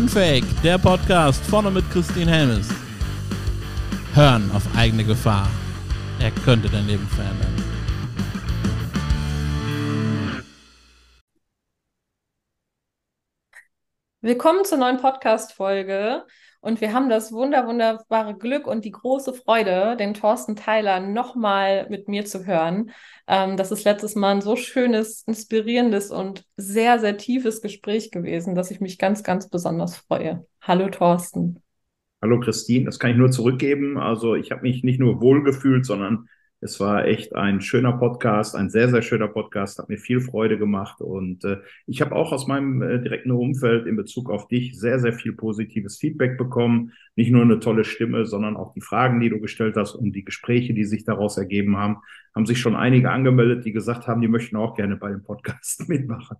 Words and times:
Unfake, 0.00 0.46
der 0.64 0.78
Podcast 0.78 1.44
vorne 1.44 1.70
mit 1.70 1.84
Christine 1.90 2.30
Helmes. 2.30 2.70
Hören 4.14 4.50
auf 4.52 4.62
eigene 4.74 5.04
Gefahr. 5.04 5.46
Er 6.18 6.30
könnte 6.30 6.70
dein 6.70 6.86
Leben 6.86 7.06
verändern. 7.06 7.54
Willkommen 14.22 14.64
zur 14.64 14.78
neuen 14.78 14.96
Podcast-Folge. 14.96 16.24
Und 16.62 16.82
wir 16.82 16.92
haben 16.92 17.08
das 17.08 17.32
wunder, 17.32 17.66
wunderbare 17.66 18.36
Glück 18.36 18.66
und 18.66 18.84
die 18.84 18.90
große 18.90 19.32
Freude, 19.32 19.96
den 19.98 20.12
Thorsten 20.12 20.56
Tyler 20.56 21.00
nochmal 21.00 21.86
mit 21.88 22.06
mir 22.06 22.26
zu 22.26 22.46
hören. 22.46 22.90
Ähm, 23.26 23.56
das 23.56 23.72
ist 23.72 23.84
letztes 23.84 24.14
Mal 24.14 24.36
ein 24.36 24.40
so 24.42 24.56
schönes, 24.56 25.22
inspirierendes 25.26 26.10
und 26.10 26.44
sehr, 26.58 26.98
sehr 26.98 27.16
tiefes 27.16 27.62
Gespräch 27.62 28.10
gewesen, 28.10 28.54
dass 28.54 28.70
ich 28.70 28.80
mich 28.80 28.98
ganz, 28.98 29.22
ganz 29.22 29.48
besonders 29.48 29.96
freue. 29.96 30.46
Hallo 30.60 30.90
Thorsten. 30.90 31.62
Hallo 32.20 32.38
Christine, 32.38 32.84
das 32.84 32.98
kann 32.98 33.12
ich 33.12 33.16
nur 33.16 33.30
zurückgeben. 33.30 33.96
Also 33.96 34.34
ich 34.34 34.50
habe 34.50 34.60
mich 34.60 34.84
nicht 34.84 35.00
nur 35.00 35.22
wohlgefühlt, 35.22 35.86
sondern 35.86 36.28
es 36.62 36.78
war 36.78 37.06
echt 37.06 37.34
ein 37.34 37.62
schöner 37.62 37.92
Podcast, 37.94 38.54
ein 38.54 38.68
sehr, 38.68 38.90
sehr 38.90 39.00
schöner 39.00 39.28
Podcast, 39.28 39.78
hat 39.78 39.88
mir 39.88 39.96
viel 39.96 40.20
Freude 40.20 40.58
gemacht 40.58 41.00
und 41.00 41.42
äh, 41.44 41.58
ich 41.86 42.02
habe 42.02 42.14
auch 42.14 42.32
aus 42.32 42.46
meinem 42.46 42.82
äh, 42.82 43.00
direkten 43.00 43.30
Umfeld 43.30 43.86
in 43.86 43.96
Bezug 43.96 44.30
auf 44.30 44.46
dich 44.46 44.78
sehr, 44.78 44.98
sehr 44.98 45.14
viel 45.14 45.32
positives 45.32 45.96
Feedback 45.96 46.36
bekommen. 46.36 46.92
Nicht 47.16 47.30
nur 47.30 47.42
eine 47.42 47.60
tolle 47.60 47.84
Stimme, 47.84 48.26
sondern 48.26 48.56
auch 48.56 48.74
die 48.74 48.82
Fragen, 48.82 49.20
die 49.20 49.30
du 49.30 49.40
gestellt 49.40 49.76
hast 49.76 49.94
und 49.94 50.12
die 50.12 50.24
Gespräche, 50.24 50.74
die 50.74 50.84
sich 50.84 51.04
daraus 51.04 51.38
ergeben 51.38 51.78
haben. 51.78 51.98
Haben 52.34 52.46
sich 52.46 52.60
schon 52.60 52.76
einige 52.76 53.10
angemeldet, 53.10 53.64
die 53.64 53.72
gesagt 53.72 54.06
haben, 54.06 54.20
die 54.20 54.28
möchten 54.28 54.56
auch 54.56 54.76
gerne 54.76 54.96
bei 54.96 55.08
dem 55.08 55.22
Podcast 55.22 55.84
mitmachen. 55.88 56.36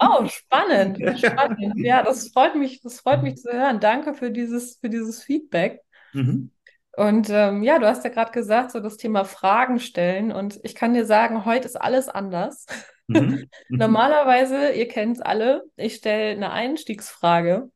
Oh, 0.00 0.26
spannend, 0.26 0.98
spannend. 1.18 1.74
Ja, 1.76 2.04
das 2.04 2.28
freut 2.28 2.54
mich, 2.54 2.82
das 2.82 3.00
freut 3.00 3.22
mich 3.24 3.36
zu 3.36 3.52
hören. 3.52 3.80
Danke 3.80 4.14
für 4.14 4.30
dieses, 4.30 4.78
für 4.78 4.88
dieses 4.88 5.24
Feedback. 5.24 5.80
Mhm. 6.12 6.50
Und 6.96 7.28
ähm, 7.28 7.62
ja, 7.62 7.78
du 7.78 7.86
hast 7.86 8.04
ja 8.04 8.10
gerade 8.10 8.32
gesagt, 8.32 8.70
so 8.70 8.80
das 8.80 8.96
Thema 8.96 9.24
Fragen 9.24 9.78
stellen. 9.80 10.32
Und 10.32 10.58
ich 10.62 10.74
kann 10.74 10.94
dir 10.94 11.04
sagen, 11.04 11.44
heute 11.44 11.66
ist 11.66 11.76
alles 11.76 12.08
anders. 12.08 12.64
Mhm. 13.06 13.18
mhm. 13.68 13.78
Normalerweise, 13.78 14.72
ihr 14.72 14.88
kennt 14.88 15.18
es 15.18 15.22
alle, 15.22 15.62
ich 15.76 15.96
stelle 15.96 16.30
eine 16.30 16.52
Einstiegsfrage. 16.52 17.70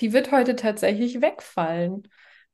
Die 0.00 0.12
wird 0.12 0.30
heute 0.30 0.56
tatsächlich 0.56 1.22
wegfallen, 1.22 2.06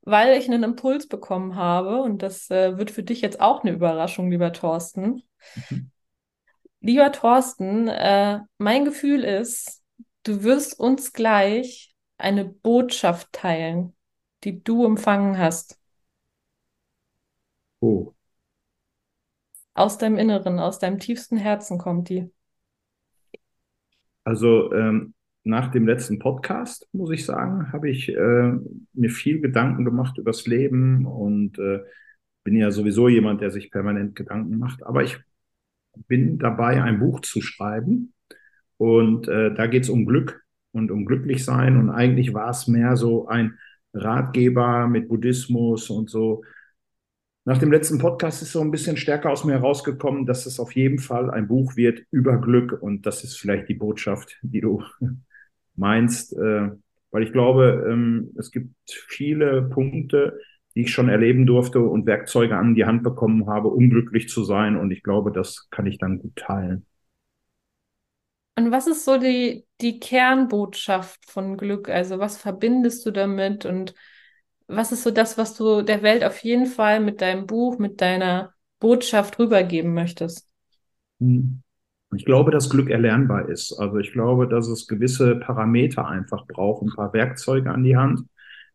weil 0.02 0.39
ich 0.39 0.47
einen 0.47 0.62
Impuls 0.62 1.08
bekommen 1.08 1.56
habe. 1.56 2.00
Und 2.02 2.22
das 2.22 2.48
äh, 2.50 2.78
wird 2.78 2.92
für 2.92 3.02
dich 3.02 3.20
jetzt 3.20 3.41
auch 3.41 3.64
eine 3.64 3.72
Überraschung, 3.72 4.30
lieber 4.30 4.52
Thorsten. 4.52 5.25
Mhm. 5.70 5.91
Lieber 6.80 7.11
Thorsten, 7.11 7.89
äh, 7.89 8.41
mein 8.58 8.84
Gefühl 8.84 9.25
ist, 9.25 9.83
du 10.22 10.45
wirst 10.45 10.78
uns 10.78 11.12
gleich 11.12 11.97
eine 12.17 12.45
Botschaft 12.45 13.33
teilen 13.33 13.94
die 14.45 14.62
du 14.62 14.84
empfangen 14.84 15.39
hast? 15.39 15.78
Oh. 17.81 18.12
Aus 19.75 19.98
deinem 19.98 20.19
Inneren, 20.19 20.59
aus 20.59 20.78
deinem 20.78 20.98
tiefsten 20.98 21.36
Herzen 21.36 21.78
kommt 21.78 22.09
die. 22.09 22.31
Also 24.23 24.73
ähm, 24.73 25.14
nach 25.42 25.70
dem 25.70 25.86
letzten 25.86 26.19
Podcast, 26.19 26.89
muss 26.92 27.11
ich 27.11 27.27
sagen, 27.27 27.73
habe 27.73 27.91
ich 27.91 28.09
äh, 28.09 28.53
mir 28.95 29.11
viel 29.11 29.41
Gedanken 29.41 29.84
gemacht 29.84 30.17
übers 30.17 30.47
Leben 30.47 31.05
und 31.05 31.58
äh, 31.58 31.81
bin 32.45 32.56
ja 32.56 32.70
sowieso 32.70 33.08
jemand, 33.08 33.41
der 33.41 33.51
sich 33.51 33.70
permanent 33.70 34.14
Gedanken 34.14 34.58
macht. 34.58 34.83
Aber 34.84 35.03
ich 35.03 35.19
bin 36.08 36.39
dabei, 36.39 36.83
ein 36.83 36.98
Buch 36.98 37.20
zu 37.20 37.42
schreiben 37.42 38.14
und 38.79 39.29
äh, 39.29 39.53
da 39.55 39.67
geht 39.67 39.84
es 39.84 39.91
um 39.91 40.06
Glück 40.06 40.42
und 40.73 40.91
um 40.91 41.05
glücklich 41.05 41.45
sein 41.45 41.77
und 41.77 41.91
eigentlich 41.91 42.33
war 42.33 42.51
es 42.51 42.67
mehr 42.67 42.97
so 42.97 43.29
ein 43.29 43.58
Ratgeber 43.94 44.88
mit 44.88 45.08
Buddhismus 45.08 45.90
und 45.90 46.10
so. 46.10 46.42
Nach 47.46 47.58
dem 47.58 47.70
letzten 47.70 47.98
Podcast 47.98 48.42
ist 48.42 48.52
so 48.52 48.60
ein 48.60 48.70
bisschen 48.70 48.96
stärker 48.96 49.30
aus 49.30 49.44
mir 49.44 49.52
herausgekommen, 49.52 50.24
dass 50.24 50.46
es 50.46 50.58
auf 50.58 50.72
jeden 50.72 50.98
Fall 50.98 51.30
ein 51.30 51.46
Buch 51.46 51.77
wird 51.77 52.02
über 52.10 52.38
Glück 52.38 52.80
und 52.80 53.05
das 53.06 53.22
ist 53.22 53.36
vielleicht 53.36 53.68
die 53.68 53.74
Botschaft, 53.74 54.38
die 54.42 54.62
du 54.62 54.82
meinst, 55.77 56.32
äh, 56.32 56.70
weil 57.10 57.22
ich 57.22 57.32
glaube, 57.32 57.86
ähm, 57.90 58.32
es 58.38 58.50
gibt 58.50 58.74
viele 58.86 59.62
Punkte, 59.62 60.38
die 60.74 60.82
ich 60.82 60.92
schon 60.92 61.08
erleben 61.08 61.46
durfte 61.46 61.80
und 61.80 62.06
Werkzeuge 62.06 62.56
an 62.56 62.74
die 62.74 62.86
Hand 62.86 63.02
bekommen 63.02 63.46
habe, 63.46 63.68
um 63.68 63.90
glücklich 63.90 64.28
zu 64.28 64.42
sein 64.42 64.76
und 64.76 64.90
ich 64.90 65.02
glaube, 65.02 65.30
das 65.30 65.68
kann 65.70 65.86
ich 65.86 65.98
dann 65.98 66.18
gut 66.18 66.36
teilen. 66.36 66.86
Und 68.57 68.70
was 68.70 68.87
ist 68.87 69.05
so 69.05 69.19
die, 69.19 69.67
die 69.81 69.98
Kernbotschaft 69.98 71.29
von 71.29 71.57
Glück? 71.57 71.89
Also 71.89 72.19
was 72.19 72.37
verbindest 72.37 73.05
du 73.05 73.11
damit 73.11 73.67
und 73.67 73.95
was 74.67 74.92
ist 74.92 75.03
so 75.03 75.11
das, 75.11 75.37
was 75.37 75.55
du 75.55 75.83
der 75.83 76.03
Welt 76.03 76.25
auf 76.25 76.39
jeden 76.39 76.67
Fall 76.67 77.01
mit 77.01 77.20
deinem 77.20 77.47
Buch, 77.47 77.79
mit 77.79 78.01
deiner 78.01 78.55
Botschaft 78.79 79.39
rübergeben 79.39 79.92
möchtest? 79.92 80.48
Hm. 81.20 81.61
Ich 82.15 82.25
glaube, 82.25 82.53
dass 82.53 82.70
Glück 82.70 82.91
erlernbar 82.91 83.48
ist. 83.48 83.73
Also 83.73 83.98
ich 83.98 84.13
glaube, 84.13 84.47
dass 84.47 84.69
es 84.69 84.86
gewisse 84.86 85.35
Parameter 85.36 86.07
einfach 86.07 86.47
braucht, 86.47 86.83
ein 86.83 86.95
paar 86.95 87.13
Werkzeuge 87.13 87.71
an 87.73 87.83
die 87.83 87.97
Hand, 87.97 88.21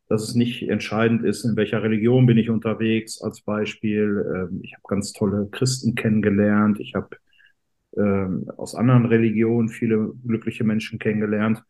dass 0.10 0.24
es 0.24 0.36
nicht 0.36 0.68
entscheidend 0.68 1.24
ist, 1.24 1.46
in 1.46 1.56
welcher 1.56 1.82
Religion 1.82 2.26
bin 2.26 2.38
ich 2.38 2.50
unterwegs. 2.50 3.22
Als 3.22 3.42
Beispiel, 3.42 4.26
ähm, 4.36 4.60
ich 4.62 4.74
habe 4.74 4.84
ganz 4.88 5.14
tolle 5.14 5.48
Christen 5.52 5.96
kennengelernt, 5.96 6.80
ich 6.82 6.96
habe 6.96 7.16
ähm, 8.00 8.50
aus 8.58 8.76
anderen 8.76 9.06
Religionen 9.06 9.70
viele 9.70 10.14
glückliche 10.26 10.64
Menschen 10.64 11.00
kennengelernt. 11.00 11.64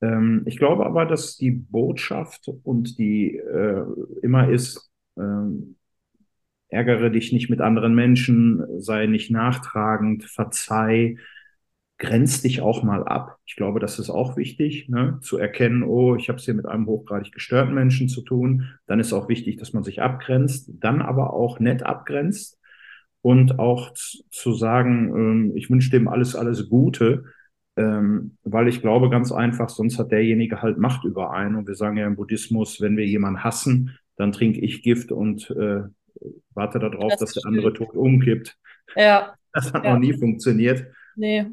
Ähm, 0.00 0.42
ich 0.46 0.58
glaube 0.58 0.86
aber, 0.86 1.06
dass 1.06 1.36
die 1.36 1.50
Botschaft 1.50 2.48
und 2.62 2.98
die 2.98 3.36
äh, 3.36 3.84
immer 4.22 4.48
ist, 4.48 4.90
ähm, 5.18 5.76
ärgere 6.68 7.10
dich 7.10 7.32
nicht 7.32 7.50
mit 7.50 7.60
anderen 7.60 7.94
Menschen, 7.94 8.80
sei 8.80 9.06
nicht 9.06 9.30
nachtragend, 9.30 10.24
verzeih, 10.24 11.16
grenz 11.98 12.42
dich 12.42 12.60
auch 12.60 12.82
mal 12.82 13.04
ab. 13.04 13.38
Ich 13.46 13.56
glaube, 13.56 13.80
das 13.80 13.98
ist 13.98 14.10
auch 14.10 14.36
wichtig, 14.36 14.88
ne? 14.88 15.18
zu 15.22 15.38
erkennen, 15.38 15.82
oh, 15.82 16.14
ich 16.16 16.28
habe 16.28 16.38
es 16.38 16.44
hier 16.44 16.54
mit 16.54 16.66
einem 16.66 16.86
hochgradig 16.86 17.32
gestörten 17.32 17.74
Menschen 17.74 18.08
zu 18.08 18.22
tun. 18.22 18.68
Dann 18.86 19.00
ist 19.00 19.12
auch 19.12 19.28
wichtig, 19.28 19.56
dass 19.56 19.72
man 19.72 19.82
sich 19.82 20.02
abgrenzt, 20.02 20.70
dann 20.74 21.00
aber 21.00 21.32
auch 21.32 21.58
nett 21.58 21.82
abgrenzt 21.84 22.55
und 23.22 23.58
auch 23.58 23.92
zu 23.92 24.52
sagen, 24.52 25.12
ähm, 25.14 25.52
ich 25.56 25.70
wünsche 25.70 25.90
dem 25.90 26.08
alles, 26.08 26.36
alles 26.36 26.68
Gute, 26.68 27.24
ähm, 27.76 28.36
weil 28.44 28.68
ich 28.68 28.80
glaube 28.80 29.10
ganz 29.10 29.32
einfach, 29.32 29.68
sonst 29.68 29.98
hat 29.98 30.12
derjenige 30.12 30.62
halt 30.62 30.78
Macht 30.78 31.04
über 31.04 31.32
einen. 31.32 31.56
Und 31.56 31.68
wir 31.68 31.74
sagen 31.74 31.96
ja 31.96 32.06
im 32.06 32.16
Buddhismus, 32.16 32.80
wenn 32.80 32.96
wir 32.96 33.06
jemanden 33.06 33.44
hassen, 33.44 33.98
dann 34.16 34.32
trinke 34.32 34.60
ich 34.60 34.82
Gift 34.82 35.12
und 35.12 35.50
äh, 35.50 35.82
warte 36.54 36.78
darauf, 36.78 37.12
das 37.12 37.20
dass 37.20 37.32
der 37.34 37.46
andere 37.46 37.72
tot 37.72 37.94
umkippt. 37.94 38.58
Ja. 38.94 39.34
Das 39.56 39.72
hat 39.72 39.86
ja. 39.86 39.94
noch 39.94 40.00
nie 40.00 40.12
funktioniert. 40.12 40.84
Nee. 41.14 41.46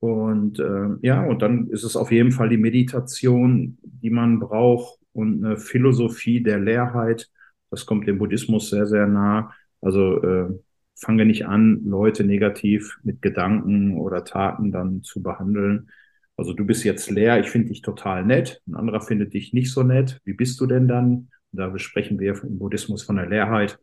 Und 0.00 0.58
äh, 0.58 0.88
ja, 1.00 1.24
und 1.24 1.40
dann 1.40 1.68
ist 1.70 1.82
es 1.82 1.96
auf 1.96 2.12
jeden 2.12 2.30
Fall 2.30 2.50
die 2.50 2.58
Meditation, 2.58 3.78
die 3.82 4.10
man 4.10 4.38
braucht 4.38 5.00
und 5.12 5.42
eine 5.42 5.56
Philosophie 5.56 6.42
der 6.42 6.58
Leerheit. 6.58 7.30
Das 7.70 7.86
kommt 7.86 8.06
dem 8.06 8.18
Buddhismus 8.18 8.68
sehr, 8.68 8.86
sehr 8.86 9.06
nah. 9.06 9.50
Also 9.80 10.22
äh, 10.22 10.58
fange 11.00 11.24
nicht 11.24 11.46
an, 11.46 11.82
Leute 11.84 12.24
negativ 12.24 12.98
mit 13.02 13.22
Gedanken 13.22 13.98
oder 13.98 14.24
Taten 14.24 14.72
dann 14.72 15.02
zu 15.02 15.22
behandeln. 15.22 15.90
Also 16.36 16.52
du 16.52 16.64
bist 16.64 16.84
jetzt 16.84 17.10
leer, 17.10 17.40
ich 17.40 17.50
finde 17.50 17.68
dich 17.68 17.82
total 17.82 18.24
nett, 18.24 18.62
ein 18.66 18.74
anderer 18.74 19.00
findet 19.00 19.34
dich 19.34 19.52
nicht 19.52 19.72
so 19.72 19.82
nett. 19.82 20.20
Wie 20.24 20.34
bist 20.34 20.60
du 20.60 20.66
denn 20.66 20.88
dann? 20.88 21.30
Da 21.52 21.68
besprechen 21.68 22.18
wir 22.18 22.42
im 22.42 22.58
Buddhismus 22.58 23.02
von 23.02 23.16
der 23.16 23.26
Leerheit. 23.26 23.78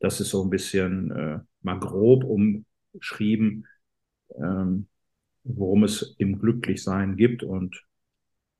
Das 0.00 0.20
ist 0.20 0.30
so 0.30 0.44
ein 0.44 0.50
bisschen 0.50 1.10
äh, 1.10 1.38
mal 1.62 1.78
grob 1.78 2.24
umschrieben, 2.24 3.66
ähm, 4.36 4.86
worum 5.44 5.84
es 5.84 6.14
im 6.18 6.38
Glücklichsein 6.38 7.16
gibt 7.16 7.42
und 7.42 7.84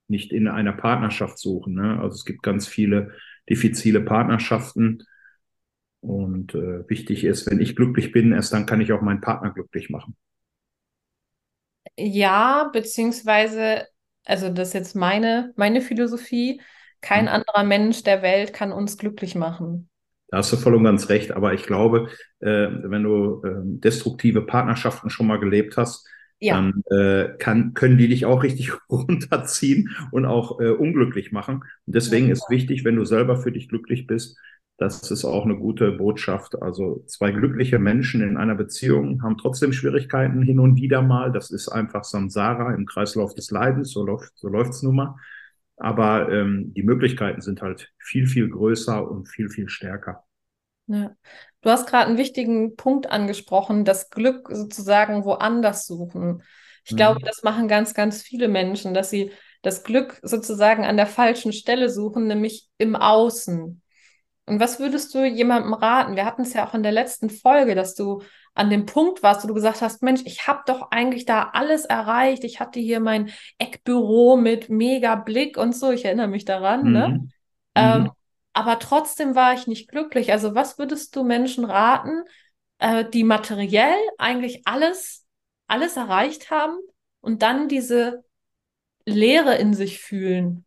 nicht 0.08 0.32
in 0.32 0.49
einer 0.49 0.73
Partnerschaft 0.73 1.38
suchen. 1.38 1.75
Ne? 1.75 2.00
Also 2.00 2.14
es 2.14 2.25
gibt 2.25 2.43
ganz 2.43 2.67
viele 2.67 3.12
diffizile 3.49 4.00
Partnerschaften, 4.00 5.03
und 6.05 6.55
äh, 6.55 6.89
wichtig 6.89 7.25
ist, 7.25 7.51
wenn 7.51 7.61
ich 7.61 7.77
glücklich 7.77 8.12
bin, 8.12 8.33
erst 8.33 8.53
dann 8.53 8.67
kann 8.67 8.81
ich 8.81 8.93
auch 8.93 9.01
meinen 9.01 9.23
Partner 9.23 9.53
glücklich 9.53 9.89
machen. 9.89 10.17
Ja, 11.97 12.71
beziehungsweise, 12.73 13.87
also 14.25 14.51
das 14.51 14.69
ist 14.69 14.75
jetzt 14.75 14.97
meine, 14.97 15.53
meine 15.56 15.81
Philosophie. 15.81 16.61
Kein 17.01 17.27
hm. 17.27 17.35
anderer 17.35 17.65
Mensch 17.65 18.03
der 18.03 18.23
Welt 18.23 18.53
kann 18.53 18.73
uns 18.73 18.99
glücklich 18.99 19.35
machen. 19.35 19.89
Da 20.29 20.39
hast 20.39 20.53
du 20.53 20.56
voll 20.56 20.75
und 20.75 20.85
ganz 20.85 21.09
recht. 21.09 21.33
Aber 21.33 21.55
ich 21.55 21.65
glaube, 21.65 22.09
äh, 22.41 22.69
wenn 22.69 23.03
du 23.03 23.43
äh, 23.45 23.62
destruktive 23.62 24.43
Partnerschaften 24.43 25.09
schon 25.09 25.27
mal 25.27 25.39
gelebt 25.39 25.77
hast, 25.77 26.06
ja. 26.39 26.55
dann 26.55 26.83
äh, 26.91 27.37
kann, 27.39 27.73
können 27.75 27.97
die 27.97 28.09
dich 28.09 28.27
auch 28.27 28.43
richtig 28.43 28.73
runterziehen 28.91 29.97
und 30.11 30.27
auch 30.27 30.61
äh, 30.61 30.71
unglücklich 30.71 31.33
machen. 31.33 31.65
Und 31.87 31.95
deswegen 31.95 32.27
ja. 32.27 32.33
ist 32.33 32.51
wichtig, 32.51 32.85
wenn 32.85 32.97
du 32.97 33.05
selber 33.05 33.37
für 33.37 33.53
dich 33.53 33.69
glücklich 33.69 34.06
bist, 34.06 34.39
das 34.76 35.11
ist 35.11 35.25
auch 35.25 35.44
eine 35.44 35.56
gute 35.56 35.93
Botschaft. 35.93 36.61
Also 36.61 37.05
zwei 37.06 37.31
glückliche 37.31 37.79
Menschen 37.79 38.23
in 38.23 38.37
einer 38.37 38.56
Beziehung 38.56 39.23
haben 39.23 39.38
trotzdem 39.38 39.73
Schwierigkeiten 39.73 40.43
hin 40.43 40.59
und 40.59 40.76
wieder 40.76 41.00
mal. 41.00 41.31
Das 41.31 41.50
ist 41.50 41.69
einfach 41.69 42.03
Samsara 42.03 42.75
im 42.75 42.85
Kreislauf 42.85 43.35
des 43.35 43.50
Leidens. 43.50 43.93
So 43.93 44.05
läuft 44.05 44.32
so 44.35 44.49
läuft's 44.49 44.82
nun 44.82 44.97
mal. 44.97 45.17
Aber 45.76 46.31
ähm, 46.31 46.73
die 46.75 46.82
Möglichkeiten 46.82 47.41
sind 47.41 47.62
halt 47.62 47.93
viel, 47.99 48.26
viel 48.26 48.49
größer 48.49 49.09
und 49.09 49.29
viel, 49.29 49.49
viel 49.49 49.69
stärker. 49.69 50.25
Ja. 50.87 51.15
Du 51.61 51.70
hast 51.70 51.88
gerade 51.88 52.06
einen 52.06 52.19
wichtigen 52.19 52.77
Punkt 52.77 53.11
angesprochen, 53.11 53.85
das 53.85 54.11
Glück 54.11 54.49
sozusagen 54.53 55.25
woanders 55.25 55.87
suchen. 55.87 56.43
Ich 56.85 56.93
mhm. 56.93 56.97
glaube, 56.97 57.20
das 57.25 57.43
machen 57.43 57.69
ganz, 57.69 57.94
ganz 57.94 58.23
viele 58.23 58.49
Menschen, 58.49 58.93
dass 58.93 59.11
sie 59.11 59.32
das 59.62 59.82
Glück 59.82 60.19
sozusagen 60.23 60.85
an 60.85 60.97
der 60.97 61.06
falschen 61.06 61.53
Stelle 61.53 61.88
suchen, 61.88 62.27
nämlich 62.27 62.69
im 62.77 62.97
Außen. 62.97 63.81
Und 64.46 64.61
was 64.61 64.79
würdest 64.79 65.14
du 65.14 65.25
jemandem 65.25 65.73
raten? 65.73 66.17
Wir 66.17 66.26
hatten 66.26 66.43
es 66.43 66.52
ja 66.52 66.67
auch 66.67 66.75
in 66.75 66.82
der 66.82 66.93
letzten 66.93 67.31
Folge, 67.31 67.75
dass 67.75 67.94
du 67.94 68.23
an 68.52 68.70
dem 68.70 68.87
Punkt 68.87 69.23
warst, 69.23 69.43
wo 69.43 69.49
du 69.49 69.55
gesagt 69.55 69.81
hast, 69.81 70.02
Mensch, 70.02 70.23
ich 70.26 70.46
habe 70.46 70.62
doch 70.67 70.91
eigentlich 70.91 71.25
da 71.25 71.50
alles 71.55 71.85
erreicht. 71.87 72.44
Ich 72.44 72.61
hatte 72.61 72.79
hier 72.79 73.00
mein 73.00 73.31
Eckbüro 73.58 74.37
mit 74.37 74.69
mega 74.69 75.17
Blick 75.17 75.56
und 75.56 75.75
so. 75.75 75.91
Ich 75.91 76.05
erinnere 76.05 76.29
mich 76.29 76.44
daran. 76.44 76.93
Ne? 76.93 77.08
Mhm. 77.08 77.14
Ne? 77.14 77.29
Ähm, 77.76 78.02
mhm. 78.02 78.11
aber 78.52 78.79
trotzdem 78.79 79.35
war 79.35 79.55
ich 79.55 79.67
nicht 79.67 79.88
glücklich. 79.88 80.31
Also 80.31 80.55
was 80.55 80.79
würdest 80.79 81.17
du 81.17 81.25
Menschen 81.25 81.64
raten, 81.64 82.23
äh, 82.79 83.05
die 83.05 83.25
materiell 83.25 83.99
eigentlich 84.19 84.62
alles, 84.67 85.26
alles 85.67 85.96
erreicht 85.96 86.50
haben 86.50 86.79
und 87.20 87.43
dann 87.43 87.67
diese 87.67 88.25
Leere 89.06 89.56
in 89.56 89.75
sich 89.75 89.99
fühlen? 89.99 90.64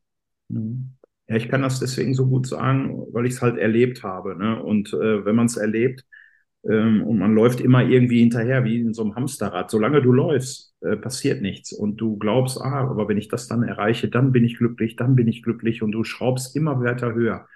Mhm. 0.50 0.97
Ja, 1.28 1.36
ich 1.36 1.50
kann 1.50 1.62
das 1.62 1.80
deswegen 1.80 2.14
so 2.14 2.28
gut 2.28 2.48
sagen, 2.48 3.06
weil 3.12 3.26
ich 3.26 3.34
es 3.34 3.42
halt 3.42 3.58
erlebt 3.58 4.04
habe. 4.04 4.36
Ne? 4.38 4.62
Und 4.64 4.94
äh, 4.94 5.26
wenn 5.26 5.36
man 5.36 5.48
es 5.48 5.58
erlebt, 5.58 6.06
ähm, 6.70 7.04
und 7.04 7.20
man 7.20 7.34
läuft 7.36 7.62
immer 7.62 7.84
irgendwie 7.84 8.20
hinterher, 8.22 8.64
wie 8.66 8.80
in 8.82 8.94
so 8.94 9.04
einem 9.04 9.16
Hamsterrad. 9.16 9.72
Solange 9.72 10.02
du 10.02 10.14
läufst, 10.14 10.76
äh, 10.82 10.98
passiert 10.98 11.42
nichts. 11.42 11.74
Und 11.74 11.98
du 11.98 12.18
glaubst, 12.18 12.60
ah, 12.62 12.82
aber 12.90 13.08
wenn 13.10 13.18
ich 13.18 13.30
das 13.30 13.48
dann 13.48 13.64
erreiche, 13.64 14.10
dann 14.10 14.32
bin 14.34 14.46
ich 14.46 14.58
glücklich, 14.58 14.96
dann 14.98 15.16
bin 15.16 15.28
ich 15.28 15.44
glücklich. 15.44 15.82
Und 15.84 15.92
du 15.94 16.04
schraubst 16.04 16.56
immer 16.56 16.80
weiter 16.84 17.14
höher. 17.14 17.48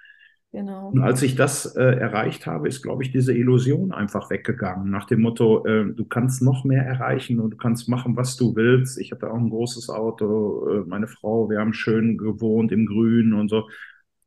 Genau. 0.52 0.88
Und 0.88 1.00
als 1.00 1.22
ich 1.22 1.34
das 1.34 1.74
äh, 1.76 1.82
erreicht 1.82 2.46
habe, 2.46 2.68
ist, 2.68 2.82
glaube 2.82 3.02
ich, 3.02 3.10
diese 3.10 3.34
Illusion 3.34 3.92
einfach 3.92 4.28
weggegangen. 4.28 4.90
Nach 4.90 5.06
dem 5.06 5.22
Motto, 5.22 5.64
äh, 5.64 5.92
du 5.94 6.04
kannst 6.04 6.42
noch 6.42 6.64
mehr 6.64 6.84
erreichen 6.84 7.40
und 7.40 7.52
du 7.52 7.56
kannst 7.56 7.88
machen, 7.88 8.16
was 8.16 8.36
du 8.36 8.54
willst. 8.54 8.98
Ich 8.98 9.12
hatte 9.12 9.30
auch 9.30 9.38
ein 9.38 9.48
großes 9.48 9.88
Auto, 9.88 10.68
äh, 10.68 10.84
meine 10.86 11.06
Frau, 11.06 11.48
wir 11.48 11.58
haben 11.58 11.72
schön 11.72 12.18
gewohnt 12.18 12.70
im 12.70 12.84
Grün 12.84 13.32
und 13.32 13.48
so. 13.48 13.68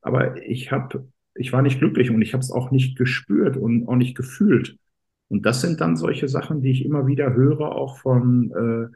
Aber 0.02 0.36
ich 0.44 0.72
habe 0.72 1.08
ich 1.36 1.52
war 1.54 1.62
nicht 1.62 1.80
glücklich 1.80 2.10
und 2.10 2.22
ich 2.22 2.34
habe 2.34 2.42
es 2.42 2.52
auch 2.52 2.72
nicht 2.72 2.98
gespürt 2.98 3.58
und 3.58 3.88
auch 3.88 3.96
nicht 3.96 4.16
gefühlt. 4.16 4.78
Und 5.28 5.46
das 5.46 5.62
sind 5.62 5.82
dann 5.82 5.98
solche 5.98 6.28
Sachen, 6.28 6.62
die 6.62 6.72
ich 6.72 6.86
immer 6.86 7.08
wieder 7.08 7.34
höre, 7.34 7.76
auch 7.76 7.98
von 7.98 8.52
äh, 8.52 8.96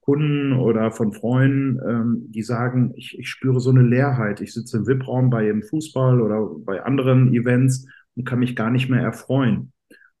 Kunden 0.00 0.52
oder 0.54 0.90
von 0.92 1.12
Freunden, 1.12 1.78
ähm, 1.86 2.26
die 2.30 2.42
sagen, 2.42 2.92
ich, 2.96 3.18
ich 3.18 3.28
spüre 3.28 3.60
so 3.60 3.70
eine 3.70 3.82
Leerheit. 3.82 4.40
Ich 4.40 4.54
sitze 4.54 4.78
im 4.78 4.86
VIP-Raum 4.86 5.30
bei 5.30 5.48
im 5.48 5.62
Fußball 5.62 6.20
oder 6.20 6.48
bei 6.64 6.82
anderen 6.82 7.34
Events 7.34 7.86
und 8.16 8.24
kann 8.24 8.38
mich 8.38 8.56
gar 8.56 8.70
nicht 8.70 8.88
mehr 8.88 9.02
erfreuen. 9.02 9.72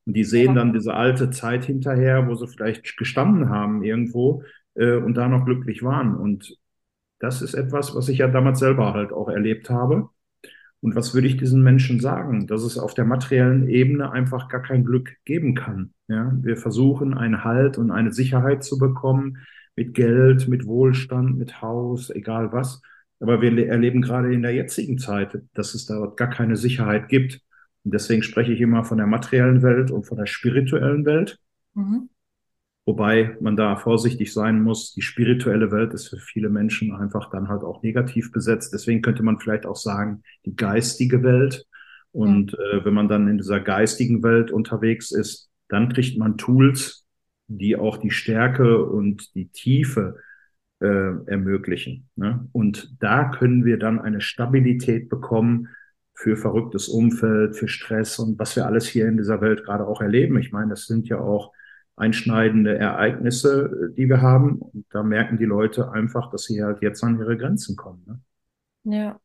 Und 0.06 0.16
die 0.16 0.24
sehen 0.24 0.54
dann 0.54 0.72
diese 0.72 0.94
alte 0.94 1.30
Zeit 1.30 1.64
hinterher, 1.64 2.28
wo 2.28 2.34
sie 2.34 2.46
vielleicht 2.46 2.96
gestanden 2.96 3.48
haben 3.48 3.82
irgendwo 3.82 4.42
äh, 4.74 4.96
und 4.96 5.14
da 5.14 5.28
noch 5.28 5.44
glücklich 5.44 5.82
waren. 5.82 6.14
Und 6.14 6.56
das 7.18 7.42
ist 7.42 7.54
etwas, 7.54 7.94
was 7.94 8.08
ich 8.08 8.18
ja 8.18 8.28
damals 8.28 8.58
selber 8.58 8.92
halt 8.94 9.12
auch 9.12 9.28
erlebt 9.28 9.70
habe. 9.70 10.08
Und 10.82 10.94
was 10.94 11.14
würde 11.14 11.26
ich 11.26 11.36
diesen 11.36 11.62
Menschen 11.62 12.00
sagen? 12.00 12.46
Dass 12.46 12.62
es 12.62 12.78
auf 12.78 12.94
der 12.94 13.04
materiellen 13.04 13.68
Ebene 13.68 14.10
einfach 14.10 14.48
gar 14.48 14.62
kein 14.62 14.84
Glück 14.84 15.16
geben 15.24 15.54
kann. 15.54 15.92
Ja, 16.08 16.32
wir 16.40 16.56
versuchen 16.56 17.14
einen 17.14 17.44
Halt 17.44 17.76
und 17.76 17.90
eine 17.90 18.12
Sicherheit 18.12 18.64
zu 18.64 18.78
bekommen 18.78 19.38
mit 19.80 19.94
Geld, 19.94 20.46
mit 20.46 20.66
Wohlstand, 20.66 21.38
mit 21.38 21.62
Haus, 21.62 22.10
egal 22.10 22.52
was. 22.52 22.82
Aber 23.18 23.40
wir 23.40 23.66
erleben 23.66 24.02
gerade 24.02 24.32
in 24.34 24.42
der 24.42 24.52
jetzigen 24.52 24.98
Zeit, 24.98 25.38
dass 25.54 25.72
es 25.72 25.86
da 25.86 26.12
gar 26.16 26.28
keine 26.28 26.56
Sicherheit 26.56 27.08
gibt. 27.08 27.40
Und 27.82 27.94
deswegen 27.94 28.22
spreche 28.22 28.52
ich 28.52 28.60
immer 28.60 28.84
von 28.84 28.98
der 28.98 29.06
materiellen 29.06 29.62
Welt 29.62 29.90
und 29.90 30.04
von 30.04 30.18
der 30.18 30.26
spirituellen 30.26 31.06
Welt. 31.06 31.38
Mhm. 31.72 32.10
Wobei 32.84 33.38
man 33.40 33.56
da 33.56 33.76
vorsichtig 33.76 34.34
sein 34.34 34.60
muss. 34.62 34.92
Die 34.92 35.00
spirituelle 35.00 35.72
Welt 35.72 35.94
ist 35.94 36.08
für 36.08 36.18
viele 36.18 36.50
Menschen 36.50 36.94
einfach 36.94 37.30
dann 37.30 37.48
halt 37.48 37.62
auch 37.62 37.82
negativ 37.82 38.32
besetzt. 38.32 38.74
Deswegen 38.74 39.00
könnte 39.00 39.22
man 39.22 39.38
vielleicht 39.38 39.64
auch 39.64 39.76
sagen, 39.76 40.22
die 40.44 40.56
geistige 40.56 41.22
Welt. 41.22 41.64
Und 42.12 42.52
mhm. 42.52 42.80
äh, 42.80 42.84
wenn 42.84 42.92
man 42.92 43.08
dann 43.08 43.28
in 43.28 43.38
dieser 43.38 43.60
geistigen 43.60 44.22
Welt 44.22 44.50
unterwegs 44.50 45.10
ist, 45.10 45.48
dann 45.68 45.90
kriegt 45.90 46.18
man 46.18 46.36
Tools, 46.36 47.06
die 47.58 47.76
auch 47.76 47.96
die 47.96 48.10
Stärke 48.10 48.84
und 48.84 49.34
die 49.34 49.48
Tiefe 49.48 50.16
äh, 50.80 50.86
ermöglichen. 51.26 52.08
Ne? 52.16 52.48
Und 52.52 52.96
da 53.00 53.30
können 53.30 53.64
wir 53.64 53.78
dann 53.78 54.00
eine 54.00 54.20
Stabilität 54.20 55.08
bekommen 55.08 55.68
für 56.14 56.36
verrücktes 56.36 56.88
Umfeld, 56.88 57.56
für 57.56 57.68
Stress 57.68 58.18
und 58.18 58.38
was 58.38 58.54
wir 58.56 58.66
alles 58.66 58.86
hier 58.86 59.08
in 59.08 59.16
dieser 59.16 59.40
Welt 59.40 59.64
gerade 59.64 59.86
auch 59.86 60.00
erleben. 60.00 60.38
Ich 60.38 60.52
meine, 60.52 60.70
das 60.70 60.86
sind 60.86 61.08
ja 61.08 61.18
auch 61.18 61.52
einschneidende 61.96 62.78
Ereignisse, 62.78 63.92
die 63.96 64.08
wir 64.08 64.22
haben. 64.22 64.58
Und 64.58 64.86
da 64.90 65.02
merken 65.02 65.38
die 65.38 65.44
Leute 65.44 65.92
einfach, 65.92 66.30
dass 66.30 66.44
sie 66.44 66.62
halt 66.62 66.82
jetzt 66.82 67.02
an 67.02 67.18
ihre 67.18 67.36
Grenzen 67.36 67.76
kommen. 67.76 68.04
Ne? 68.06 68.96
Ja. 68.96 69.20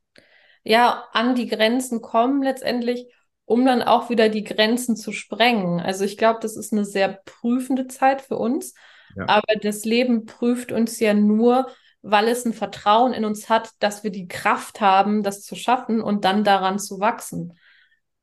Ja, 0.63 1.03
an 1.13 1.35
die 1.35 1.47
Grenzen 1.47 2.01
kommen 2.01 2.41
letztendlich, 2.41 3.07
um 3.45 3.65
dann 3.65 3.81
auch 3.81 4.09
wieder 4.09 4.29
die 4.29 4.43
Grenzen 4.43 4.95
zu 4.95 5.11
sprengen. 5.11 5.79
Also 5.79 6.03
ich 6.03 6.17
glaube, 6.17 6.39
das 6.41 6.57
ist 6.57 6.73
eine 6.73 6.85
sehr 6.85 7.21
prüfende 7.25 7.87
Zeit 7.87 8.21
für 8.21 8.37
uns. 8.37 8.73
Ja. 9.15 9.25
Aber 9.27 9.55
das 9.61 9.85
Leben 9.85 10.25
prüft 10.25 10.71
uns 10.71 10.99
ja 10.99 11.13
nur, 11.13 11.67
weil 12.01 12.27
es 12.27 12.45
ein 12.45 12.53
Vertrauen 12.53 13.13
in 13.13 13.23
uns 13.25 13.49
hat, 13.49 13.71
dass 13.79 14.03
wir 14.03 14.11
die 14.11 14.27
Kraft 14.27 14.81
haben, 14.81 15.23
das 15.23 15.41
zu 15.41 15.55
schaffen 15.55 16.01
und 16.01 16.25
dann 16.25 16.43
daran 16.43 16.79
zu 16.79 16.99
wachsen. 16.99 17.53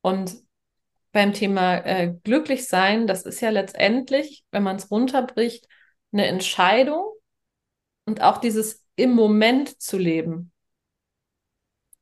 Und 0.01 0.35
beim 1.11 1.33
Thema 1.33 1.77
äh, 1.85 2.13
glücklich 2.23 2.67
sein, 2.67 3.07
das 3.07 3.23
ist 3.23 3.39
ja 3.41 3.49
letztendlich, 3.49 4.43
wenn 4.51 4.63
man 4.63 4.75
es 4.75 4.91
runterbricht, 4.91 5.67
eine 6.11 6.27
Entscheidung 6.27 7.11
und 8.05 8.21
auch 8.21 8.37
dieses 8.37 8.83
im 8.95 9.11
Moment 9.11 9.81
zu 9.81 9.97
leben. 9.97 10.51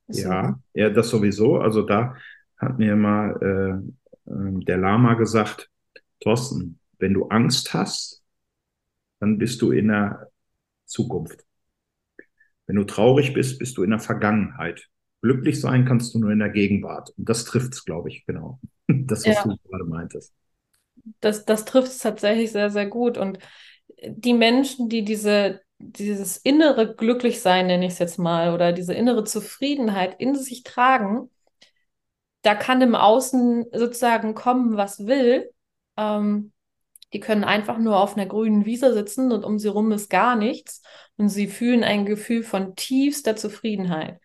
Ja, 0.07 0.59
ja, 0.73 0.89
das 0.89 1.09
sowieso. 1.09 1.57
Also 1.57 1.83
da 1.83 2.15
hat 2.61 2.79
mir 2.79 2.95
mal 2.95 3.35
äh, 3.41 4.31
äh, 4.31 4.63
der 4.63 4.77
Lama 4.77 5.15
gesagt, 5.15 5.69
Thorsten, 6.19 6.79
wenn 6.99 7.13
du 7.13 7.25
Angst 7.27 7.73
hast, 7.73 8.23
dann 9.19 9.37
bist 9.37 9.61
du 9.61 9.71
in 9.71 9.87
der 9.87 10.29
Zukunft. 10.85 11.45
Wenn 12.67 12.75
du 12.75 12.83
traurig 12.83 13.33
bist, 13.33 13.59
bist 13.59 13.77
du 13.77 13.83
in 13.83 13.89
der 13.89 13.99
Vergangenheit. 13.99 14.87
Glücklich 15.21 15.59
sein 15.59 15.85
kannst 15.85 16.13
du 16.13 16.19
nur 16.19 16.31
in 16.31 16.39
der 16.39 16.49
Gegenwart. 16.49 17.11
Und 17.17 17.27
das 17.27 17.45
trifft 17.45 17.73
es, 17.73 17.85
glaube 17.85 18.09
ich, 18.09 18.25
genau. 18.25 18.59
Das, 18.87 19.25
was 19.25 19.35
ja. 19.35 19.43
du 19.43 19.55
gerade 19.69 19.85
meintest. 19.85 20.33
Das, 21.21 21.45
das 21.45 21.63
trifft 21.65 21.87
es 21.87 21.99
tatsächlich 21.99 22.51
sehr, 22.51 22.69
sehr 22.69 22.87
gut. 22.87 23.17
Und 23.17 23.39
die 24.05 24.33
Menschen, 24.33 24.89
die 24.89 25.05
diese, 25.05 25.61
dieses 25.79 26.37
innere 26.37 26.93
Glücklichsein, 26.95 27.67
nenne 27.67 27.85
ich 27.85 27.93
es 27.93 27.99
jetzt 27.99 28.19
mal, 28.19 28.53
oder 28.53 28.73
diese 28.73 28.93
innere 28.93 29.23
Zufriedenheit 29.23 30.19
in 30.19 30.35
sich 30.35 30.63
tragen, 30.63 31.29
da 32.41 32.55
kann 32.55 32.81
im 32.81 32.95
Außen 32.95 33.65
sozusagen 33.71 34.33
kommen, 34.33 34.77
was 34.77 35.05
will. 35.05 35.51
Ähm, 35.97 36.51
die 37.13 37.19
können 37.19 37.43
einfach 37.43 37.77
nur 37.77 37.99
auf 37.99 38.15
einer 38.15 38.25
grünen 38.25 38.65
Wiese 38.65 38.93
sitzen 38.93 39.31
und 39.31 39.43
um 39.43 39.59
sie 39.59 39.67
rum 39.67 39.91
ist 39.91 40.09
gar 40.09 40.35
nichts. 40.35 40.81
Und 41.17 41.29
sie 41.29 41.47
fühlen 41.47 41.83
ein 41.83 42.05
Gefühl 42.05 42.43
von 42.43 42.75
tiefster 42.75 43.35
Zufriedenheit. 43.35 44.19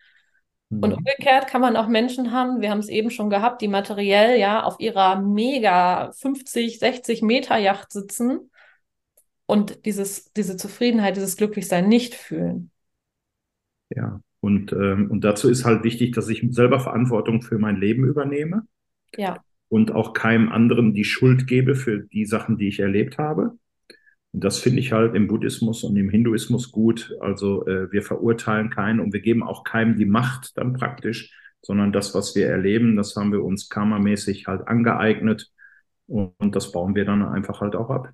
Und 0.69 0.89
mhm. 0.89 0.97
umgekehrt 0.97 1.47
kann 1.47 1.61
man 1.61 1.77
auch 1.77 1.87
Menschen 1.87 2.31
haben, 2.31 2.59
wir 2.59 2.69
haben 2.69 2.79
es 2.79 2.89
eben 2.89 3.09
schon 3.09 3.29
gehabt, 3.29 3.61
die 3.61 3.69
materiell 3.69 4.37
ja 4.37 4.63
auf 4.63 4.79
ihrer 4.79 5.19
mega 5.21 6.11
50, 6.11 6.79
60 6.79 7.21
Meter 7.21 7.57
Yacht 7.57 7.91
sitzen 7.91 8.51
und 9.45 9.85
dieses, 9.85 10.31
diese 10.33 10.57
Zufriedenheit, 10.57 11.15
dieses 11.15 11.37
Glücklichsein 11.37 11.87
nicht 11.87 12.15
fühlen. 12.15 12.71
Ja, 13.89 14.19
und, 14.47 14.71
ähm, 14.71 15.11
und 15.11 15.25
dazu 15.25 15.49
ist 15.49 15.65
halt 15.65 15.83
wichtig, 15.83 16.15
dass 16.15 16.29
ich 16.29 16.41
selber 16.51 16.79
Verantwortung 16.79 17.41
für 17.41 17.59
mein 17.59 17.75
Leben 17.75 18.05
übernehme. 18.05 18.65
Ja. 19.17 19.43
Und 19.67 19.91
auch 19.91 20.13
keinem 20.13 20.53
anderen 20.53 20.93
die 20.93 21.03
Schuld 21.03 21.47
gebe 21.47 21.75
für 21.75 21.99
die 21.99 22.25
Sachen, 22.25 22.57
die 22.57 22.69
ich 22.69 22.79
erlebt 22.79 23.17
habe. 23.17 23.57
Und 24.31 24.43
das 24.45 24.59
finde 24.59 24.79
ich 24.79 24.93
halt 24.93 25.15
im 25.15 25.27
Buddhismus 25.27 25.83
und 25.83 25.97
im 25.97 26.09
Hinduismus 26.09 26.71
gut. 26.71 27.13
Also 27.19 27.67
äh, 27.67 27.91
wir 27.91 28.03
verurteilen 28.03 28.69
keinen 28.69 29.01
und 29.01 29.11
wir 29.11 29.19
geben 29.19 29.43
auch 29.43 29.65
keinem 29.65 29.97
die 29.97 30.05
Macht 30.05 30.57
dann 30.57 30.71
praktisch, 30.71 31.37
sondern 31.61 31.91
das, 31.91 32.15
was 32.15 32.33
wir 32.33 32.47
erleben, 32.47 32.95
das 32.95 33.17
haben 33.17 33.33
wir 33.33 33.43
uns 33.43 33.67
karmamäßig 33.67 34.47
halt 34.47 34.65
angeeignet 34.65 35.51
und, 36.05 36.31
und 36.37 36.55
das 36.55 36.71
bauen 36.71 36.95
wir 36.95 37.03
dann 37.03 37.21
einfach 37.21 37.59
halt 37.59 37.75
auch 37.75 37.89
ab. 37.89 38.13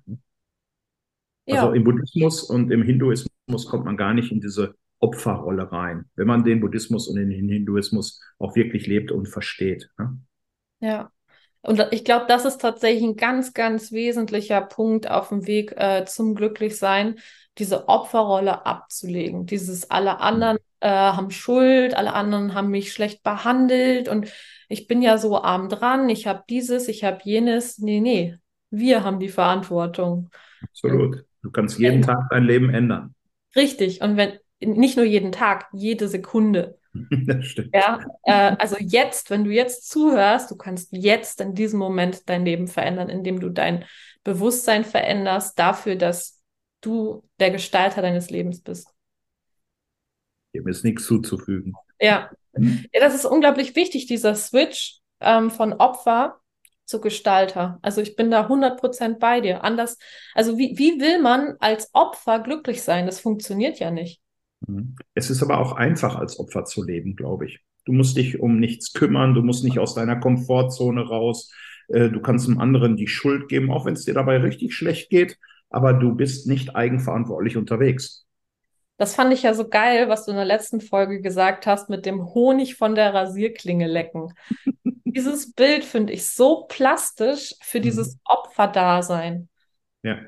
Ja. 1.46 1.62
Also 1.62 1.74
im 1.74 1.84
Buddhismus 1.84 2.42
und 2.42 2.72
im 2.72 2.82
Hinduismus 2.82 3.68
kommt 3.68 3.84
man 3.84 3.96
gar 3.96 4.14
nicht 4.14 4.32
in 4.32 4.40
diese 4.40 4.74
Opferrolle 5.04 5.70
rein, 5.70 6.06
wenn 6.16 6.26
man 6.26 6.44
den 6.44 6.60
Buddhismus 6.60 7.08
und 7.08 7.16
den 7.16 7.30
Hinduismus 7.30 8.22
auch 8.38 8.56
wirklich 8.56 8.86
lebt 8.86 9.12
und 9.12 9.26
versteht. 9.28 9.90
Ne? 9.98 10.18
Ja, 10.80 11.12
Und 11.62 11.86
ich 11.92 12.04
glaube, 12.04 12.26
das 12.28 12.44
ist 12.46 12.58
tatsächlich 12.58 13.02
ein 13.04 13.16
ganz, 13.16 13.52
ganz 13.54 13.92
wesentlicher 13.92 14.60
Punkt 14.62 15.10
auf 15.10 15.28
dem 15.28 15.46
Weg 15.46 15.72
äh, 15.76 16.04
zum 16.06 16.34
Glücklichsein, 16.34 17.16
diese 17.58 17.88
Opferrolle 17.88 18.66
abzulegen. 18.66 19.46
Dieses 19.46 19.90
alle 19.90 20.20
anderen 20.20 20.58
äh, 20.80 20.88
haben 20.88 21.30
Schuld, 21.30 21.94
alle 21.94 22.14
anderen 22.14 22.54
haben 22.54 22.70
mich 22.70 22.92
schlecht 22.92 23.22
behandelt 23.22 24.08
und 24.08 24.30
ich 24.68 24.86
bin 24.86 25.02
ja 25.02 25.18
so 25.18 25.40
arm 25.42 25.68
dran, 25.68 26.08
ich 26.08 26.26
habe 26.26 26.42
dieses, 26.48 26.88
ich 26.88 27.04
habe 27.04 27.20
jenes. 27.24 27.78
Nee, 27.78 28.00
nee, 28.00 28.36
wir 28.70 29.04
haben 29.04 29.20
die 29.20 29.28
Verantwortung. 29.28 30.30
Absolut. 30.62 31.24
Du 31.42 31.50
kannst 31.50 31.78
jeden 31.78 32.02
ja. 32.02 32.06
Tag 32.08 32.28
dein 32.30 32.44
Leben 32.44 32.70
ändern. 32.70 33.14
Richtig. 33.54 34.00
Und 34.02 34.16
wenn 34.16 34.38
nicht 34.66 34.96
nur 34.96 35.06
jeden 35.06 35.32
Tag, 35.32 35.68
jede 35.72 36.08
Sekunde. 36.08 36.78
Das 37.26 37.46
stimmt. 37.46 37.74
Ja, 37.74 38.04
äh, 38.22 38.54
also 38.56 38.76
jetzt, 38.78 39.28
wenn 39.28 39.42
du 39.42 39.50
jetzt 39.50 39.90
zuhörst, 39.90 40.48
du 40.50 40.56
kannst 40.56 40.90
jetzt 40.92 41.40
in 41.40 41.54
diesem 41.54 41.80
Moment 41.80 42.28
dein 42.28 42.44
Leben 42.44 42.68
verändern, 42.68 43.08
indem 43.08 43.40
du 43.40 43.48
dein 43.48 43.84
Bewusstsein 44.22 44.84
veränderst 44.84 45.58
dafür, 45.58 45.96
dass 45.96 46.40
du 46.80 47.24
der 47.40 47.50
Gestalter 47.50 48.00
deines 48.00 48.30
Lebens 48.30 48.62
bist. 48.62 48.88
Dem 50.54 50.68
ist 50.68 50.84
nichts 50.84 51.04
zuzufügen. 51.06 51.74
Ja. 52.00 52.30
Hm? 52.54 52.84
ja, 52.92 53.00
das 53.00 53.14
ist 53.14 53.24
unglaublich 53.24 53.74
wichtig, 53.74 54.06
dieser 54.06 54.36
Switch 54.36 55.00
ähm, 55.20 55.50
von 55.50 55.72
Opfer 55.72 56.40
zu 56.84 57.00
Gestalter. 57.00 57.78
Also 57.82 58.00
ich 58.00 58.14
bin 58.14 58.30
da 58.30 58.46
100% 58.46 59.18
bei 59.18 59.40
dir. 59.40 59.64
Anders, 59.64 59.98
also 60.34 60.58
wie, 60.58 60.78
wie 60.78 61.00
will 61.00 61.20
man 61.20 61.56
als 61.60 61.90
Opfer 61.94 62.40
glücklich 62.40 62.82
sein? 62.82 63.06
Das 63.06 63.20
funktioniert 63.20 63.78
ja 63.78 63.90
nicht. 63.90 64.20
Mhm. 64.66 64.96
Es 65.14 65.30
ist 65.30 65.42
aber 65.42 65.58
auch 65.58 65.72
einfach, 65.72 66.16
als 66.16 66.38
Opfer 66.38 66.64
zu 66.64 66.82
leben, 66.82 67.16
glaube 67.16 67.46
ich. 67.46 67.60
Du 67.84 67.92
musst 67.92 68.16
dich 68.16 68.40
um 68.40 68.58
nichts 68.58 68.92
kümmern, 68.92 69.34
du 69.34 69.42
musst 69.42 69.64
nicht 69.64 69.78
aus 69.78 69.94
deiner 69.94 70.16
Komfortzone 70.16 71.06
raus. 71.06 71.52
Äh, 71.88 72.08
du 72.08 72.20
kannst 72.20 72.46
dem 72.46 72.58
anderen 72.58 72.96
die 72.96 73.08
Schuld 73.08 73.48
geben, 73.48 73.70
auch 73.70 73.84
wenn 73.84 73.94
es 73.94 74.04
dir 74.04 74.14
dabei 74.14 74.38
richtig 74.38 74.74
schlecht 74.74 75.10
geht, 75.10 75.38
aber 75.70 75.92
du 75.92 76.14
bist 76.14 76.46
nicht 76.46 76.74
eigenverantwortlich 76.76 77.56
unterwegs. 77.56 78.26
Das 78.96 79.16
fand 79.16 79.32
ich 79.32 79.42
ja 79.42 79.54
so 79.54 79.68
geil, 79.68 80.08
was 80.08 80.24
du 80.24 80.30
in 80.30 80.36
der 80.36 80.46
letzten 80.46 80.80
Folge 80.80 81.20
gesagt 81.20 81.66
hast, 81.66 81.90
mit 81.90 82.06
dem 82.06 82.32
Honig 82.32 82.76
von 82.76 82.94
der 82.94 83.12
Rasierklinge 83.12 83.88
lecken. 83.88 84.32
dieses 85.04 85.52
Bild 85.52 85.84
finde 85.84 86.12
ich 86.12 86.26
so 86.26 86.66
plastisch 86.68 87.54
für 87.60 87.80
dieses 87.80 88.14
mhm. 88.14 88.20
Opferdasein. 88.24 89.48
Ja. 90.02 90.18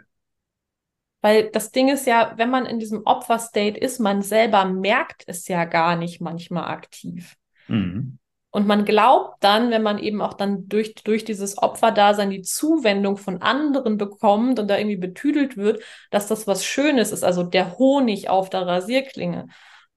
Weil 1.26 1.50
das 1.50 1.72
Ding 1.72 1.88
ist 1.88 2.06
ja, 2.06 2.34
wenn 2.36 2.50
man 2.50 2.66
in 2.66 2.78
diesem 2.78 3.02
Opferstate 3.04 3.76
ist, 3.76 3.98
man 3.98 4.22
selber 4.22 4.64
merkt 4.64 5.24
es 5.26 5.48
ja 5.48 5.64
gar 5.64 5.96
nicht 5.96 6.20
manchmal 6.20 6.70
aktiv. 6.70 7.34
Mhm. 7.66 8.18
Und 8.50 8.68
man 8.68 8.84
glaubt 8.84 9.42
dann, 9.42 9.72
wenn 9.72 9.82
man 9.82 9.98
eben 9.98 10.22
auch 10.22 10.34
dann 10.34 10.68
durch, 10.68 10.94
durch 10.94 11.24
dieses 11.24 11.58
Opferdasein 11.58 12.30
die 12.30 12.42
Zuwendung 12.42 13.16
von 13.16 13.42
anderen 13.42 13.96
bekommt 13.98 14.60
und 14.60 14.68
da 14.68 14.78
irgendwie 14.78 14.98
betüdelt 14.98 15.56
wird, 15.56 15.82
dass 16.12 16.28
das 16.28 16.46
was 16.46 16.64
Schönes 16.64 17.10
ist, 17.10 17.24
also 17.24 17.42
der 17.42 17.76
Honig 17.76 18.28
auf 18.30 18.48
der 18.48 18.64
Rasierklinge. 18.64 19.48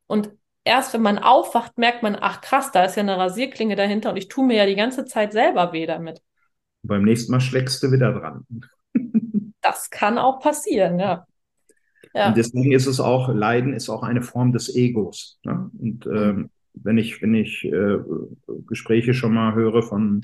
Und 0.07 0.31
erst 0.63 0.95
wenn 0.95 1.03
man 1.03 1.19
aufwacht, 1.19 1.77
merkt 1.77 2.01
man, 2.01 2.17
ach 2.19 2.41
krass, 2.41 2.71
da 2.71 2.85
ist 2.85 2.95
ja 2.95 3.03
eine 3.03 3.17
Rasierklinge 3.17 3.75
dahinter 3.75 4.09
und 4.09 4.17
ich 4.17 4.29
tue 4.29 4.47
mir 4.47 4.57
ja 4.57 4.65
die 4.65 4.73
ganze 4.75 5.05
Zeit 5.05 5.31
selber 5.31 5.73
weh 5.73 5.85
damit. 5.85 6.23
Beim 6.81 7.03
nächsten 7.03 7.31
Mal 7.31 7.39
schlägst 7.39 7.83
du 7.83 7.91
wieder 7.91 8.13
dran 8.13 8.47
das 9.69 9.89
kann 9.89 10.17
auch 10.17 10.39
passieren, 10.39 10.99
ja. 10.99 11.25
ja. 12.13 12.29
Und 12.29 12.37
deswegen 12.37 12.71
ist 12.71 12.87
es 12.87 12.99
auch, 12.99 13.33
Leiden 13.33 13.73
ist 13.73 13.89
auch 13.89 14.03
eine 14.03 14.21
Form 14.21 14.51
des 14.51 14.75
Egos. 14.75 15.39
Ne? 15.43 15.69
Und 15.79 16.05
mhm. 16.05 16.15
ähm, 16.15 16.49
wenn 16.73 16.97
ich, 16.97 17.21
wenn 17.21 17.33
ich 17.35 17.65
äh, 17.65 17.97
Gespräche 18.67 19.13
schon 19.13 19.33
mal 19.33 19.53
höre 19.53 19.83
von 19.83 20.21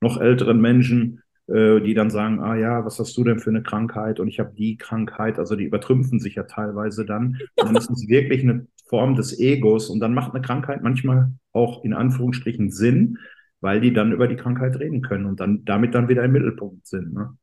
noch 0.00 0.20
älteren 0.20 0.60
Menschen, 0.60 1.22
äh, 1.48 1.80
die 1.80 1.94
dann 1.94 2.10
sagen, 2.10 2.40
ah 2.40 2.56
ja, 2.56 2.84
was 2.84 2.98
hast 2.98 3.16
du 3.16 3.24
denn 3.24 3.38
für 3.38 3.50
eine 3.50 3.62
Krankheit? 3.62 4.20
Und 4.20 4.28
ich 4.28 4.38
habe 4.40 4.52
die 4.54 4.76
Krankheit, 4.76 5.38
also 5.38 5.56
die 5.56 5.64
übertrümpfen 5.64 6.20
sich 6.20 6.34
ja 6.34 6.44
teilweise 6.44 7.04
dann. 7.04 7.38
Und 7.56 7.68
dann 7.68 7.76
ist 7.76 7.90
es 7.90 8.06
wirklich 8.08 8.42
eine 8.42 8.66
Form 8.86 9.14
des 9.14 9.38
Egos 9.38 9.88
und 9.90 10.00
dann 10.00 10.14
macht 10.14 10.34
eine 10.34 10.42
Krankheit 10.42 10.82
manchmal 10.82 11.32
auch 11.52 11.84
in 11.84 11.92
Anführungsstrichen 11.92 12.70
Sinn, 12.70 13.18
weil 13.60 13.80
die 13.80 13.92
dann 13.92 14.12
über 14.12 14.28
die 14.28 14.36
Krankheit 14.36 14.78
reden 14.78 15.02
können 15.02 15.26
und 15.26 15.40
dann 15.40 15.64
damit 15.64 15.94
dann 15.94 16.08
wieder 16.08 16.24
im 16.24 16.32
Mittelpunkt 16.32 16.86
sind. 16.86 17.12
Ne? 17.12 17.36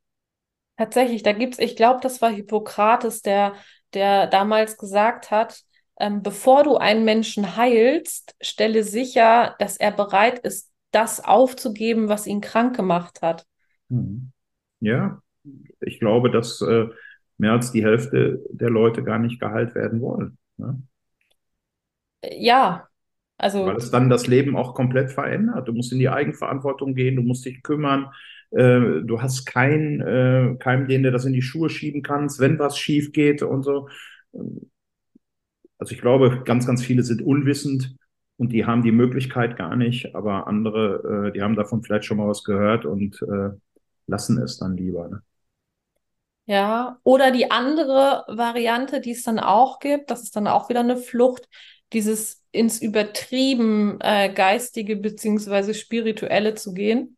Tatsächlich, 0.76 1.22
da 1.22 1.32
gibt's, 1.32 1.58
ich 1.58 1.76
glaube, 1.76 2.00
das 2.02 2.20
war 2.20 2.30
Hippokrates, 2.30 3.22
der, 3.22 3.54
der 3.92 4.26
damals 4.26 4.76
gesagt 4.76 5.30
hat, 5.30 5.62
ähm, 6.00 6.22
bevor 6.22 6.64
du 6.64 6.76
einen 6.76 7.04
Menschen 7.04 7.56
heilst, 7.56 8.34
stelle 8.40 8.82
sicher, 8.82 9.54
dass 9.58 9.76
er 9.76 9.92
bereit 9.92 10.40
ist, 10.40 10.72
das 10.90 11.24
aufzugeben, 11.24 12.08
was 12.08 12.26
ihn 12.26 12.40
krank 12.40 12.76
gemacht 12.76 13.22
hat. 13.22 13.46
Mhm. 13.88 14.32
Ja, 14.80 15.20
ich 15.80 16.00
glaube, 16.00 16.30
dass 16.30 16.60
äh, 16.60 16.86
mehr 17.38 17.52
als 17.52 17.72
die 17.72 17.84
Hälfte 17.84 18.44
der 18.50 18.70
Leute 18.70 19.02
gar 19.02 19.18
nicht 19.18 19.40
geheilt 19.40 19.74
werden 19.74 20.00
wollen. 20.00 20.38
Ne? 20.56 20.82
Ja, 22.22 22.88
also. 23.36 23.66
Weil 23.66 23.76
es 23.76 23.90
dann 23.90 24.08
das 24.08 24.26
Leben 24.26 24.56
auch 24.56 24.74
komplett 24.74 25.10
verändert. 25.10 25.68
Du 25.68 25.72
musst 25.72 25.92
in 25.92 25.98
die 25.98 26.08
Eigenverantwortung 26.08 26.94
gehen, 26.94 27.16
du 27.16 27.22
musst 27.22 27.44
dich 27.44 27.62
kümmern, 27.62 28.12
äh, 28.54 29.02
du 29.02 29.20
hast 29.20 29.44
keinen, 29.46 30.00
äh, 30.00 30.56
keinen, 30.58 30.88
den 30.88 31.02
du 31.02 31.12
das 31.12 31.24
in 31.24 31.32
die 31.32 31.42
Schuhe 31.42 31.70
schieben 31.70 32.02
kannst, 32.02 32.40
wenn 32.40 32.58
was 32.58 32.78
schief 32.78 33.12
geht 33.12 33.42
und 33.42 33.62
so. 33.62 33.88
Also 35.78 35.92
ich 35.92 36.00
glaube, 36.00 36.42
ganz, 36.44 36.66
ganz 36.66 36.82
viele 36.82 37.02
sind 37.02 37.22
unwissend 37.22 37.96
und 38.36 38.52
die 38.52 38.66
haben 38.66 38.82
die 38.82 38.92
Möglichkeit 38.92 39.56
gar 39.56 39.76
nicht, 39.76 40.14
aber 40.14 40.46
andere, 40.46 41.28
äh, 41.28 41.32
die 41.32 41.42
haben 41.42 41.56
davon 41.56 41.82
vielleicht 41.82 42.04
schon 42.04 42.16
mal 42.16 42.28
was 42.28 42.44
gehört 42.44 42.84
und 42.84 43.20
äh, 43.22 43.50
lassen 44.06 44.38
es 44.38 44.58
dann 44.58 44.76
lieber. 44.76 45.08
Ne? 45.08 45.22
Ja, 46.46 46.98
oder 47.04 47.30
die 47.30 47.50
andere 47.50 48.24
Variante, 48.28 49.00
die 49.00 49.12
es 49.12 49.22
dann 49.22 49.38
auch 49.38 49.78
gibt, 49.78 50.10
das 50.10 50.22
ist 50.22 50.36
dann 50.36 50.46
auch 50.46 50.68
wieder 50.68 50.80
eine 50.80 50.96
Flucht, 50.96 51.48
dieses 51.92 52.44
ins 52.50 52.82
Übertrieben 52.82 53.98
äh, 54.00 54.32
geistige 54.32 54.96
beziehungsweise 54.96 55.74
spirituelle 55.74 56.54
zu 56.54 56.74
gehen. 56.74 57.16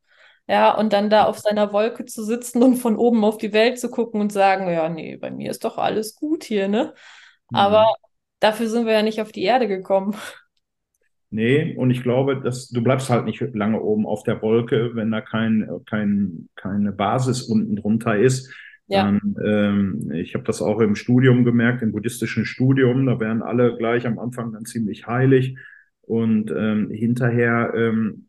Ja, 0.49 0.77
und 0.77 0.93
dann 0.93 1.11
da 1.11 1.25
auf 1.25 1.39
seiner 1.39 1.73
Wolke 1.73 2.05
zu 2.05 2.23
sitzen 2.25 2.63
und 2.63 2.77
von 2.77 2.97
oben 2.97 3.25
auf 3.25 3.37
die 3.37 3.53
Welt 3.53 3.81
zu 3.81 3.91
gucken 3.91 4.21
und 4.21 4.33
sagen, 4.33 4.71
ja, 4.71 4.89
nee, 4.89 5.17
bei 5.17 5.31
mir 5.31 5.51
ist 5.51 5.65
doch 5.65 5.77
alles 5.77 6.15
gut 6.15 6.45
hier, 6.45 6.69
ne? 6.69 6.95
Mhm. 7.51 7.57
Aber 7.57 7.87
dafür 8.39 8.69
sind 8.69 8.87
wir 8.87 8.93
ja 8.93 9.03
nicht 9.03 9.21
auf 9.21 9.33
die 9.33 9.43
Erde 9.43 9.67
gekommen. 9.67 10.15
Nee, 11.31 11.75
und 11.77 11.91
ich 11.91 12.03
glaube, 12.03 12.41
dass 12.41 12.69
du 12.69 12.83
bleibst 12.83 13.11
halt 13.11 13.25
nicht 13.25 13.41
lange 13.53 13.81
oben 13.81 14.07
auf 14.07 14.23
der 14.23 14.41
Wolke, 14.43 14.93
wenn 14.95 15.11
da 15.11 15.21
kein, 15.21 15.69
kein, 15.85 16.49
keine 16.55 16.93
Basis 16.93 17.43
unten 17.43 17.75
drunter 17.75 18.17
ist. 18.17 18.55
Ja. 18.87 19.03
Dann, 19.03 19.37
ähm, 19.45 20.13
ich 20.15 20.35
habe 20.35 20.45
das 20.45 20.63
auch 20.63 20.79
im 20.79 20.95
Studium 20.95 21.45
gemerkt, 21.45 21.83
im 21.83 21.91
buddhistischen 21.91 22.45
Studium, 22.45 23.05
da 23.07 23.19
werden 23.19 23.43
alle 23.43 23.77
gleich 23.77 24.07
am 24.07 24.21
Anfang 24.21 24.53
dann 24.53 24.65
ziemlich 24.65 25.09
heilig 25.09 25.59
und 26.03 26.53
ähm, 26.53 26.91
hinterher 26.91 27.73
ähm, 27.75 28.29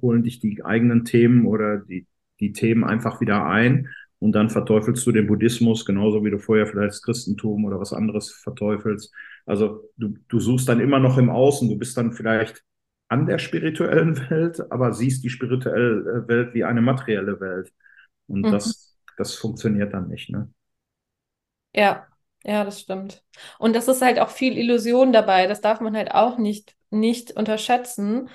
holen 0.00 0.22
dich 0.22 0.40
die 0.40 0.64
eigenen 0.64 1.04
Themen 1.04 1.46
oder 1.46 1.78
die, 1.78 2.06
die 2.40 2.52
Themen 2.52 2.84
einfach 2.84 3.20
wieder 3.20 3.46
ein 3.46 3.88
und 4.22 4.32
dann 4.32 4.50
verteufelst 4.50 5.04
du 5.04 5.10
den 5.10 5.26
Buddhismus, 5.26 5.84
genauso 5.84 6.24
wie 6.24 6.30
du 6.30 6.38
vorher 6.38 6.68
vielleicht 6.68 6.90
das 6.90 7.02
Christentum 7.02 7.64
oder 7.64 7.80
was 7.80 7.92
anderes 7.92 8.30
verteufelst. 8.30 9.12
Also 9.46 9.90
du, 9.96 10.14
du 10.28 10.38
suchst 10.38 10.68
dann 10.68 10.78
immer 10.78 11.00
noch 11.00 11.18
im 11.18 11.28
Außen, 11.28 11.68
du 11.68 11.76
bist 11.76 11.96
dann 11.96 12.12
vielleicht 12.12 12.62
an 13.08 13.26
der 13.26 13.38
spirituellen 13.38 14.16
Welt, 14.30 14.62
aber 14.70 14.92
siehst 14.92 15.24
die 15.24 15.30
spirituelle 15.30 16.28
Welt 16.28 16.54
wie 16.54 16.62
eine 16.62 16.82
materielle 16.82 17.40
Welt. 17.40 17.72
Und 18.28 18.42
mhm. 18.42 18.52
das, 18.52 18.96
das 19.16 19.34
funktioniert 19.34 19.92
dann 19.92 20.08
nicht, 20.08 20.30
ne? 20.30 20.48
Ja, 21.74 22.06
ja, 22.44 22.64
das 22.64 22.80
stimmt. 22.80 23.24
Und 23.58 23.74
das 23.74 23.88
ist 23.88 24.02
halt 24.02 24.20
auch 24.20 24.30
viel 24.30 24.56
Illusion 24.56 25.12
dabei. 25.12 25.48
Das 25.48 25.60
darf 25.60 25.80
man 25.80 25.96
halt 25.96 26.12
auch 26.12 26.38
nicht, 26.38 26.76
nicht 26.90 27.32
unterschätzen 27.32 28.28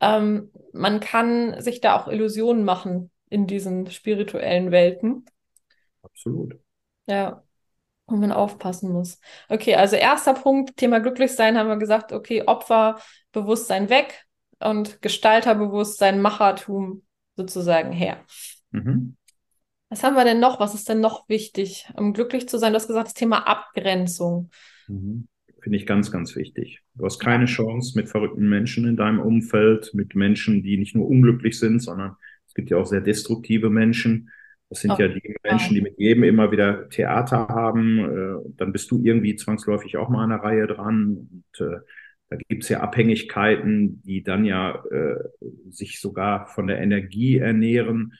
ähm, 0.00 0.50
man 0.72 1.00
kann 1.00 1.60
sich 1.60 1.80
da 1.80 1.98
auch 1.98 2.08
Illusionen 2.08 2.64
machen 2.64 3.10
in 3.28 3.46
diesen 3.46 3.90
spirituellen 3.90 4.70
Welten. 4.70 5.26
Absolut. 6.02 6.58
Ja, 7.06 7.42
wo 8.06 8.16
man 8.16 8.32
aufpassen 8.32 8.92
muss. 8.92 9.20
Okay, 9.48 9.74
also 9.76 9.96
erster 9.96 10.34
Punkt, 10.34 10.76
Thema 10.76 11.00
Glücklichsein, 11.00 11.56
haben 11.56 11.68
wir 11.68 11.76
gesagt, 11.76 12.12
okay, 12.12 12.42
Opferbewusstsein 12.46 13.88
weg 13.88 14.26
und 14.58 15.00
Gestalterbewusstsein, 15.00 16.20
Machertum 16.20 17.04
sozusagen 17.36 17.92
her. 17.92 18.24
Mhm. 18.70 19.16
Was 19.88 20.02
haben 20.02 20.14
wir 20.14 20.24
denn 20.24 20.40
noch? 20.40 20.60
Was 20.60 20.74
ist 20.74 20.88
denn 20.88 21.00
noch 21.00 21.28
wichtig, 21.28 21.88
um 21.96 22.12
glücklich 22.12 22.48
zu 22.48 22.58
sein? 22.58 22.72
Du 22.72 22.76
hast 22.76 22.86
gesagt, 22.86 23.08
das 23.08 23.14
Thema 23.14 23.46
Abgrenzung. 23.46 24.50
Mhm 24.88 25.28
finde 25.70 25.78
ich 25.78 25.86
ganz, 25.86 26.10
ganz 26.10 26.34
wichtig. 26.34 26.82
Du 26.96 27.04
hast 27.04 27.20
keine 27.20 27.44
Chance 27.44 27.96
mit 27.96 28.08
verrückten 28.08 28.48
Menschen 28.48 28.88
in 28.88 28.96
deinem 28.96 29.20
Umfeld, 29.20 29.94
mit 29.94 30.16
Menschen, 30.16 30.64
die 30.64 30.76
nicht 30.76 30.96
nur 30.96 31.08
unglücklich 31.08 31.60
sind, 31.60 31.78
sondern 31.78 32.16
es 32.48 32.54
gibt 32.54 32.70
ja 32.70 32.76
auch 32.76 32.86
sehr 32.86 33.00
destruktive 33.00 33.70
Menschen. 33.70 34.30
Das 34.68 34.80
sind 34.80 34.90
oh, 34.90 34.96
ja 34.98 35.06
die 35.06 35.22
Menschen, 35.44 35.76
die 35.76 35.80
mit 35.80 35.96
jedem 35.96 36.24
immer 36.24 36.50
wieder 36.50 36.88
Theater 36.88 37.46
haben. 37.46 38.00
Äh, 38.00 38.52
dann 38.56 38.72
bist 38.72 38.90
du 38.90 39.00
irgendwie 39.00 39.36
zwangsläufig 39.36 39.96
auch 39.96 40.08
mal 40.08 40.24
an 40.24 40.30
der 40.30 40.40
Reihe 40.40 40.66
dran. 40.66 41.28
Und 41.30 41.64
äh, 41.64 41.78
da 42.30 42.36
gibt 42.48 42.64
es 42.64 42.68
ja 42.68 42.80
Abhängigkeiten, 42.80 44.02
die 44.02 44.24
dann 44.24 44.44
ja 44.44 44.82
äh, 44.90 45.22
sich 45.68 46.00
sogar 46.00 46.48
von 46.48 46.66
der 46.66 46.80
Energie 46.80 47.38
ernähren. 47.38 48.14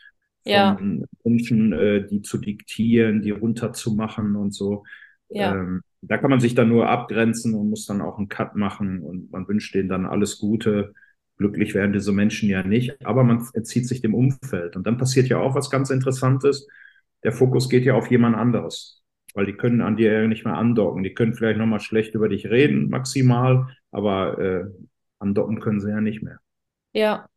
ja. 0.45 0.78
Menschen, 1.25 1.73
äh, 1.73 2.07
die 2.07 2.23
zu 2.23 2.38
diktieren, 2.38 3.23
die 3.23 3.33
runterzumachen 3.33 4.37
und 4.37 4.54
so. 4.54 4.85
Ja. 5.30 5.57
Ähm, 5.57 5.83
da 6.02 6.19
kann 6.19 6.30
man 6.30 6.40
sich 6.40 6.54
dann 6.54 6.69
nur 6.69 6.88
abgrenzen 6.88 7.54
und 7.54 7.71
muss 7.71 7.87
dann 7.87 8.00
auch 8.00 8.19
einen 8.19 8.28
Cut 8.28 8.57
machen 8.57 9.02
und 9.02 9.30
man 9.30 9.47
wünscht 9.47 9.75
denen 9.75 9.88
dann 9.88 10.07
alles 10.07 10.38
Gute. 10.38 10.95
Glücklich 11.37 11.75
werden 11.75 11.92
diese 11.92 12.12
Menschen 12.12 12.49
ja 12.49 12.62
nicht, 12.62 13.04
aber 13.04 13.25
man 13.25 13.47
entzieht 13.54 13.87
sich 13.87 14.00
dem 14.00 14.14
Umfeld. 14.14 14.76
Und 14.76 14.87
dann 14.87 14.99
passiert 14.99 15.28
ja 15.28 15.38
auch 15.38 15.54
was 15.54 15.71
ganz 15.71 15.90
Interessantes. 15.90 16.66
Der 17.23 17.33
Fokus 17.33 17.69
geht 17.69 17.85
ja 17.85 17.95
auf 17.95 18.11
jemand 18.11 18.37
anderes, 18.37 19.02
weil 19.35 19.47
die 19.47 19.54
können 19.57 19.80
an 19.80 19.97
dir 19.97 20.12
ja 20.12 20.26
nicht 20.26 20.45
mehr 20.45 20.57
andocken. 20.57 21.02
Die 21.02 21.14
können 21.14 21.35
vielleicht 21.35 21.59
nochmal 21.59 21.80
schlecht 21.80 22.14
über 22.14 22.28
dich 22.28 22.47
reden, 22.47 22.88
maximal, 22.88 23.69
aber 23.90 24.38
äh, 24.38 24.64
andocken 25.19 25.61
können 25.61 25.80
sie 25.80 25.90
ja 25.90 26.00
nicht 26.00 26.23
mehr. 26.23 26.40
Ja, 26.92 27.28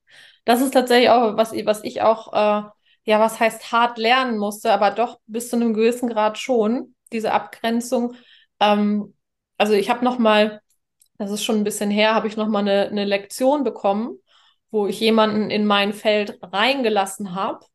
das 0.45 0.61
ist 0.61 0.71
tatsächlich 0.71 1.09
auch, 1.09 1.37
was, 1.37 1.53
was 1.65 1.83
ich 1.83 2.01
auch, 2.01 2.33
äh, 2.33 2.69
ja, 3.05 3.19
was 3.19 3.39
heißt 3.39 3.71
hart 3.71 3.97
lernen 3.97 4.37
musste, 4.37 4.71
aber 4.71 4.91
doch 4.91 5.19
bis 5.27 5.49
zu 5.49 5.55
einem 5.57 5.73
gewissen 5.73 6.09
Grad 6.09 6.37
schon, 6.37 6.95
diese 7.11 7.31
Abgrenzung. 7.31 8.15
Ähm, 8.63 9.13
also 9.57 9.73
ich 9.73 9.89
habe 9.89 10.03
noch 10.03 10.17
mal, 10.17 10.61
das 11.17 11.31
ist 11.31 11.43
schon 11.43 11.57
ein 11.57 11.63
bisschen 11.63 11.91
her, 11.91 12.15
habe 12.15 12.27
ich 12.27 12.37
noch 12.37 12.47
mal 12.47 12.59
eine, 12.59 12.87
eine 12.87 13.05
Lektion 13.05 13.63
bekommen, 13.63 14.17
wo 14.71 14.87
ich 14.87 14.99
jemanden 14.99 15.49
in 15.51 15.65
mein 15.65 15.93
Feld 15.93 16.39
reingelassen 16.41 17.35
habe. 17.35 17.65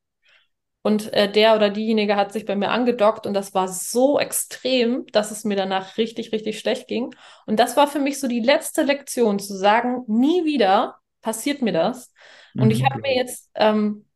Und 0.83 1.13
äh, 1.13 1.31
der 1.31 1.55
oder 1.55 1.71
diejenige 1.71 2.17
hat 2.17 2.33
sich 2.33 2.47
bei 2.47 2.57
mir 2.57 2.71
angedockt 2.71 3.27
und 3.27 3.35
das 3.35 3.53
war 3.53 3.69
so 3.69 4.19
extrem, 4.19 5.07
dass 5.13 5.31
es 5.31 5.45
mir 5.45 5.57
danach 5.57 5.99
richtig, 5.99 6.33
richtig 6.33 6.59
schlecht 6.59 6.89
ging. 6.89 7.15
Und 7.47 7.61
das 7.61 7.77
war 7.77 7.89
für 7.89 7.99
mich 7.99 8.21
so 8.21 8.29
die 8.29 8.41
letzte 8.41 8.83
Lektion, 8.83 9.39
zu 9.39 9.57
sagen, 9.57 10.05
nie 10.07 10.45
wieder 10.45 10.97
passiert 11.21 11.63
mir 11.63 11.73
das. 11.73 12.13
Und 12.55 12.71
ich 12.71 12.83
mhm. 12.83 12.87
habe 12.87 13.01
mir 13.01 13.15
jetzt, 13.15 13.51
ähm, 13.55 14.08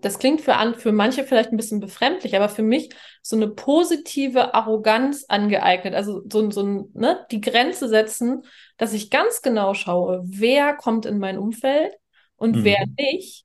das 0.00 0.18
klingt 0.18 0.40
für, 0.40 0.56
an, 0.56 0.74
für 0.74 0.92
manche 0.92 1.24
vielleicht 1.24 1.52
ein 1.52 1.56
bisschen 1.56 1.80
befremdlich, 1.80 2.36
aber 2.36 2.48
für 2.48 2.62
mich 2.62 2.90
so 3.22 3.36
eine 3.36 3.48
positive 3.48 4.54
Arroganz 4.54 5.24
angeeignet. 5.28 5.94
Also 5.94 6.22
so, 6.30 6.50
so 6.50 6.88
ne, 6.92 7.26
die 7.30 7.40
Grenze 7.40 7.88
setzen, 7.88 8.42
dass 8.76 8.92
ich 8.92 9.10
ganz 9.10 9.42
genau 9.42 9.74
schaue, 9.74 10.22
wer 10.24 10.74
kommt 10.74 11.06
in 11.06 11.18
mein 11.18 11.38
Umfeld 11.38 11.94
und 12.36 12.56
mhm. 12.56 12.64
wer 12.64 12.84
nicht. 12.98 13.44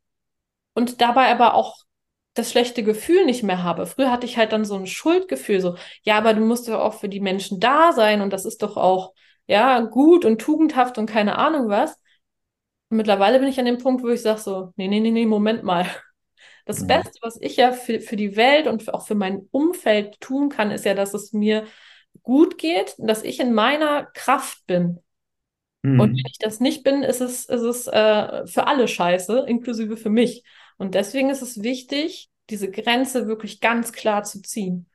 Und 0.74 1.02
dabei 1.02 1.32
aber 1.32 1.54
auch 1.54 1.86
das 2.34 2.52
schlechte 2.52 2.84
Gefühl 2.84 3.26
nicht 3.26 3.44
mehr 3.44 3.64
habe. 3.64 3.86
Früher 3.88 4.12
hatte 4.12 4.26
ich 4.26 4.38
halt 4.38 4.52
dann 4.52 4.66
so 4.66 4.76
ein 4.76 4.88
Schuldgefühl, 4.88 5.62
so, 5.62 5.78
ja, 6.04 6.18
aber 6.18 6.34
du 6.34 6.42
musst 6.42 6.68
ja 6.68 6.80
auch 6.80 6.96
für 6.96 7.10
die 7.10 7.22
Menschen 7.22 7.60
da 7.60 7.94
sein 7.94 8.22
und 8.22 8.34
das 8.34 8.46
ist 8.46 8.62
doch 8.62 8.76
auch, 8.78 9.14
ja, 9.48 9.80
gut 9.82 10.26
und 10.26 10.42
tugendhaft 10.42 10.98
und 10.98 11.06
keine 11.06 11.38
Ahnung 11.38 11.70
was. 11.70 11.96
Und 12.90 12.98
mittlerweile 12.98 13.40
bin 13.40 13.48
ich 13.48 13.60
an 13.60 13.66
dem 13.66 13.78
Punkt, 13.78 14.04
wo 14.04 14.10
ich 14.10 14.22
sage 14.22 14.40
so, 14.40 14.74
nee, 14.76 14.88
nee, 14.88 15.00
nee, 15.00 15.12
nee, 15.12 15.26
Moment 15.26 15.64
mal. 15.64 15.86
Das 16.66 16.82
ja. 16.82 16.88
Beste, 16.88 17.20
was 17.22 17.40
ich 17.40 17.58
ja 17.58 17.72
für, 17.72 18.00
für 18.00 18.16
die 18.16 18.36
Welt 18.36 18.68
und 18.68 18.94
auch 18.94 19.06
für 19.06 19.16
mein 19.16 19.48
Umfeld 19.52 20.20
tun 20.20 20.50
kann, 20.50 20.72
ist 20.72 20.86
ja, 20.86 20.96
dass 20.96 21.14
es 21.14 21.32
mir 21.32 21.66
gut 22.24 22.58
geht, 22.58 22.96
dass 22.98 23.24
ich 23.24 23.40
in 23.40 23.54
meiner 23.54 24.06
Kraft 24.14 24.66
bin. 24.66 25.00
Mhm. 25.84 26.00
Und 26.00 26.10
wenn 26.12 26.26
ich 26.28 26.40
das 26.40 26.60
nicht 26.60 26.84
bin, 26.84 27.04
ist 27.04 27.22
es, 27.22 27.46
ist 27.46 27.62
es 27.62 27.88
äh, 27.88 28.48
für 28.48 28.68
alle 28.68 28.88
scheiße, 28.88 29.46
inklusive 29.48 29.96
für 29.96 30.10
mich. 30.10 30.44
Und 30.78 30.96
deswegen 30.96 31.30
ist 31.30 31.42
es 31.42 31.62
wichtig, 31.62 32.30
diese 32.50 32.70
Grenze 32.70 33.28
wirklich 33.28 33.62
ganz 33.62 33.92
klar 33.92 34.24
zu 34.24 34.42
ziehen. 34.42 34.88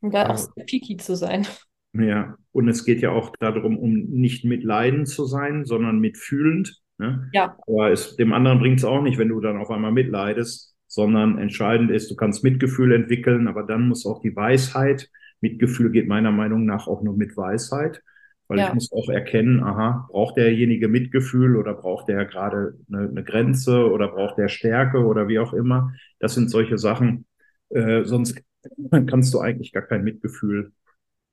Und 0.00 0.14
da 0.14 0.30
auch 0.30 0.36
sehr 0.36 0.64
picky 0.64 0.96
zu 0.96 1.16
sein. 1.16 1.46
Ja, 1.94 2.36
und 2.52 2.68
es 2.68 2.84
geht 2.84 3.02
ja 3.02 3.10
auch 3.10 3.36
darum, 3.38 3.78
um 3.78 3.92
nicht 3.92 4.44
mitleidend 4.44 5.08
zu 5.08 5.26
sein, 5.26 5.64
sondern 5.64 5.98
mitfühlend. 5.98 6.80
Ne? 6.98 7.28
Ja. 7.32 7.56
Aber 7.66 7.90
es, 7.90 8.16
dem 8.16 8.32
anderen 8.32 8.58
bringt 8.58 8.78
es 8.78 8.84
auch 8.84 9.02
nicht, 9.02 9.18
wenn 9.18 9.28
du 9.28 9.40
dann 9.40 9.58
auf 9.58 9.70
einmal 9.70 9.92
mitleidest, 9.92 10.71
sondern 10.92 11.38
entscheidend 11.38 11.90
ist, 11.90 12.10
du 12.10 12.16
kannst 12.16 12.44
Mitgefühl 12.44 12.92
entwickeln, 12.92 13.48
aber 13.48 13.62
dann 13.62 13.88
muss 13.88 14.04
auch 14.04 14.20
die 14.20 14.36
Weisheit, 14.36 15.08
Mitgefühl 15.40 15.90
geht 15.90 16.06
meiner 16.06 16.32
Meinung 16.32 16.66
nach 16.66 16.86
auch 16.86 17.00
nur 17.00 17.16
mit 17.16 17.34
Weisheit, 17.34 18.02
weil 18.46 18.58
ja. 18.58 18.68
ich 18.68 18.74
muss 18.74 18.92
auch 18.92 19.08
erkennen, 19.08 19.62
aha, 19.62 20.06
braucht 20.10 20.36
derjenige 20.36 20.88
Mitgefühl 20.88 21.56
oder 21.56 21.72
braucht 21.72 22.08
der 22.08 22.26
gerade 22.26 22.74
eine, 22.92 23.08
eine, 23.08 23.24
Grenze 23.24 23.90
oder 23.90 24.08
braucht 24.08 24.36
der 24.36 24.48
Stärke 24.48 24.98
oder 24.98 25.28
wie 25.28 25.38
auch 25.38 25.54
immer. 25.54 25.94
Das 26.18 26.34
sind 26.34 26.50
solche 26.50 26.76
Sachen, 26.76 27.24
äh, 27.70 28.04
sonst 28.04 28.42
kannst 29.06 29.32
du 29.32 29.40
eigentlich 29.40 29.72
gar 29.72 29.84
kein 29.84 30.04
Mitgefühl 30.04 30.72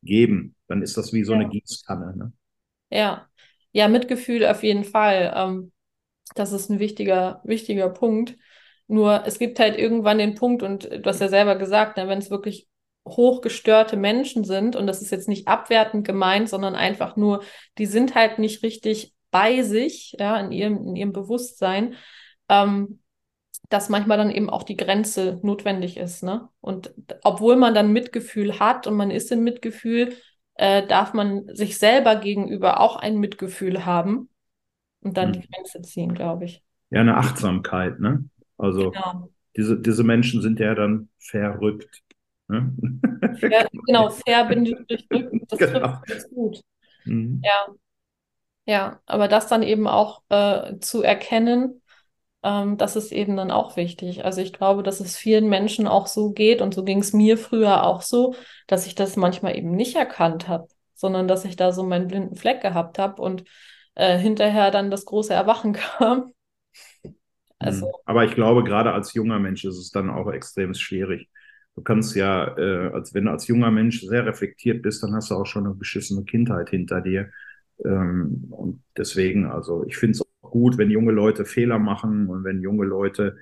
geben. 0.04 0.56
Dann 0.70 0.82
ist 0.82 0.96
das 0.96 1.12
wie 1.12 1.26
so 1.26 1.34
ja. 1.34 1.40
eine 1.40 1.50
Gießkanne. 1.50 2.16
Ne? 2.16 2.32
Ja, 2.92 3.28
ja, 3.74 3.90
Mitgefühl 3.90 4.46
auf 4.46 4.64
jeden 4.64 4.86
Fall. 4.86 5.34
Ähm, 5.36 5.74
das 6.34 6.54
ist 6.54 6.70
ein 6.70 6.80
wichtiger, 6.80 7.42
wichtiger 7.44 7.90
Punkt. 7.90 8.38
Nur 8.90 9.24
es 9.28 9.38
gibt 9.38 9.60
halt 9.60 9.78
irgendwann 9.78 10.18
den 10.18 10.34
Punkt, 10.34 10.64
und 10.64 10.86
du 10.86 11.04
hast 11.06 11.22
ja 11.22 11.28
selber 11.28 11.56
gesagt, 11.56 11.98
ne, 11.98 12.08
wenn 12.08 12.18
es 12.18 12.32
wirklich 12.32 12.68
hochgestörte 13.08 13.98
Menschen 13.98 14.44
sind, 14.44 14.76
und 14.76 14.88
das 14.88 15.04
ist 15.04 15.12
jetzt 15.12 15.28
nicht 15.28 15.48
abwertend 15.48 16.08
gemeint, 16.08 16.50
sondern 16.50 16.76
einfach 16.76 17.16
nur, 17.16 17.44
die 17.78 17.86
sind 17.86 18.16
halt 18.16 18.40
nicht 18.40 18.64
richtig 18.64 19.14
bei 19.30 19.62
sich, 19.62 20.16
ja, 20.20 20.40
in 20.40 20.52
ihrem, 20.52 20.88
in 20.88 20.96
ihrem 20.96 21.14
Bewusstsein, 21.14 21.94
ähm, 22.50 23.00
dass 23.70 23.90
manchmal 23.90 24.18
dann 24.18 24.32
eben 24.32 24.50
auch 24.50 24.64
die 24.64 24.76
Grenze 24.76 25.40
notwendig 25.44 25.98
ist. 25.98 26.24
Ne? 26.24 26.50
Und 26.60 26.92
obwohl 27.24 27.58
man 27.58 27.76
dann 27.76 27.94
Mitgefühl 27.94 28.60
hat 28.60 28.88
und 28.88 28.96
man 28.96 29.12
ist 29.12 29.32
in 29.32 29.44
Mitgefühl, 29.44 30.16
äh, 30.56 30.88
darf 30.88 31.14
man 31.14 31.48
sich 31.54 31.78
selber 31.78 32.16
gegenüber 32.16 32.80
auch 32.80 32.96
ein 32.96 33.20
Mitgefühl 33.20 33.86
haben 33.86 34.30
und 35.02 35.16
dann 35.16 35.30
mhm. 35.30 35.34
die 35.34 35.48
Grenze 35.48 35.84
ziehen, 35.84 36.16
glaube 36.16 36.46
ich. 36.46 36.64
Ja, 36.90 37.02
eine 37.02 37.18
Achtsamkeit, 37.18 38.00
ne? 38.00 38.26
Also 38.60 38.92
genau. 38.92 39.30
diese, 39.58 39.80
diese 39.80 40.04
Menschen 40.04 40.42
sind 40.42 40.60
ja 40.60 40.76
dann 40.76 41.10
verrückt. 41.18 42.04
Ne? 42.48 42.76
Fair, 43.40 43.68
genau, 43.88 44.10
fair 44.10 44.46
bin 44.46 44.66
ich. 44.66 44.76
Das 45.48 45.60
genau. 45.60 45.98
trifft 46.06 46.30
gut. 46.30 46.62
Mhm. 47.06 47.42
Ja. 47.44 47.74
Ja, 48.66 49.02
aber 49.08 49.28
das 49.28 49.48
dann 49.48 49.64
eben 49.64 49.88
auch 49.88 50.22
äh, 50.30 50.78
zu 50.80 51.02
erkennen, 51.02 51.82
ähm, 52.44 52.78
das 52.78 52.96
ist 52.96 53.12
eben 53.12 53.36
dann 53.36 53.50
auch 53.50 53.78
wichtig. 53.78 54.26
Also 54.26 54.42
ich 54.42 54.54
glaube, 54.54 54.84
dass 54.84 55.00
es 55.00 55.18
vielen 55.18 55.50
Menschen 55.50 55.88
auch 55.88 56.06
so 56.06 56.32
geht 56.32 56.62
und 56.62 56.76
so 56.76 56.84
ging 56.84 57.00
es 57.00 57.12
mir 57.12 57.38
früher 57.38 57.84
auch 57.84 58.02
so, 58.04 58.36
dass 58.68 58.86
ich 58.86 58.94
das 58.94 59.16
manchmal 59.16 59.58
eben 59.58 59.72
nicht 59.72 59.96
erkannt 59.96 60.48
habe, 60.48 60.68
sondern 60.94 61.28
dass 61.28 61.46
ich 61.46 61.56
da 61.56 61.72
so 61.72 61.84
meinen 61.84 62.08
blinden 62.08 62.36
Fleck 62.36 62.62
gehabt 62.62 63.00
habe 63.00 63.22
und 63.22 63.44
äh, 63.96 64.18
hinterher 64.18 64.70
dann 64.70 64.92
das 64.92 65.06
große 65.06 65.34
Erwachen 65.34 65.74
kam. 65.98 66.34
Also, 67.60 67.88
mhm. 67.88 67.92
Aber 68.06 68.26
ich 68.26 68.36
glaube, 68.36 68.64
gerade 68.64 68.94
als 68.94 69.14
junger 69.14 69.40
Mensch 69.40 69.66
ist 69.66 69.78
es 69.78 69.92
dann 69.92 70.10
auch 70.10 70.32
extrem 70.32 70.74
schwierig. 70.74 71.30
Du 71.76 71.82
kannst 71.82 72.16
ja, 72.16 72.58
äh, 72.58 72.90
als 72.94 73.14
wenn 73.14 73.26
du 73.26 73.32
als 73.32 73.48
junger 73.48 73.72
Mensch 73.72 74.02
sehr 74.02 74.26
reflektiert 74.26 74.82
bist, 74.82 75.04
dann 75.04 75.14
hast 75.14 75.32
du 75.32 75.36
auch 75.36 75.46
schon 75.46 75.66
eine 75.66 75.76
beschissene 75.76 76.24
Kindheit 76.26 76.70
hinter 76.70 77.02
dir. 77.02 77.32
Ähm, 77.86 78.48
und 78.50 78.84
deswegen, 78.98 79.46
also 79.46 79.86
ich 79.88 79.98
finde 79.98 80.18
es 80.18 80.26
gut, 80.42 80.78
wenn 80.78 80.90
junge 80.90 81.12
Leute 81.12 81.46
Fehler 81.46 81.80
machen 81.80 82.28
und 82.28 82.44
wenn 82.44 82.62
junge 82.62 82.86
Leute 82.86 83.38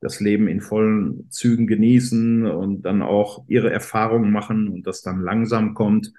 das 0.00 0.20
Leben 0.20 0.48
in 0.48 0.60
vollen 0.60 1.30
Zügen 1.30 1.66
genießen 1.66 2.46
und 2.46 2.82
dann 2.82 3.02
auch 3.02 3.44
ihre 3.48 3.70
Erfahrungen 3.70 4.30
machen 4.32 4.68
und 4.68 4.86
das 4.86 5.02
dann 5.02 5.20
langsam 5.22 5.74
kommt. 5.74 6.12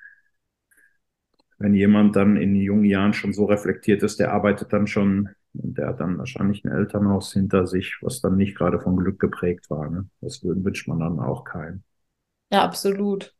Wenn 1.59 1.73
jemand 1.73 2.15
dann 2.17 2.35
in 2.35 2.55
jungen 2.55 2.83
Jahren 2.83 3.13
schon 3.13 3.31
so 3.31 3.45
reflektiert 3.45 4.03
ist, 4.03 4.19
der 4.19 4.33
arbeitet 4.33 4.73
dann 4.73 4.85
schon 4.87 5.29
und 5.53 5.77
der 5.77 5.87
hat 5.87 5.99
dann 5.99 6.17
wahrscheinlich 6.17 6.63
ein 6.63 6.71
Elternhaus 6.71 7.33
hinter 7.33 7.67
sich, 7.67 7.97
was 8.01 8.21
dann 8.21 8.37
nicht 8.37 8.57
gerade 8.57 8.79
von 8.79 8.97
Glück 8.97 9.19
geprägt 9.19 9.69
war. 9.69 9.89
Ne? 9.89 10.09
Das 10.21 10.43
wünscht 10.43 10.87
man 10.87 10.99
dann 10.99 11.19
auch 11.19 11.43
keinem. 11.43 11.83
Ja, 12.51 12.63
absolut. 12.63 13.33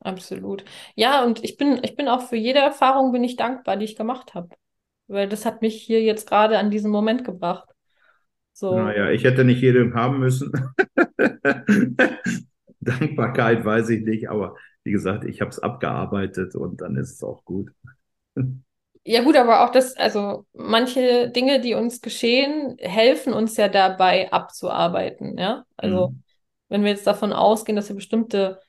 Absolut. 0.00 0.64
Ja, 0.94 1.24
und 1.24 1.42
ich 1.42 1.56
bin, 1.56 1.80
ich 1.82 1.96
bin 1.96 2.08
auch 2.08 2.22
für 2.22 2.36
jede 2.36 2.60
Erfahrung 2.60 3.10
bin 3.10 3.24
ich 3.24 3.36
dankbar, 3.36 3.76
die 3.76 3.84
ich 3.84 3.96
gemacht 3.96 4.34
habe 4.34 4.50
weil 5.08 5.28
das 5.28 5.44
hat 5.44 5.62
mich 5.62 5.82
hier 5.82 6.02
jetzt 6.02 6.28
gerade 6.28 6.58
an 6.58 6.70
diesen 6.70 6.90
Moment 6.90 7.24
gebracht. 7.24 7.68
So. 8.52 8.76
Naja, 8.76 9.10
ich 9.10 9.24
hätte 9.24 9.44
nicht 9.44 9.62
jedem 9.62 9.94
haben 9.94 10.20
müssen. 10.20 10.52
Dankbarkeit 12.80 13.64
weiß 13.64 13.88
ich 13.90 14.04
nicht, 14.04 14.30
aber 14.30 14.56
wie 14.84 14.92
gesagt, 14.92 15.24
ich 15.24 15.40
habe 15.40 15.50
es 15.50 15.58
abgearbeitet 15.58 16.54
und 16.54 16.80
dann 16.80 16.96
ist 16.96 17.12
es 17.12 17.22
auch 17.22 17.44
gut. 17.44 17.72
Ja, 19.10 19.22
gut, 19.22 19.36
aber 19.38 19.64
auch 19.64 19.70
das, 19.70 19.96
also 19.96 20.44
manche 20.52 21.30
Dinge, 21.30 21.62
die 21.62 21.72
uns 21.72 22.02
geschehen, 22.02 22.76
helfen 22.78 23.32
uns 23.32 23.56
ja 23.56 23.68
dabei 23.68 24.30
abzuarbeiten, 24.30 25.38
ja. 25.38 25.64
Also, 25.78 26.08
mhm. 26.08 26.22
wenn 26.68 26.84
wir 26.84 26.90
jetzt 26.90 27.06
davon 27.06 27.32
ausgehen, 27.32 27.74
dass 27.74 27.88
wir 27.88 27.96
bestimmte 27.96 28.60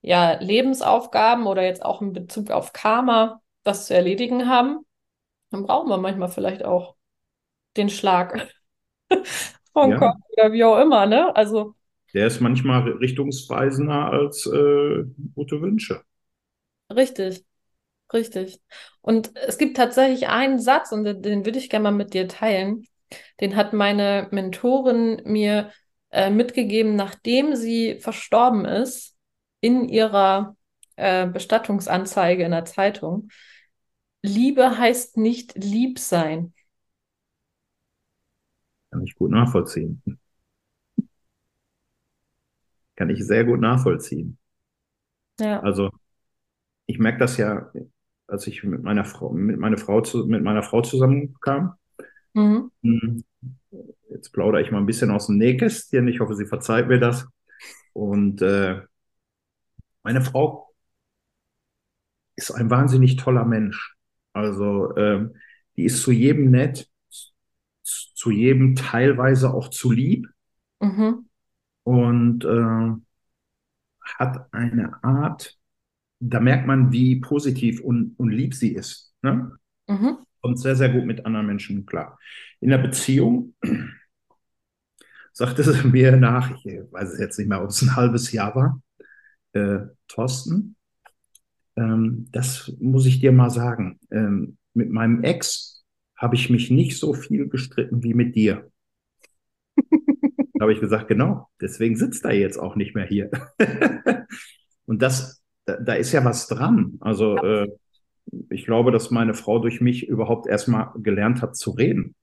ja, 0.00 0.40
Lebensaufgaben 0.40 1.46
oder 1.46 1.64
jetzt 1.64 1.84
auch 1.84 2.00
in 2.00 2.14
Bezug 2.14 2.50
auf 2.50 2.72
Karma 2.72 3.42
was 3.62 3.84
zu 3.84 3.94
erledigen 3.94 4.48
haben, 4.48 4.86
dann 5.50 5.64
brauchen 5.64 5.90
wir 5.90 5.98
manchmal 5.98 6.30
vielleicht 6.30 6.64
auch 6.64 6.96
den 7.76 7.90
Schlag 7.90 8.48
von 9.74 9.90
ja. 9.90 9.98
Gott 9.98 10.16
oder 10.30 10.50
wie 10.52 10.64
auch 10.64 10.78
immer, 10.78 11.04
ne? 11.04 11.36
Also. 11.36 11.74
Der 12.14 12.26
ist 12.26 12.40
manchmal 12.40 12.88
richtungsweisender 12.92 14.06
als 14.06 14.46
äh, 14.46 15.04
gute 15.34 15.60
Wünsche. 15.60 16.00
Richtig, 16.90 17.44
richtig. 18.12 18.60
Und 19.00 19.36
es 19.36 19.58
gibt 19.58 19.76
tatsächlich 19.76 20.28
einen 20.28 20.58
Satz, 20.58 20.92
und 20.92 21.04
den, 21.04 21.22
den 21.22 21.44
würde 21.46 21.58
ich 21.58 21.70
gerne 21.70 21.84
mal 21.84 21.90
mit 21.92 22.14
dir 22.14 22.28
teilen. 22.28 22.86
Den 23.40 23.56
hat 23.56 23.72
meine 23.72 24.28
Mentorin 24.30 25.22
mir 25.24 25.70
äh, 26.10 26.30
mitgegeben, 26.30 26.96
nachdem 26.96 27.54
sie 27.56 27.98
verstorben 28.00 28.64
ist, 28.64 29.16
in 29.60 29.88
ihrer 29.88 30.56
äh, 30.96 31.26
Bestattungsanzeige 31.26 32.44
in 32.44 32.50
der 32.52 32.64
Zeitung. 32.64 33.28
Liebe 34.22 34.78
heißt 34.78 35.16
nicht 35.16 35.54
lieb 35.56 35.98
sein. 35.98 36.54
Kann 38.90 39.02
ich 39.02 39.14
gut 39.16 39.30
nachvollziehen. 39.30 40.02
Kann 42.96 43.10
ich 43.10 43.24
sehr 43.24 43.44
gut 43.44 43.60
nachvollziehen. 43.60 44.38
Ja. 45.40 45.60
Also 45.60 45.90
ich 46.86 46.98
merke 46.98 47.18
das 47.18 47.36
ja, 47.36 47.72
als 48.34 48.46
ich 48.48 48.64
mit 48.64 48.82
meiner 48.82 49.04
Frau, 49.04 49.32
mit 49.32 49.58
meiner 49.58 49.78
Frau, 49.78 50.00
zu, 50.00 50.26
mit 50.26 50.42
meiner 50.42 50.62
Frau 50.62 50.82
zusammenkam. 50.82 51.74
Mhm. 52.34 52.70
Hm, 52.82 53.24
jetzt 54.10 54.32
plaudere 54.32 54.60
ich 54.60 54.72
mal 54.72 54.78
ein 54.78 54.86
bisschen 54.86 55.10
aus 55.12 55.28
dem 55.28 55.38
Nähkästchen. 55.38 56.08
Ich 56.08 56.18
hoffe, 56.18 56.34
sie 56.34 56.46
verzeiht 56.46 56.88
mir 56.88 56.98
das. 56.98 57.26
Und 57.92 58.42
äh, 58.42 58.82
meine 60.02 60.20
Frau 60.20 60.74
ist 62.34 62.50
ein 62.50 62.70
wahnsinnig 62.70 63.16
toller 63.16 63.44
Mensch. 63.44 63.94
Also 64.32 64.96
ähm, 64.96 65.36
die 65.76 65.84
ist 65.84 66.02
zu 66.02 66.10
jedem 66.10 66.50
nett, 66.50 66.90
zu 67.82 68.30
jedem 68.32 68.74
teilweise 68.74 69.54
auch 69.54 69.68
zu 69.68 69.92
lieb. 69.92 70.28
Mhm. 70.80 71.28
Und 71.84 72.44
äh, 72.44 73.00
hat 74.18 74.52
eine 74.52 75.02
Art, 75.04 75.56
da 76.30 76.40
merkt 76.40 76.66
man, 76.66 76.92
wie 76.92 77.20
positiv 77.20 77.80
und, 77.80 78.14
und 78.18 78.30
lieb 78.30 78.54
sie 78.54 78.74
ist. 78.74 79.14
Ne? 79.22 79.52
Mhm. 79.88 80.18
Kommt 80.40 80.58
sehr, 80.58 80.76
sehr 80.76 80.88
gut 80.88 81.04
mit 81.04 81.24
anderen 81.26 81.46
Menschen 81.46 81.86
klar. 81.86 82.18
In 82.60 82.70
der 82.70 82.78
Beziehung 82.78 83.54
sagte 85.32 85.62
sie 85.62 85.86
mir 85.88 86.16
nach, 86.16 86.50
ich 86.64 86.64
weiß 86.90 87.18
jetzt 87.18 87.38
nicht 87.38 87.48
mehr, 87.48 87.62
ob 87.62 87.70
es 87.70 87.82
ein 87.82 87.96
halbes 87.96 88.32
Jahr 88.32 88.54
war, 88.54 88.82
äh, 89.52 89.86
Thorsten, 90.08 90.76
ähm, 91.76 92.28
das 92.32 92.72
muss 92.80 93.06
ich 93.06 93.20
dir 93.20 93.32
mal 93.32 93.50
sagen. 93.50 93.98
Ähm, 94.10 94.56
mit 94.72 94.90
meinem 94.90 95.22
Ex 95.22 95.84
habe 96.16 96.36
ich 96.36 96.50
mich 96.50 96.70
nicht 96.70 96.98
so 96.98 97.14
viel 97.14 97.48
gestritten 97.48 98.02
wie 98.02 98.14
mit 98.14 98.34
dir. 98.34 98.70
habe 100.60 100.72
ich 100.72 100.80
gesagt, 100.80 101.08
genau, 101.08 101.48
deswegen 101.60 101.96
sitzt 101.96 102.24
er 102.24 102.32
jetzt 102.32 102.58
auch 102.58 102.76
nicht 102.76 102.94
mehr 102.94 103.06
hier. 103.06 103.30
Und 104.86 105.02
das, 105.02 105.43
da, 105.64 105.76
da, 105.76 105.94
ist 105.94 106.12
ja 106.12 106.24
was 106.24 106.46
dran. 106.48 106.98
Also 107.00 107.36
äh, 107.36 107.68
ich 108.50 108.64
glaube, 108.64 108.92
dass 108.92 109.10
meine 109.10 109.34
Frau 109.34 109.58
durch 109.58 109.80
mich 109.80 110.08
überhaupt 110.08 110.46
erstmal 110.46 110.90
gelernt 110.96 111.42
hat 111.42 111.56
zu 111.56 111.70
reden. 111.70 112.14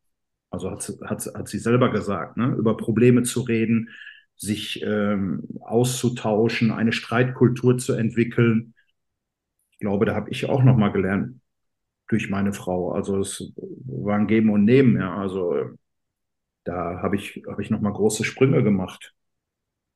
Also 0.50 0.70
hat, 0.70 0.92
hat, 1.06 1.26
hat 1.34 1.48
sie 1.48 1.60
selber 1.60 1.92
gesagt, 1.92 2.38
ne? 2.38 2.54
über 2.58 2.76
Probleme 2.76 3.24
zu 3.24 3.42
reden, 3.42 3.90
sich 4.36 4.82
ähm, 4.84 5.48
auszutauschen, 5.62 6.72
eine 6.72 6.92
Streitkultur 6.92 7.78
zu 7.78 7.94
entwickeln. 7.94 8.74
Ich 9.72 9.80
glaube, 9.80 10.06
da 10.06 10.16
habe 10.16 10.30
ich 10.30 10.50
auch 10.50 10.64
noch 10.64 10.76
mal 10.76 10.92
gelernt 10.92 11.40
durch 12.08 12.30
meine 12.30 12.54
Frau. 12.54 12.92
Also 12.92 13.20
es 13.20 13.54
war 13.56 14.18
ein 14.18 14.28
Geben 14.28 14.50
und 14.50 14.66
Nehmen. 14.66 14.98
Ja. 14.98 15.16
Also 15.16 15.56
da 16.66 17.02
habe 17.02 17.16
ich, 17.16 17.42
hab 17.48 17.60
ich 17.60 17.70
noch 17.70 17.82
mal 17.82 17.94
große 17.94 18.24
Sprünge 18.24 18.64
gemacht. 18.64 19.14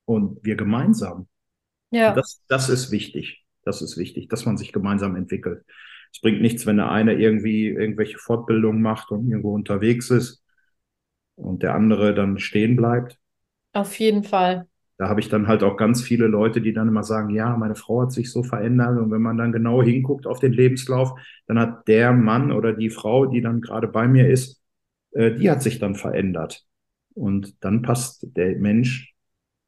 Und 0.06 0.42
wir 0.44 0.56
gemeinsam. 0.56 1.28
Ja. 1.90 2.12
Das, 2.12 2.42
das 2.48 2.68
ist 2.68 2.90
wichtig. 2.90 3.44
Das 3.64 3.82
ist 3.82 3.96
wichtig, 3.96 4.28
dass 4.28 4.46
man 4.46 4.56
sich 4.56 4.72
gemeinsam 4.72 5.16
entwickelt. 5.16 5.64
Es 6.12 6.20
bringt 6.20 6.40
nichts, 6.40 6.66
wenn 6.66 6.76
der 6.76 6.90
eine 6.90 7.14
irgendwie 7.14 7.68
irgendwelche 7.68 8.18
Fortbildungen 8.18 8.80
macht 8.80 9.10
und 9.10 9.28
irgendwo 9.28 9.54
unterwegs 9.54 10.10
ist 10.10 10.42
und 11.34 11.62
der 11.62 11.74
andere 11.74 12.14
dann 12.14 12.38
stehen 12.38 12.76
bleibt. 12.76 13.18
Auf 13.72 13.98
jeden 13.98 14.24
Fall. 14.24 14.66
Da 14.98 15.08
habe 15.08 15.20
ich 15.20 15.28
dann 15.28 15.46
halt 15.46 15.62
auch 15.62 15.76
ganz 15.76 16.02
viele 16.02 16.26
Leute, 16.26 16.62
die 16.62 16.72
dann 16.72 16.88
immer 16.88 17.02
sagen, 17.02 17.34
ja, 17.34 17.54
meine 17.56 17.74
Frau 17.74 18.02
hat 18.02 18.12
sich 18.12 18.32
so 18.32 18.42
verändert. 18.42 18.98
Und 18.98 19.10
wenn 19.10 19.20
man 19.20 19.36
dann 19.36 19.52
genau 19.52 19.82
hinguckt 19.82 20.26
auf 20.26 20.38
den 20.38 20.52
Lebenslauf, 20.54 21.12
dann 21.46 21.58
hat 21.58 21.86
der 21.86 22.12
Mann 22.12 22.50
oder 22.50 22.72
die 22.72 22.88
Frau, 22.88 23.26
die 23.26 23.42
dann 23.42 23.60
gerade 23.60 23.88
bei 23.88 24.08
mir 24.08 24.30
ist, 24.30 24.62
äh, 25.10 25.32
die 25.34 25.50
hat 25.50 25.62
sich 25.62 25.78
dann 25.78 25.96
verändert. 25.96 26.64
Und 27.12 27.62
dann 27.62 27.82
passt 27.82 28.26
der 28.36 28.56
Mensch 28.56 29.14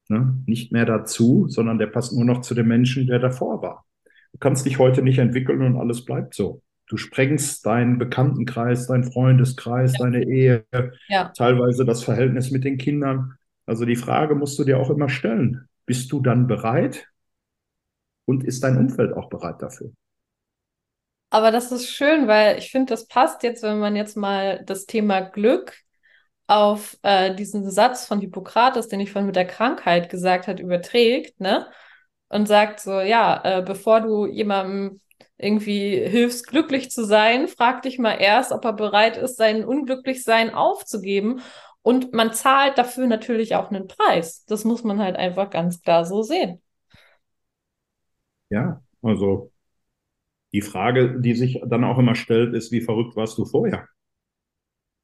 ne, 0.09 0.35
nicht 0.47 0.73
mehr 0.73 0.87
dazu, 0.87 1.47
sondern 1.49 1.79
der 1.79 1.87
passt 1.87 2.13
nur 2.13 2.25
noch 2.25 2.41
zu 2.41 2.55
dem 2.55 2.69
Menschen, 2.69 3.07
der 3.07 3.19
davor 3.19 3.63
war. 3.63 3.85
Du 4.33 4.39
kannst 4.39 4.67
dich 4.67 4.79
heute 4.79 5.03
nicht 5.03 5.19
entwickeln 5.19 5.63
und 5.63 5.77
alles 5.77 6.05
bleibt 6.05 6.35
so. 6.35 6.63
Du 6.87 6.97
sprengst 6.97 7.67
deinen 7.67 7.99
Bekanntenkreis, 7.99 8.87
deinen 8.87 9.05
Freundeskreis, 9.05 9.93
ja. 9.99 10.05
deine 10.05 10.25
Ehe, 10.25 10.65
ja. 11.09 11.31
teilweise 11.37 11.85
das 11.85 12.03
Verhältnis 12.03 12.51
mit 12.51 12.65
den 12.65 12.79
Kindern. 12.79 13.35
Also 13.67 13.85
die 13.85 13.97
Frage 13.97 14.35
musst 14.35 14.59
du 14.59 14.65
dir 14.65 14.79
auch 14.79 14.89
immer 14.89 15.11
stellen. 15.11 15.69
Bist 15.85 16.11
du 16.13 16.21
dann 16.21 16.47
bereit? 16.47 17.07
Und 18.25 18.45
ist 18.45 18.63
dein 18.63 18.77
Umfeld 18.77 19.15
auch 19.15 19.29
bereit 19.29 19.63
dafür? 19.63 19.91
Aber 21.31 21.51
das 21.51 21.73
ist 21.73 21.91
schön, 21.91 22.27
weil 22.27 22.59
ich 22.59 22.71
finde, 22.71 22.93
das 22.93 23.07
passt 23.07 23.43
jetzt, 23.43 23.63
wenn 23.63 23.79
man 23.79 23.97
jetzt 23.97 24.17
mal 24.17 24.63
das 24.65 24.87
Thema 24.87 25.21
Glück 25.21 25.75
auf 26.49 26.99
äh, 27.03 27.35
diesen 27.35 27.71
Satz 27.71 28.07
von 28.07 28.21
Hippokrates, 28.21 28.89
den 28.89 29.01
ich 29.01 29.13
von 29.13 29.27
mit 29.27 29.37
der 29.37 29.47
Krankheit 29.47 30.11
gesagt 30.11 30.49
hat, 30.49 30.59
überträgt, 30.61 31.41
ne? 31.41 31.69
Und 32.31 32.49
sagt 32.49 32.81
so, 32.81 33.01
ja, 33.01 33.41
äh, 33.45 33.63
bevor 33.63 34.01
du 34.01 34.27
jemandem 34.27 35.01
irgendwie 35.39 35.97
hilfst, 36.07 36.47
glücklich 36.49 36.91
zu 36.91 37.05
sein, 37.05 37.49
frag 37.49 37.83
dich 37.83 37.99
mal 37.99 38.15
erst, 38.15 38.53
ob 38.53 38.65
er 38.65 38.73
bereit 38.73 39.17
ist, 39.17 39.37
sein 39.37 39.65
Unglücklichsein 39.65 40.53
aufzugeben. 40.53 41.41
Und 41.83 42.13
man 42.13 42.33
zahlt 42.33 42.77
dafür 42.77 43.07
natürlich 43.07 43.55
auch 43.55 43.71
einen 43.71 43.87
Preis. 43.87 44.45
Das 44.47 44.65
muss 44.65 44.85
man 44.85 44.99
halt 45.01 45.17
einfach 45.17 45.51
ganz 45.51 45.81
klar 45.83 46.05
so 46.05 46.23
sehen. 46.23 46.61
Ja, 48.51 48.83
also 49.03 49.53
die 50.53 50.63
Frage, 50.63 51.21
die 51.21 51.35
sich 51.35 51.63
dann 51.67 51.85
auch 51.85 51.99
immer 51.99 52.15
stellt, 52.15 52.55
ist, 52.55 52.73
wie 52.73 52.81
verrückt 52.81 53.17
warst 53.17 53.39
du 53.39 53.45
vorher? 53.45 53.87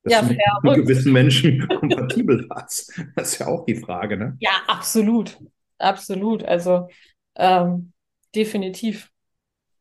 Ja, 0.07 0.23
du 0.23 0.29
mit 0.29 0.77
gewissen 0.77 1.13
Menschen 1.13 1.67
kompatibel 1.69 2.47
warst. 2.49 3.01
Das 3.17 3.33
ist 3.33 3.39
ja 3.39 3.47
auch 3.47 3.65
die 3.65 3.77
Frage, 3.77 4.17
ne? 4.17 4.37
Ja, 4.41 4.53
absolut. 4.67 5.39
Absolut. 5.79 6.45
Also 6.45 6.89
ähm, 7.37 7.93
definitiv 8.35 9.11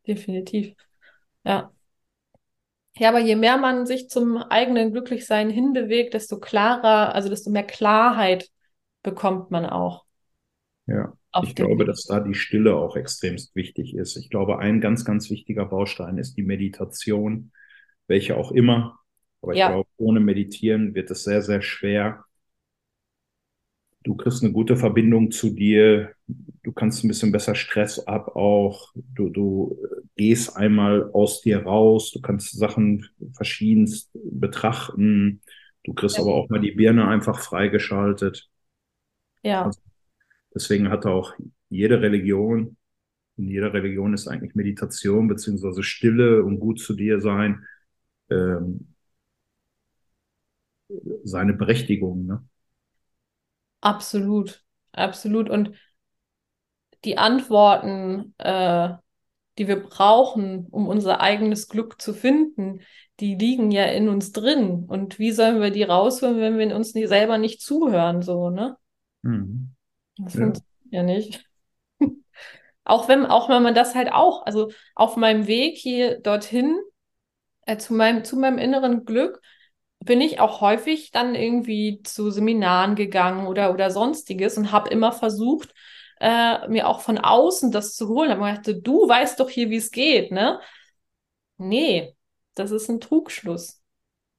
definitiv. 0.08 0.76
Ja. 1.44 1.72
Ja, 2.96 3.10
aber 3.10 3.20
je 3.20 3.36
mehr 3.36 3.58
man 3.58 3.88
sich 3.88 4.08
zum 4.10 4.38
eigenen 4.38 4.92
Glücklichsein 4.92 5.50
hinbewegt, 5.50 6.14
desto 6.14 6.40
klarer, 6.40 7.16
also 7.16 7.28
desto 7.28 7.50
mehr 7.50 7.64
Klarheit 7.64 8.50
bekommt 9.02 9.50
man 9.50 9.66
auch. 9.66 10.06
Ja, 10.86 11.18
ich 11.42 11.56
glaube, 11.56 11.86
dass 11.86 12.04
da 12.04 12.20
die 12.20 12.36
Stille 12.36 12.76
auch 12.76 12.96
extremst 12.96 13.56
wichtig 13.56 13.96
ist. 13.96 14.16
Ich 14.16 14.30
glaube, 14.30 14.60
ein 14.60 14.80
ganz, 14.80 15.06
ganz 15.06 15.32
wichtiger 15.32 15.66
Baustein 15.66 16.20
ist 16.20 16.38
die 16.38 16.44
Meditation, 16.44 17.52
welche 18.06 18.38
auch 18.38 18.52
immer. 18.52 19.00
Aber 19.44 19.52
ich 19.52 19.60
ja. 19.60 19.68
glaube, 19.68 19.90
ohne 19.98 20.22
Meditieren 20.22 20.96
wird 20.96 21.12
es 21.12 21.26
sehr, 21.26 21.42
sehr 21.42 21.62
schwer, 21.62 22.24
du 24.04 24.16
kriegst 24.16 24.42
eine 24.42 24.54
gute 24.54 24.78
Verbindung 24.78 25.32
zu 25.32 25.50
dir, 25.50 26.14
du 26.28 26.72
kannst 26.72 27.04
ein 27.04 27.10
bisschen 27.10 27.32
besser 27.32 27.54
Stress 27.54 28.00
ab 28.00 28.36
auch, 28.36 28.94
du, 28.96 29.30
du 29.30 29.78
gehst 30.16 30.56
einmal 30.56 31.10
aus 31.12 31.42
dir 31.42 31.64
raus, 31.64 32.12
du 32.12 32.22
kannst 32.22 32.58
Sachen 32.58 33.08
verschiedenst 33.34 34.12
betrachten, 34.14 35.42
du 35.84 35.94
kriegst 35.94 36.18
ja. 36.18 36.24
aber 36.24 36.36
auch 36.36 36.50
mal 36.50 36.62
die 36.62 36.72
Birne 36.72 37.08
einfach 37.08 37.40
freigeschaltet. 37.40 38.50
Ja. 39.42 39.66
Also 39.66 39.82
deswegen 40.56 40.90
hat 40.90 41.06
auch 41.06 41.34
jede 41.70 42.02
Religion, 42.02 42.78
in 43.36 43.50
jeder 43.50 43.74
Religion 43.74 44.14
ist 44.14 44.28
eigentlich 44.28 44.56
Meditation 44.56 45.28
beziehungsweise 45.28 45.84
Stille 45.84 46.44
und 46.44 46.60
gut 46.60 46.80
zu 46.80 46.94
dir 46.94 47.20
sein, 47.20 47.66
ähm, 48.30 48.93
seine 51.24 51.54
Berechtigung. 51.54 52.26
Ne? 52.26 52.44
Absolut, 53.82 54.64
absolut. 54.92 55.50
Und 55.50 55.72
die 57.04 57.18
Antworten, 57.18 58.34
äh, 58.38 58.94
die 59.58 59.68
wir 59.68 59.84
brauchen, 59.84 60.68
um 60.72 60.88
unser 60.88 61.22
eigenes 61.22 61.68
Glück 61.68 62.02
zu 62.02 62.14
finden, 62.14 62.82
die 63.20 63.36
liegen 63.36 63.72
ja 63.72 63.86
in 63.86 64.10
uns 64.10 64.32
drin. 64.32 64.86
Und 64.88 65.20
wie 65.20 65.32
sollen 65.32 65.62
wir 65.62 65.70
die 65.70 65.84
rausholen, 65.84 66.38
wenn 66.38 66.58
wir 66.58 66.76
uns 66.76 66.94
nie, 66.94 67.06
selber 67.06 67.38
nicht 67.38 67.62
zuhören, 67.62 68.22
so, 68.22 68.50
ne? 68.50 68.78
Mhm. 69.22 69.76
Das 70.18 70.34
ja. 70.34 70.42
funktioniert 70.42 70.74
ja 70.90 71.04
nicht. 71.04 71.50
auch 72.84 73.08
wenn, 73.08 73.26
auch 73.26 73.50
wenn 73.50 73.62
man 73.62 73.76
das 73.76 73.96
halt 73.96 74.12
auch, 74.12 74.46
also 74.46 74.72
auf 74.96 75.18
meinem 75.18 75.48
Weg 75.48 75.78
hier 75.78 76.20
dorthin, 76.20 76.76
äh, 77.66 77.78
zu 77.78 77.94
meinem, 77.94 78.24
zu 78.24 78.38
meinem 78.38 78.58
inneren 78.58 79.06
Glück, 79.06 79.42
bin 80.04 80.22
ich 80.22 80.40
auch 80.40 80.62
häufig 80.62 81.12
dann 81.12 81.36
irgendwie 81.36 82.02
zu 82.04 82.32
Seminaren 82.32 82.96
gegangen 82.96 83.48
oder, 83.48 83.72
oder 83.74 83.92
sonstiges 83.92 84.58
und 84.58 84.72
habe 84.72 84.90
immer 84.90 85.12
versucht, 85.12 85.74
äh, 86.20 86.68
mir 86.68 86.88
auch 86.88 87.02
von 87.02 87.18
außen 87.18 87.72
das 87.72 87.96
zu 87.96 88.08
holen. 88.10 88.32
Aber 88.32 88.50
ich 88.50 88.56
dachte, 88.58 88.76
du 88.82 89.08
weißt 89.08 89.40
doch 89.40 89.50
hier, 89.50 89.70
wie 89.70 89.78
es 89.78 89.92
geht, 89.92 90.32
ne? 90.32 90.60
Nee, 91.58 92.16
das 92.56 92.72
ist 92.72 92.90
ein 92.90 93.00
Trugschluss. 93.00 93.82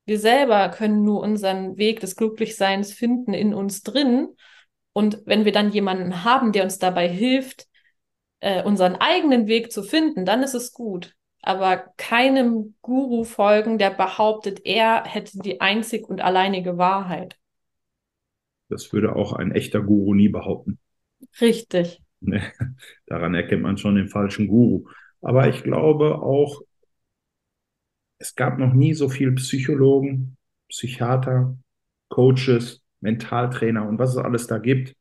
Wir 0.05 0.18
selber 0.18 0.68
können 0.68 1.05
nur 1.05 1.20
unseren 1.20 1.77
Weg 1.79 2.00
des 2.00 2.16
Glücklichseins 2.16 2.92
finden 2.92 3.33
in 3.35 3.55
uns 3.55 3.83
drin. 3.83 4.37
Und 4.92 5.22
wenn 5.24 5.44
wir 5.44 5.53
dann 5.53 5.72
jemanden 5.72 6.24
haben, 6.24 6.53
der 6.53 6.64
uns 6.64 6.79
dabei 6.79 7.09
hilft, 7.09 7.66
äh, 8.40 8.62
unseren 8.62 8.96
eigenen 8.96 9.46
Weg 9.46 9.72
zu 9.72 9.83
finden, 9.83 10.24
dann 10.24 10.42
ist 10.42 10.55
es 10.55 10.72
gut. 10.72 11.14
Aber 11.46 11.92
keinem 11.98 12.74
Guru 12.80 13.24
folgen, 13.24 13.78
der 13.78 13.90
behauptet, 13.90 14.62
er 14.64 15.04
hätte 15.04 15.38
die 15.38 15.61
einzig 15.61 16.09
und 16.09 16.22
alleinige 16.22 16.78
Wahrheit. 16.78 17.38
Das 18.70 18.92
würde 18.92 19.14
auch 19.14 19.35
ein 19.35 19.52
echter 19.52 19.83
Guru 19.83 20.14
nie 20.14 20.30
behaupten. 20.30 20.78
Richtig. 21.40 22.02
Daran 23.07 23.35
erkennt 23.35 23.62
man 23.62 23.76
schon 23.76 23.96
den 23.96 24.09
falschen 24.09 24.48
Guru. 24.48 24.87
Aber 25.20 25.48
ich 25.48 25.62
glaube 25.62 26.22
auch, 26.22 26.62
es 28.18 28.35
gab 28.35 28.59
noch 28.59 28.72
nie 28.72 28.94
so 28.94 29.09
viele 29.09 29.33
Psychologen, 29.33 30.37
Psychiater, 30.70 31.57
Coaches, 32.09 32.83
Mentaltrainer 33.00 33.87
und 33.87 33.98
was 33.98 34.11
es 34.12 34.16
alles 34.16 34.46
da 34.46 34.59
gibt, 34.59 34.96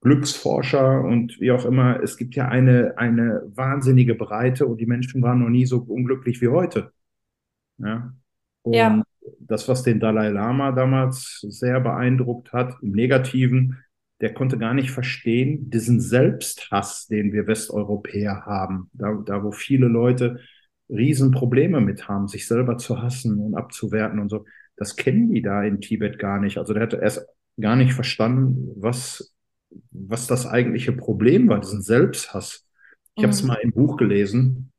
Glücksforscher 0.00 1.02
und 1.02 1.40
wie 1.40 1.50
auch 1.52 1.64
immer. 1.64 2.02
Es 2.02 2.16
gibt 2.16 2.34
ja 2.34 2.48
eine, 2.48 2.94
eine 2.96 3.42
wahnsinnige 3.54 4.14
Breite 4.14 4.66
und 4.66 4.80
die 4.80 4.86
Menschen 4.86 5.22
waren 5.22 5.40
noch 5.40 5.50
nie 5.50 5.66
so 5.66 5.78
unglücklich 5.78 6.40
wie 6.40 6.48
heute. 6.48 6.92
Ja. 7.78 8.14
Und 8.62 8.74
ja. 8.74 9.02
das, 9.40 9.68
was 9.68 9.82
den 9.82 10.00
Dalai 10.00 10.28
Lama 10.28 10.72
damals 10.72 11.40
sehr 11.48 11.80
beeindruckt 11.80 12.52
hat, 12.52 12.76
im 12.82 12.92
Negativen, 12.92 13.78
der 14.20 14.34
konnte 14.34 14.58
gar 14.58 14.74
nicht 14.74 14.90
verstehen, 14.90 15.70
diesen 15.70 16.00
Selbsthass, 16.00 17.06
den 17.06 17.32
wir 17.32 17.46
Westeuropäer 17.46 18.44
haben, 18.44 18.90
da, 18.92 19.14
da 19.24 19.42
wo 19.42 19.52
viele 19.52 19.86
Leute 19.86 20.40
Riesenprobleme 20.90 21.80
mit 21.80 22.08
haben, 22.08 22.28
sich 22.28 22.46
selber 22.46 22.76
zu 22.76 23.00
hassen 23.00 23.38
und 23.38 23.54
abzuwerten 23.54 24.18
und 24.18 24.28
so. 24.28 24.44
Das 24.76 24.96
kennen 24.96 25.30
die 25.30 25.42
da 25.42 25.62
in 25.62 25.80
Tibet 25.80 26.18
gar 26.18 26.40
nicht. 26.40 26.58
Also 26.58 26.74
der 26.74 26.82
hat 26.82 26.94
erst 26.94 27.26
gar 27.60 27.76
nicht 27.76 27.92
verstanden, 27.92 28.70
was, 28.76 29.34
was 29.90 30.26
das 30.26 30.46
eigentliche 30.46 30.92
Problem 30.92 31.48
war, 31.48 31.60
diesen 31.60 31.82
Selbsthass. 31.82 32.66
Ich 33.14 33.22
mhm. 33.22 33.24
habe 33.24 33.32
es 33.32 33.42
mal 33.42 33.58
im 33.62 33.72
Buch 33.72 33.96
gelesen. 33.96 34.72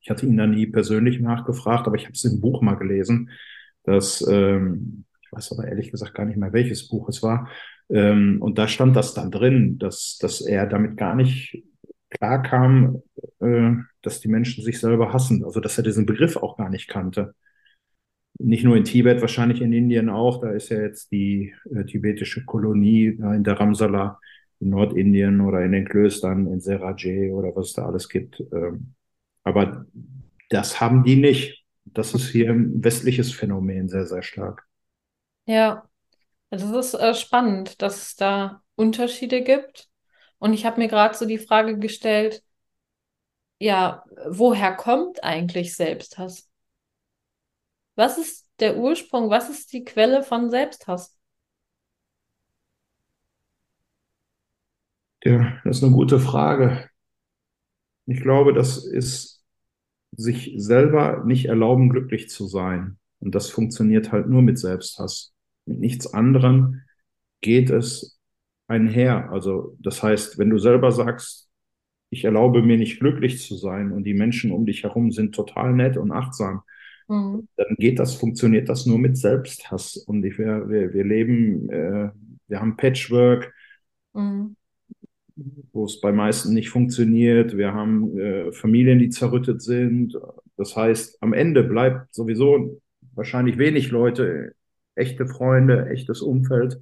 Ich 0.00 0.10
hatte 0.10 0.26
ihn 0.26 0.36
da 0.36 0.46
nie 0.46 0.66
persönlich 0.66 1.20
nachgefragt, 1.20 1.86
aber 1.86 1.96
ich 1.96 2.04
habe 2.04 2.14
es 2.14 2.24
im 2.24 2.40
Buch 2.40 2.62
mal 2.62 2.76
gelesen, 2.76 3.30
dass, 3.84 4.26
ähm, 4.28 5.04
ich 5.22 5.32
weiß 5.32 5.52
aber 5.52 5.68
ehrlich 5.68 5.90
gesagt 5.90 6.14
gar 6.14 6.24
nicht 6.24 6.36
mehr, 6.36 6.52
welches 6.52 6.88
Buch 6.88 7.08
es 7.08 7.22
war. 7.22 7.48
Ähm, 7.90 8.40
und 8.40 8.58
da 8.58 8.68
stand 8.68 8.96
das 8.96 9.14
dann 9.14 9.30
drin, 9.30 9.78
dass, 9.78 10.18
dass 10.20 10.40
er 10.40 10.66
damit 10.66 10.96
gar 10.96 11.14
nicht 11.14 11.62
klar 12.08 12.42
kam, 12.42 13.02
äh, 13.40 13.72
dass 14.02 14.20
die 14.20 14.28
Menschen 14.28 14.64
sich 14.64 14.80
selber 14.80 15.12
hassen. 15.12 15.44
Also 15.44 15.60
dass 15.60 15.76
er 15.76 15.84
diesen 15.84 16.06
Begriff 16.06 16.36
auch 16.36 16.56
gar 16.56 16.70
nicht 16.70 16.88
kannte. 16.88 17.34
Nicht 18.42 18.64
nur 18.64 18.76
in 18.76 18.84
Tibet, 18.84 19.20
wahrscheinlich 19.20 19.60
in 19.60 19.72
Indien 19.72 20.08
auch. 20.08 20.40
Da 20.40 20.50
ist 20.50 20.70
ja 20.70 20.80
jetzt 20.80 21.12
die 21.12 21.54
äh, 21.74 21.84
tibetische 21.84 22.44
Kolonie 22.44 23.16
da 23.18 23.34
in 23.34 23.44
der 23.44 23.60
Ramsala 23.60 24.18
in 24.60 24.70
Nordindien 24.70 25.40
oder 25.40 25.62
in 25.64 25.72
den 25.72 25.86
Klöstern 25.86 26.46
in 26.46 26.60
Serajé 26.60 27.32
oder 27.32 27.54
was 27.54 27.68
es 27.68 27.72
da 27.74 27.86
alles 27.86 28.08
gibt. 28.08 28.40
Ähm, 28.52 28.94
aber 29.42 29.86
das 30.48 30.80
haben 30.80 31.04
die 31.04 31.16
nicht. 31.16 31.64
Das 31.84 32.14
ist 32.14 32.30
hier 32.30 32.50
ein 32.50 32.84
westliches 32.84 33.32
Phänomen 33.32 33.88
sehr, 33.88 34.06
sehr 34.06 34.22
stark. 34.22 34.66
Ja, 35.46 35.88
also 36.50 36.78
es 36.78 36.94
ist 36.94 37.00
äh, 37.00 37.14
spannend, 37.14 37.80
dass 37.82 38.02
es 38.02 38.16
da 38.16 38.62
Unterschiede 38.76 39.42
gibt. 39.42 39.88
Und 40.38 40.52
ich 40.52 40.64
habe 40.64 40.80
mir 40.80 40.88
gerade 40.88 41.16
so 41.16 41.26
die 41.26 41.38
Frage 41.38 41.78
gestellt, 41.78 42.42
ja, 43.58 44.04
woher 44.28 44.74
kommt 44.74 45.22
eigentlich 45.22 45.74
Selbsthass? 45.76 46.49
Was 48.00 48.16
ist 48.16 48.48
der 48.60 48.78
Ursprung? 48.78 49.28
Was 49.28 49.50
ist 49.50 49.74
die 49.74 49.84
Quelle 49.84 50.22
von 50.22 50.48
Selbsthass? 50.48 51.18
Ja, 55.22 55.60
das 55.64 55.76
ist 55.76 55.84
eine 55.84 55.92
gute 55.92 56.18
Frage. 56.18 56.88
Ich 58.06 58.22
glaube, 58.22 58.54
das 58.54 58.86
ist 58.86 59.44
sich 60.12 60.54
selber 60.56 61.24
nicht 61.26 61.44
erlauben, 61.44 61.90
glücklich 61.90 62.30
zu 62.30 62.46
sein. 62.46 62.96
Und 63.18 63.34
das 63.34 63.50
funktioniert 63.50 64.12
halt 64.12 64.28
nur 64.28 64.40
mit 64.40 64.58
Selbsthass. 64.58 65.34
Mit 65.66 65.80
nichts 65.80 66.06
anderem 66.14 66.80
geht 67.42 67.68
es 67.68 68.18
einher. 68.66 69.30
Also 69.30 69.76
das 69.78 70.02
heißt, 70.02 70.38
wenn 70.38 70.48
du 70.48 70.58
selber 70.58 70.90
sagst, 70.90 71.50
ich 72.08 72.24
erlaube 72.24 72.62
mir 72.62 72.78
nicht 72.78 72.98
glücklich 72.98 73.42
zu 73.42 73.56
sein 73.56 73.92
und 73.92 74.04
die 74.04 74.14
Menschen 74.14 74.52
um 74.52 74.64
dich 74.64 74.84
herum 74.84 75.12
sind 75.12 75.34
total 75.34 75.74
nett 75.74 75.98
und 75.98 76.12
achtsam, 76.12 76.62
mhm. 77.10 77.48
dann 77.56 77.76
geht 77.76 77.98
das, 77.98 78.14
funktioniert 78.14 78.68
das 78.68 78.86
nur 78.86 78.98
mit 78.98 79.18
Selbsthass. 79.18 79.96
Und 79.96 80.24
ich, 80.24 80.38
wir, 80.38 80.68
wir, 80.68 80.94
wir 80.94 81.04
leben, 81.04 81.68
äh, 81.68 82.10
wir 82.46 82.60
haben 82.60 82.76
Patchwork, 82.76 83.52
mhm. 84.14 84.56
wo 85.72 85.84
es 85.84 86.00
bei 86.00 86.12
meisten 86.12 86.54
nicht 86.54 86.70
funktioniert. 86.70 87.56
Wir 87.56 87.74
haben 87.74 88.16
äh, 88.18 88.52
Familien, 88.52 88.98
die 88.98 89.10
zerrüttet 89.10 89.60
sind. 89.60 90.16
Das 90.56 90.76
heißt, 90.76 91.22
am 91.22 91.32
Ende 91.32 91.64
bleibt 91.64 92.14
sowieso 92.14 92.80
wahrscheinlich 93.14 93.58
wenig 93.58 93.90
Leute, 93.90 94.54
echte 94.94 95.26
Freunde, 95.26 95.88
echtes 95.90 96.22
Umfeld. 96.22 96.80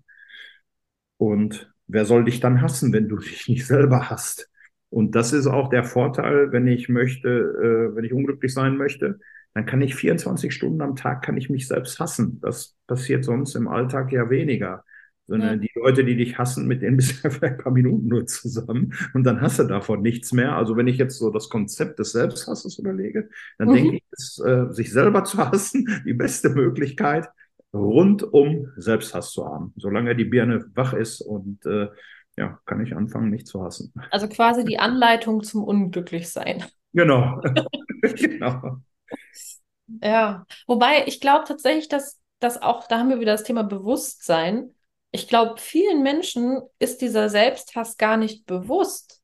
Und 1.17 1.73
wer 1.87 2.05
soll 2.05 2.25
dich 2.25 2.41
dann 2.41 2.61
hassen, 2.61 2.93
wenn 2.93 3.09
du 3.09 3.17
dich 3.17 3.49
nicht 3.49 3.67
selber 3.67 4.11
hast? 4.11 4.51
Und 4.91 5.15
das 5.15 5.33
ist 5.33 5.47
auch 5.47 5.69
der 5.69 5.85
Vorteil, 5.85 6.53
wenn 6.53 6.67
ich 6.67 6.89
möchte, 6.89 7.29
äh, 7.29 7.97
wenn 7.97 8.05
ich 8.05 8.13
unglücklich 8.13 8.53
sein 8.53 8.77
möchte, 8.77 9.19
dann 9.59 9.67
kann 9.67 9.83
ich 9.83 9.97
24 9.97 10.55
Stunden 10.55 10.81
am 10.83 10.95
Tag 10.95 11.21
kann 11.21 11.37
ich 11.37 11.51
mich 11.51 11.67
selbst 11.67 11.99
hassen. 11.99 12.39
Das 12.41 12.77
passiert 12.87 13.25
sonst 13.25 13.57
im 13.57 13.67
Alltag 13.67 14.13
ja 14.13 14.31
weniger. 14.31 14.85
Sondern 15.27 15.55
ja. 15.55 15.57
die 15.57 15.71
Leute, 15.75 16.05
die 16.05 16.15
dich 16.15 16.39
hassen, 16.39 16.69
mit 16.69 16.81
denen 16.81 16.97
bist 16.97 17.25
du 17.25 17.29
ein 17.45 17.59
paar 17.59 17.73
Minuten 17.73 18.07
nur 18.07 18.25
zusammen 18.27 18.95
und 19.15 19.25
dann 19.25 19.41
hast 19.41 19.59
du 19.59 19.65
davon 19.65 20.01
nichts 20.01 20.33
mehr. 20.33 20.55
Also 20.55 20.77
wenn 20.77 20.87
ich 20.87 20.97
jetzt 20.97 21.19
so 21.19 21.31
das 21.31 21.49
Konzept 21.49 21.99
des 21.99 22.13
Selbsthasses 22.13 22.79
überlege, 22.79 23.31
dann 23.59 23.71
mhm. 23.71 23.75
denke 23.75 23.97
ich, 23.97 24.03
ist, 24.13 24.41
äh, 24.47 24.67
sich 24.71 24.93
selber 24.93 25.25
zu 25.25 25.39
hassen 25.39 26.03
die 26.07 26.15
beste 26.15 26.51
Möglichkeit, 26.51 27.29
rundum 27.75 28.69
Selbsthass 28.77 29.33
zu 29.33 29.45
haben. 29.45 29.73
Solange 29.77 30.15
die 30.15 30.25
Birne 30.25 30.67
wach 30.77 30.93
ist 30.93 31.21
und 31.21 31.67
äh, 31.67 31.89
ja, 32.37 32.61
kann 32.65 32.81
ich 32.81 32.95
anfangen, 32.95 33.29
mich 33.29 33.45
zu 33.45 33.65
hassen. 33.65 33.93
Also 34.13 34.29
quasi 34.29 34.65
die 34.65 34.79
Anleitung 34.79 35.43
zum 35.43 35.65
Unglücklichsein. 35.65 36.63
Genau. 36.93 37.41
genau. 38.03 38.81
Ja, 40.03 40.47
wobei 40.67 41.07
ich 41.07 41.21
glaube 41.21 41.45
tatsächlich, 41.47 41.89
dass 41.89 42.21
das 42.39 42.61
auch, 42.61 42.87
da 42.87 42.99
haben 42.99 43.09
wir 43.09 43.21
wieder 43.21 43.33
das 43.33 43.45
Thema 43.45 43.63
Bewusstsein. 43.63 44.75
Ich 45.11 45.29
glaube, 45.29 45.59
vielen 45.59 46.03
Menschen 46.03 46.61
ist 46.79 47.01
dieser 47.01 47.29
Selbsthass 47.29 47.97
gar 47.97 48.17
nicht 48.17 48.47
bewusst. 48.47 49.23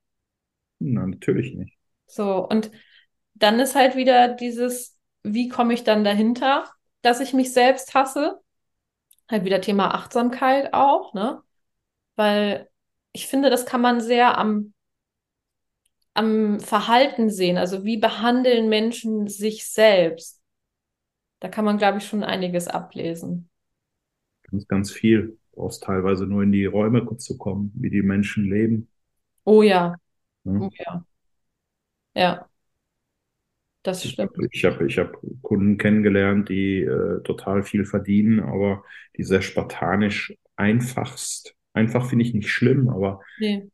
Na, 0.80 1.06
natürlich 1.06 1.54
nicht. 1.54 1.76
So, 2.06 2.46
und 2.48 2.70
dann 3.34 3.60
ist 3.60 3.74
halt 3.74 3.96
wieder 3.96 4.28
dieses, 4.28 4.96
wie 5.22 5.48
komme 5.48 5.74
ich 5.74 5.84
dann 5.84 6.04
dahinter? 6.04 6.64
dass 7.04 7.20
ich 7.20 7.34
mich 7.34 7.52
selbst 7.52 7.94
hasse. 7.94 8.40
Halt 9.30 9.44
wieder 9.44 9.60
Thema 9.60 9.94
Achtsamkeit 9.94 10.72
auch, 10.72 11.14
ne? 11.14 11.42
Weil 12.16 12.68
ich 13.12 13.26
finde, 13.26 13.50
das 13.50 13.66
kann 13.66 13.80
man 13.80 14.00
sehr 14.00 14.38
am, 14.38 14.72
am 16.14 16.60
Verhalten 16.60 17.30
sehen. 17.30 17.58
Also 17.58 17.84
wie 17.84 17.98
behandeln 17.98 18.68
Menschen 18.68 19.28
sich 19.28 19.68
selbst? 19.68 20.40
Da 21.44 21.50
kann 21.50 21.66
man, 21.66 21.76
glaube 21.76 21.98
ich, 21.98 22.06
schon 22.06 22.24
einiges 22.24 22.68
ablesen. 22.68 23.50
Ganz, 24.50 24.66
ganz 24.66 24.90
viel. 24.90 25.36
Du 25.52 25.60
brauchst 25.60 25.82
teilweise 25.82 26.24
nur 26.24 26.42
in 26.42 26.52
die 26.52 26.64
Räume 26.64 27.06
zu 27.18 27.36
kommen, 27.36 27.70
wie 27.74 27.90
die 27.90 28.00
Menschen 28.00 28.48
leben. 28.48 28.88
Oh 29.44 29.60
ja. 29.60 29.94
ja. 30.44 30.52
Oh 30.52 30.70
ja. 30.72 31.04
Ja. 32.14 32.48
Das 33.82 34.08
stimmt. 34.08 34.30
Ich 34.52 34.64
habe 34.64 34.86
ich 34.86 34.98
hab 34.98 35.18
Kunden 35.42 35.76
kennengelernt, 35.76 36.48
die 36.48 36.80
äh, 36.80 37.22
total 37.24 37.62
viel 37.62 37.84
verdienen, 37.84 38.40
aber 38.40 38.82
die 39.18 39.22
sehr 39.22 39.42
spartanisch 39.42 40.34
einfachst. 40.56 41.54
Einfach 41.74 42.08
finde 42.08 42.24
ich 42.24 42.32
nicht 42.32 42.48
schlimm, 42.48 42.88
aber 42.88 43.20
nee. 43.38 43.68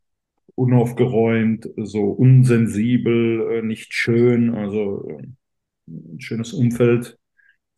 unaufgeräumt, 0.57 1.69
so 1.77 2.11
unsensibel, 2.11 3.59
äh, 3.59 3.63
nicht 3.63 3.95
schön. 3.95 4.57
Also 4.57 5.09
äh, 5.09 5.23
ein 5.87 6.21
schönes 6.21 6.53
Umfeld 6.53 7.20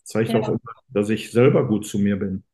zeigt 0.04 0.30
ja. 0.30 0.40
auch 0.40 0.48
immer, 0.48 0.60
dass 0.88 1.10
ich 1.10 1.30
selber 1.30 1.66
gut 1.66 1.86
zu 1.86 1.98
mir 1.98 2.18
bin. 2.18 2.44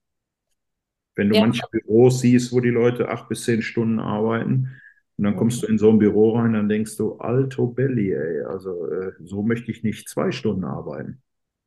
Wenn 1.15 1.31
du 1.31 1.35
ja. 1.35 1.41
manche 1.41 1.63
Büros 1.71 2.21
siehst, 2.21 2.53
wo 2.53 2.61
die 2.61 2.69
Leute 2.69 3.09
acht 3.09 3.29
bis 3.29 3.45
zehn 3.45 3.63
Stunden 3.63 3.99
arbeiten, 3.99 4.81
und 5.17 5.25
dann 5.25 5.35
kommst 5.35 5.63
du 5.63 5.67
in 5.67 5.79
so 5.79 5.91
ein 5.91 5.99
Büro 5.99 6.37
rein, 6.37 6.53
dann 6.53 6.69
denkst 6.69 6.97
du, 6.97 7.17
alto 7.17 7.67
belli, 7.67 8.13
ey, 8.13 8.43
also 8.45 8.87
äh, 8.87 9.13
so 9.25 9.43
möchte 9.43 9.73
ich 9.73 9.83
nicht 9.83 10.09
zwei 10.09 10.31
Stunden 10.31 10.63
arbeiten. 10.63 11.21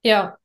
Ja, 0.03 0.37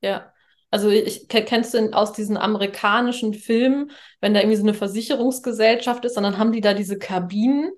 ja. 0.00 0.32
Also 0.70 0.88
ich, 0.88 1.28
kennst 1.28 1.74
du 1.74 1.92
aus 1.92 2.14
diesen 2.14 2.38
amerikanischen 2.38 3.34
Filmen, 3.34 3.90
wenn 4.22 4.32
da 4.32 4.40
irgendwie 4.40 4.56
so 4.56 4.62
eine 4.62 4.72
Versicherungsgesellschaft 4.72 6.06
ist, 6.06 6.16
und 6.16 6.22
dann 6.22 6.38
haben 6.38 6.52
die 6.52 6.62
da 6.62 6.72
diese 6.72 6.98
Kabinen, 6.98 7.70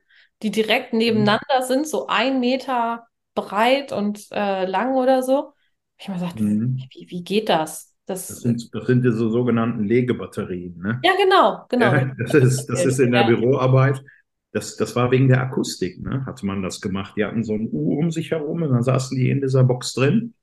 die 0.43 0.53
direkt 0.53 0.93
mhm. 0.93 1.01
nebeneinander 1.01 1.61
mhm. 1.61 1.65
sind, 1.65 1.89
so 1.89 2.07
ein 2.07 2.39
Meter 2.39 3.09
breit 3.35 3.91
und 3.91 4.29
äh, 4.31 4.67
lang 4.67 4.95
oder 4.95 5.25
so. 5.25 5.54
Ich 5.99 6.09
habe 6.09 6.19
gesagt, 6.19 6.41
mhm. 6.41 6.79
wie, 6.91 7.07
wie 7.09 7.25
geht 7.25 7.49
das? 7.49 7.95
Das, 8.07 8.29
das, 8.29 8.41
sind, 8.41 8.75
das 8.75 8.87
sind 8.87 9.03
diese 9.03 9.31
sogenannten 9.31 9.85
Legebatterien. 9.85 10.79
Ne? 10.79 11.01
Ja, 11.03 11.13
genau, 11.17 11.65
genau. 11.71 11.95
Ja, 11.95 12.13
das, 12.19 12.35
ist, 12.35 12.67
das 12.67 12.85
ist 12.85 12.99
in 12.99 13.13
der. 13.13 13.25
Büroarbeit. 13.25 14.03
Das, 14.53 14.77
das 14.77 14.95
war 14.95 15.11
wegen 15.11 15.29
der 15.29 15.41
Akustik, 15.41 16.01
ne? 16.01 16.25
hatte 16.27 16.47
man 16.47 16.63
das 16.63 16.81
gemacht. 16.81 17.15
Die 17.17 17.25
hatten 17.25 17.43
so 17.43 17.55
ein 17.55 17.69
U 17.73 17.99
um 17.99 18.13
sich 18.13 18.31
herum 18.31 18.63
und 18.63 18.71
dann 18.71 18.83
saßen 18.85 19.17
die 19.17 19.31
in 19.31 19.41
dieser 19.41 19.65
Box 19.65 19.95
drin. 19.95 20.35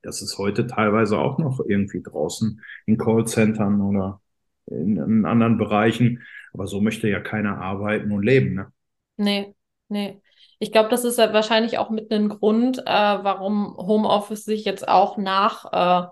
Das 0.00 0.22
ist 0.22 0.38
heute 0.38 0.66
teilweise 0.66 1.18
auch 1.18 1.38
noch 1.38 1.60
irgendwie 1.66 2.02
draußen 2.02 2.62
in 2.86 2.96
Callcentern 2.96 3.80
oder 3.80 4.20
in, 4.66 4.96
in 4.96 5.24
anderen 5.26 5.58
Bereichen. 5.58 6.22
Aber 6.54 6.66
so 6.66 6.80
möchte 6.80 7.08
ja 7.08 7.20
keiner 7.20 7.58
arbeiten 7.58 8.12
und 8.12 8.22
leben. 8.22 8.54
Ne? 8.54 8.72
Nee, 9.16 9.54
nee. 9.88 10.22
Ich 10.58 10.72
glaube, 10.72 10.88
das 10.88 11.04
ist 11.04 11.18
wahrscheinlich 11.18 11.78
auch 11.78 11.90
mit 11.90 12.12
einem 12.12 12.28
Grund, 12.28 12.78
äh, 12.78 12.84
warum 12.84 13.76
Homeoffice 13.76 14.44
sich 14.44 14.64
jetzt 14.64 14.86
auch 14.86 15.16
nach 15.16 16.06
äh, 16.06 16.08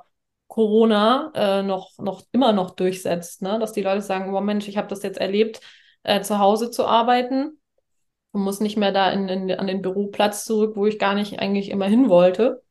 Corona 0.48 1.32
äh, 1.34 1.62
noch, 1.62 1.98
noch 1.98 2.22
immer 2.32 2.52
noch 2.52 2.70
durchsetzt. 2.72 3.40
Ne? 3.42 3.58
Dass 3.58 3.72
die 3.72 3.82
Leute 3.82 4.02
sagen, 4.02 4.34
oh 4.34 4.40
Mensch, 4.40 4.68
ich 4.68 4.76
habe 4.76 4.88
das 4.88 5.02
jetzt 5.02 5.18
erlebt, 5.18 5.60
äh, 6.02 6.20
zu 6.20 6.38
Hause 6.38 6.70
zu 6.70 6.86
arbeiten 6.86 7.58
und 8.32 8.42
muss 8.42 8.60
nicht 8.60 8.76
mehr 8.76 8.92
da 8.92 9.10
in, 9.10 9.28
in, 9.28 9.50
an 9.52 9.66
den 9.66 9.82
Büroplatz 9.82 10.44
zurück, 10.44 10.76
wo 10.76 10.86
ich 10.86 10.98
gar 10.98 11.14
nicht 11.14 11.38
eigentlich 11.38 11.70
immer 11.70 11.86
hin 11.86 12.08
wollte. 12.08 12.62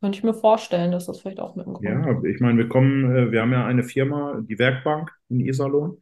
Könnte 0.00 0.16
ich 0.16 0.24
mir 0.24 0.34
vorstellen, 0.34 0.92
dass 0.92 1.06
das 1.06 1.20
vielleicht 1.20 1.40
auch 1.40 1.56
mit 1.56 1.66
dem 1.66 1.74
Grund 1.74 1.88
Ja, 1.88 2.22
ich 2.22 2.40
meine, 2.40 2.58
wir 2.58 2.68
kommen, 2.68 3.16
äh, 3.16 3.32
wir 3.32 3.42
haben 3.42 3.52
ja 3.52 3.66
eine 3.66 3.82
Firma, 3.82 4.40
die 4.40 4.58
Werkbank 4.58 5.10
in 5.28 5.40
Iserlohn. 5.40 5.98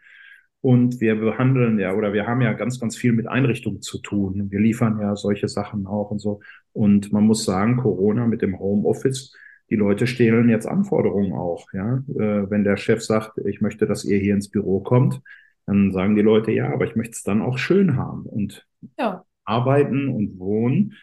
Und 0.66 1.00
wir 1.00 1.14
behandeln 1.14 1.78
ja, 1.78 1.94
oder 1.94 2.12
wir 2.12 2.26
haben 2.26 2.40
ja 2.40 2.52
ganz, 2.52 2.80
ganz 2.80 2.96
viel 2.96 3.12
mit 3.12 3.28
Einrichtungen 3.28 3.82
zu 3.82 4.00
tun. 4.00 4.50
Wir 4.50 4.58
liefern 4.58 4.98
ja 5.00 5.14
solche 5.14 5.46
Sachen 5.46 5.86
auch 5.86 6.10
und 6.10 6.18
so. 6.18 6.40
Und 6.72 7.12
man 7.12 7.22
muss 7.22 7.44
sagen, 7.44 7.76
Corona 7.76 8.26
mit 8.26 8.42
dem 8.42 8.58
Homeoffice, 8.58 9.32
die 9.70 9.76
Leute 9.76 10.08
stellen 10.08 10.48
jetzt 10.48 10.66
Anforderungen 10.66 11.34
auch. 11.34 11.72
Ja, 11.72 12.02
äh, 12.08 12.50
wenn 12.50 12.64
der 12.64 12.76
Chef 12.78 13.00
sagt, 13.00 13.38
ich 13.46 13.60
möchte, 13.60 13.86
dass 13.86 14.04
ihr 14.04 14.18
hier 14.18 14.34
ins 14.34 14.50
Büro 14.50 14.80
kommt, 14.80 15.20
dann 15.66 15.92
sagen 15.92 16.16
die 16.16 16.22
Leute, 16.22 16.50
ja, 16.50 16.72
aber 16.72 16.84
ich 16.84 16.96
möchte 16.96 17.12
es 17.12 17.22
dann 17.22 17.42
auch 17.42 17.58
schön 17.58 17.96
haben. 17.96 18.24
Und 18.24 18.66
ja. 18.98 19.24
arbeiten 19.44 20.08
und 20.08 20.36
wohnen 20.40 20.94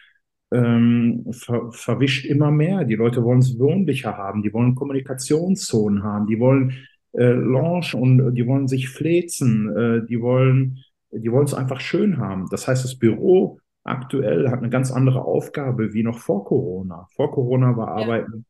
ähm, 0.52 1.24
ver 1.30 1.72
verwischt 1.72 2.26
immer 2.26 2.50
mehr. 2.50 2.84
Die 2.84 2.96
Leute 2.96 3.24
wollen 3.24 3.38
es 3.38 3.58
wohnlicher 3.58 4.18
haben, 4.18 4.42
die 4.42 4.52
wollen 4.52 4.74
Kommunikationszonen 4.74 6.02
haben, 6.02 6.26
die 6.26 6.38
wollen 6.38 6.74
äh, 7.16 7.32
Lounge 7.32 7.94
und 7.94 8.34
die 8.34 8.46
wollen 8.46 8.68
sich 8.68 8.88
flezen, 8.88 9.74
äh, 9.76 10.06
die 10.06 10.20
wollen 10.20 10.84
die 11.16 11.30
wollen 11.30 11.44
es 11.44 11.54
einfach 11.54 11.80
schön 11.80 12.18
haben. 12.18 12.48
Das 12.50 12.66
heißt, 12.66 12.84
das 12.84 12.98
Büro 12.98 13.60
aktuell 13.84 14.48
hat 14.48 14.58
eine 14.58 14.70
ganz 14.70 14.90
andere 14.90 15.24
Aufgabe 15.24 15.92
wie 15.92 16.02
noch 16.02 16.18
vor 16.18 16.44
Corona. 16.44 17.06
Vor 17.14 17.30
Corona 17.30 17.76
war 17.76 17.98
ja. 17.98 18.04
Arbeiten, 18.04 18.46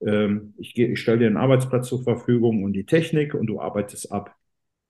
ähm, 0.00 0.54
ich, 0.58 0.78
ich 0.78 1.00
stelle 1.00 1.18
dir 1.18 1.26
einen 1.26 1.36
Arbeitsplatz 1.36 1.88
zur 1.88 2.02
Verfügung 2.02 2.64
und 2.64 2.72
die 2.72 2.86
Technik 2.86 3.34
und 3.34 3.46
du 3.46 3.60
arbeitest 3.60 4.12
ab. 4.12 4.34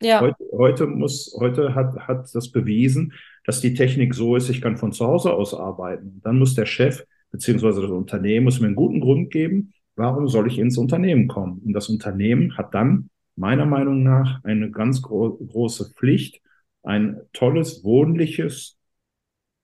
Ja. 0.03 0.21
Heute, 0.21 0.45
heute 0.53 0.87
muss, 0.87 1.35
heute 1.41 1.75
hat, 1.75 1.97
hat 1.97 2.29
das 2.35 2.53
bewiesen, 2.53 3.15
dass 3.45 3.61
die 3.61 3.73
Technik 3.73 4.15
so 4.15 4.37
ist, 4.37 4.51
ich 4.51 4.61
kann 4.61 4.77
von 4.77 4.93
zu 4.93 5.07
Hause 5.07 5.33
aus 5.33 5.55
arbeiten. 5.55 6.21
Dann 6.23 6.39
muss 6.39 6.55
der 6.55 6.67
Chef 6.67 7.05
beziehungsweise 7.31 7.81
das 7.81 7.91
Unternehmen 7.91 8.45
muss 8.45 8.61
mir 8.61 8.67
einen 8.67 8.77
guten 8.77 9.01
Grund 9.01 9.31
geben, 9.31 9.73
warum 9.95 10.29
soll 10.29 10.47
ich 10.47 10.59
ins 10.59 10.79
Unternehmen 10.79 11.29
kommen? 11.29 11.63
Und 11.65 11.73
das 11.73 11.89
Unternehmen 11.89 12.57
hat 12.57 12.75
dann 12.75 13.09
meiner 13.37 13.67
Meinung 13.67 14.03
nach 14.03 14.43
eine 14.45 14.71
ganz 14.71 15.03
gro 15.03 15.37
große 15.37 15.93
Pflicht, 15.95 16.41
ein 16.83 17.21
tolles, 17.33 17.85
wohnliches 17.85 18.79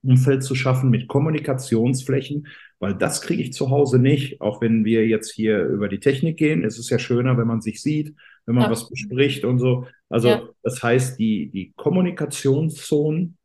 Umfeld 0.03 0.43
zu 0.43 0.55
schaffen 0.55 0.91
mit 0.91 1.09
Kommunikationsflächen, 1.09 2.49
weil 2.81 2.95
das 2.95 3.23
kriege 3.23 3.43
ich 3.43 3.53
zu 3.53 3.71
Hause 3.71 3.99
nicht, 3.99 4.41
auch 4.41 4.61
wenn 4.61 4.85
wir 4.85 5.07
jetzt 5.07 5.31
hier 5.33 5.65
über 5.65 5.89
die 5.89 6.01
Technik 6.01 6.37
gehen. 6.37 6.65
Es 6.65 6.79
ist 6.79 6.91
ja 6.91 6.99
schöner, 6.99 7.39
wenn 7.39 7.47
man 7.47 7.61
sich 7.61 7.81
sieht, 7.81 8.15
wenn 8.45 8.57
man 8.57 8.65
ja. 8.65 8.71
was 8.71 8.89
bespricht 8.89 9.45
und 9.45 9.59
so. 9.59 9.87
Also 10.09 10.29
ja. 10.29 10.49
das 10.63 10.83
heißt, 10.83 11.19
die, 11.19 11.51
die 11.51 11.73
Kommunikationszonen 11.77 13.39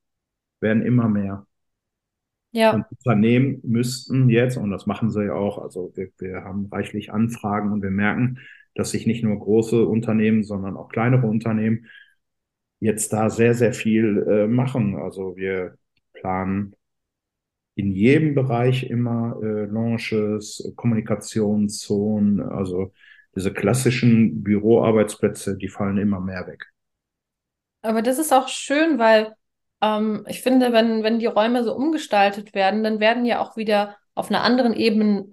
werden 0.59 0.83
immer 0.83 1.07
mehr. 1.07 1.45
Ja. 2.51 2.73
Und 2.73 2.85
Unternehmen 2.89 3.59
müssten 3.63 4.29
jetzt, 4.29 4.57
und 4.57 4.71
das 4.71 4.87
machen 4.87 5.11
sie 5.11 5.25
ja 5.25 5.33
auch, 5.33 5.59
also 5.59 5.91
wir, 5.95 6.09
wir 6.17 6.43
haben 6.43 6.67
reichlich 6.71 7.11
Anfragen 7.11 7.71
und 7.71 7.83
wir 7.83 7.91
merken, 7.91 8.39
dass 8.77 8.91
sich 8.91 9.07
nicht 9.07 9.23
nur 9.23 9.37
große 9.37 9.85
Unternehmen, 9.85 10.43
sondern 10.43 10.77
auch 10.77 10.89
kleinere 10.89 11.27
Unternehmen 11.27 11.87
jetzt 12.79 13.11
da 13.11 13.29
sehr, 13.29 13.53
sehr 13.53 13.73
viel 13.73 14.25
äh, 14.29 14.47
machen. 14.47 14.95
Also 14.97 15.35
wir 15.35 15.77
planen 16.13 16.75
in 17.75 17.91
jedem 17.91 18.35
Bereich 18.35 18.89
immer 18.89 19.39
äh, 19.41 19.65
Launches, 19.65 20.73
Kommunikationszonen, 20.75 22.41
also 22.41 22.91
diese 23.35 23.53
klassischen 23.53 24.43
Büroarbeitsplätze, 24.43 25.57
die 25.57 25.67
fallen 25.67 25.97
immer 25.97 26.19
mehr 26.19 26.47
weg. 26.47 26.65
Aber 27.81 28.01
das 28.01 28.19
ist 28.19 28.33
auch 28.33 28.47
schön, 28.47 28.99
weil 28.99 29.33
ähm, 29.81 30.25
ich 30.27 30.41
finde, 30.41 30.73
wenn, 30.73 31.03
wenn 31.03 31.19
die 31.19 31.27
Räume 31.27 31.63
so 31.63 31.75
umgestaltet 31.75 32.53
werden, 32.55 32.83
dann 32.83 32.99
werden 32.99 33.25
ja 33.25 33.39
auch 33.39 33.57
wieder 33.57 33.95
auf 34.17 34.31
einer 34.31 34.43
anderen 34.43 34.73
Ebene 34.73 35.27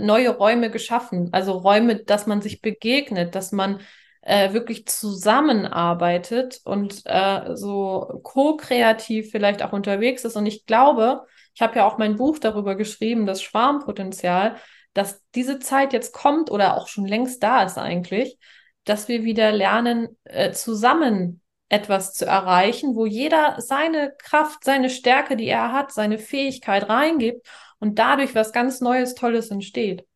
neue 0.00 0.30
Räume 0.30 0.70
geschaffen. 0.70 1.28
Also 1.32 1.52
Räume, 1.52 1.96
dass 1.96 2.26
man 2.26 2.40
sich 2.40 2.62
begegnet, 2.62 3.34
dass 3.34 3.52
man 3.52 3.80
äh, 4.22 4.54
wirklich 4.54 4.86
zusammenarbeitet 4.86 6.60
und 6.64 7.02
äh, 7.04 7.54
so 7.54 8.20
ko-kreativ 8.22 9.30
vielleicht 9.30 9.62
auch 9.62 9.72
unterwegs 9.74 10.24
ist. 10.24 10.36
Und 10.36 10.46
ich 10.46 10.64
glaube, 10.64 11.26
ich 11.54 11.60
habe 11.60 11.76
ja 11.76 11.86
auch 11.86 11.98
mein 11.98 12.16
Buch 12.16 12.38
darüber 12.38 12.76
geschrieben, 12.76 13.26
das 13.26 13.42
Schwarmpotenzial, 13.42 14.56
dass 14.94 15.22
diese 15.34 15.58
Zeit 15.58 15.92
jetzt 15.92 16.14
kommt 16.14 16.50
oder 16.50 16.78
auch 16.78 16.88
schon 16.88 17.06
längst 17.06 17.42
da 17.42 17.62
ist 17.62 17.76
eigentlich, 17.76 18.38
dass 18.84 19.08
wir 19.08 19.22
wieder 19.22 19.52
lernen, 19.52 20.16
äh, 20.24 20.52
zusammen 20.52 21.42
etwas 21.68 22.14
zu 22.14 22.24
erreichen, 22.24 22.96
wo 22.96 23.04
jeder 23.04 23.56
seine 23.58 24.14
Kraft, 24.16 24.64
seine 24.64 24.88
Stärke, 24.88 25.36
die 25.36 25.46
er 25.46 25.72
hat, 25.72 25.92
seine 25.92 26.18
Fähigkeit 26.18 26.88
reingibt 26.88 27.46
und 27.80 27.98
dadurch 27.98 28.34
was 28.34 28.52
ganz 28.52 28.80
Neues, 28.80 29.14
Tolles 29.14 29.50
entsteht. 29.50 30.06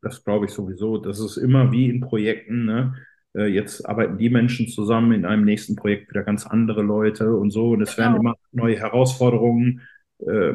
Das 0.00 0.22
glaube 0.22 0.46
ich 0.46 0.52
sowieso. 0.52 0.98
Das 0.98 1.18
ist 1.18 1.36
immer 1.36 1.72
wie 1.72 1.90
in 1.90 2.00
Projekten. 2.00 2.66
Ne? 2.66 2.94
Äh, 3.34 3.46
jetzt 3.46 3.84
arbeiten 3.88 4.18
die 4.18 4.30
Menschen 4.30 4.68
zusammen, 4.68 5.12
in 5.12 5.24
einem 5.24 5.44
nächsten 5.44 5.74
Projekt 5.74 6.10
wieder 6.10 6.22
ganz 6.22 6.46
andere 6.46 6.82
Leute 6.82 7.34
und 7.34 7.50
so. 7.50 7.70
Und 7.70 7.82
es 7.82 7.96
genau. 7.96 8.08
werden 8.08 8.20
immer 8.20 8.34
neue 8.52 8.78
Herausforderungen 8.78 9.82
äh, 10.18 10.52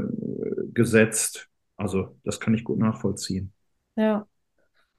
gesetzt. 0.73 1.49
Also 1.76 2.15
das 2.23 2.39
kann 2.39 2.54
ich 2.54 2.63
gut 2.63 2.80
nachvollziehen. 2.80 3.52
Ja. 3.95 4.26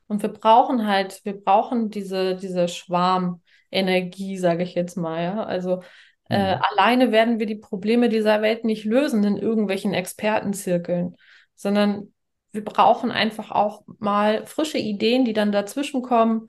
Und 0.07 0.23
wir 0.23 0.29
brauchen 0.29 0.87
halt, 0.87 1.21
wir 1.25 1.33
brauchen 1.33 1.91
diese, 1.91 2.37
diese 2.37 2.69
Schwarmenergie, 2.69 4.37
sage 4.37 4.63
ich 4.65 4.75
jetzt 4.75 4.97
mal. 4.97 5.23
Ja? 5.23 5.45
Also 5.45 5.83
äh, 6.31 6.57
mhm. 6.57 6.63
alleine 6.71 7.13
werden 7.13 7.39
wir 7.39 7.47
die 7.47 7.57
Probleme 7.57 8.09
dieser 8.09 8.41
Welt 8.43 8.65
nicht 8.65 8.85
lösen 8.85 9.25
in 9.25 9.37
irgendwelchen 9.37 9.93
Expertenzirkeln, 9.93 11.17
sondern 11.55 12.13
wir 12.53 12.65
brauchen 12.65 13.11
einfach 13.11 13.51
auch 13.51 13.85
mal 13.99 14.47
frische 14.47 14.79
Ideen, 14.79 15.25
die 15.25 15.33
dann 15.33 15.53
dazwischen 15.53 16.03
kommen. 16.03 16.49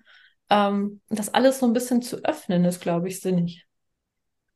Ähm, 0.49 1.01
das 1.09 1.33
alles 1.33 1.59
so 1.59 1.65
ein 1.65 1.73
bisschen 1.73 2.01
zu 2.01 2.23
öffnen, 2.23 2.63
ist, 2.63 2.79
glaube 2.79 3.07
ich, 3.07 3.19
sinnig. 3.19 3.65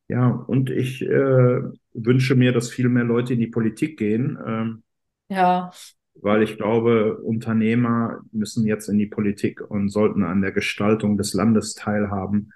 Ja, 0.08 0.28
und 0.30 0.70
ich 0.70 1.02
äh, 1.02 1.62
wünsche 1.94 2.36
mir, 2.36 2.52
dass 2.52 2.70
viel 2.70 2.90
mehr 2.90 3.04
Leute 3.04 3.34
in 3.34 3.40
die 3.40 3.48
Politik 3.48 3.98
gehen. 3.98 4.38
Ähm, 4.46 4.84
ja. 5.30 5.72
Weil 6.16 6.44
ich 6.44 6.58
glaube, 6.58 7.18
Unternehmer 7.18 8.22
müssen 8.32 8.66
jetzt 8.66 8.88
in 8.88 8.98
die 8.98 9.08
Politik 9.08 9.62
und 9.62 9.90
sollten 9.90 10.24
an 10.24 10.42
der 10.42 10.52
Gestaltung 10.52 11.18
des 11.18 11.34
Landes 11.34 11.76
teilhaben 11.76 12.52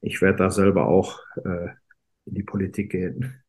ich 0.00 0.20
werde 0.22 0.38
da 0.38 0.50
selber 0.50 0.86
auch 0.86 1.20
äh, 1.44 1.68
in 2.26 2.34
die 2.34 2.42
Politik 2.42 2.90
gehen. 2.92 3.42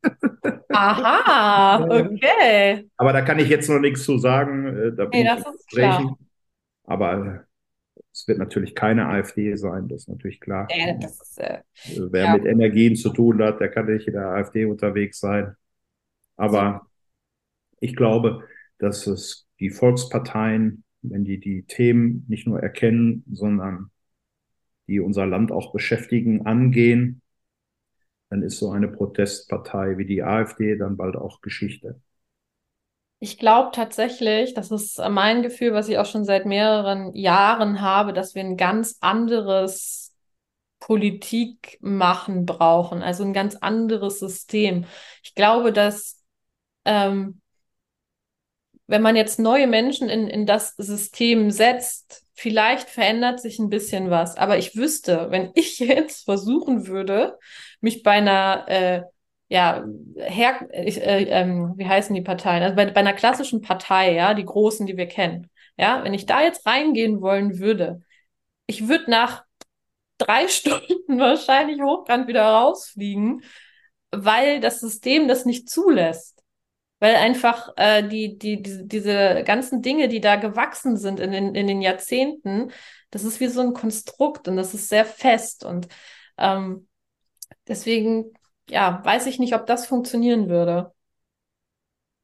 Aha, 0.69 1.83
okay. 1.89 2.89
Aber 2.97 3.13
da 3.13 3.21
kann 3.21 3.39
ich 3.39 3.49
jetzt 3.49 3.69
noch 3.69 3.79
nichts 3.79 4.03
zu 4.03 4.17
sagen. 4.17 4.67
Äh, 4.67 4.95
da 4.95 5.05
bin 5.05 5.21
nee, 5.21 5.25
das 5.25 5.39
ist 5.55 5.67
klar. 5.69 6.17
Aber 6.83 7.45
es 8.11 8.27
wird 8.27 8.39
natürlich 8.39 8.75
keine 8.75 9.07
AfD 9.07 9.55
sein, 9.55 9.87
das 9.87 10.01
ist 10.01 10.09
natürlich 10.09 10.39
klar. 10.39 10.67
Ja, 10.71 10.95
ist, 10.97 11.39
äh, 11.39 11.59
Wer 12.11 12.25
ja. 12.25 12.33
mit 12.33 12.45
Energien 12.45 12.95
zu 12.95 13.09
tun 13.11 13.41
hat, 13.41 13.59
der 13.59 13.69
kann 13.69 13.85
nicht 13.85 14.07
in 14.07 14.13
der 14.13 14.27
AfD 14.27 14.65
unterwegs 14.65 15.19
sein. 15.19 15.55
Aber 16.35 16.87
ich 17.79 17.95
glaube, 17.95 18.43
dass 18.77 19.07
es 19.07 19.47
die 19.59 19.69
Volksparteien, 19.69 20.83
wenn 21.01 21.23
die 21.23 21.39
die 21.39 21.63
Themen 21.63 22.25
nicht 22.27 22.47
nur 22.47 22.61
erkennen, 22.61 23.23
sondern 23.31 23.91
die 24.89 24.99
unser 24.99 25.25
Land 25.25 25.51
auch 25.51 25.71
beschäftigen, 25.71 26.45
angehen, 26.45 27.21
dann 28.29 28.43
ist 28.43 28.59
so 28.59 28.71
eine 28.71 28.87
Protestpartei 28.87 29.97
wie 29.97 30.05
die 30.05 30.23
AfD 30.23 30.77
dann 30.77 30.97
bald 30.97 31.15
auch 31.15 31.41
Geschichte. 31.41 32.01
Ich 33.19 33.37
glaube 33.37 33.71
tatsächlich, 33.73 34.53
das 34.53 34.71
ist 34.71 34.97
mein 35.09 35.41
Gefühl, 35.41 35.73
was 35.73 35.89
ich 35.89 35.97
auch 35.97 36.05
schon 36.05 36.23
seit 36.23 36.45
mehreren 36.45 37.13
Jahren 37.15 37.81
habe, 37.81 38.13
dass 38.13 38.33
wir 38.33 38.41
ein 38.41 38.55
ganz 38.55 38.97
anderes 39.01 40.15
Politik 40.79 41.77
machen 41.81 42.45
brauchen, 42.45 43.01
also 43.01 43.23
ein 43.23 43.33
ganz 43.33 43.55
anderes 43.57 44.19
System. 44.19 44.85
Ich 45.21 45.35
glaube, 45.35 45.73
dass 45.73 46.23
ähm, 46.85 47.41
wenn 48.87 49.01
man 49.01 49.15
jetzt 49.15 49.37
neue 49.37 49.67
Menschen 49.67 50.09
in, 50.09 50.27
in 50.27 50.45
das 50.45 50.75
System 50.77 51.51
setzt, 51.51 52.25
vielleicht 52.39 52.89
verändert 52.89 53.41
sich 53.41 53.59
ein 53.59 53.69
bisschen 53.69 54.09
was. 54.09 54.37
Aber 54.37 54.57
ich 54.57 54.75
wüsste, 54.75 55.27
wenn 55.29 55.51
ich 55.55 55.79
jetzt 55.79 56.25
versuchen 56.25 56.87
würde, 56.87 57.37
mich 57.81 58.03
bei 58.03 58.11
einer, 58.11 58.65
äh, 58.67 59.03
ja, 59.49 59.83
her, 60.15 60.67
ich, 60.73 61.01
äh, 61.01 61.23
ähm, 61.23 61.73
wie 61.75 61.87
heißen 61.87 62.15
die 62.15 62.21
Parteien? 62.21 62.63
Also 62.63 62.75
bei, 62.75 62.85
bei 62.85 62.99
einer 63.01 63.13
klassischen 63.13 63.61
Partei, 63.61 64.13
ja, 64.13 64.33
die 64.33 64.45
großen, 64.45 64.85
die 64.85 64.95
wir 64.97 65.07
kennen. 65.07 65.49
Ja, 65.77 66.03
wenn 66.03 66.13
ich 66.13 66.25
da 66.25 66.41
jetzt 66.41 66.65
reingehen 66.65 67.21
wollen 67.21 67.59
würde, 67.59 68.01
ich 68.67 68.87
würde 68.87 69.09
nach 69.11 69.43
drei 70.17 70.47
Stunden 70.49 71.19
wahrscheinlich 71.19 71.81
hochkant 71.81 72.27
wieder 72.27 72.45
rausfliegen, 72.45 73.43
weil 74.11 74.59
das 74.61 74.79
System 74.79 75.27
das 75.27 75.45
nicht 75.45 75.69
zulässt. 75.69 76.38
Weil 76.99 77.15
einfach 77.15 77.69
äh, 77.77 78.07
die, 78.07 78.37
die, 78.37 78.61
die, 78.61 78.87
diese 78.87 79.43
ganzen 79.45 79.81
Dinge, 79.81 80.09
die 80.09 80.19
da 80.19 80.35
gewachsen 80.35 80.97
sind 80.97 81.19
in 81.19 81.31
den, 81.31 81.55
in 81.55 81.67
den 81.67 81.81
Jahrzehnten, 81.81 82.71
das 83.09 83.23
ist 83.23 83.39
wie 83.39 83.47
so 83.47 83.61
ein 83.61 83.73
Konstrukt 83.73 84.47
und 84.47 84.57
das 84.57 84.73
ist 84.73 84.89
sehr 84.89 85.05
fest. 85.05 85.65
Und 85.65 85.87
ähm, 86.37 86.87
deswegen, 87.67 88.33
ja, 88.69 89.01
weiß 89.03 89.27
ich 89.27 89.39
nicht, 89.39 89.55
ob 89.55 89.65
das 89.65 89.87
funktionieren 89.87 90.49
würde. 90.49 90.91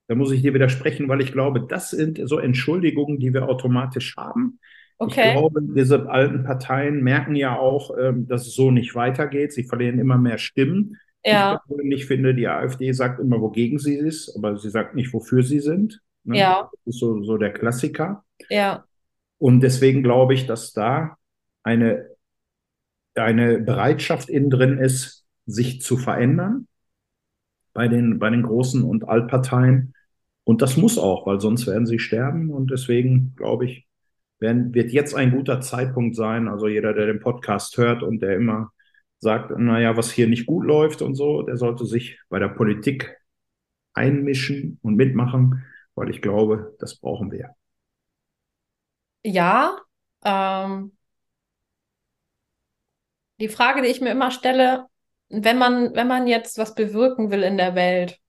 Da 0.07 0.15
muss 0.15 0.32
ich 0.32 0.41
dir 0.41 0.53
widersprechen, 0.53 1.07
weil 1.09 1.21
ich 1.21 1.32
glaube, 1.32 1.61
das 1.61 1.89
sind 1.89 2.19
so 2.26 2.38
Entschuldigungen, 2.38 3.19
die 3.19 3.34
wir 3.34 3.49
automatisch 3.49 4.15
haben. 4.17 4.59
Okay. 4.97 5.28
Ich 5.28 5.34
glaube, 5.34 5.61
diese 5.61 6.09
alten 6.09 6.43
Parteien 6.43 7.01
merken 7.01 7.36
ja 7.36 7.57
auch, 7.57 7.91
ähm, 7.97 8.28
dass 8.28 8.47
es 8.47 8.55
so 8.55 8.71
nicht 8.71 8.95
weitergeht. 8.95 9.51
Sie 9.51 9.63
verlieren 9.63 9.99
immer 9.99 10.17
mehr 10.17 10.38
Stimmen. 10.38 10.97
Ja. 11.26 11.59
Ich 11.89 12.05
finde, 12.05 12.36
die 12.36 12.47
AfD 12.47 12.91
sagt 12.91 13.19
immer, 13.19 13.41
wogegen 13.41 13.80
sie 13.80 13.95
ist, 13.95 14.36
aber 14.36 14.57
sie 14.57 14.69
sagt 14.69 14.93
nicht, 14.93 15.11
wofür 15.11 15.41
sie 15.41 15.59
sind. 15.59 16.01
Ne? 16.23 16.38
Ja. 16.38 16.69
Das 16.71 16.93
ist 16.93 16.99
so, 16.99 17.23
so 17.23 17.38
der 17.38 17.51
Klassiker. 17.51 18.23
Ja. 18.49 18.86
Und 19.39 19.61
deswegen 19.61 20.03
glaube 20.03 20.36
ich, 20.36 20.45
dass 20.45 20.71
da 20.73 21.17
eine, 21.63 22.09
eine 23.15 23.59
Bereitschaft 23.59 24.30
innen 24.30 24.51
drin 24.51 24.78
ist, 24.78 25.26
sich 25.47 25.82
zu 25.82 25.97
verändern 25.97 26.67
bei 27.73 27.88
den, 27.88 28.19
bei 28.19 28.30
den 28.30 28.43
großen 28.43 28.84
und 28.84 29.07
Altparteien. 29.07 29.93
Und 30.43 30.61
das 30.61 30.78
muss 30.78 30.99
auch, 30.99 31.26
weil 31.26 31.39
sonst 31.41 31.65
werden 31.65 31.88
sie 31.88 31.99
sterben. 31.99 32.51
Und 32.51 32.69
deswegen 32.69 33.34
glaube 33.36 33.65
ich, 33.65 33.88
werden, 34.39 34.76
wird 34.76 34.91
jetzt 34.91 35.15
ein 35.15 35.32
guter 35.32 35.59
Zeitpunkt 35.59 36.15
sein. 36.15 36.47
Also 36.47 36.67
jeder, 36.67 36.93
der 36.93 37.07
den 37.07 37.19
Podcast 37.19 37.78
hört 37.78 38.03
und 38.03 38.21
der 38.21 38.36
immer 38.36 38.71
sagt, 39.20 39.51
naja, 39.57 39.97
was 39.97 40.11
hier 40.11 40.28
nicht 40.28 40.45
gut 40.45 40.66
läuft 40.66 41.01
und 41.01 41.16
so, 41.16 41.41
der 41.41 41.57
sollte 41.57 41.86
sich 41.86 42.20
bei 42.30 42.39
der 42.39 42.49
Politik 42.49 43.18
einmischen 43.93 44.80
und 44.82 44.95
mitmachen, 44.95 45.66
weil 45.95 46.09
ich 46.09 46.22
glaube, 46.22 46.76
das 46.80 46.99
brauchen 46.99 47.32
wir. 47.32 47.55
Ja, 49.24 49.78
ähm, 50.24 50.91
die 53.39 53.49
Frage, 53.49 53.82
die 53.82 53.88
ich 53.88 54.01
mir 54.01 54.11
immer 54.11 54.32
stelle, 54.32 54.86
wenn 55.30 55.57
man, 55.57 55.95
wenn 55.95 56.07
man 56.07 56.28
jetzt 56.28 56.57
was 56.57 56.76
bewirken 56.76 57.32
will 57.32 57.43
in 57.43 57.57
der 57.57 57.76
Welt, 57.76 58.20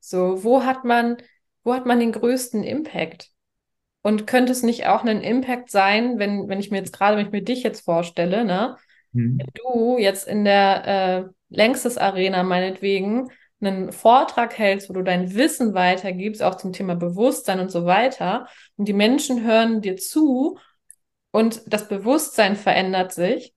so, 0.00 0.42
wo 0.42 0.64
hat 0.64 0.84
man, 0.84 1.18
wo 1.62 1.74
hat 1.74 1.86
man 1.86 2.00
den 2.00 2.12
größten 2.12 2.64
Impact? 2.64 3.30
Und 4.02 4.26
könnte 4.26 4.50
es 4.50 4.64
nicht 4.64 4.86
auch 4.86 5.04
ein 5.04 5.20
Impact 5.20 5.70
sein, 5.70 6.18
wenn, 6.18 6.48
wenn 6.48 6.58
ich 6.58 6.72
mir 6.72 6.78
jetzt 6.78 6.92
gerade, 6.92 7.16
wenn 7.16 7.26
ich 7.26 7.32
mir 7.32 7.42
dich 7.42 7.62
jetzt 7.62 7.84
vorstelle, 7.84 8.44
ne, 8.44 8.76
Mhm. 9.12 9.38
Wenn 9.38 9.50
du 9.54 9.98
jetzt 9.98 10.26
in 10.26 10.44
der 10.44 10.86
äh, 10.86 11.24
Längstes 11.48 11.98
Arena 11.98 12.42
meinetwegen 12.42 13.30
einen 13.60 13.92
Vortrag 13.92 14.58
hältst, 14.58 14.88
wo 14.88 14.94
du 14.94 15.02
dein 15.02 15.34
Wissen 15.34 15.74
weitergibst, 15.74 16.42
auch 16.42 16.56
zum 16.56 16.72
Thema 16.72 16.96
Bewusstsein 16.96 17.60
und 17.60 17.70
so 17.70 17.84
weiter, 17.84 18.48
und 18.76 18.88
die 18.88 18.92
Menschen 18.92 19.44
hören 19.44 19.80
dir 19.80 19.96
zu 19.96 20.58
und 21.30 21.62
das 21.66 21.88
Bewusstsein 21.88 22.56
verändert 22.56 23.12
sich, 23.12 23.54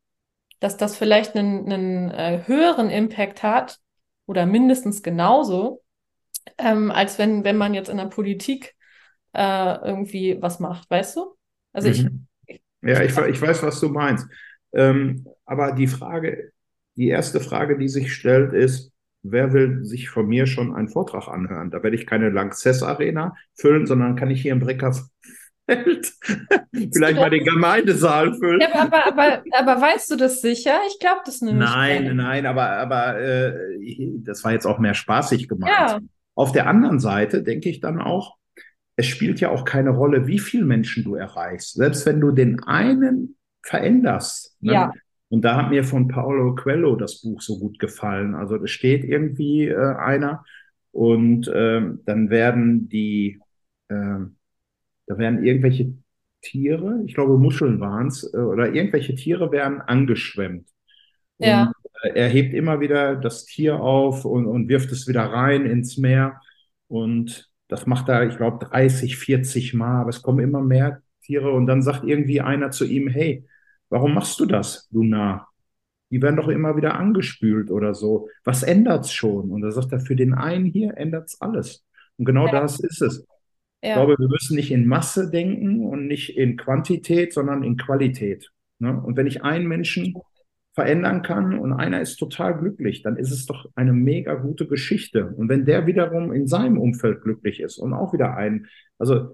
dass 0.60 0.78
das 0.78 0.96
vielleicht 0.96 1.36
einen, 1.36 1.72
einen 1.72 2.12
äh, 2.12 2.44
höheren 2.46 2.90
Impact 2.90 3.44
hat 3.44 3.80
oder 4.26 4.46
mindestens 4.46 5.04
genauso, 5.04 5.84
ähm, 6.58 6.92
als 6.92 7.18
wenn, 7.18 7.44
wenn 7.44 7.58
man 7.58 7.74
jetzt 7.74 7.90
in 7.90 7.98
der 7.98 8.06
Politik 8.06 8.76
äh, 9.34 9.76
irgendwie 9.86 10.42
was 10.42 10.60
macht, 10.60 10.90
weißt 10.90 11.18
du? 11.18 11.36
Also 11.74 11.90
mhm. 11.90 12.28
ich, 12.48 12.62
ja, 12.82 13.02
ich, 13.02 13.18
ich 13.18 13.42
weiß, 13.42 13.64
was 13.64 13.80
du 13.80 13.90
meinst. 13.90 14.28
Ähm, 14.76 15.26
aber 15.46 15.72
die 15.72 15.88
Frage, 15.88 16.52
die 16.96 17.08
erste 17.08 17.40
Frage, 17.40 17.78
die 17.78 17.88
sich 17.88 18.14
stellt, 18.14 18.54
ist, 18.54 18.92
wer 19.24 19.54
will 19.54 19.84
sich 19.84 20.10
von 20.10 20.28
mir 20.28 20.46
schon 20.46 20.76
einen 20.76 20.90
Vortrag 20.90 21.28
anhören? 21.28 21.72
Da 21.72 21.82
werde 21.82 21.96
ich 21.96 22.06
keine 22.06 22.30
Lanxess 22.30 22.84
Arena 22.84 23.36
füllen, 23.56 23.86
sondern 23.86 24.16
kann 24.16 24.30
ich 24.30 24.42
hier 24.42 24.52
im 24.52 24.60
Breckerfeld 24.60 25.10
vielleicht 26.94 27.20
mal 27.20 27.30
den 27.30 27.44
Gemeindesaal 27.44 28.34
füllen. 28.36 28.62
Ja, 28.62 28.76
aber, 28.76 29.08
aber, 29.08 29.44
aber 29.52 29.82
weißt 29.82 30.12
du 30.12 30.16
das 30.16 30.42
sicher? 30.42 30.80
Ich 30.88 31.00
glaube 31.00 31.22
das 31.26 31.42
nämlich. 31.42 31.68
Nein, 31.68 32.04
nicht. 32.04 32.16
nein, 32.16 32.46
aber, 32.46 32.70
aber 32.70 33.20
äh, 33.20 33.54
das 34.20 34.44
war 34.44 34.52
jetzt 34.52 34.68
auch 34.68 34.80
mehr 34.80 34.94
spaßig 34.94 35.48
gemeint. 35.48 35.74
Ja. 35.76 36.00
Auf 36.36 36.52
der 36.52 36.68
anderen 36.68 37.00
Seite 37.00 37.44
denke 37.44 37.70
ich 37.70 37.80
dann 37.80 38.00
auch, 38.00 38.36
es 38.98 39.08
spielt 39.08 39.40
ja 39.40 39.50
auch 39.50 39.66
keine 39.66 39.90
Rolle, 39.90 40.28
wie 40.28 40.40
viele 40.40 40.66
Menschen 40.66 41.04
du 41.04 41.16
erreichst. 41.16 41.74
Selbst 41.74 42.06
wenn 42.06 42.22
du 42.22 42.32
den 42.32 42.64
einen 42.64 43.36
veränderst. 43.66 44.56
Ne? 44.62 44.74
Ja. 44.74 44.94
Und 45.30 45.44
da 45.44 45.58
hat 45.58 45.72
mir 45.72 45.84
von 45.84 46.08
Paolo 46.08 46.56
Coelho 46.56 46.96
das 46.96 47.22
Buch 47.22 47.42
so 47.42 47.60
gut 47.60 47.80
gefallen. 47.80 48.36
Also 48.36 48.56
es 48.64 48.72
steht 48.72 49.04
irgendwie 49.04 49.68
äh, 49.68 49.96
einer 49.96 50.46
und 50.92 51.48
äh, 51.48 51.82
dann 52.06 52.30
werden 52.30 52.88
die, 52.88 53.40
äh, 53.90 54.20
da 55.08 55.18
werden 55.18 55.44
irgendwelche 55.44 55.94
Tiere, 56.42 57.02
ich 57.06 57.16
glaube 57.16 57.38
Muscheln 57.38 57.80
waren 57.80 58.08
es, 58.08 58.32
äh, 58.34 58.38
oder 58.38 58.74
irgendwelche 58.74 59.16
Tiere 59.16 59.52
werden 59.52 59.82
angeschwemmt. 59.82 60.70
Ja. 61.40 61.74
Und 61.84 62.12
äh, 62.12 62.20
er 62.20 62.30
hebt 62.30 62.54
immer 62.54 62.80
wieder 62.80 63.16
das 63.16 63.46
Tier 63.46 63.82
auf 63.82 64.26
und, 64.26 64.46
und 64.46 64.70
wirft 64.70 64.92
es 64.92 65.08
wieder 65.08 65.24
rein 65.24 65.66
ins 65.66 65.98
Meer. 65.98 66.40
Und 66.88 67.50
das 67.68 67.88
macht 67.88 68.10
er, 68.10 68.28
ich 68.28 68.38
glaube, 68.38 68.64
30, 68.64 69.18
40 69.18 69.74
Mal, 69.74 70.02
aber 70.02 70.12
es 70.12 70.22
kommen 70.22 70.40
immer 70.40 70.62
mehr 70.62 71.02
Tiere. 71.24 71.52
Und 71.52 71.66
dann 71.66 71.82
sagt 71.82 72.04
irgendwie 72.04 72.42
einer 72.42 72.70
zu 72.70 72.86
ihm, 72.86 73.08
hey, 73.08 73.44
Warum 73.96 74.14
machst 74.14 74.42
du 74.42 74.46
das, 74.46 74.90
du 74.92 75.04
Narr? 75.04 75.48
Die 76.12 76.22
werden 76.22 76.36
doch 76.36 76.50
immer 76.50 76.76
wieder 76.76 76.96
angespült 76.96 77.72
oder 77.72 77.94
so. 77.94 78.28
Was 78.44 78.62
ändert's 78.62 79.14
schon? 79.14 79.50
Und 79.52 79.62
da 79.62 79.72
sagt 79.72 79.94
er, 79.94 80.02
für 80.02 80.18
den 80.18 80.34
einen 80.34 80.66
hier 80.66 80.98
ändert's 80.98 81.40
alles. 81.40 81.86
Und 82.18 82.26
genau 82.26 82.48
ja. 82.48 82.52
das 82.52 82.82
ist 82.82 83.02
es. 83.02 83.26
Ja. 83.82 83.92
Ich 83.92 83.94
glaube, 83.94 84.16
wir 84.20 84.28
müssen 84.28 84.58
nicht 84.58 84.70
in 84.70 84.86
Masse 84.86 85.30
denken 85.30 85.86
und 85.86 86.08
nicht 86.08 86.38
in 86.38 86.58
Quantität, 86.58 87.32
sondern 87.32 87.64
in 87.64 87.78
Qualität. 87.78 88.52
Ne? 88.80 89.02
Und 89.02 89.16
wenn 89.16 89.28
ich 89.28 89.46
einen 89.46 89.66
Menschen 89.66 90.14
verändern 90.74 91.22
kann 91.22 91.58
und 91.58 91.72
einer 91.72 92.02
ist 92.02 92.18
total 92.18 92.58
glücklich, 92.58 93.02
dann 93.02 93.16
ist 93.16 93.32
es 93.32 93.46
doch 93.46 93.66
eine 93.76 93.94
mega 93.94 94.34
gute 94.34 94.68
Geschichte. 94.68 95.28
Und 95.38 95.48
wenn 95.48 95.64
der 95.64 95.88
wiederum 95.88 96.34
in 96.34 96.48
seinem 96.48 96.80
Umfeld 96.80 97.22
glücklich 97.22 97.62
ist 97.62 97.78
und 97.78 97.94
auch 97.94 98.12
wieder 98.12 98.36
einen, 98.36 98.68
also, 98.98 99.32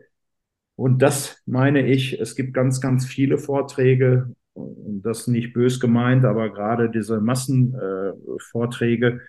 und 0.75 1.01
das 1.01 1.41
meine 1.47 1.87
ich, 1.87 2.21
es 2.21 2.35
gibt 2.35 2.53
ganz, 2.53 2.79
ganz 2.79 3.07
viele 3.07 3.39
Vorträge 3.39 4.35
und 4.53 5.01
das 5.03 5.27
nicht 5.27 5.53
bös 5.53 5.79
gemeint, 5.79 6.25
aber 6.25 6.49
gerade 6.51 6.89
diese 6.89 7.21
Massenvorträge, 7.21 9.07
äh, 9.07 9.19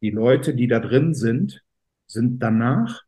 die 0.00 0.10
Leute, 0.10 0.54
die 0.54 0.68
da 0.68 0.80
drin 0.80 1.14
sind, 1.14 1.62
sind 2.06 2.40
danach 2.40 3.02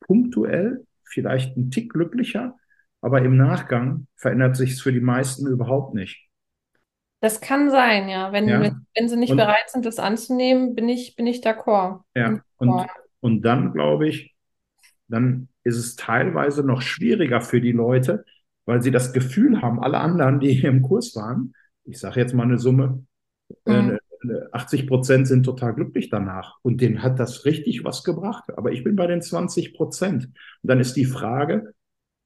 punktuell 0.00 0.86
vielleicht 1.04 1.56
ein 1.56 1.70
Tick 1.70 1.92
glücklicher, 1.92 2.56
aber 3.00 3.22
im 3.22 3.36
Nachgang 3.36 4.06
verändert 4.16 4.56
sich 4.56 4.72
es 4.72 4.80
für 4.80 4.92
die 4.92 5.00
meisten 5.00 5.46
überhaupt 5.46 5.94
nicht. 5.94 6.28
Das 7.20 7.40
kann 7.40 7.70
sein, 7.70 8.08
ja. 8.08 8.32
Wenn, 8.32 8.48
ja. 8.48 8.60
wenn, 8.60 8.86
wenn 8.94 9.08
sie 9.08 9.16
nicht 9.16 9.30
und, 9.30 9.38
bereit 9.38 9.70
sind, 9.70 9.86
das 9.86 9.98
anzunehmen, 9.98 10.74
bin 10.74 10.88
ich, 10.88 11.16
bin 11.16 11.26
ich 11.26 11.42
d'accord. 11.42 12.02
Ja, 12.14 12.40
und, 12.58 12.86
und 13.20 13.42
dann 13.42 13.72
glaube 13.72 14.08
ich, 14.08 14.34
dann 15.08 15.48
ist 15.62 15.76
es 15.76 15.96
teilweise 15.96 16.66
noch 16.66 16.82
schwieriger 16.82 17.40
für 17.40 17.62
die 17.62 17.72
Leute, 17.72 18.24
weil 18.66 18.82
sie 18.82 18.90
das 18.90 19.12
Gefühl 19.12 19.62
haben, 19.62 19.80
alle 19.80 19.98
anderen, 19.98 20.40
die 20.40 20.52
hier 20.52 20.70
im 20.70 20.82
Kurs 20.82 21.14
waren, 21.16 21.54
ich 21.84 21.98
sage 21.98 22.20
jetzt 22.20 22.34
mal 22.34 22.44
eine 22.44 22.58
Summe, 22.58 23.04
äh, 23.66 23.82
mhm. 23.82 23.98
80 24.52 24.86
Prozent 24.86 25.28
sind 25.28 25.44
total 25.44 25.74
glücklich 25.74 26.08
danach 26.08 26.58
und 26.62 26.80
denen 26.80 27.02
hat 27.02 27.18
das 27.18 27.44
richtig 27.44 27.84
was 27.84 28.04
gebracht. 28.04 28.44
Aber 28.56 28.72
ich 28.72 28.84
bin 28.84 28.96
bei 28.96 29.06
den 29.06 29.22
20 29.22 29.74
Prozent. 29.74 30.26
Und 30.26 30.34
dann 30.62 30.80
ist 30.80 30.94
die 30.94 31.04
Frage, 31.04 31.74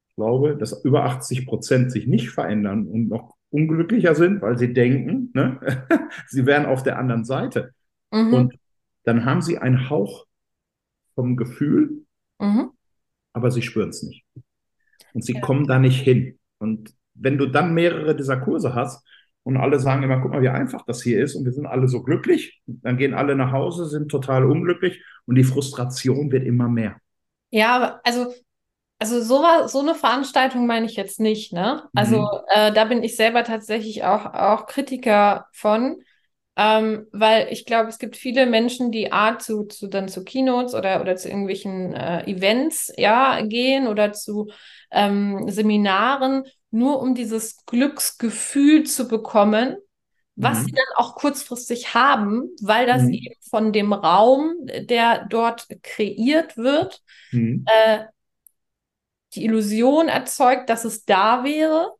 ich 0.07 0.15
glaube, 0.15 0.55
dass 0.55 0.83
über 0.83 1.05
80 1.05 1.45
Prozent 1.45 1.91
sich 1.91 2.07
nicht 2.07 2.29
verändern 2.29 2.87
und 2.87 3.09
noch 3.09 3.35
unglücklicher 3.49 4.15
sind, 4.15 4.41
weil 4.41 4.57
sie 4.57 4.73
denken, 4.73 5.31
ne? 5.33 5.59
sie 6.27 6.45
wären 6.45 6.65
auf 6.65 6.83
der 6.83 6.97
anderen 6.97 7.25
Seite. 7.25 7.73
Mhm. 8.11 8.33
Und 8.33 8.53
dann 9.03 9.25
haben 9.25 9.41
sie 9.41 9.57
einen 9.57 9.89
Hauch 9.89 10.25
vom 11.15 11.35
Gefühl, 11.35 12.05
mhm. 12.39 12.71
aber 13.33 13.51
sie 13.51 13.61
spüren 13.61 13.89
es 13.89 14.03
nicht. 14.03 14.23
Und 15.13 15.23
sie 15.23 15.33
ja. 15.33 15.41
kommen 15.41 15.67
da 15.67 15.79
nicht 15.79 16.01
hin. 16.01 16.39
Und 16.59 16.93
wenn 17.13 17.37
du 17.37 17.47
dann 17.47 17.73
mehrere 17.73 18.15
dieser 18.15 18.37
Kurse 18.37 18.75
hast 18.75 19.05
und 19.43 19.57
alle 19.57 19.79
sagen 19.79 20.03
immer, 20.03 20.19
guck 20.19 20.31
mal, 20.31 20.41
wie 20.41 20.49
einfach 20.49 20.83
das 20.85 21.01
hier 21.01 21.21
ist 21.23 21.35
und 21.35 21.45
wir 21.45 21.53
sind 21.53 21.65
alle 21.65 21.87
so 21.87 22.03
glücklich, 22.03 22.61
dann 22.65 22.97
gehen 22.97 23.13
alle 23.13 23.35
nach 23.35 23.51
Hause, 23.51 23.85
sind 23.87 24.09
total 24.09 24.45
unglücklich 24.45 25.03
und 25.25 25.35
die 25.35 25.43
Frustration 25.43 26.31
wird 26.31 26.45
immer 26.45 26.69
mehr. 26.69 26.97
Ja, 27.51 27.99
also 28.03 28.33
Also 29.01 29.21
so, 29.21 29.41
so 29.67 29.79
eine 29.79 29.95
Veranstaltung 29.95 30.67
meine 30.67 30.85
ich 30.85 30.97
jetzt 30.97 31.21
nicht, 31.21 31.53
ne? 31.53 31.83
Also 31.95 32.19
mhm. 32.19 32.27
äh, 32.53 32.73
da 32.73 32.83
bin 32.83 33.01
ich 33.01 33.15
selber 33.15 33.45
tatsächlich 33.45 34.03
auch, 34.03 34.25
auch 34.25 34.65
Kritiker 34.65 35.47
von, 35.53 36.03
ähm, 36.57 37.07
weil 37.13 37.47
ich 37.49 37.65
glaube, 37.65 37.87
es 37.87 37.97
gibt 37.97 38.17
viele 38.17 38.45
Menschen, 38.45 38.91
die 38.91 39.13
A 39.13 39.39
zu, 39.39 39.63
zu 39.63 39.87
dann 39.87 40.09
zu 40.09 40.25
Keynotes 40.25 40.75
oder, 40.75 40.99
oder 40.99 41.15
zu 41.15 41.29
irgendwelchen 41.29 41.93
äh, 41.93 42.25
Events 42.25 42.91
ja 42.97 43.39
gehen 43.41 43.87
oder 43.87 44.11
zu 44.11 44.51
ähm, 44.91 45.49
Seminaren, 45.49 46.43
nur 46.71 47.01
um 47.01 47.15
dieses 47.15 47.65
Glücksgefühl 47.65 48.85
zu 48.85 49.07
bekommen, 49.07 49.77
was 50.35 50.59
mhm. 50.59 50.65
sie 50.65 50.71
dann 50.71 50.95
auch 50.95 51.15
kurzfristig 51.15 51.93
haben, 51.93 52.49
weil 52.61 52.85
das 52.85 53.03
mhm. 53.03 53.13
eben 53.13 53.35
von 53.41 53.73
dem 53.73 53.91
Raum, 53.91 54.53
der 54.63 55.25
dort 55.29 55.67
kreiert 55.83 56.55
wird, 56.55 57.01
mhm. 57.31 57.65
äh, 57.67 58.05
die 59.35 59.45
Illusion 59.45 60.07
erzeugt, 60.07 60.69
dass 60.69 60.85
es 60.85 61.05
da 61.05 61.43
wäre. 61.43 61.93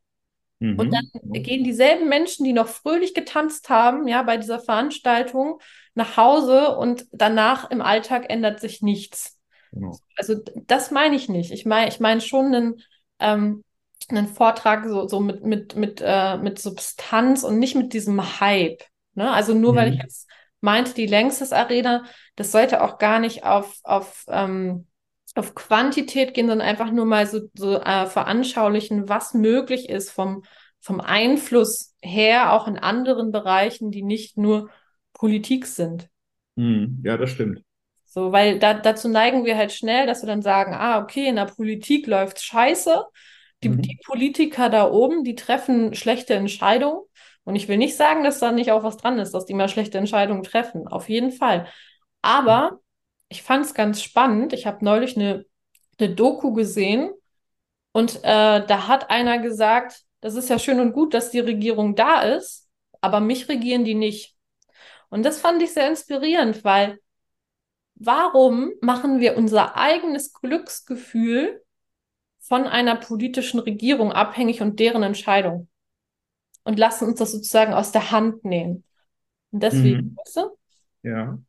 Mhm. 0.59 0.79
Und 0.79 0.93
dann 0.93 1.09
gehen 1.43 1.63
dieselben 1.63 2.07
Menschen, 2.07 2.45
die 2.45 2.53
noch 2.53 2.67
fröhlich 2.67 3.13
getanzt 3.13 3.69
haben, 3.69 4.07
ja, 4.07 4.23
bei 4.23 4.37
dieser 4.37 4.59
Veranstaltung 4.59 5.59
nach 5.93 6.17
Hause 6.17 6.77
und 6.77 7.07
danach 7.11 7.69
im 7.71 7.81
Alltag 7.81 8.29
ändert 8.29 8.61
sich 8.61 8.81
nichts. 8.81 9.38
Genau. 9.71 9.97
Also 10.15 10.35
das 10.67 10.91
meine 10.91 11.15
ich 11.15 11.29
nicht. 11.29 11.51
Ich 11.51 11.65
meine, 11.65 11.89
ich 11.89 11.99
meine 11.99 12.21
schon 12.21 12.53
einen, 12.53 12.81
ähm, 13.19 13.63
einen 14.09 14.27
Vortrag 14.27 14.85
so, 14.87 15.07
so 15.07 15.19
mit, 15.19 15.43
mit, 15.43 15.75
mit, 15.75 16.01
äh, 16.03 16.37
mit 16.37 16.59
Substanz 16.59 17.43
und 17.43 17.59
nicht 17.59 17.75
mit 17.75 17.93
diesem 17.93 18.39
Hype. 18.39 18.83
Ne? 19.13 19.31
Also 19.31 19.53
nur 19.53 19.73
mhm. 19.73 19.77
weil 19.77 19.93
ich 19.93 19.99
jetzt 20.01 20.29
meinte, 20.61 20.93
die 20.93 21.05
Längstes 21.05 21.53
Arena, 21.53 22.03
das 22.35 22.51
sollte 22.51 22.81
auch 22.83 22.97
gar 22.97 23.19
nicht 23.19 23.43
auf, 23.43 23.79
auf, 23.83 24.25
ähm, 24.27 24.87
auf 25.35 25.55
Quantität 25.55 26.33
gehen, 26.33 26.47
sondern 26.47 26.67
einfach 26.67 26.91
nur 26.91 27.05
mal 27.05 27.27
so, 27.27 27.41
so 27.53 27.75
äh, 27.79 28.07
veranschaulichen, 28.07 29.07
was 29.07 29.33
möglich 29.33 29.89
ist 29.89 30.09
vom, 30.09 30.43
vom 30.79 30.99
Einfluss 30.99 31.95
her, 32.01 32.53
auch 32.53 32.67
in 32.67 32.77
anderen 32.77 33.31
Bereichen, 33.31 33.91
die 33.91 34.03
nicht 34.03 34.37
nur 34.37 34.69
Politik 35.13 35.65
sind. 35.65 36.09
Mhm. 36.55 37.01
Ja, 37.03 37.17
das 37.17 37.31
stimmt. 37.31 37.61
So, 38.11 38.31
weil 38.31 38.57
da, 38.57 38.73
dazu 38.73 39.07
neigen 39.07 39.45
wir 39.45 39.55
halt 39.55 39.71
schnell, 39.71 40.07
dass 40.07 40.23
wir 40.23 40.27
dann 40.27 40.41
sagen, 40.41 40.73
ah, 40.73 40.99
okay, 40.99 41.27
in 41.27 41.35
der 41.35 41.45
Politik 41.45 42.07
läuft 42.07 42.41
scheiße. 42.41 43.05
Die, 43.63 43.69
mhm. 43.69 43.83
die 43.83 43.99
Politiker 44.03 44.69
da 44.69 44.89
oben, 44.89 45.23
die 45.23 45.35
treffen 45.35 45.93
schlechte 45.93 46.33
Entscheidungen. 46.33 47.01
Und 47.43 47.55
ich 47.55 47.67
will 47.67 47.77
nicht 47.77 47.95
sagen, 47.95 48.23
dass 48.23 48.39
da 48.39 48.51
nicht 48.51 48.71
auch 48.71 48.83
was 48.83 48.97
dran 48.97 49.19
ist, 49.19 49.33
dass 49.33 49.45
die 49.45 49.53
mal 49.53 49.69
schlechte 49.69 49.99
Entscheidungen 49.99 50.41
treffen. 50.41 50.87
Auf 50.87 51.07
jeden 51.07 51.31
Fall. 51.31 51.67
Aber 52.23 52.79
ich 53.27 53.43
fand 53.43 53.63
es 53.65 53.75
ganz 53.75 54.01
spannend. 54.01 54.53
Ich 54.53 54.65
habe 54.65 54.83
neulich 54.83 55.15
eine, 55.15 55.45
eine 55.99 56.09
Doku 56.15 56.53
gesehen 56.53 57.11
und 57.91 58.17
äh, 58.23 58.65
da 58.65 58.87
hat 58.87 59.11
einer 59.11 59.37
gesagt, 59.37 60.01
das 60.21 60.33
ist 60.33 60.49
ja 60.49 60.57
schön 60.57 60.79
und 60.79 60.93
gut, 60.93 61.13
dass 61.13 61.29
die 61.29 61.39
Regierung 61.39 61.95
da 61.95 62.21
ist, 62.21 62.67
aber 63.01 63.19
mich 63.19 63.49
regieren 63.49 63.85
die 63.85 63.95
nicht. 63.95 64.35
Und 65.09 65.23
das 65.23 65.39
fand 65.39 65.61
ich 65.61 65.73
sehr 65.73 65.87
inspirierend, 65.87 66.63
weil 66.63 66.99
warum 67.99 68.71
machen 68.81 69.19
wir 69.19 69.37
unser 69.37 69.77
eigenes 69.77 70.33
Glücksgefühl 70.33 71.61
von 72.39 72.63
einer 72.63 72.95
politischen 72.95 73.59
Regierung 73.59 74.11
abhängig 74.11 74.61
und 74.61 74.79
deren 74.79 75.03
Entscheidung? 75.03 75.67
Und 76.63 76.79
lassen 76.79 77.07
uns 77.07 77.19
das 77.19 77.31
sozusagen 77.31 77.73
aus 77.73 77.91
der 77.91 78.11
Hand 78.11 78.43
nehmen. 78.43 78.83
Und 79.51 79.63
deswegen, 79.63 79.97
mhm. 79.97 80.17
weißt 80.17 80.37
du? 80.37 80.41
Ja. 81.03 81.39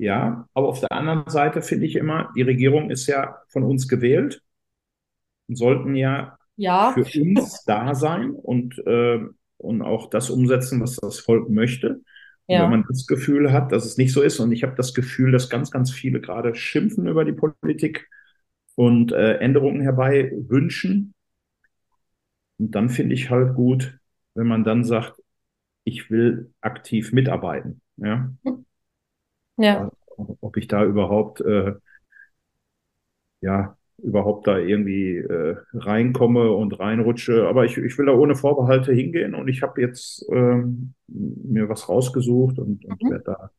Ja, 0.00 0.48
aber 0.54 0.68
auf 0.68 0.80
der 0.80 0.92
anderen 0.92 1.28
Seite 1.28 1.60
finde 1.60 1.84
ich 1.84 1.94
immer, 1.94 2.32
die 2.34 2.40
Regierung 2.40 2.90
ist 2.90 3.06
ja 3.06 3.42
von 3.48 3.64
uns 3.64 3.86
gewählt 3.86 4.42
und 5.46 5.56
sollten 5.56 5.94
ja, 5.94 6.38
ja. 6.56 6.92
für 6.92 7.20
uns 7.20 7.64
da 7.64 7.94
sein 7.94 8.30
und, 8.30 8.78
äh, 8.86 9.20
und 9.58 9.82
auch 9.82 10.08
das 10.08 10.30
umsetzen, 10.30 10.80
was 10.80 10.96
das 10.96 11.20
Volk 11.20 11.50
möchte. 11.50 12.00
Ja. 12.50 12.64
Wenn 12.64 12.70
man 12.70 12.84
das 12.88 13.06
Gefühl 13.06 13.52
hat, 13.52 13.70
dass 13.70 13.84
es 13.84 13.96
nicht 13.96 14.12
so 14.12 14.22
ist, 14.22 14.40
und 14.40 14.50
ich 14.50 14.64
habe 14.64 14.74
das 14.74 14.92
Gefühl, 14.92 15.30
dass 15.30 15.50
ganz, 15.50 15.70
ganz 15.70 15.92
viele 15.92 16.20
gerade 16.20 16.56
schimpfen 16.56 17.06
über 17.06 17.24
die 17.24 17.32
Politik 17.32 18.10
und 18.74 19.12
äh, 19.12 19.34
Änderungen 19.34 19.80
herbei 19.80 20.32
wünschen. 20.48 21.14
Und 22.58 22.74
dann 22.74 22.88
finde 22.88 23.14
ich 23.14 23.30
halt 23.30 23.54
gut, 23.54 24.00
wenn 24.34 24.48
man 24.48 24.64
dann 24.64 24.82
sagt, 24.82 25.22
ich 25.84 26.10
will 26.10 26.52
aktiv 26.60 27.12
mitarbeiten. 27.12 27.82
Ja. 27.98 28.32
Ja. 29.56 29.92
Ob 30.16 30.56
ich 30.56 30.66
da 30.66 30.84
überhaupt, 30.84 31.40
äh, 31.42 31.74
ja, 33.42 33.76
überhaupt 34.02 34.46
da 34.46 34.58
irgendwie 34.58 35.16
äh, 35.16 35.56
reinkomme 35.72 36.52
und 36.52 36.78
reinrutsche. 36.78 37.46
Aber 37.48 37.64
ich, 37.64 37.76
ich 37.76 37.96
will 37.98 38.06
da 38.06 38.12
ohne 38.12 38.34
Vorbehalte 38.34 38.92
hingehen 38.92 39.34
und 39.34 39.48
ich 39.48 39.62
habe 39.62 39.80
jetzt 39.80 40.26
ähm, 40.32 40.94
mir 41.06 41.68
was 41.68 41.88
rausgesucht 41.88 42.58
und, 42.58 42.84
und 42.84 43.02
mhm. 43.02 43.10
werde 43.10 43.24
da 43.24 43.50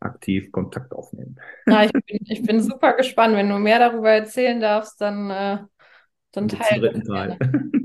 aktiv 0.00 0.50
Kontakt 0.52 0.92
aufnehmen. 0.92 1.36
Ja, 1.66 1.84
ich, 1.84 1.92
bin, 1.92 2.02
ich 2.08 2.42
bin 2.42 2.60
super 2.60 2.94
gespannt. 2.94 3.36
Wenn 3.36 3.48
du 3.48 3.58
mehr 3.58 3.78
darüber 3.78 4.10
erzählen 4.10 4.60
darfst, 4.60 5.00
dann, 5.00 5.30
äh, 5.30 5.58
dann 6.32 6.48
teil. 6.48 6.80
Dritten 6.80 7.04
Teil. 7.04 7.38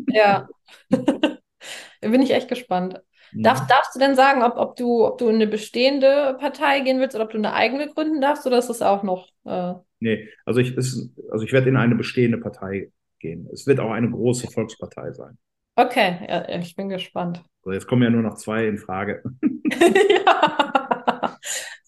Ja. 0.07 0.47
bin 2.01 2.21
ich 2.21 2.32
echt 2.32 2.49
gespannt. 2.49 3.01
Darf, 3.34 3.63
mhm. 3.63 3.67
darfst 3.67 3.95
du 3.95 3.99
denn 3.99 4.15
sagen, 4.15 4.41
ob, 4.41 4.57
ob, 4.57 4.75
du, 4.78 5.05
ob 5.05 5.17
du 5.17 5.28
in 5.28 5.36
eine 5.36 5.47
bestehende 5.47 6.38
Partei 6.39 6.80
gehen 6.80 6.99
willst 6.99 7.15
oder 7.15 7.25
ob 7.25 7.32
du 7.32 7.38
eine 7.38 7.53
eigene 7.53 7.88
gründen 7.88 8.21
darfst 8.21 8.47
oder 8.47 8.57
ist 8.57 8.69
das 8.69 8.82
auch 8.82 9.03
noch? 9.03 9.30
Äh... 9.45 9.73
Nee, 10.00 10.30
also 10.45 10.60
ich, 10.60 10.76
ist, 10.76 11.12
also 11.32 11.43
ich 11.43 11.54
werde 11.54 11.70
in 11.70 11.78
eine 11.78 11.95
bestehende 11.95 12.38
Partei 12.38 12.91
gehen. 13.20 13.48
Es 13.52 13.66
wird 13.66 13.80
auch 13.80 13.91
eine 13.91 14.10
große 14.10 14.48
Volkspartei 14.48 15.12
sein. 15.12 15.38
Okay, 15.76 16.26
ja, 16.28 16.48
ich 16.60 16.76
bin 16.76 16.89
gespannt. 16.89 17.43
So, 17.64 17.72
jetzt 17.72 17.88
kommen 17.88 18.04
ja 18.04 18.10
nur 18.10 18.22
noch 18.22 18.36
zwei 18.36 18.68
in 18.68 18.78
Frage. 18.78 19.24
ja, 20.26 21.38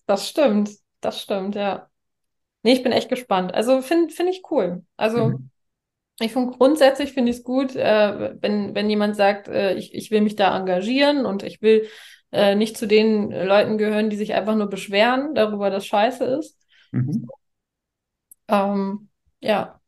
das 0.06 0.30
stimmt. 0.30 0.72
Das 1.02 1.22
stimmt, 1.22 1.56
ja. 1.56 1.88
Nee, 2.64 2.74
ich 2.74 2.84
bin 2.84 2.92
echt 2.92 3.10
gespannt. 3.10 3.54
Also 3.54 3.82
finde 3.82 4.14
find 4.14 4.30
ich 4.30 4.44
cool. 4.50 4.84
Also 4.98 5.30
mhm. 5.30 5.50
Ich 6.22 6.34
finde 6.34 6.58
grundsätzlich 6.58 7.14
finde 7.14 7.32
ich 7.32 7.38
es 7.38 7.44
gut, 7.44 7.76
äh, 7.76 8.36
wenn, 8.42 8.76
wenn 8.76 8.90
jemand 8.90 9.16
sagt, 9.16 9.48
äh, 9.48 9.76
ich, 9.76 9.94
ich 9.94 10.12
will 10.12 10.22
mich 10.22 10.36
da 10.36 10.56
engagieren 10.58 11.26
und 11.26 11.44
ich 11.44 11.62
will 11.62 11.88
äh, 12.32 12.56
nicht 12.56 12.78
zu 12.78 12.88
den 12.88 13.32
Leuten 13.32 13.78
gehören, 13.78 14.10
die 14.10 14.18
sich 14.18 14.34
einfach 14.34 14.56
nur 14.56 14.68
beschweren 14.68 15.34
darüber, 15.34 15.70
dass 15.70 15.86
scheiße 15.86 16.26
ist. 16.26 16.60
Mhm. 16.92 17.28
Ähm, 18.50 19.10
ja. 19.40 19.80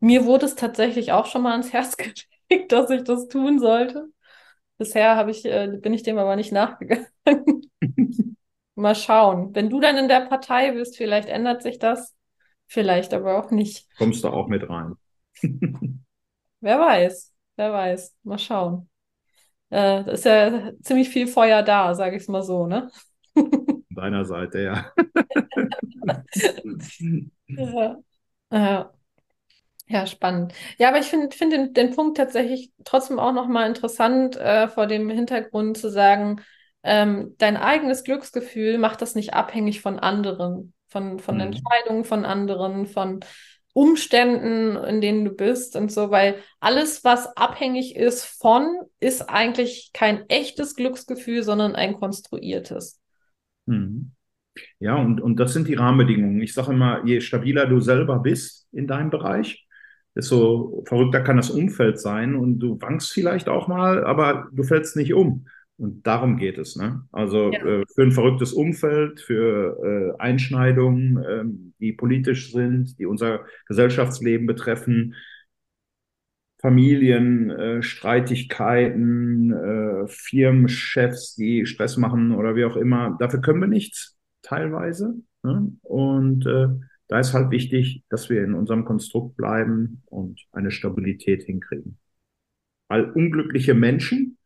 Mir 0.00 0.24
wurde 0.24 0.46
es 0.46 0.54
tatsächlich 0.56 1.12
auch 1.12 1.26
schon 1.26 1.42
mal 1.42 1.52
ans 1.52 1.72
Herz 1.72 1.96
gelegt, 2.48 2.72
dass 2.72 2.90
ich 2.90 3.04
das 3.04 3.28
tun 3.28 3.58
sollte. 3.58 4.08
Bisher 4.78 5.16
habe 5.16 5.30
ich, 5.30 5.44
äh, 5.44 5.68
bin 5.80 5.92
ich 5.92 6.02
dem 6.02 6.18
aber 6.18 6.36
nicht 6.36 6.52
nachgegangen. 6.52 7.06
mal 8.74 8.94
schauen. 8.94 9.54
Wenn 9.54 9.70
du 9.70 9.80
dann 9.80 9.96
in 9.96 10.08
der 10.08 10.20
Partei 10.22 10.72
bist, 10.72 10.96
vielleicht 10.96 11.28
ändert 11.28 11.62
sich 11.62 11.78
das. 11.78 12.16
Vielleicht 12.66 13.12
aber 13.12 13.38
auch 13.38 13.50
nicht. 13.50 13.86
Kommst 13.98 14.24
du 14.24 14.28
auch 14.28 14.48
mit 14.48 14.68
rein? 14.68 14.94
wer 16.60 16.80
weiß, 16.80 17.32
wer 17.56 17.72
weiß. 17.72 18.16
Mal 18.22 18.38
schauen. 18.38 18.88
Äh, 19.70 20.04
da 20.04 20.12
ist 20.12 20.24
ja 20.24 20.72
ziemlich 20.82 21.08
viel 21.10 21.26
Feuer 21.26 21.62
da, 21.62 21.94
sage 21.94 22.16
ich 22.16 22.22
es 22.22 22.28
mal 22.28 22.42
so, 22.42 22.66
ne? 22.66 22.90
Deiner 23.90 24.24
Seite, 24.24 24.60
ja. 24.60 24.92
ja. 27.48 27.96
ja. 28.52 28.92
Ja, 29.90 30.06
spannend. 30.06 30.54
Ja, 30.78 30.88
aber 30.88 31.00
ich 31.00 31.06
finde 31.06 31.34
find 31.36 31.52
den, 31.52 31.74
den 31.74 31.96
Punkt 31.96 32.16
tatsächlich 32.16 32.70
trotzdem 32.84 33.18
auch 33.18 33.32
nochmal 33.32 33.66
interessant, 33.66 34.36
äh, 34.36 34.68
vor 34.68 34.86
dem 34.86 35.10
Hintergrund 35.10 35.76
zu 35.78 35.90
sagen, 35.90 36.42
ähm, 36.84 37.34
dein 37.38 37.56
eigenes 37.56 38.04
Glücksgefühl 38.04 38.78
macht 38.78 39.02
das 39.02 39.16
nicht 39.16 39.34
abhängig 39.34 39.80
von 39.80 39.98
anderen, 39.98 40.74
von, 40.86 41.18
von 41.18 41.34
mhm. 41.34 41.40
Entscheidungen 41.40 42.04
von 42.04 42.24
anderen, 42.24 42.86
von 42.86 43.18
Umständen, 43.72 44.76
in 44.76 45.00
denen 45.00 45.24
du 45.24 45.32
bist 45.32 45.74
und 45.74 45.90
so, 45.90 46.10
weil 46.12 46.36
alles, 46.60 47.02
was 47.02 47.36
abhängig 47.36 47.96
ist 47.96 48.24
von, 48.24 48.78
ist 49.00 49.22
eigentlich 49.28 49.90
kein 49.92 50.28
echtes 50.28 50.76
Glücksgefühl, 50.76 51.42
sondern 51.42 51.74
ein 51.74 51.94
konstruiertes. 51.96 52.99
Mhm. 53.66 54.12
Ja, 54.78 54.96
und, 54.96 55.20
und 55.20 55.38
das 55.38 55.52
sind 55.52 55.68
die 55.68 55.74
Rahmenbedingungen. 55.74 56.40
Ich 56.42 56.54
sage 56.54 56.72
immer, 56.72 57.04
je 57.04 57.20
stabiler 57.20 57.66
du 57.66 57.80
selber 57.80 58.18
bist 58.18 58.68
in 58.72 58.86
deinem 58.86 59.10
Bereich, 59.10 59.66
desto 60.14 60.84
verrückter 60.86 61.20
kann 61.20 61.36
das 61.36 61.50
Umfeld 61.50 62.00
sein 62.00 62.34
und 62.34 62.58
du 62.58 62.80
wankst 62.80 63.12
vielleicht 63.12 63.48
auch 63.48 63.68
mal, 63.68 64.04
aber 64.04 64.48
du 64.52 64.64
fällst 64.64 64.96
nicht 64.96 65.14
um. 65.14 65.46
Und 65.76 66.06
darum 66.06 66.36
geht 66.36 66.58
es. 66.58 66.76
Ne? 66.76 67.02
Also 67.10 67.50
ja. 67.52 67.64
äh, 67.64 67.84
für 67.94 68.02
ein 68.02 68.12
verrücktes 68.12 68.52
Umfeld, 68.52 69.20
für 69.20 69.78
äh, 69.82 70.20
Einschneidungen, 70.20 71.16
äh, 71.16 71.44
die 71.80 71.92
politisch 71.94 72.52
sind, 72.52 72.98
die 72.98 73.06
unser 73.06 73.46
Gesellschaftsleben 73.66 74.46
betreffen, 74.46 75.14
Familien, 76.60 77.50
äh, 77.50 77.82
Streitigkeiten, 77.82 79.52
äh, 79.52 80.08
Firmenchefs, 80.08 81.34
die 81.34 81.64
Stress 81.66 81.96
machen 81.96 82.32
oder 82.32 82.54
wie 82.54 82.64
auch 82.64 82.76
immer. 82.76 83.16
Dafür 83.18 83.40
können 83.40 83.60
wir 83.60 83.68
nichts, 83.68 84.18
teilweise. 84.42 85.14
Ne? 85.42 85.72
Und 85.82 86.46
äh, 86.46 86.68
da 87.08 87.18
ist 87.18 87.32
halt 87.32 87.50
wichtig, 87.50 88.04
dass 88.10 88.28
wir 88.28 88.44
in 88.44 88.54
unserem 88.54 88.84
Konstrukt 88.84 89.36
bleiben 89.36 90.02
und 90.06 90.40
eine 90.52 90.70
Stabilität 90.70 91.42
hinkriegen. 91.44 91.98
Weil 92.88 93.10
unglückliche 93.10 93.74
Menschen, 93.74 94.38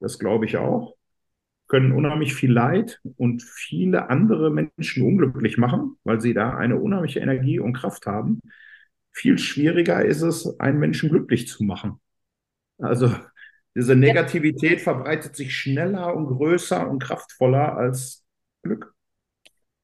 das 0.00 0.18
glaube 0.18 0.46
ich 0.46 0.56
auch, 0.56 0.96
können 1.68 1.92
unheimlich 1.92 2.34
viel 2.34 2.52
Leid 2.52 3.00
und 3.16 3.42
viele 3.42 4.10
andere 4.10 4.50
Menschen 4.50 5.06
unglücklich 5.06 5.56
machen, 5.56 5.96
weil 6.02 6.20
sie 6.20 6.34
da 6.34 6.56
eine 6.56 6.76
unheimliche 6.80 7.20
Energie 7.20 7.60
und 7.60 7.74
Kraft 7.74 8.06
haben. 8.06 8.40
Viel 9.12 9.38
schwieriger 9.38 10.04
ist 10.04 10.22
es, 10.22 10.58
einen 10.60 10.78
Menschen 10.78 11.10
glücklich 11.10 11.48
zu 11.48 11.64
machen. 11.64 12.00
Also 12.78 13.14
diese 13.74 13.94
Negativität 13.94 14.78
ja. 14.78 14.84
verbreitet 14.84 15.36
sich 15.36 15.54
schneller 15.54 16.14
und 16.14 16.26
größer 16.26 16.88
und 16.88 17.02
kraftvoller 17.02 17.76
als 17.76 18.24
Glück. 18.62 18.94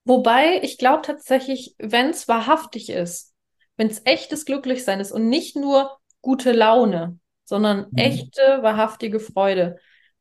Wobei 0.05 0.61
ich 0.63 0.79
glaube 0.79 1.03
tatsächlich, 1.03 1.75
wenn 1.79 2.11
es 2.11 2.29
wahrhaftig 2.29 2.91
ist, 2.91 3.35
wenn 3.77 3.89
es 3.89 4.03
echtes 4.05 4.45
Glücklichsein 4.45 5.01
ist 5.01 5.13
und 5.13 5.29
nicht 5.29 5.57
nur 5.57 5.99
gute 6.21 6.53
Laune, 6.53 7.19
sondern 7.45 7.89
mhm. 7.91 7.99
echte, 7.99 8.41
wahrhaftige 8.63 9.21
Freude, 9.21 9.79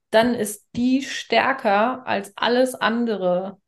dann 0.10 0.34
ist 0.34 0.68
die 0.76 1.01
stärker 1.01 2.06
als 2.08 2.34
alles 2.36 2.76
andere. 2.76 3.60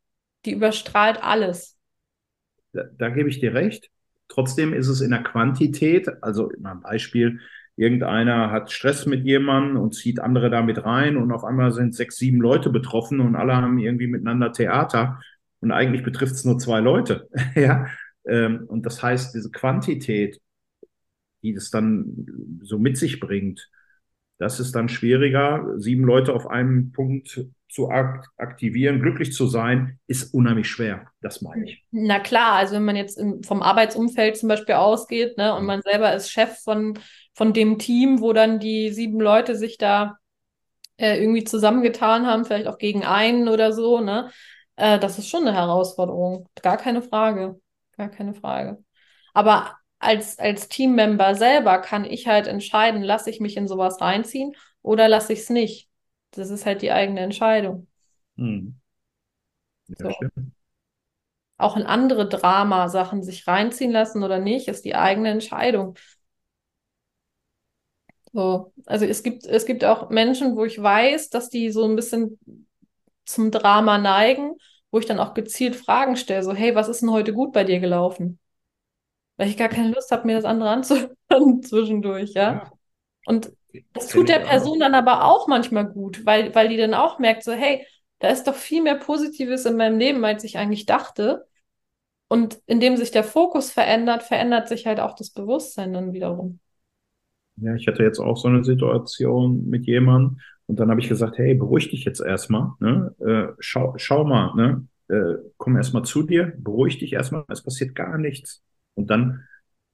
Die 0.44 0.52
überstrahlt 0.52 1.22
alles. 1.22 1.76
Da, 2.72 2.84
da 2.96 3.08
gebe 3.08 3.28
ich 3.28 3.40
dir 3.40 3.54
recht. 3.54 3.90
Trotzdem 4.28 4.72
ist 4.72 4.88
es 4.88 5.00
in 5.00 5.10
der 5.10 5.22
Quantität, 5.22 6.08
also 6.22 6.50
mal 6.58 6.72
ein 6.72 6.80
Beispiel, 6.80 7.40
irgendeiner 7.76 8.50
hat 8.50 8.72
Stress 8.72 9.06
mit 9.06 9.24
jemandem 9.24 9.76
und 9.80 9.94
zieht 9.94 10.20
andere 10.20 10.50
damit 10.50 10.84
rein 10.84 11.16
und 11.16 11.32
auf 11.32 11.44
einmal 11.44 11.72
sind 11.72 11.94
sechs, 11.94 12.16
sieben 12.16 12.40
Leute 12.40 12.70
betroffen 12.70 13.20
und 13.20 13.36
alle 13.36 13.56
haben 13.56 13.78
irgendwie 13.78 14.08
miteinander 14.08 14.52
Theater 14.52 15.20
und 15.60 15.70
eigentlich 15.72 16.02
betrifft 16.02 16.34
es 16.34 16.44
nur 16.44 16.58
zwei 16.58 16.80
Leute. 16.80 17.28
ja, 17.54 17.86
ähm, 18.26 18.64
und 18.66 18.84
das 18.84 19.02
heißt, 19.02 19.34
diese 19.34 19.50
Quantität, 19.50 20.40
die 21.42 21.54
das 21.54 21.70
dann 21.70 22.60
so 22.62 22.78
mit 22.78 22.96
sich 22.96 23.20
bringt, 23.20 23.70
das 24.38 24.60
ist 24.60 24.74
dann 24.74 24.88
schwieriger. 24.88 25.74
Sieben 25.78 26.04
Leute 26.04 26.32
auf 26.32 26.46
einem 26.48 26.92
Punkt 26.92 27.44
zu 27.68 27.90
aktivieren, 27.90 29.00
glücklich 29.00 29.32
zu 29.32 29.46
sein, 29.46 29.98
ist 30.06 30.32
unheimlich 30.34 30.68
schwer. 30.68 31.06
Das 31.20 31.42
meine 31.42 31.64
ich. 31.64 31.84
Na 31.90 32.18
klar, 32.18 32.54
also 32.54 32.74
wenn 32.74 32.84
man 32.84 32.96
jetzt 32.96 33.18
im, 33.18 33.42
vom 33.42 33.62
Arbeitsumfeld 33.62 34.36
zum 34.36 34.48
Beispiel 34.48 34.76
ausgeht, 34.76 35.36
ne, 35.36 35.54
und 35.54 35.62
mhm. 35.62 35.66
man 35.66 35.82
selber 35.82 36.14
ist 36.14 36.30
Chef 36.30 36.58
von, 36.58 36.98
von 37.34 37.52
dem 37.52 37.78
Team, 37.78 38.20
wo 38.20 38.32
dann 38.32 38.58
die 38.58 38.90
sieben 38.90 39.20
Leute 39.20 39.54
sich 39.54 39.78
da 39.78 40.16
äh, 40.96 41.20
irgendwie 41.20 41.44
zusammengetan 41.44 42.26
haben, 42.26 42.44
vielleicht 42.44 42.66
auch 42.66 42.78
gegen 42.78 43.04
einen 43.04 43.48
oder 43.48 43.72
so, 43.72 44.00
ne, 44.00 44.30
äh, 44.76 44.98
das 44.98 45.18
ist 45.18 45.28
schon 45.28 45.46
eine 45.46 45.54
Herausforderung. 45.54 46.48
Gar 46.62 46.78
keine 46.78 47.02
Frage. 47.02 47.60
Gar 47.96 48.08
keine 48.08 48.32
Frage. 48.32 48.78
Aber 49.34 49.76
als, 49.98 50.38
als 50.38 50.68
Teammember 50.68 51.34
selber 51.34 51.78
kann 51.78 52.04
ich 52.04 52.28
halt 52.28 52.46
entscheiden, 52.46 53.02
lasse 53.02 53.30
ich 53.30 53.40
mich 53.40 53.56
in 53.56 53.68
sowas 53.68 54.00
reinziehen 54.00 54.54
oder 54.82 55.08
lasse 55.08 55.32
ich 55.32 55.40
es 55.40 55.50
nicht. 55.50 55.87
Das 56.38 56.50
ist 56.50 56.66
halt 56.66 56.82
die 56.82 56.92
eigene 56.92 57.20
Entscheidung. 57.20 57.86
Hm. 58.36 58.74
Ja, 59.88 60.10
so. 60.10 60.14
Auch 61.56 61.76
in 61.76 61.82
andere 61.84 62.28
Drama-Sachen 62.28 63.22
sich 63.22 63.46
reinziehen 63.48 63.90
lassen 63.90 64.22
oder 64.22 64.38
nicht, 64.38 64.68
ist 64.68 64.84
die 64.84 64.94
eigene 64.94 65.30
Entscheidung. 65.30 65.96
So, 68.32 68.72
also 68.86 69.04
es 69.06 69.22
gibt, 69.22 69.46
es 69.46 69.66
gibt 69.66 69.84
auch 69.84 70.10
Menschen, 70.10 70.54
wo 70.56 70.64
ich 70.64 70.80
weiß, 70.80 71.30
dass 71.30 71.48
die 71.48 71.70
so 71.70 71.84
ein 71.84 71.96
bisschen 71.96 72.38
zum 73.24 73.50
Drama 73.50 73.98
neigen, 73.98 74.52
wo 74.90 74.98
ich 74.98 75.06
dann 75.06 75.18
auch 75.18 75.34
gezielt 75.34 75.76
Fragen 75.76 76.16
stelle, 76.16 76.42
so, 76.42 76.54
hey, 76.54 76.74
was 76.74 76.88
ist 76.88 77.02
denn 77.02 77.10
heute 77.10 77.32
gut 77.32 77.52
bei 77.52 77.64
dir 77.64 77.80
gelaufen? 77.80 78.38
weil 79.36 79.48
ich 79.48 79.56
gar 79.56 79.68
keine 79.68 79.92
Lust 79.94 80.10
habe, 80.10 80.26
mir 80.26 80.36
das 80.36 80.44
andere 80.44 80.70
anzuhören 80.70 81.16
zwischendurch, 81.62 82.32
ja. 82.34 82.52
ja. 82.54 82.72
Und 83.24 83.52
das 83.92 84.08
tut 84.08 84.28
der 84.28 84.40
Person 84.40 84.80
dann 84.80 84.94
aber 84.94 85.24
auch 85.24 85.48
manchmal 85.48 85.86
gut, 85.86 86.24
weil, 86.26 86.54
weil 86.54 86.68
die 86.68 86.76
dann 86.76 86.94
auch 86.94 87.18
merkt, 87.18 87.44
so, 87.44 87.52
hey, 87.52 87.86
da 88.20 88.28
ist 88.28 88.44
doch 88.46 88.54
viel 88.54 88.82
mehr 88.82 88.96
Positives 88.96 89.64
in 89.64 89.76
meinem 89.76 89.98
Leben, 89.98 90.24
als 90.24 90.44
ich 90.44 90.58
eigentlich 90.58 90.86
dachte. 90.86 91.46
Und 92.28 92.60
indem 92.66 92.96
sich 92.96 93.10
der 93.10 93.24
Fokus 93.24 93.70
verändert, 93.70 94.22
verändert 94.22 94.68
sich 94.68 94.86
halt 94.86 95.00
auch 95.00 95.14
das 95.14 95.30
Bewusstsein 95.30 95.92
dann 95.92 96.12
wiederum. 96.12 96.60
Ja, 97.56 97.74
ich 97.74 97.88
hatte 97.88 98.02
jetzt 98.04 98.20
auch 98.20 98.36
so 98.36 98.48
eine 98.48 98.62
Situation 98.64 99.68
mit 99.68 99.86
jemandem 99.86 100.38
und 100.66 100.78
dann 100.78 100.90
habe 100.90 101.00
ich 101.00 101.08
gesagt, 101.08 101.38
hey, 101.38 101.54
beruhig 101.54 101.90
dich 101.90 102.04
jetzt 102.04 102.20
erstmal, 102.20 102.72
ne? 102.78 103.14
Äh, 103.20 103.54
schau, 103.58 103.94
schau 103.96 104.24
mal, 104.24 104.54
ne? 104.54 104.86
Äh, 105.08 105.38
komm 105.56 105.76
erstmal 105.76 106.04
zu 106.04 106.22
dir, 106.22 106.52
beruhig 106.58 106.98
dich 106.98 107.14
erstmal, 107.14 107.44
es 107.48 107.62
passiert 107.64 107.94
gar 107.96 108.16
nichts. 108.18 108.62
Und 108.94 109.10
dann, 109.10 109.44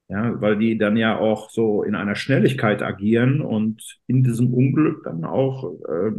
ja, 0.08 0.40
weil 0.40 0.58
die 0.58 0.76
dann 0.76 0.96
ja 0.96 1.18
auch 1.18 1.50
so 1.50 1.82
in 1.82 1.94
einer 1.94 2.14
Schnelligkeit 2.14 2.82
agieren 2.82 3.40
und 3.40 4.00
in 4.06 4.22
diesem 4.22 4.52
Unglück 4.52 5.04
dann 5.04 5.24
auch 5.24 5.72
äh, 5.88 6.12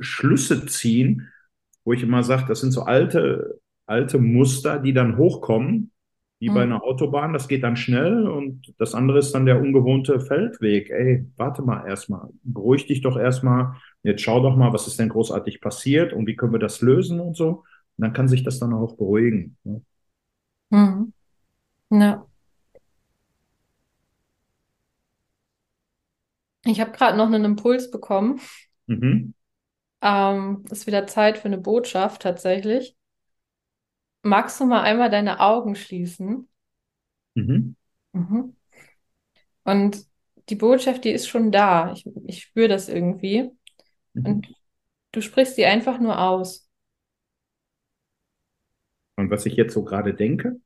Schlüsse 0.00 0.66
ziehen, 0.66 1.28
wo 1.84 1.92
ich 1.92 2.02
immer 2.02 2.22
sage, 2.22 2.46
das 2.48 2.60
sind 2.60 2.72
so 2.72 2.82
alte, 2.82 3.60
alte 3.86 4.18
Muster, 4.18 4.78
die 4.80 4.92
dann 4.92 5.16
hochkommen, 5.16 5.92
wie 6.40 6.50
mhm. 6.50 6.54
bei 6.54 6.62
einer 6.62 6.82
Autobahn, 6.82 7.32
das 7.32 7.48
geht 7.48 7.62
dann 7.62 7.76
schnell 7.76 8.26
und 8.26 8.74
das 8.78 8.94
andere 8.94 9.18
ist 9.18 9.32
dann 9.32 9.46
der 9.46 9.60
ungewohnte 9.60 10.20
Feldweg. 10.20 10.90
Ey, 10.90 11.24
warte 11.36 11.62
mal 11.62 11.86
erstmal, 11.86 12.28
beruhig 12.42 12.86
dich 12.86 13.02
doch 13.02 13.16
erstmal, 13.16 13.74
jetzt 14.02 14.22
schau 14.22 14.40
doch 14.40 14.56
mal, 14.56 14.72
was 14.72 14.86
ist 14.86 14.98
denn 14.98 15.08
großartig 15.08 15.60
passiert 15.60 16.12
und 16.12 16.26
wie 16.26 16.36
können 16.36 16.52
wir 16.52 16.58
das 16.58 16.80
lösen 16.80 17.20
und 17.20 17.36
so. 17.36 17.64
Und 17.96 18.04
dann 18.04 18.12
kann 18.12 18.28
sich 18.28 18.42
das 18.42 18.58
dann 18.58 18.72
auch 18.72 18.96
beruhigen. 18.96 19.56
Ne? 19.64 19.82
Mhm. 20.70 21.12
Ja. 21.90 22.27
Ich 26.70 26.80
habe 26.80 26.92
gerade 26.92 27.16
noch 27.16 27.26
einen 27.26 27.44
Impuls 27.44 27.90
bekommen. 27.90 28.40
Mhm. 28.86 29.34
Ähm, 30.02 30.64
ist 30.70 30.86
wieder 30.86 31.06
Zeit 31.06 31.38
für 31.38 31.46
eine 31.46 31.58
Botschaft 31.58 32.22
tatsächlich. 32.22 32.96
Magst 34.22 34.60
du 34.60 34.66
mal 34.66 34.82
einmal 34.82 35.10
deine 35.10 35.40
Augen 35.40 35.74
schließen? 35.74 36.48
Mhm. 37.34 37.74
Mhm. 38.12 38.56
Und 39.64 40.04
die 40.48 40.56
Botschaft, 40.56 41.04
die 41.04 41.10
ist 41.10 41.28
schon 41.28 41.50
da. 41.50 41.92
Ich, 41.92 42.06
ich 42.26 42.42
spüre 42.42 42.68
das 42.68 42.88
irgendwie. 42.88 43.50
Mhm. 44.12 44.26
Und 44.26 44.54
du 45.12 45.20
sprichst 45.20 45.56
sie 45.56 45.64
einfach 45.64 45.98
nur 45.98 46.20
aus. 46.20 46.68
Und 49.16 49.30
was 49.30 49.46
ich 49.46 49.56
jetzt 49.56 49.74
so 49.74 49.84
gerade 49.84 50.14
denke? 50.14 50.60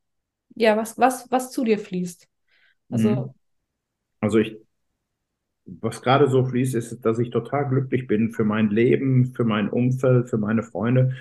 Ja, 0.55 0.77
was, 0.77 0.99
was, 0.99 1.31
was 1.31 1.51
zu 1.51 1.65
dir 1.65 1.79
fließt. 1.79 2.29
Also, 2.91 3.09
mhm. 3.09 3.35
also 4.21 4.39
ich, 4.39 4.57
was 5.65 6.03
gerade 6.03 6.29
so 6.29 6.45
fließt, 6.45 6.75
ist, 6.75 7.05
dass 7.05 7.19
ich 7.19 7.31
total 7.31 7.69
glücklich 7.69 8.07
bin 8.07 8.33
für 8.33 8.45
mein 8.45 8.71
Leben, 8.71 9.33
für 9.35 9.45
mein 9.45 9.69
Umfeld, 9.69 10.29
für 10.29 10.39
meine 10.39 10.63
Freunde 10.63 11.15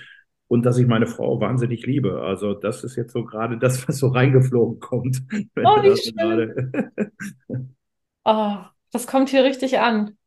und 0.47 0.65
dass 0.65 0.77
ich 0.77 0.87
meine 0.87 1.07
Frau 1.07 1.39
wahnsinnig 1.39 1.85
liebe. 1.85 2.21
Also 2.21 2.53
das 2.53 2.83
ist 2.83 2.95
jetzt 2.95 3.13
so 3.13 3.23
gerade 3.23 3.57
das, 3.57 3.87
was 3.87 3.97
so 3.97 4.07
reingeflogen 4.07 4.79
kommt. 4.79 5.21
Oh, 5.55 5.81
wie 5.81 5.95
schön. 5.95 7.73
oh, 8.25 8.57
das 8.91 9.07
kommt 9.07 9.29
hier 9.29 9.43
richtig 9.43 9.79
an. 9.79 10.17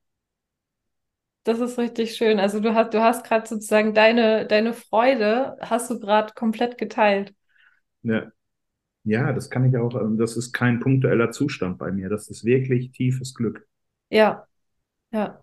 Das 1.42 1.60
ist 1.60 1.78
richtig 1.78 2.16
schön. 2.16 2.40
Also 2.40 2.60
du 2.60 2.74
hast, 2.74 2.94
du 2.94 3.02
hast 3.02 3.26
gerade 3.26 3.46
sozusagen 3.46 3.92
deine, 3.92 4.46
deine 4.46 4.72
Freude, 4.72 5.58
hast 5.60 5.90
du 5.90 6.00
gerade 6.00 6.32
komplett 6.34 6.78
geteilt. 6.78 7.34
Ja. 8.02 8.32
Ja, 9.06 9.34
das 9.34 9.50
kann 9.50 9.68
ich 9.68 9.76
auch, 9.76 9.94
ähm, 10.00 10.16
das 10.16 10.38
ist 10.38 10.54
kein 10.54 10.80
punktueller 10.80 11.30
Zustand 11.30 11.76
bei 11.76 11.92
mir. 11.92 12.08
Das 12.08 12.28
ist 12.28 12.46
wirklich 12.46 12.92
tiefes 12.92 13.34
Glück. 13.34 13.66
Ja, 14.14 14.46
ja. 15.12 15.42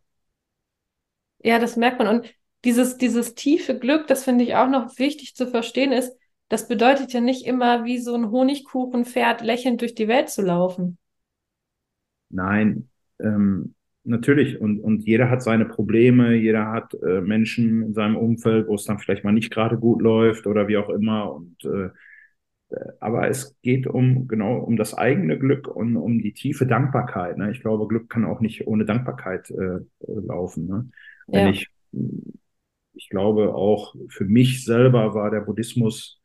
Ja, 1.43 1.59
das 1.59 1.75
merkt 1.75 1.99
man. 1.99 2.07
Und 2.07 2.33
dieses, 2.63 2.97
dieses 2.97 3.35
tiefe 3.35 3.77
Glück, 3.77 4.07
das 4.07 4.23
finde 4.23 4.43
ich 4.43 4.55
auch 4.55 4.69
noch 4.69 4.97
wichtig 4.97 5.35
zu 5.35 5.47
verstehen, 5.47 5.91
ist, 5.91 6.15
das 6.49 6.67
bedeutet 6.67 7.13
ja 7.13 7.21
nicht 7.21 7.45
immer 7.45 7.85
wie 7.85 7.97
so 7.97 8.15
ein 8.15 8.31
Honigkuchenpferd 8.31 9.41
lächelnd 9.41 9.81
durch 9.81 9.95
die 9.95 10.07
Welt 10.07 10.29
zu 10.29 10.41
laufen. 10.41 10.97
Nein, 12.29 12.89
ähm, 13.19 13.75
natürlich. 14.03 14.59
Und, 14.59 14.79
und 14.79 15.03
jeder 15.05 15.29
hat 15.29 15.41
seine 15.43 15.65
Probleme, 15.65 16.35
jeder 16.35 16.71
hat 16.71 16.93
äh, 16.93 17.21
Menschen 17.21 17.83
in 17.83 17.93
seinem 17.93 18.15
Umfeld, 18.15 18.67
wo 18.67 18.75
es 18.75 18.85
dann 18.85 18.99
vielleicht 18.99 19.23
mal 19.23 19.33
nicht 19.33 19.51
gerade 19.51 19.77
gut 19.77 20.01
läuft 20.01 20.47
oder 20.47 20.67
wie 20.67 20.77
auch 20.77 20.89
immer. 20.89 21.33
Und 21.33 21.63
äh, 21.65 21.89
aber 22.99 23.27
es 23.27 23.57
geht 23.61 23.87
um 23.87 24.27
genau 24.27 24.57
um 24.59 24.77
das 24.77 24.93
eigene 24.93 25.37
Glück 25.37 25.67
und 25.67 25.97
um 25.97 26.19
die 26.19 26.33
tiefe 26.33 26.65
Dankbarkeit. 26.65 27.37
Ne? 27.37 27.51
Ich 27.51 27.61
glaube, 27.61 27.87
Glück 27.87 28.09
kann 28.09 28.25
auch 28.25 28.39
nicht 28.39 28.67
ohne 28.67 28.85
Dankbarkeit 28.85 29.49
äh, 29.51 29.79
laufen. 30.07 30.67
Ne? 30.67 30.89
Wenn 31.27 31.45
ja. 31.47 31.51
ich, 31.51 31.67
ich 32.93 33.09
glaube 33.09 33.53
auch 33.53 33.95
für 34.09 34.25
mich 34.25 34.63
selber 34.63 35.13
war 35.13 35.31
der 35.31 35.41
Buddhismus 35.41 36.21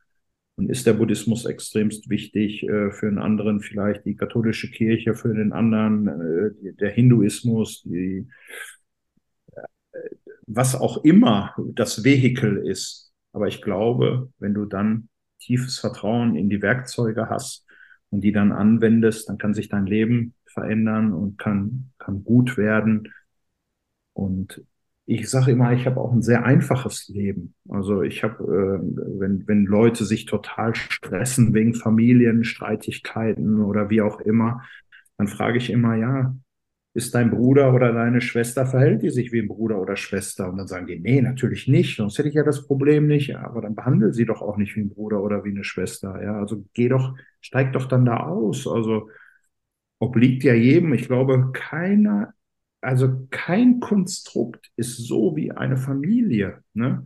und 0.56 0.70
ist 0.70 0.86
der 0.86 0.94
Buddhismus 0.94 1.44
extremst 1.44 2.08
wichtig, 2.08 2.62
äh, 2.62 2.90
für 2.90 3.08
einen 3.08 3.18
anderen 3.18 3.60
vielleicht 3.60 4.04
die 4.04 4.16
katholische 4.16 4.70
Kirche, 4.70 5.14
für 5.14 5.34
den 5.34 5.52
anderen 5.52 6.08
äh, 6.08 6.72
der 6.74 6.90
Hinduismus, 6.90 7.82
die 7.82 8.26
äh, 9.52 9.98
was 10.46 10.74
auch 10.74 11.04
immer 11.04 11.54
das 11.74 12.04
Vehikel 12.04 12.58
ist. 12.58 13.12
Aber 13.32 13.48
ich 13.48 13.60
glaube, 13.60 14.32
wenn 14.38 14.54
du 14.54 14.64
dann 14.64 15.08
tiefes 15.46 15.78
Vertrauen 15.78 16.36
in 16.36 16.50
die 16.50 16.62
Werkzeuge 16.62 17.28
hast 17.30 17.64
und 18.10 18.22
die 18.22 18.32
dann 18.32 18.52
anwendest, 18.52 19.28
dann 19.28 19.38
kann 19.38 19.54
sich 19.54 19.68
dein 19.68 19.86
Leben 19.86 20.34
verändern 20.46 21.12
und 21.12 21.38
kann, 21.38 21.90
kann 21.98 22.24
gut 22.24 22.56
werden. 22.56 23.12
Und 24.12 24.64
ich 25.04 25.30
sage 25.30 25.52
immer, 25.52 25.72
ich 25.72 25.86
habe 25.86 26.00
auch 26.00 26.12
ein 26.12 26.22
sehr 26.22 26.44
einfaches 26.44 27.08
Leben. 27.08 27.54
Also 27.68 28.02
ich 28.02 28.24
habe, 28.24 28.42
äh, 28.42 29.20
wenn, 29.20 29.46
wenn 29.46 29.66
Leute 29.66 30.04
sich 30.04 30.24
total 30.26 30.74
stressen 30.74 31.54
wegen 31.54 31.74
Familienstreitigkeiten 31.74 33.60
oder 33.60 33.88
wie 33.88 34.02
auch 34.02 34.20
immer, 34.20 34.62
dann 35.16 35.28
frage 35.28 35.58
ich 35.58 35.70
immer, 35.70 35.94
ja, 35.94 36.34
ist 36.96 37.14
dein 37.14 37.30
Bruder 37.30 37.74
oder 37.74 37.92
deine 37.92 38.22
Schwester, 38.22 38.64
verhält 38.64 39.02
die 39.02 39.10
sich 39.10 39.30
wie 39.30 39.40
ein 39.40 39.48
Bruder 39.48 39.78
oder 39.78 39.96
Schwester? 39.96 40.48
Und 40.48 40.56
dann 40.56 40.66
sagen 40.66 40.86
die, 40.86 40.98
nee, 40.98 41.20
natürlich 41.20 41.68
nicht, 41.68 41.96
sonst 41.96 42.16
hätte 42.16 42.30
ich 42.30 42.34
ja 42.34 42.42
das 42.42 42.66
Problem 42.66 43.06
nicht. 43.06 43.36
Aber 43.36 43.60
dann 43.60 43.74
behandle 43.74 44.14
sie 44.14 44.24
doch 44.24 44.40
auch 44.40 44.56
nicht 44.56 44.74
wie 44.76 44.80
ein 44.80 44.88
Bruder 44.88 45.22
oder 45.22 45.44
wie 45.44 45.50
eine 45.50 45.62
Schwester. 45.62 46.22
Ja, 46.22 46.38
also 46.38 46.64
geh 46.72 46.88
doch, 46.88 47.14
steig 47.42 47.74
doch 47.74 47.84
dann 47.84 48.06
da 48.06 48.20
aus. 48.20 48.66
Also 48.66 49.10
obliegt 49.98 50.42
ja 50.44 50.54
jedem. 50.54 50.94
Ich 50.94 51.06
glaube, 51.06 51.50
keiner, 51.52 52.32
also 52.80 53.26
kein 53.30 53.78
Konstrukt 53.80 54.70
ist 54.76 54.96
so 54.96 55.36
wie 55.36 55.52
eine 55.52 55.76
Familie. 55.76 56.62
Ne? 56.72 57.04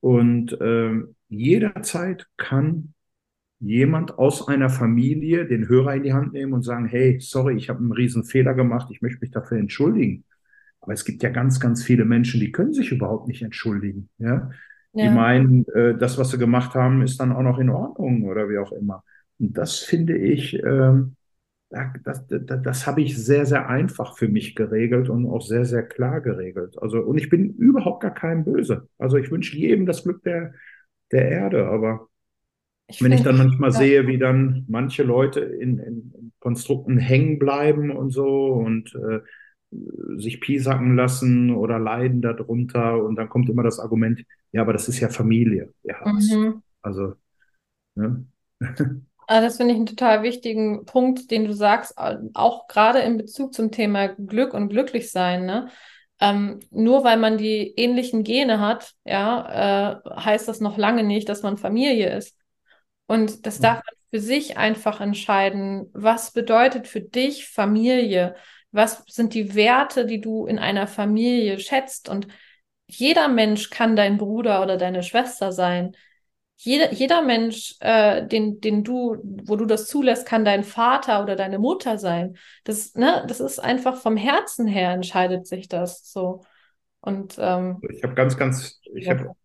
Und 0.00 0.58
äh, 0.62 0.94
jederzeit 1.28 2.26
kann 2.38 2.94
jemand 3.58 4.18
aus 4.18 4.48
einer 4.48 4.68
Familie 4.68 5.46
den 5.46 5.68
Hörer 5.68 5.94
in 5.94 6.02
die 6.02 6.12
Hand 6.12 6.32
nehmen 6.32 6.52
und 6.52 6.62
sagen, 6.62 6.86
hey, 6.86 7.18
sorry, 7.20 7.56
ich 7.56 7.68
habe 7.68 7.80
einen 7.80 7.92
riesen 7.92 8.24
Fehler 8.24 8.54
gemacht, 8.54 8.88
ich 8.90 9.00
möchte 9.00 9.20
mich 9.20 9.30
dafür 9.30 9.58
entschuldigen. 9.58 10.24
Aber 10.80 10.92
es 10.92 11.04
gibt 11.04 11.22
ja 11.22 11.30
ganz, 11.30 11.58
ganz 11.58 11.82
viele 11.82 12.04
Menschen, 12.04 12.40
die 12.40 12.52
können 12.52 12.72
sich 12.72 12.92
überhaupt 12.92 13.28
nicht 13.28 13.42
entschuldigen. 13.42 14.08
Ja? 14.18 14.50
ja. 14.92 15.08
Die 15.08 15.14
meinen, 15.14 15.66
äh, 15.68 15.96
das, 15.96 16.18
was 16.18 16.30
sie 16.30 16.38
gemacht 16.38 16.74
haben, 16.74 17.02
ist 17.02 17.18
dann 17.18 17.32
auch 17.32 17.42
noch 17.42 17.58
in 17.58 17.70
Ordnung 17.70 18.24
oder 18.24 18.48
wie 18.48 18.58
auch 18.58 18.72
immer. 18.72 19.02
Und 19.38 19.56
das 19.56 19.78
finde 19.78 20.16
ich, 20.16 20.54
ähm, 20.62 21.16
das, 21.70 22.26
das, 22.28 22.62
das 22.62 22.86
habe 22.86 23.02
ich 23.02 23.16
sehr, 23.16 23.44
sehr 23.44 23.68
einfach 23.68 24.16
für 24.16 24.28
mich 24.28 24.54
geregelt 24.54 25.08
und 25.08 25.26
auch 25.26 25.42
sehr, 25.42 25.64
sehr 25.64 25.82
klar 25.82 26.20
geregelt. 26.20 26.76
Also, 26.80 27.00
und 27.00 27.18
ich 27.18 27.28
bin 27.28 27.50
überhaupt 27.54 28.02
gar 28.02 28.14
keinem 28.14 28.44
böse. 28.44 28.88
Also 28.98 29.16
ich 29.16 29.30
wünsche 29.30 29.56
jedem 29.56 29.86
das 29.86 30.04
Glück 30.04 30.22
der, 30.22 30.52
der 31.10 31.28
Erde, 31.28 31.66
aber 31.66 32.08
ich 32.88 33.02
Wenn 33.02 33.12
ich 33.12 33.22
dann 33.22 33.38
manchmal 33.38 33.70
ja. 33.70 33.78
sehe, 33.78 34.06
wie 34.06 34.18
dann 34.18 34.64
manche 34.68 35.02
Leute 35.02 35.40
in, 35.40 35.78
in 35.78 36.32
Konstrukten 36.38 36.98
hängen 36.98 37.38
bleiben 37.38 37.90
und 37.90 38.10
so 38.10 38.52
und 38.52 38.94
äh, 38.94 39.20
sich 40.16 40.40
piesacken 40.40 40.94
lassen 40.94 41.54
oder 41.54 41.78
leiden 41.78 42.22
darunter 42.22 43.02
und 43.02 43.16
dann 43.16 43.28
kommt 43.28 43.48
immer 43.48 43.64
das 43.64 43.80
Argument, 43.80 44.24
ja, 44.52 44.62
aber 44.62 44.72
das 44.72 44.88
ist 44.88 45.00
ja 45.00 45.08
Familie. 45.08 45.72
Ja, 45.82 45.96
mhm. 46.04 46.62
also, 46.82 47.14
ne? 47.96 48.24
Also 48.60 48.86
das 49.46 49.56
finde 49.56 49.72
ich 49.72 49.78
einen 49.78 49.86
total 49.86 50.22
wichtigen 50.22 50.84
Punkt, 50.84 51.30
den 51.32 51.44
du 51.46 51.52
sagst, 51.52 51.94
auch 52.34 52.68
gerade 52.68 53.00
in 53.00 53.16
Bezug 53.16 53.52
zum 53.52 53.72
Thema 53.72 54.08
Glück 54.08 54.54
und 54.54 54.68
Glücklichsein. 54.68 55.44
Ne? 55.44 55.68
Ähm, 56.20 56.60
nur 56.70 57.02
weil 57.02 57.18
man 57.18 57.36
die 57.36 57.74
ähnlichen 57.76 58.22
Gene 58.22 58.60
hat, 58.60 58.94
ja, 59.04 60.00
äh, 60.06 60.10
heißt 60.20 60.46
das 60.46 60.60
noch 60.60 60.78
lange 60.78 61.02
nicht, 61.02 61.28
dass 61.28 61.42
man 61.42 61.58
Familie 61.58 62.16
ist. 62.16 62.35
Und 63.06 63.46
das 63.46 63.60
darf 63.60 63.76
man 63.76 63.94
für 64.10 64.20
sich 64.20 64.56
einfach 64.56 65.00
entscheiden. 65.00 65.90
Was 65.92 66.32
bedeutet 66.32 66.88
für 66.88 67.00
dich 67.00 67.48
Familie? 67.48 68.34
Was 68.72 69.04
sind 69.06 69.34
die 69.34 69.54
Werte, 69.54 70.06
die 70.06 70.20
du 70.20 70.46
in 70.46 70.58
einer 70.58 70.86
Familie 70.86 71.58
schätzt? 71.58 72.08
Und 72.08 72.28
jeder 72.86 73.28
Mensch 73.28 73.70
kann 73.70 73.96
dein 73.96 74.18
Bruder 74.18 74.62
oder 74.62 74.76
deine 74.76 75.02
Schwester 75.02 75.52
sein. 75.52 75.96
Jeder, 76.58 76.92
jeder 76.92 77.22
Mensch, 77.22 77.76
äh, 77.80 78.26
den, 78.26 78.60
den 78.60 78.82
du, 78.82 79.18
wo 79.44 79.56
du 79.56 79.66
das 79.66 79.86
zulässt, 79.86 80.26
kann 80.26 80.44
dein 80.44 80.64
Vater 80.64 81.22
oder 81.22 81.36
deine 81.36 81.58
Mutter 81.58 81.98
sein. 81.98 82.36
Das, 82.64 82.94
ne, 82.94 83.24
das 83.28 83.40
ist 83.40 83.58
einfach 83.58 84.00
vom 84.00 84.16
Herzen 84.16 84.66
her 84.66 84.92
entscheidet 84.92 85.46
sich 85.46 85.68
das 85.68 86.10
so. 86.10 86.44
Und 87.00 87.36
ähm, 87.38 87.80
ich 87.90 88.02
habe 88.02 88.14
ganz, 88.14 88.36
ganz, 88.36 88.80
ich 88.94 89.04
ja. 89.04 89.18
habe 89.18 89.36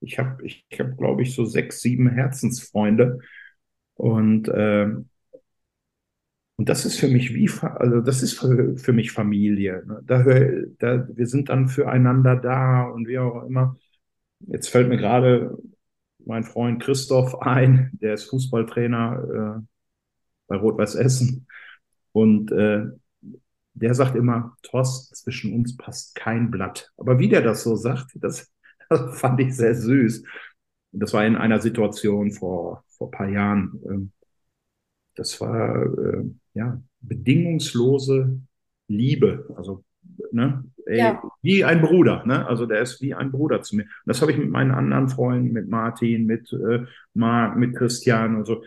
ich 0.00 0.18
habe, 0.18 0.44
ich 0.44 0.66
hab, 0.78 0.96
glaube 0.96 1.22
ich, 1.22 1.34
so 1.34 1.44
sechs, 1.44 1.80
sieben 1.80 2.08
Herzensfreunde. 2.08 3.20
Und, 3.94 4.48
äh, 4.48 4.90
und 6.56 6.68
das 6.68 6.84
ist 6.84 6.98
für 6.98 7.08
mich 7.08 7.34
wie, 7.34 7.50
also 7.62 8.00
das 8.00 8.22
ist 8.22 8.38
für, 8.38 8.76
für 8.76 8.92
mich 8.92 9.12
Familie. 9.12 9.84
Ne? 9.86 10.02
Da, 10.04 10.24
da, 10.78 11.08
wir 11.16 11.26
sind 11.26 11.48
dann 11.48 11.68
füreinander 11.68 12.36
da 12.36 12.84
und 12.84 13.08
wie 13.08 13.18
auch 13.18 13.44
immer. 13.44 13.76
Jetzt 14.40 14.68
fällt 14.68 14.88
mir 14.88 14.96
gerade 14.96 15.56
mein 16.24 16.44
Freund 16.44 16.82
Christoph 16.82 17.40
ein, 17.40 17.90
der 17.94 18.14
ist 18.14 18.24
Fußballtrainer 18.24 19.58
äh, 19.58 19.66
bei 20.46 20.56
Rot-Weiß 20.56 20.94
Essen. 20.96 21.46
Und 22.12 22.52
äh, 22.52 22.86
der 23.74 23.94
sagt 23.94 24.16
immer, 24.16 24.56
Thorsten, 24.62 25.14
zwischen 25.14 25.54
uns 25.54 25.76
passt 25.76 26.14
kein 26.14 26.50
Blatt. 26.50 26.92
Aber 26.96 27.18
wie 27.18 27.28
der 27.28 27.42
das 27.42 27.62
so 27.62 27.76
sagt, 27.76 28.12
das, 28.16 28.52
das 28.88 29.00
fand 29.20 29.40
ich 29.40 29.56
sehr 29.56 29.74
süß. 29.74 30.24
Das 30.92 31.12
war 31.12 31.26
in 31.26 31.36
einer 31.36 31.60
Situation 31.60 32.32
vor, 32.32 32.84
vor 32.88 33.08
ein 33.08 33.10
paar 33.10 33.28
Jahren. 33.28 33.80
Ähm, 33.84 34.12
das 35.14 35.40
war 35.40 35.82
äh, 35.82 36.24
ja 36.54 36.80
bedingungslose 37.00 38.40
Liebe. 38.88 39.46
Also 39.56 39.84
ne, 40.32 40.64
ey, 40.86 40.98
ja. 40.98 41.22
wie 41.42 41.64
ein 41.64 41.80
Bruder. 41.82 42.24
Ne? 42.24 42.46
Also 42.46 42.66
der 42.66 42.80
ist 42.80 43.00
wie 43.02 43.14
ein 43.14 43.30
Bruder 43.30 43.62
zu 43.62 43.76
mir. 43.76 43.82
Und 43.82 43.90
das 44.06 44.22
habe 44.22 44.32
ich 44.32 44.38
mit 44.38 44.50
meinen 44.50 44.70
anderen 44.70 45.08
Freunden, 45.08 45.52
mit 45.52 45.68
Martin, 45.68 46.26
mit 46.26 46.52
äh, 46.52 46.84
Marc, 47.14 47.56
mit 47.56 47.76
Christian 47.76 48.36
und 48.36 48.46
so 48.46 48.62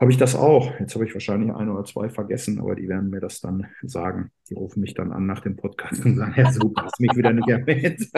habe 0.00 0.10
ich 0.10 0.16
das 0.16 0.34
auch. 0.34 0.72
Jetzt 0.80 0.94
habe 0.94 1.04
ich 1.04 1.12
wahrscheinlich 1.12 1.54
ein 1.54 1.68
oder 1.68 1.84
zwei 1.84 2.08
vergessen, 2.08 2.58
aber 2.58 2.74
die 2.74 2.88
werden 2.88 3.10
mir 3.10 3.20
das 3.20 3.40
dann 3.40 3.66
sagen. 3.82 4.32
Die 4.48 4.54
rufen 4.54 4.80
mich 4.80 4.94
dann 4.94 5.12
an 5.12 5.26
nach 5.26 5.40
dem 5.40 5.56
Podcast 5.56 6.04
und 6.04 6.16
sagen, 6.16 6.32
Herr 6.32 6.52
Super, 6.52 6.84
hast 6.86 6.98
mich 7.00 7.14
wieder 7.14 7.32
nicht 7.34 7.48
erwähnt. 7.48 8.08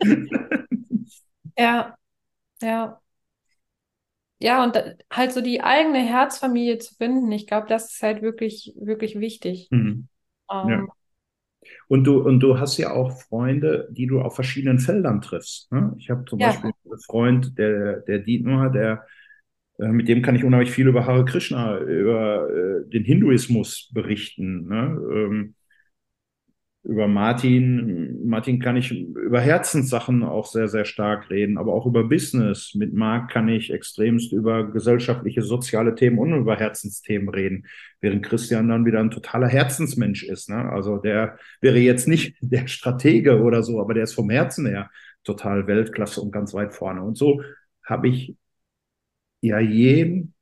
ja, 1.58 1.96
ja. 2.62 3.00
Ja, 4.38 4.62
und 4.62 4.76
halt 5.10 5.32
so 5.32 5.40
die 5.40 5.62
eigene 5.62 5.98
Herzfamilie 5.98 6.78
zu 6.78 6.94
finden, 6.94 7.32
ich 7.32 7.46
glaube, 7.46 7.66
das 7.68 7.94
ist 7.94 8.02
halt 8.02 8.22
wirklich, 8.22 8.74
wirklich 8.78 9.18
wichtig. 9.18 9.68
Mhm. 9.70 10.08
Ähm, 10.52 10.68
ja. 10.68 10.86
Und 11.88 12.04
du, 12.04 12.20
und 12.20 12.38
du 12.38 12.60
hast 12.60 12.76
ja 12.76 12.92
auch 12.92 13.10
Freunde, 13.10 13.88
die 13.90 14.06
du 14.06 14.20
auf 14.20 14.36
verschiedenen 14.36 14.78
Feldern 14.78 15.22
triffst. 15.22 15.72
Ne? 15.72 15.94
Ich 15.98 16.10
habe 16.10 16.24
zum 16.26 16.38
ja. 16.38 16.48
Beispiel 16.48 16.70
einen 16.84 17.00
Freund, 17.00 17.58
der, 17.58 18.00
der 18.00 18.20
Dietmar, 18.20 18.70
der 18.70 19.06
mit 19.78 20.08
dem 20.08 20.22
kann 20.22 20.36
ich 20.36 20.44
unheimlich 20.44 20.70
viel 20.70 20.88
über 20.88 21.06
Hare 21.06 21.24
Krishna, 21.24 21.78
über 21.80 22.48
äh, 22.50 22.88
den 22.88 23.04
Hinduismus 23.04 23.90
berichten. 23.92 24.68
Ne? 24.68 24.98
Ähm, 25.12 25.54
über 26.86 27.08
Martin, 27.08 28.28
Martin 28.28 28.60
kann 28.60 28.76
ich 28.76 28.92
über 28.92 29.40
Herzenssachen 29.40 30.22
auch 30.22 30.46
sehr, 30.46 30.68
sehr 30.68 30.84
stark 30.84 31.30
reden, 31.30 31.58
aber 31.58 31.74
auch 31.74 31.84
über 31.84 32.04
Business. 32.04 32.74
Mit 32.76 32.94
Marc 32.94 33.30
kann 33.32 33.48
ich 33.48 33.72
extremst 33.72 34.32
über 34.32 34.70
gesellschaftliche, 34.70 35.42
soziale 35.42 35.96
Themen 35.96 36.18
und 36.18 36.32
über 36.32 36.56
Herzensthemen 36.56 37.28
reden, 37.28 37.66
während 38.00 38.24
Christian 38.24 38.68
dann 38.68 38.86
wieder 38.86 39.00
ein 39.00 39.10
totaler 39.10 39.48
Herzensmensch 39.48 40.22
ist. 40.22 40.48
Ne? 40.48 40.70
Also 40.70 40.98
der 40.98 41.38
wäre 41.60 41.78
jetzt 41.78 42.06
nicht 42.06 42.36
der 42.40 42.68
Stratege 42.68 43.42
oder 43.42 43.64
so, 43.64 43.80
aber 43.80 43.92
der 43.92 44.04
ist 44.04 44.14
vom 44.14 44.30
Herzen 44.30 44.66
her 44.66 44.88
total 45.24 45.66
Weltklasse 45.66 46.20
und 46.20 46.30
ganz 46.30 46.54
weit 46.54 46.72
vorne. 46.72 47.02
Und 47.02 47.18
so 47.18 47.42
habe 47.84 48.08
ich 48.08 48.36
ja 49.40 49.58
jedem 49.58 50.32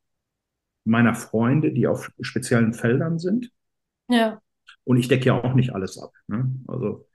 meiner 0.84 1.14
Freunde, 1.14 1.72
die 1.72 1.86
auf 1.86 2.10
speziellen 2.20 2.74
Feldern 2.74 3.18
sind. 3.18 3.50
Ja. 4.08 4.40
Und 4.84 4.98
ich 4.98 5.08
decke 5.08 5.26
ja 5.26 5.42
auch 5.42 5.54
nicht 5.54 5.74
alles 5.74 5.98
ab. 5.98 6.12
Ne? 6.26 6.54
Also 6.66 7.06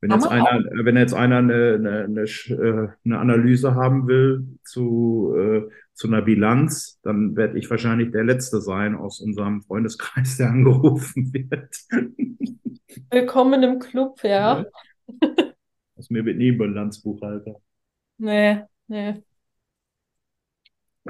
wenn 0.00 0.10
jetzt, 0.10 0.28
einer, 0.28 0.64
wenn 0.84 0.96
jetzt 0.96 1.14
einer 1.14 1.38
eine, 1.38 1.74
eine, 1.74 2.04
eine, 2.04 2.22
äh, 2.22 2.88
eine 3.04 3.18
Analyse 3.18 3.74
haben 3.74 4.06
will 4.06 4.46
zu, 4.62 5.34
äh, 5.36 5.68
zu 5.92 6.06
einer 6.06 6.22
Bilanz, 6.22 7.00
dann 7.02 7.34
werde 7.34 7.58
ich 7.58 7.68
wahrscheinlich 7.68 8.12
der 8.12 8.22
Letzte 8.22 8.60
sein 8.60 8.94
aus 8.94 9.20
unserem 9.20 9.62
Freundeskreis, 9.62 10.36
der 10.36 10.50
angerufen 10.50 11.32
wird. 11.32 11.76
Willkommen 13.10 13.62
im 13.64 13.80
Club, 13.80 14.20
ja. 14.22 14.60
ja. 14.60 14.66
Aus 15.96 16.10
mir 16.10 16.24
wird 16.24 16.36
nie 16.36 16.52
ein 16.52 16.58
Bilanzbuchhalter. 16.58 17.56
Nee, 18.18 18.62
nee. 18.86 19.22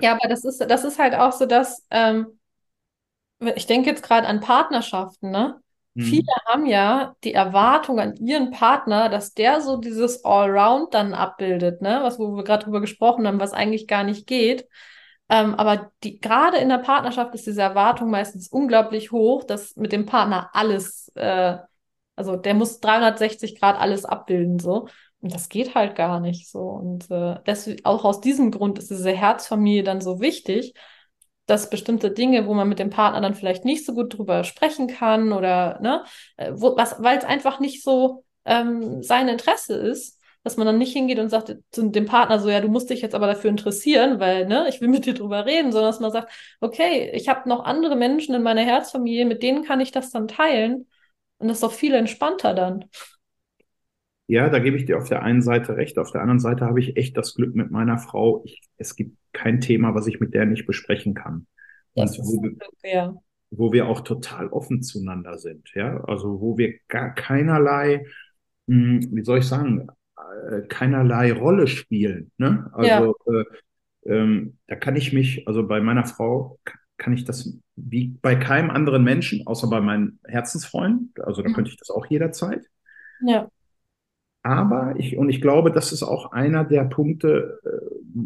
Ja, 0.02 0.12
aber 0.12 0.28
das 0.28 0.44
ist, 0.44 0.60
das 0.60 0.84
ist 0.84 0.98
halt 0.98 1.14
auch 1.14 1.32
so, 1.32 1.46
dass 1.46 1.84
ähm, 1.90 2.38
ich 3.56 3.66
denke 3.66 3.90
jetzt 3.90 4.02
gerade 4.02 4.26
an 4.26 4.40
Partnerschaften, 4.40 5.30
ne? 5.30 5.60
Mhm. 5.94 6.04
Viele 6.04 6.32
haben 6.46 6.66
ja 6.66 7.16
die 7.24 7.34
Erwartung 7.34 7.98
an 7.98 8.14
ihren 8.16 8.50
Partner, 8.50 9.08
dass 9.08 9.34
der 9.34 9.60
so 9.60 9.76
dieses 9.76 10.24
Allround 10.24 10.94
dann 10.94 11.14
abbildet, 11.14 11.82
ne? 11.82 12.00
Was, 12.02 12.18
wo 12.18 12.36
wir 12.36 12.44
gerade 12.44 12.64
drüber 12.64 12.80
gesprochen 12.80 13.26
haben, 13.26 13.40
was 13.40 13.52
eigentlich 13.52 13.86
gar 13.86 14.04
nicht 14.04 14.26
geht. 14.26 14.66
Ähm, 15.28 15.54
aber 15.54 15.90
die, 16.02 16.20
gerade 16.20 16.56
in 16.58 16.68
der 16.68 16.78
Partnerschaft 16.78 17.34
ist 17.34 17.46
diese 17.46 17.62
Erwartung 17.62 18.10
meistens 18.10 18.48
unglaublich 18.48 19.12
hoch, 19.12 19.44
dass 19.44 19.76
mit 19.76 19.92
dem 19.92 20.06
Partner 20.06 20.50
alles, 20.52 21.12
äh, 21.16 21.58
also 22.16 22.36
der 22.36 22.54
muss 22.54 22.80
360 22.80 23.58
Grad 23.60 23.78
alles 23.78 24.04
abbilden, 24.04 24.58
so. 24.58 24.88
Und 25.20 25.34
das 25.34 25.48
geht 25.48 25.74
halt 25.74 25.96
gar 25.96 26.20
nicht 26.20 26.48
so. 26.48 26.60
Und 26.60 27.10
äh, 27.10 27.36
das, 27.44 27.68
auch 27.84 28.04
aus 28.04 28.20
diesem 28.20 28.50
Grund 28.50 28.78
ist 28.78 28.90
diese 28.90 29.10
Herzfamilie 29.10 29.82
dann 29.82 30.00
so 30.00 30.20
wichtig, 30.20 30.74
dass 31.46 31.70
bestimmte 31.70 32.10
Dinge, 32.10 32.46
wo 32.46 32.54
man 32.54 32.68
mit 32.68 32.78
dem 32.78 32.90
Partner 32.90 33.20
dann 33.20 33.34
vielleicht 33.34 33.64
nicht 33.64 33.84
so 33.84 33.94
gut 33.94 34.16
drüber 34.16 34.44
sprechen 34.44 34.86
kann 34.86 35.32
oder 35.32 35.80
ne, 35.80 36.04
äh, 36.36 36.52
weil 36.52 37.18
es 37.18 37.24
einfach 37.24 37.58
nicht 37.58 37.82
so 37.82 38.24
ähm, 38.44 39.02
sein 39.02 39.28
Interesse 39.28 39.74
ist, 39.74 40.18
dass 40.44 40.56
man 40.56 40.66
dann 40.66 40.78
nicht 40.78 40.92
hingeht 40.92 41.18
und 41.18 41.30
sagt 41.30 41.56
zu 41.70 41.88
dem 41.88 42.06
Partner 42.06 42.38
so, 42.38 42.48
ja, 42.48 42.60
du 42.60 42.68
musst 42.68 42.90
dich 42.90 43.02
jetzt 43.02 43.14
aber 43.14 43.26
dafür 43.26 43.50
interessieren, 43.50 44.20
weil, 44.20 44.46
ne, 44.46 44.66
ich 44.68 44.80
will 44.80 44.88
mit 44.88 45.06
dir 45.06 45.14
drüber 45.14 45.46
reden, 45.46 45.72
sondern 45.72 45.90
dass 45.90 46.00
man 46.00 46.12
sagt, 46.12 46.32
okay, 46.60 47.10
ich 47.14 47.28
habe 47.28 47.48
noch 47.48 47.64
andere 47.64 47.96
Menschen 47.96 48.34
in 48.34 48.42
meiner 48.42 48.62
Herzfamilie, 48.62 49.24
mit 49.26 49.42
denen 49.42 49.64
kann 49.64 49.80
ich 49.80 49.90
das 49.90 50.10
dann 50.10 50.28
teilen. 50.28 50.86
Und 51.38 51.48
das 51.48 51.58
ist 51.58 51.62
doch 51.62 51.72
viel 51.72 51.94
entspannter 51.94 52.54
dann. 52.54 52.84
Ja, 54.28 54.50
da 54.50 54.58
gebe 54.58 54.76
ich 54.76 54.84
dir 54.84 54.98
auf 54.98 55.08
der 55.08 55.22
einen 55.22 55.40
Seite 55.40 55.76
recht. 55.76 55.98
Auf 55.98 56.12
der 56.12 56.20
anderen 56.20 56.38
Seite 56.38 56.66
habe 56.66 56.80
ich 56.80 56.98
echt 56.98 57.16
das 57.16 57.34
Glück 57.34 57.54
mit 57.54 57.70
meiner 57.70 57.96
Frau. 57.96 58.42
Ich, 58.44 58.60
es 58.76 58.94
gibt 58.94 59.16
kein 59.32 59.60
Thema, 59.60 59.94
was 59.94 60.06
ich 60.06 60.20
mit 60.20 60.34
der 60.34 60.44
nicht 60.44 60.66
besprechen 60.66 61.14
kann. 61.14 61.46
Das 61.94 62.18
wo, 62.18 62.42
wir, 62.42 62.52
ja. 62.82 63.14
wo 63.50 63.72
wir 63.72 63.88
auch 63.88 64.02
total 64.02 64.48
offen 64.48 64.82
zueinander 64.82 65.38
sind. 65.38 65.70
Ja, 65.74 66.04
also 66.04 66.42
wo 66.42 66.58
wir 66.58 66.74
gar 66.88 67.14
keinerlei, 67.14 68.04
mh, 68.66 69.00
hm, 69.00 69.16
wie 69.16 69.24
soll 69.24 69.38
ich 69.38 69.46
sagen, 69.46 69.88
äh, 70.50 70.60
keinerlei 70.68 71.32
Rolle 71.32 71.66
spielen. 71.66 72.30
Ne? 72.36 72.70
Also 72.74 73.16
ja. 73.26 73.40
äh, 73.40 73.44
ähm, 74.04 74.58
da 74.66 74.76
kann 74.76 74.94
ich 74.94 75.14
mich, 75.14 75.48
also 75.48 75.66
bei 75.66 75.80
meiner 75.80 76.04
Frau 76.04 76.58
kann 76.98 77.14
ich 77.14 77.24
das 77.24 77.58
wie 77.76 78.18
bei 78.20 78.34
keinem 78.36 78.70
anderen 78.70 79.04
Menschen, 79.04 79.46
außer 79.46 79.70
bei 79.70 79.80
meinem 79.80 80.18
Herzensfreund, 80.24 81.18
also 81.20 81.42
da 81.42 81.48
mhm. 81.48 81.54
könnte 81.54 81.70
ich 81.70 81.78
das 81.78 81.88
auch 81.88 82.04
jederzeit. 82.06 82.66
Ja. 83.20 83.48
Aber 84.42 84.94
ich, 84.96 85.16
und 85.16 85.28
ich 85.28 85.40
glaube, 85.40 85.72
das 85.72 85.92
ist 85.92 86.02
auch 86.02 86.32
einer 86.32 86.64
der 86.64 86.84
Punkte, 86.84 87.60
äh, 87.64 88.20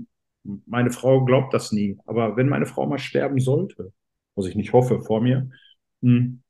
meine 0.66 0.90
Frau 0.90 1.24
glaubt 1.24 1.54
das 1.54 1.72
nie, 1.72 1.98
aber 2.04 2.36
wenn 2.36 2.48
meine 2.48 2.66
Frau 2.66 2.86
mal 2.86 2.98
sterben 2.98 3.38
sollte, 3.38 3.92
was 4.34 4.46
ich 4.46 4.56
nicht 4.56 4.72
hoffe 4.72 5.00
vor 5.02 5.20
mir, 5.20 5.50
hm, 6.02 6.42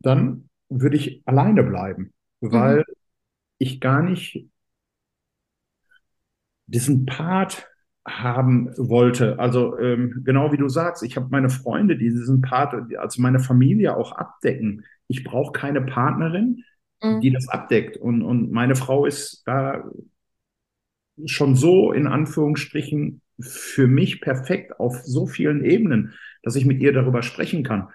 dann 0.00 0.48
würde 0.68 0.96
ich 0.96 1.22
alleine 1.26 1.62
bleiben, 1.62 2.12
weil 2.40 2.78
mhm. 2.78 2.94
ich 3.58 3.80
gar 3.80 4.02
nicht 4.02 4.48
diesen 6.66 7.06
Part 7.06 7.68
haben 8.06 8.70
wollte. 8.76 9.38
Also 9.38 9.78
ähm, 9.78 10.22
genau 10.24 10.52
wie 10.52 10.56
du 10.56 10.68
sagst, 10.68 11.02
ich 11.02 11.16
habe 11.16 11.28
meine 11.30 11.48
Freunde, 11.48 11.96
die 11.96 12.10
diesen 12.10 12.42
Part, 12.42 12.74
also 12.98 13.22
meine 13.22 13.40
Familie 13.40 13.96
auch 13.96 14.12
abdecken. 14.12 14.84
Ich 15.08 15.24
brauche 15.24 15.52
keine 15.52 15.80
Partnerin, 15.80 16.64
mhm. 17.04 17.20
die 17.20 17.30
das 17.30 17.48
abdeckt. 17.48 17.96
Und, 17.96 18.22
und 18.22 18.50
meine 18.50 18.76
Frau 18.76 19.06
ist 19.06 19.42
da 19.46 19.84
schon 21.26 21.54
so 21.54 21.92
in 21.92 22.06
Anführungsstrichen 22.06 23.20
für 23.40 23.86
mich 23.86 24.20
perfekt 24.20 24.78
auf 24.78 25.02
so 25.04 25.26
vielen 25.26 25.64
Ebenen, 25.64 26.14
dass 26.42 26.56
ich 26.56 26.66
mit 26.66 26.80
ihr 26.80 26.92
darüber 26.92 27.22
sprechen 27.22 27.62
kann. 27.62 27.88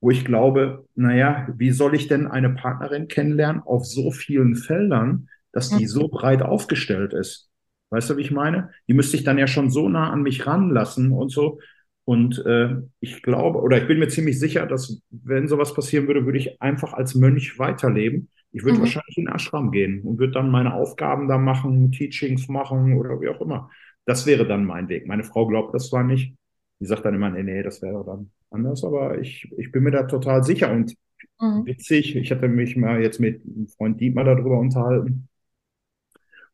Wo 0.00 0.10
ich 0.10 0.24
glaube, 0.24 0.86
naja, 0.94 1.48
wie 1.56 1.70
soll 1.70 1.94
ich 1.94 2.08
denn 2.08 2.26
eine 2.26 2.50
Partnerin 2.50 3.08
kennenlernen 3.08 3.62
auf 3.62 3.86
so 3.86 4.10
vielen 4.10 4.54
Feldern, 4.54 5.28
dass 5.52 5.70
die 5.70 5.84
mhm. 5.84 5.88
so 5.88 6.08
breit 6.08 6.42
aufgestellt 6.42 7.12
ist? 7.14 7.50
Weißt 7.90 8.10
du, 8.10 8.16
wie 8.16 8.22
ich 8.22 8.30
meine? 8.30 8.70
Die 8.88 8.94
müsste 8.94 9.16
ich 9.16 9.24
dann 9.24 9.38
ja 9.38 9.46
schon 9.46 9.70
so 9.70 9.88
nah 9.88 10.10
an 10.10 10.22
mich 10.22 10.46
ranlassen 10.46 11.12
und 11.12 11.30
so. 11.30 11.60
Und 12.04 12.44
äh, 12.46 12.76
ich 13.00 13.22
glaube, 13.22 13.60
oder 13.60 13.78
ich 13.78 13.88
bin 13.88 13.98
mir 13.98 14.08
ziemlich 14.08 14.38
sicher, 14.38 14.66
dass 14.66 15.02
wenn 15.10 15.48
sowas 15.48 15.74
passieren 15.74 16.06
würde, 16.06 16.24
würde 16.24 16.38
ich 16.38 16.60
einfach 16.60 16.92
als 16.92 17.14
Mönch 17.14 17.58
weiterleben. 17.58 18.28
Ich 18.56 18.64
würde 18.64 18.78
mhm. 18.78 18.84
wahrscheinlich 18.84 19.18
in 19.18 19.26
den 19.26 19.34
Ashram 19.34 19.70
gehen 19.70 20.00
und 20.00 20.18
würde 20.18 20.32
dann 20.32 20.50
meine 20.50 20.72
Aufgaben 20.72 21.28
da 21.28 21.36
machen, 21.36 21.92
Teachings 21.92 22.48
machen 22.48 22.94
oder 22.94 23.20
wie 23.20 23.28
auch 23.28 23.42
immer. 23.42 23.70
Das 24.06 24.24
wäre 24.24 24.46
dann 24.46 24.64
mein 24.64 24.88
Weg. 24.88 25.06
Meine 25.06 25.24
Frau 25.24 25.46
glaubt 25.46 25.74
das 25.74 25.90
zwar 25.90 26.04
nicht. 26.04 26.34
Die 26.80 26.86
sagt 26.86 27.04
dann 27.04 27.14
immer, 27.14 27.28
nee, 27.28 27.42
nee, 27.42 27.62
das 27.62 27.82
wäre 27.82 28.02
dann 28.02 28.30
anders, 28.50 28.82
aber 28.82 29.18
ich, 29.18 29.52
ich 29.58 29.70
bin 29.72 29.82
mir 29.82 29.90
da 29.90 30.04
total 30.04 30.42
sicher 30.42 30.72
und 30.72 30.94
mhm. 31.38 31.66
witzig. 31.66 32.16
Ich 32.16 32.30
hatte 32.30 32.48
mich 32.48 32.78
mal 32.78 33.02
jetzt 33.02 33.20
mit 33.20 33.42
einem 33.44 33.68
Freund 33.68 34.00
Dietmar 34.00 34.24
darüber 34.24 34.58
unterhalten. 34.58 35.28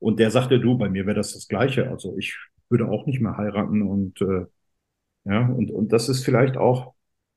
Und 0.01 0.19
der 0.19 0.33
sagte, 0.33 0.59
du, 0.59 0.77
bei 0.77 0.89
mir 0.89 1.07
wäre 1.07 1.15
das 1.15 1.35
das 1.35 1.47
Gleiche. 1.47 1.89
Also 1.89 2.17
ich 2.19 2.37
würde 2.69 2.89
auch 2.89 3.07
nicht 3.07 3.21
mehr 3.21 3.37
heiraten 3.37 3.81
und 3.83 4.21
äh, 4.23 4.47
ja, 5.25 5.47
und, 5.47 5.71
und 5.71 5.93
das 5.93 6.09
ist 6.09 6.25
vielleicht 6.25 6.57
auch 6.57 6.95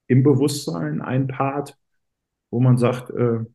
im 0.07 0.23
Bewusstsein 0.23 1.01
ein 1.03 1.27
Part, 1.27 1.77
wo 2.49 2.59
man 2.59 2.79
sagt, 2.79 3.11
äh, 3.11 3.45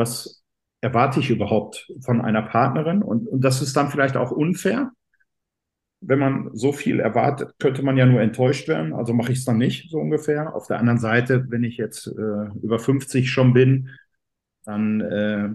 was 0.00 0.42
erwarte 0.80 1.20
ich 1.20 1.30
überhaupt 1.30 1.92
von 2.00 2.20
einer 2.20 2.42
Partnerin? 2.42 3.02
Und, 3.02 3.28
und 3.28 3.42
das 3.42 3.62
ist 3.62 3.76
dann 3.76 3.90
vielleicht 3.90 4.16
auch 4.16 4.30
unfair. 4.30 4.90
Wenn 6.00 6.18
man 6.18 6.50
so 6.54 6.72
viel 6.72 6.98
erwartet, 6.98 7.54
könnte 7.58 7.82
man 7.82 7.98
ja 7.98 8.06
nur 8.06 8.22
enttäuscht 8.22 8.66
werden. 8.66 8.94
Also 8.94 9.12
mache 9.12 9.32
ich 9.32 9.38
es 9.38 9.44
dann 9.44 9.58
nicht, 9.58 9.90
so 9.90 9.98
ungefähr. 9.98 10.56
Auf 10.56 10.66
der 10.66 10.78
anderen 10.78 10.98
Seite, 10.98 11.46
wenn 11.50 11.62
ich 11.62 11.76
jetzt 11.76 12.06
äh, 12.06 12.58
über 12.62 12.78
50 12.78 13.30
schon 13.30 13.52
bin, 13.52 13.90
dann 14.64 15.00
äh, 15.02 15.50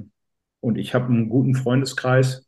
und 0.59 0.77
ich 0.77 0.95
habe 0.95 1.07
einen 1.07 1.29
guten 1.29 1.55
Freundeskreis, 1.55 2.47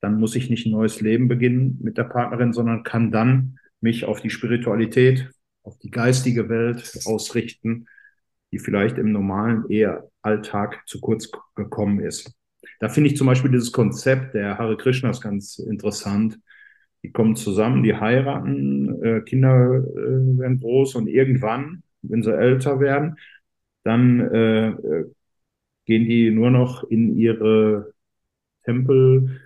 dann 0.00 0.20
muss 0.20 0.36
ich 0.36 0.50
nicht 0.50 0.66
ein 0.66 0.72
neues 0.72 1.00
Leben 1.00 1.26
beginnen 1.28 1.78
mit 1.82 1.96
der 1.96 2.04
Partnerin, 2.04 2.52
sondern 2.52 2.82
kann 2.82 3.10
dann 3.10 3.58
mich 3.80 4.04
auf 4.04 4.20
die 4.20 4.30
Spiritualität, 4.30 5.30
auf 5.62 5.78
die 5.78 5.90
geistige 5.90 6.48
Welt 6.48 6.98
ausrichten, 7.06 7.86
die 8.56 8.58
vielleicht 8.58 8.96
im 8.96 9.12
normalen 9.12 9.68
Ehealltag 9.68 10.82
zu 10.86 10.98
kurz 10.98 11.30
gekommen 11.54 12.00
ist. 12.00 12.34
Da 12.80 12.88
finde 12.88 13.10
ich 13.10 13.16
zum 13.16 13.26
Beispiel 13.26 13.50
dieses 13.50 13.70
Konzept 13.70 14.34
der 14.34 14.56
Hare 14.56 14.78
Krishnas 14.78 15.20
ganz 15.20 15.58
interessant. 15.58 16.38
Die 17.02 17.12
kommen 17.12 17.36
zusammen, 17.36 17.82
die 17.82 17.94
heiraten, 17.94 19.02
äh, 19.02 19.20
Kinder 19.20 19.84
äh, 19.84 20.38
werden 20.38 20.58
groß 20.58 20.94
und 20.94 21.06
irgendwann, 21.06 21.82
wenn 22.00 22.22
sie 22.22 22.34
älter 22.34 22.80
werden, 22.80 23.16
dann 23.84 24.20
äh, 24.20 24.68
äh 24.68 25.04
gehen 25.84 26.08
die 26.08 26.32
nur 26.32 26.50
noch 26.50 26.82
in 26.82 27.16
ihre 27.16 27.92
Tempel, 28.64 29.40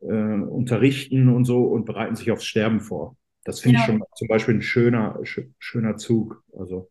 äh, 0.00 0.06
unterrichten 0.06 1.28
und 1.28 1.46
so 1.46 1.64
und 1.64 1.86
bereiten 1.86 2.16
sich 2.16 2.30
aufs 2.32 2.44
Sterben 2.44 2.80
vor. 2.80 3.16
Das 3.44 3.60
finde 3.60 3.78
ja. 3.78 3.80
ich 3.80 3.86
schon 3.86 4.02
zum 4.14 4.28
Beispiel 4.28 4.56
ein 4.56 4.62
schöner, 4.62 5.18
sch 5.22 5.40
schöner 5.58 5.96
Zug. 5.96 6.42
Also 6.52 6.90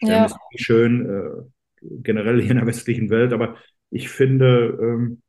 ja. 0.00 0.24
ist 0.24 0.36
nicht 0.52 0.64
schön, 0.64 1.06
äh, 1.08 1.86
generell 2.02 2.40
hier 2.40 2.52
in 2.52 2.56
der 2.58 2.66
westlichen 2.66 3.10
Welt, 3.10 3.32
aber 3.32 3.56
ich 3.90 4.08
finde, 4.08 4.78
ähm, 4.80 5.22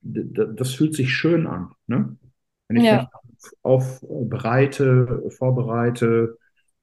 das 0.00 0.74
fühlt 0.74 0.94
sich 0.94 1.12
schön 1.12 1.46
an. 1.46 1.72
Ne? 1.86 2.16
Wenn 2.68 2.76
ich 2.76 2.84
ja. 2.84 2.96
mich 2.96 3.52
aufbereite, 3.62 5.30
vorbereite, 5.30 6.38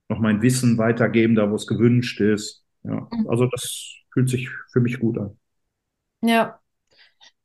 noch 0.08 0.20
mein 0.20 0.42
Wissen 0.42 0.78
weitergeben, 0.78 1.36
da 1.36 1.50
wo 1.50 1.56
es 1.56 1.68
gewünscht 1.68 2.20
ist. 2.20 2.66
Ja, 2.84 3.08
mhm. 3.12 3.30
also 3.30 3.46
das 3.46 3.96
fühlt 4.12 4.30
sich 4.30 4.50
für 4.72 4.80
mich 4.80 5.00
gut 5.00 5.18
an. 5.18 5.38
Ja. 6.22 6.60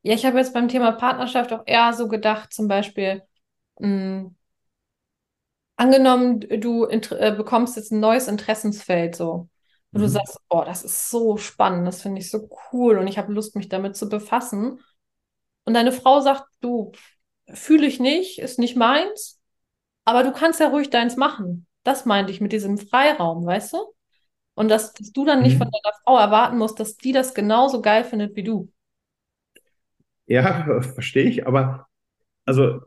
Ja, 0.02 0.14
ich 0.14 0.26
habe 0.26 0.38
jetzt 0.38 0.52
beim 0.52 0.68
Thema 0.68 0.92
Partnerschaft 0.92 1.52
auch 1.52 1.62
eher 1.66 1.92
so 1.94 2.08
gedacht, 2.08 2.52
zum 2.52 2.68
Beispiel, 2.68 3.22
mh, 3.78 3.88
hm, 3.88 4.36
angenommen, 5.76 6.40
du 6.40 6.86
äh, 6.86 7.34
bekommst 7.36 7.76
jetzt 7.76 7.90
ein 7.90 8.00
neues 8.00 8.28
Interessensfeld 8.28 9.16
so. 9.16 9.48
Und 9.94 10.00
du 10.00 10.08
mhm. 10.08 10.12
sagst, 10.12 10.40
oh, 10.50 10.64
das 10.66 10.82
ist 10.82 11.08
so 11.08 11.36
spannend, 11.36 11.86
das 11.86 12.02
finde 12.02 12.20
ich 12.20 12.28
so 12.28 12.48
cool 12.72 12.98
und 12.98 13.06
ich 13.06 13.16
habe 13.16 13.32
Lust, 13.32 13.54
mich 13.54 13.68
damit 13.68 13.96
zu 13.96 14.08
befassen. 14.08 14.80
Und 15.64 15.74
deine 15.74 15.92
Frau 15.92 16.20
sagt, 16.20 16.46
du, 16.60 16.90
fühle 17.46 17.86
ich 17.86 18.00
nicht, 18.00 18.40
ist 18.40 18.58
nicht 18.58 18.76
meins, 18.76 19.40
aber 20.04 20.24
du 20.24 20.32
kannst 20.32 20.58
ja 20.58 20.68
ruhig 20.68 20.90
deins 20.90 21.16
machen. 21.16 21.68
Das 21.84 22.06
meinte 22.06 22.32
ich 22.32 22.40
mit 22.40 22.50
diesem 22.50 22.76
Freiraum, 22.76 23.46
weißt 23.46 23.74
du? 23.74 23.94
Und 24.54 24.68
dass, 24.68 24.94
dass 24.94 25.12
du 25.12 25.24
dann 25.24 25.42
nicht 25.42 25.54
mhm. 25.54 25.58
von 25.58 25.70
deiner 25.70 25.94
Frau 26.02 26.18
erwarten 26.18 26.58
musst, 26.58 26.80
dass 26.80 26.96
die 26.96 27.12
das 27.12 27.32
genauso 27.32 27.80
geil 27.80 28.02
findet 28.02 28.34
wie 28.34 28.42
du. 28.42 28.72
Ja, 30.26 30.80
verstehe 30.94 31.28
ich, 31.28 31.46
aber 31.46 31.86
also 32.44 32.80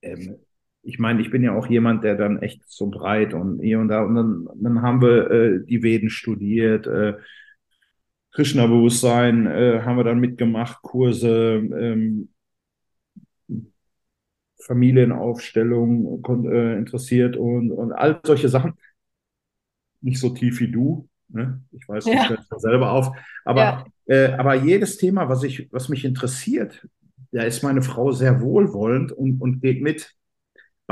ähm, 0.00 0.38
ich 0.82 0.98
meine, 0.98 1.20
ich 1.20 1.30
bin 1.30 1.42
ja 1.42 1.54
auch 1.54 1.68
jemand, 1.68 2.04
der 2.04 2.16
dann 2.16 2.40
echt 2.40 2.62
so 2.66 2.88
breit 2.88 3.34
und 3.34 3.60
hier 3.60 3.78
und 3.78 3.88
da 3.88 4.02
und 4.02 4.14
dann, 4.14 4.48
dann 4.56 4.82
haben 4.82 5.00
wir 5.00 5.30
äh, 5.30 5.64
die 5.64 5.82
Veden 5.82 6.10
studiert, 6.10 6.86
äh, 6.86 7.14
Krishna-Bewusstsein 8.32 9.46
äh, 9.46 9.82
haben 9.82 9.96
wir 9.96 10.04
dann 10.04 10.18
mitgemacht, 10.18 10.82
Kurse, 10.82 11.62
ähm, 11.78 12.30
Familienaufstellung 14.58 16.22
äh, 16.46 16.78
interessiert 16.78 17.36
und, 17.36 17.72
und 17.72 17.92
all 17.92 18.20
solche 18.24 18.48
Sachen. 18.48 18.74
Nicht 20.00 20.18
so 20.18 20.30
tief 20.30 20.60
wie 20.60 20.70
du, 20.70 21.08
Ne? 21.32 21.62
Ich 21.72 21.88
weiß, 21.88 22.04
ja. 22.06 22.24
stellst 22.24 22.50
das 22.52 22.62
selber 22.62 22.92
auf. 22.92 23.10
Aber, 23.44 23.84
ja. 24.06 24.14
äh, 24.14 24.32
aber 24.34 24.54
jedes 24.54 24.98
Thema, 24.98 25.28
was, 25.28 25.42
ich, 25.42 25.72
was 25.72 25.88
mich 25.88 26.04
interessiert, 26.04 26.86
da 27.32 27.42
ist 27.42 27.62
meine 27.62 27.82
Frau 27.82 28.12
sehr 28.12 28.40
wohlwollend 28.40 29.12
und, 29.12 29.40
und 29.40 29.60
geht 29.60 29.82
mit. 29.82 30.14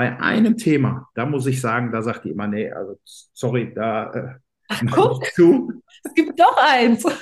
Bei 0.01 0.19
einem 0.19 0.57
Thema, 0.57 1.11
da 1.15 1.27
muss 1.27 1.47
ich 1.47 1.61
sagen, 1.61 1.93
da 1.93 2.01
sagt 2.01 2.25
die 2.25 2.31
immer, 2.31 2.47
nee, 2.47 2.73
also 2.73 2.99
sorry, 3.05 3.71
da 3.75 4.11
äh, 4.15 4.29
Ach, 4.69 4.83
guck, 4.93 5.27
zu. 5.35 5.83
es 6.03 6.15
gibt 6.15 6.41
doch 6.41 6.57
eins. 6.57 7.05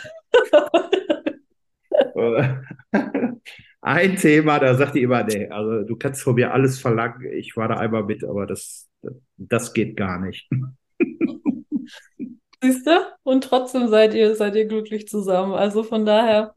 ein 3.80 4.14
Thema, 4.14 4.60
da 4.60 4.76
sagt 4.76 4.94
die 4.94 5.02
immer, 5.02 5.24
nee, 5.24 5.48
also 5.48 5.82
du 5.82 5.96
kannst 5.96 6.22
von 6.22 6.36
mir 6.36 6.54
alles 6.54 6.78
verlangen, 6.78 7.32
ich 7.32 7.56
war 7.56 7.66
da 7.66 7.78
einmal 7.78 8.04
mit, 8.04 8.22
aber 8.22 8.46
das, 8.46 8.88
das 9.36 9.72
geht 9.72 9.96
gar 9.96 10.20
nicht. 10.20 10.48
Siehst 12.62 12.86
du? 12.86 12.92
Und 13.24 13.42
trotzdem 13.42 13.88
seid 13.88 14.14
ihr, 14.14 14.36
seid 14.36 14.54
ihr 14.54 14.66
glücklich 14.66 15.08
zusammen. 15.08 15.54
Also 15.54 15.82
von 15.82 16.06
daher. 16.06 16.54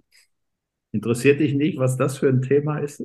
Interessiert 0.91 1.39
dich 1.39 1.55
nicht, 1.55 1.79
was 1.79 1.97
das 1.97 2.19
für 2.19 2.29
ein 2.29 2.43
Thema 2.43 2.77
ist? 2.77 3.03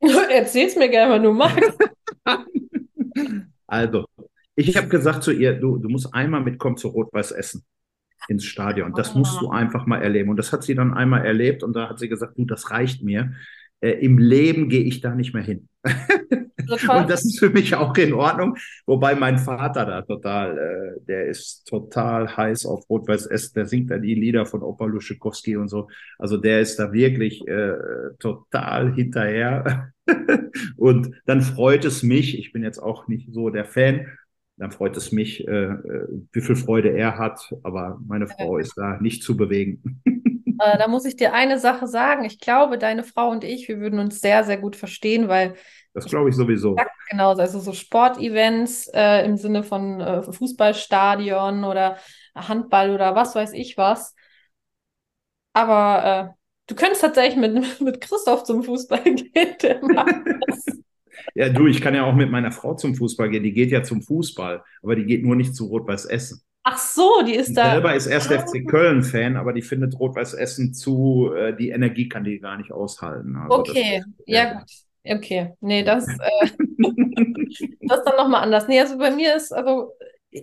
Erzähl's 0.30 0.76
mir 0.76 0.90
gerne, 0.90 1.14
wenn 1.14 1.22
du 1.22 1.32
magst. 1.32 1.78
also, 3.66 4.06
ich 4.54 4.76
habe 4.76 4.88
gesagt 4.88 5.22
zu 5.22 5.32
ihr, 5.32 5.54
du, 5.54 5.78
du 5.78 5.88
musst 5.88 6.12
einmal 6.14 6.42
mitkommen 6.42 6.76
zu 6.76 6.88
Rot-Weiß 6.88 7.32
Essen 7.32 7.64
ins 8.28 8.44
Stadion. 8.44 8.92
Das 8.94 9.14
musst 9.14 9.40
du 9.40 9.50
ah. 9.50 9.56
einfach 9.56 9.86
mal 9.86 10.02
erleben. 10.02 10.30
Und 10.30 10.36
das 10.36 10.52
hat 10.52 10.62
sie 10.62 10.74
dann 10.74 10.94
einmal 10.94 11.24
erlebt 11.24 11.62
und 11.62 11.74
da 11.74 11.88
hat 11.88 11.98
sie 11.98 12.08
gesagt, 12.08 12.38
du, 12.38 12.44
das 12.44 12.70
reicht 12.70 13.02
mir. 13.02 13.32
Äh, 13.80 13.92
Im 14.04 14.18
Leben 14.18 14.68
gehe 14.68 14.82
ich 14.82 15.00
da 15.00 15.14
nicht 15.14 15.34
mehr 15.34 15.42
hin. 15.42 15.68
und 16.72 17.10
das 17.10 17.24
ist 17.24 17.38
für 17.38 17.50
mich 17.50 17.74
auch 17.74 17.96
in 17.96 18.12
Ordnung. 18.12 18.56
Wobei 18.86 19.14
mein 19.14 19.38
Vater 19.38 19.86
da 19.86 20.02
total, 20.02 20.58
äh, 20.58 21.04
der 21.06 21.26
ist 21.26 21.64
total 21.66 22.36
heiß 22.36 22.66
auf 22.66 22.88
Rot-Weiß 22.88 23.26
Essen. 23.26 23.54
Der 23.54 23.66
singt 23.66 23.90
da 23.90 23.98
die 23.98 24.14
Lieder 24.14 24.46
von 24.46 24.62
Opa 24.62 24.86
Luschikowski 24.86 25.56
und 25.56 25.68
so. 25.68 25.88
Also 26.18 26.36
der 26.36 26.60
ist 26.60 26.78
da 26.78 26.92
wirklich 26.92 27.46
äh, 27.46 27.74
total 28.18 28.94
hinterher. 28.94 29.92
und 30.76 31.10
dann 31.26 31.42
freut 31.42 31.84
es 31.84 32.02
mich, 32.02 32.38
ich 32.38 32.52
bin 32.52 32.62
jetzt 32.62 32.78
auch 32.78 33.08
nicht 33.08 33.32
so 33.32 33.50
der 33.50 33.64
Fan, 33.64 34.06
dann 34.56 34.70
freut 34.70 34.96
es 34.96 35.12
mich, 35.12 35.46
äh, 35.48 35.64
äh, 35.64 36.08
wie 36.32 36.40
viel 36.40 36.56
Freude 36.56 36.90
er 36.90 37.18
hat. 37.18 37.52
Aber 37.62 38.00
meine 38.06 38.28
Frau 38.28 38.58
ist 38.58 38.74
da 38.76 38.98
nicht 39.00 39.22
zu 39.22 39.36
bewegen. 39.36 40.02
Äh, 40.62 40.78
da 40.78 40.88
muss 40.88 41.04
ich 41.04 41.16
dir 41.16 41.32
eine 41.32 41.58
Sache 41.58 41.86
sagen. 41.86 42.24
Ich 42.24 42.38
glaube, 42.38 42.78
deine 42.78 43.02
Frau 43.04 43.30
und 43.30 43.44
ich, 43.44 43.68
wir 43.68 43.80
würden 43.80 43.98
uns 43.98 44.20
sehr, 44.20 44.44
sehr 44.44 44.58
gut 44.58 44.76
verstehen, 44.76 45.28
weil. 45.28 45.54
Das 45.94 46.06
glaube 46.06 46.30
ich 46.30 46.36
sowieso. 46.36 46.76
Genau, 47.10 47.34
also 47.34 47.60
so 47.60 47.72
Sportevents 47.72 48.88
äh, 48.94 49.24
im 49.24 49.36
Sinne 49.36 49.62
von 49.62 50.00
äh, 50.00 50.22
Fußballstadion 50.22 51.64
oder 51.64 51.98
Handball 52.34 52.90
oder 52.90 53.14
was 53.14 53.34
weiß 53.34 53.52
ich 53.52 53.76
was. 53.76 54.14
Aber 55.52 56.34
äh, 56.34 56.34
du 56.68 56.74
könntest 56.74 57.02
tatsächlich 57.02 57.36
mit, 57.36 57.80
mit 57.80 58.00
Christoph 58.00 58.44
zum 58.44 58.62
Fußball 58.62 59.02
gehen. 59.04 59.56
Der 59.60 59.82
macht 59.82 60.14
das. 60.46 60.64
Ja, 61.34 61.48
du, 61.48 61.66
ich 61.66 61.80
kann 61.80 61.94
ja 61.94 62.04
auch 62.04 62.14
mit 62.14 62.30
meiner 62.30 62.52
Frau 62.52 62.74
zum 62.74 62.94
Fußball 62.94 63.28
gehen. 63.28 63.42
Die 63.42 63.52
geht 63.52 63.70
ja 63.70 63.82
zum 63.82 64.02
Fußball, 64.02 64.62
aber 64.82 64.96
die 64.96 65.04
geht 65.04 65.24
nur 65.24 65.36
nicht 65.36 65.54
zu 65.54 65.66
Rot-Weiß 65.66 66.06
Essen. 66.06 66.42
Ach 66.72 66.78
so, 66.78 67.22
die 67.26 67.34
ist 67.34 67.54
da. 67.56 67.72
Selber 67.72 67.94
ist 67.94 68.06
erst 68.06 68.32
ah. 68.32 68.38
FC 68.38 68.66
Köln-Fan, 68.66 69.36
aber 69.36 69.52
die 69.52 69.62
findet 69.62 69.98
Rot-Weiß 69.98 70.34
Essen 70.34 70.72
zu, 70.72 71.30
äh, 71.34 71.54
die 71.54 71.70
Energie 71.70 72.08
kann 72.08 72.24
die 72.24 72.38
gar 72.38 72.56
nicht 72.56 72.72
aushalten. 72.72 73.36
Also 73.36 73.58
okay, 73.58 74.02
das, 74.04 74.24
ja, 74.26 74.44
ja, 74.44 74.54
gut. 74.54 74.70
Okay, 75.04 75.52
nee, 75.60 75.82
das, 75.82 76.06
äh, 76.08 76.16
das 77.80 77.98
ist 77.98 78.04
dann 78.04 78.16
nochmal 78.16 78.42
anders. 78.42 78.68
Nee, 78.68 78.80
also 78.80 78.96
bei 78.96 79.10
mir 79.10 79.36
ist, 79.36 79.52
also 79.52 79.92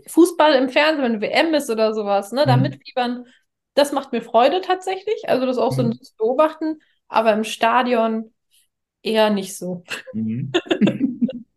Fußball 0.08 0.54
im 0.54 0.70
Fernsehen, 0.70 1.04
wenn 1.04 1.22
WM 1.22 1.54
ist 1.54 1.70
oder 1.70 1.94
sowas, 1.94 2.32
ne, 2.32 2.46
da 2.46 2.58
mhm. 2.58 2.64
mitfiebern, 2.64 3.26
das 3.74 3.92
macht 3.92 4.12
mir 4.12 4.22
Freude 4.22 4.62
tatsächlich. 4.62 5.28
Also 5.28 5.46
das 5.46 5.58
auch 5.58 5.72
so 5.72 5.84
mhm. 5.84 5.94
zu 5.94 6.14
beobachten, 6.18 6.80
aber 7.08 7.34
im 7.34 7.44
Stadion 7.44 8.34
eher 9.02 9.30
nicht 9.30 9.58
so. 9.58 9.84
Mhm. 10.14 10.52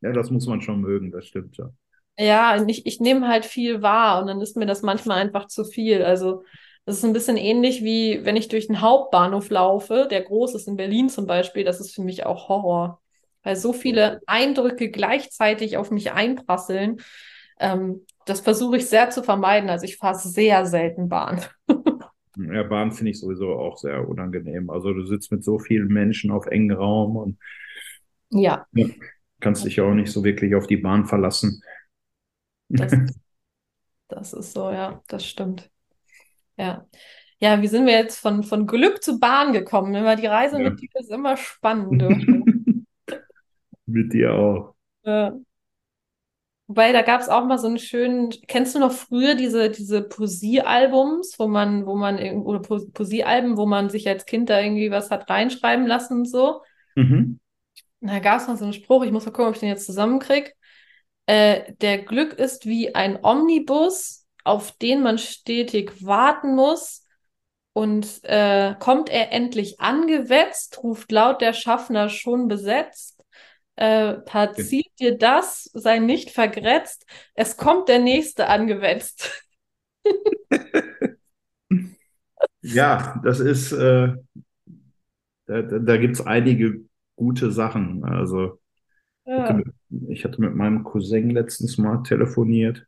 ja, 0.00 0.12
das 0.12 0.30
muss 0.30 0.46
man 0.46 0.60
schon 0.60 0.80
mögen, 0.80 1.12
das 1.12 1.26
stimmt 1.26 1.56
ja. 1.58 1.70
Ja, 2.18 2.64
ich, 2.66 2.86
ich 2.86 3.00
nehme 3.00 3.28
halt 3.28 3.44
viel 3.44 3.82
wahr 3.82 4.20
und 4.20 4.28
dann 4.28 4.40
ist 4.40 4.56
mir 4.56 4.66
das 4.66 4.82
manchmal 4.82 5.18
einfach 5.18 5.48
zu 5.48 5.64
viel. 5.64 6.02
Also 6.02 6.44
das 6.86 6.98
ist 6.98 7.04
ein 7.04 7.12
bisschen 7.12 7.36
ähnlich 7.36 7.82
wie 7.82 8.24
wenn 8.24 8.36
ich 8.36 8.48
durch 8.48 8.70
einen 8.70 8.80
Hauptbahnhof 8.80 9.50
laufe, 9.50 10.06
der 10.10 10.22
groß 10.22 10.54
ist 10.54 10.68
in 10.68 10.76
Berlin 10.76 11.08
zum 11.08 11.26
Beispiel, 11.26 11.64
das 11.64 11.80
ist 11.80 11.94
für 11.94 12.02
mich 12.02 12.24
auch 12.24 12.48
Horror. 12.48 13.00
Weil 13.42 13.56
so 13.56 13.72
viele 13.72 14.20
Eindrücke 14.26 14.90
gleichzeitig 14.90 15.76
auf 15.76 15.90
mich 15.90 16.12
einprasseln. 16.12 17.00
Ähm, 17.60 18.04
das 18.24 18.40
versuche 18.40 18.78
ich 18.78 18.86
sehr 18.86 19.10
zu 19.10 19.22
vermeiden. 19.22 19.70
Also 19.70 19.84
ich 19.84 19.98
fahre 19.98 20.18
sehr 20.18 20.66
selten 20.66 21.08
Bahn. 21.08 21.42
Ja, 22.38 22.64
Bahn 22.64 22.92
finde 22.92 23.12
ich 23.12 23.20
sowieso 23.20 23.54
auch 23.54 23.78
sehr 23.78 24.06
unangenehm. 24.06 24.68
Also 24.68 24.92
du 24.92 25.06
sitzt 25.06 25.32
mit 25.32 25.42
so 25.42 25.58
vielen 25.58 25.88
Menschen 25.88 26.30
auf 26.30 26.44
engem 26.44 26.76
Raum 26.76 27.16
und 27.16 27.38
ja. 28.30 28.66
ja 28.72 28.86
kannst 29.40 29.64
dich 29.64 29.76
ja 29.76 29.84
auch 29.84 29.94
nicht 29.94 30.12
so 30.12 30.22
wirklich 30.22 30.54
auf 30.54 30.66
die 30.66 30.76
Bahn 30.76 31.06
verlassen. 31.06 31.62
Das, 32.68 32.92
das 34.08 34.32
ist 34.32 34.52
so, 34.52 34.70
ja, 34.70 35.02
das 35.08 35.24
stimmt. 35.24 35.70
Ja. 36.56 36.86
Ja, 37.38 37.60
wie 37.60 37.68
sind 37.68 37.84
wir 37.84 37.92
jetzt 37.92 38.18
von, 38.18 38.42
von 38.42 38.66
Glück 38.66 39.02
zu 39.02 39.20
Bahn 39.20 39.52
gekommen? 39.52 39.94
Immer 39.94 40.16
die 40.16 40.26
Reise 40.26 40.56
ja. 40.56 40.70
mit 40.70 40.80
dir 40.80 40.88
ist 40.94 41.10
immer 41.10 41.36
spannend. 41.36 42.02
mit 43.86 44.12
dir 44.12 44.32
auch. 44.32 44.74
Ja. 45.04 45.36
Wobei, 46.68 46.92
da 46.92 47.02
gab 47.02 47.20
es 47.20 47.28
auch 47.28 47.44
mal 47.44 47.58
so 47.58 47.68
einen 47.68 47.78
schönen, 47.78 48.30
kennst 48.48 48.74
du 48.74 48.80
noch 48.80 48.90
früher 48.90 49.36
diese, 49.36 49.70
diese 49.70 50.02
Poesiealbums, 50.02 51.38
wo 51.38 51.46
man, 51.46 51.86
wo 51.86 51.94
man, 51.94 52.18
oder 52.42 52.60
Poesiealben, 52.60 53.56
wo 53.56 53.66
man 53.66 53.88
sich 53.88 54.08
als 54.08 54.26
Kind 54.26 54.50
da 54.50 54.60
irgendwie 54.60 54.90
was 54.90 55.10
hat 55.12 55.30
reinschreiben 55.30 55.86
lassen 55.86 56.20
und 56.20 56.28
so? 56.28 56.62
Mhm. 56.96 57.38
Da 58.00 58.18
gab 58.18 58.40
es 58.40 58.48
mal 58.48 58.56
so 58.56 58.64
einen 58.64 58.72
Spruch, 58.72 59.04
ich 59.04 59.12
muss 59.12 59.26
mal 59.26 59.30
gucken, 59.30 59.48
ob 59.48 59.54
ich 59.54 59.60
den 59.60 59.68
jetzt 59.68 59.86
zusammenkriege. 59.86 60.50
Äh, 61.26 61.72
der 61.80 61.98
Glück 61.98 62.34
ist 62.34 62.66
wie 62.66 62.94
ein 62.94 63.18
Omnibus, 63.22 64.26
auf 64.44 64.72
den 64.72 65.02
man 65.02 65.18
stetig 65.18 66.04
warten 66.04 66.54
muss. 66.54 67.04
Und 67.72 68.20
äh, 68.22 68.74
kommt 68.78 69.10
er 69.10 69.32
endlich 69.32 69.80
angewetzt, 69.80 70.82
ruft 70.82 71.12
laut 71.12 71.42
der 71.42 71.52
Schaffner 71.52 72.08
schon 72.08 72.48
besetzt. 72.48 73.22
Äh, 73.74 74.14
passiert 74.14 74.86
dir 74.98 75.18
das, 75.18 75.64
sei 75.74 75.98
nicht 75.98 76.30
vergrätzt, 76.30 77.04
es 77.34 77.58
kommt 77.58 77.90
der 77.90 77.98
nächste 77.98 78.48
angewetzt. 78.48 79.44
ja, 82.62 83.20
das 83.22 83.40
ist, 83.40 83.72
äh, 83.72 84.14
da, 85.44 85.62
da 85.62 85.96
gibt 85.98 86.14
es 86.14 86.26
einige 86.26 86.86
gute 87.16 87.52
Sachen. 87.52 88.02
Also 88.04 88.58
ja. 89.26 89.60
Ich 90.08 90.24
hatte 90.24 90.40
mit 90.40 90.54
meinem 90.54 90.84
Cousin 90.84 91.30
letztens 91.30 91.78
mal 91.78 92.02
telefoniert 92.02 92.86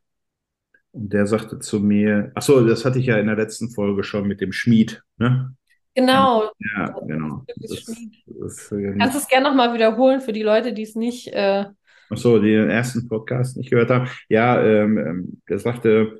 und 0.91 1.13
der 1.13 1.27
sagte 1.27 1.59
zu 1.59 1.79
mir, 1.79 2.31
ach 2.35 2.41
so, 2.41 2.65
das 2.65 2.83
hatte 2.85 2.99
ich 2.99 3.05
ja 3.05 3.17
in 3.17 3.27
der 3.27 3.35
letzten 3.35 3.69
Folge 3.69 4.03
schon 4.03 4.27
mit 4.27 4.41
dem 4.41 4.51
Schmied, 4.51 5.03
ne? 5.17 5.55
Genau. 5.95 6.51
Ja, 6.59 6.95
genau. 7.05 7.43
Das, 7.57 7.85
das, 8.25 8.69
Kannst 8.69 9.15
du 9.15 9.19
es 9.19 9.27
gerne 9.27 9.49
nochmal 9.49 9.73
wiederholen 9.73 10.21
für 10.21 10.33
die 10.33 10.43
Leute, 10.43 10.71
die 10.73 10.83
es 10.83 10.95
nicht. 10.95 11.27
Äh... 11.33 11.65
Ach 12.09 12.17
so, 12.17 12.39
die 12.39 12.51
den 12.51 12.69
ersten 12.69 13.07
Podcast 13.07 13.57
nicht 13.57 13.69
gehört 13.69 13.89
haben. 13.89 14.07
Ja, 14.29 14.63
ähm, 14.63 14.97
ähm, 14.97 15.41
der 15.49 15.59
sagte, 15.59 16.19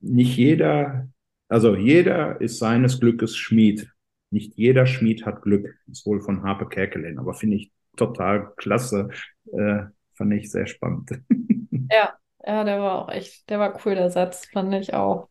nicht 0.00 0.36
jeder, 0.36 1.08
also 1.48 1.76
jeder 1.76 2.40
ist 2.40 2.58
seines 2.58 2.98
Glückes 3.00 3.36
Schmied. 3.36 3.90
Nicht 4.30 4.54
jeder 4.56 4.86
Schmied 4.86 5.26
hat 5.26 5.42
Glück. 5.42 5.76
Das 5.86 5.98
ist 5.98 6.06
wohl 6.06 6.20
von 6.20 6.42
Harpe 6.42 6.68
Kerkeling, 6.68 7.18
aber 7.18 7.34
finde 7.34 7.56
ich 7.56 7.72
total 7.96 8.52
klasse. 8.56 9.08
Äh, 9.52 9.84
fand 10.14 10.32
ich 10.34 10.50
sehr 10.50 10.66
spannend. 10.66 11.10
Ja, 11.92 12.14
ja, 12.44 12.64
der 12.64 12.80
war 12.80 13.02
auch 13.02 13.08
echt, 13.10 13.48
der 13.48 13.60
war 13.60 13.78
cool, 13.84 13.94
der 13.94 14.10
Satz, 14.10 14.46
fand 14.52 14.74
ich 14.74 14.92
auch. 14.92 15.28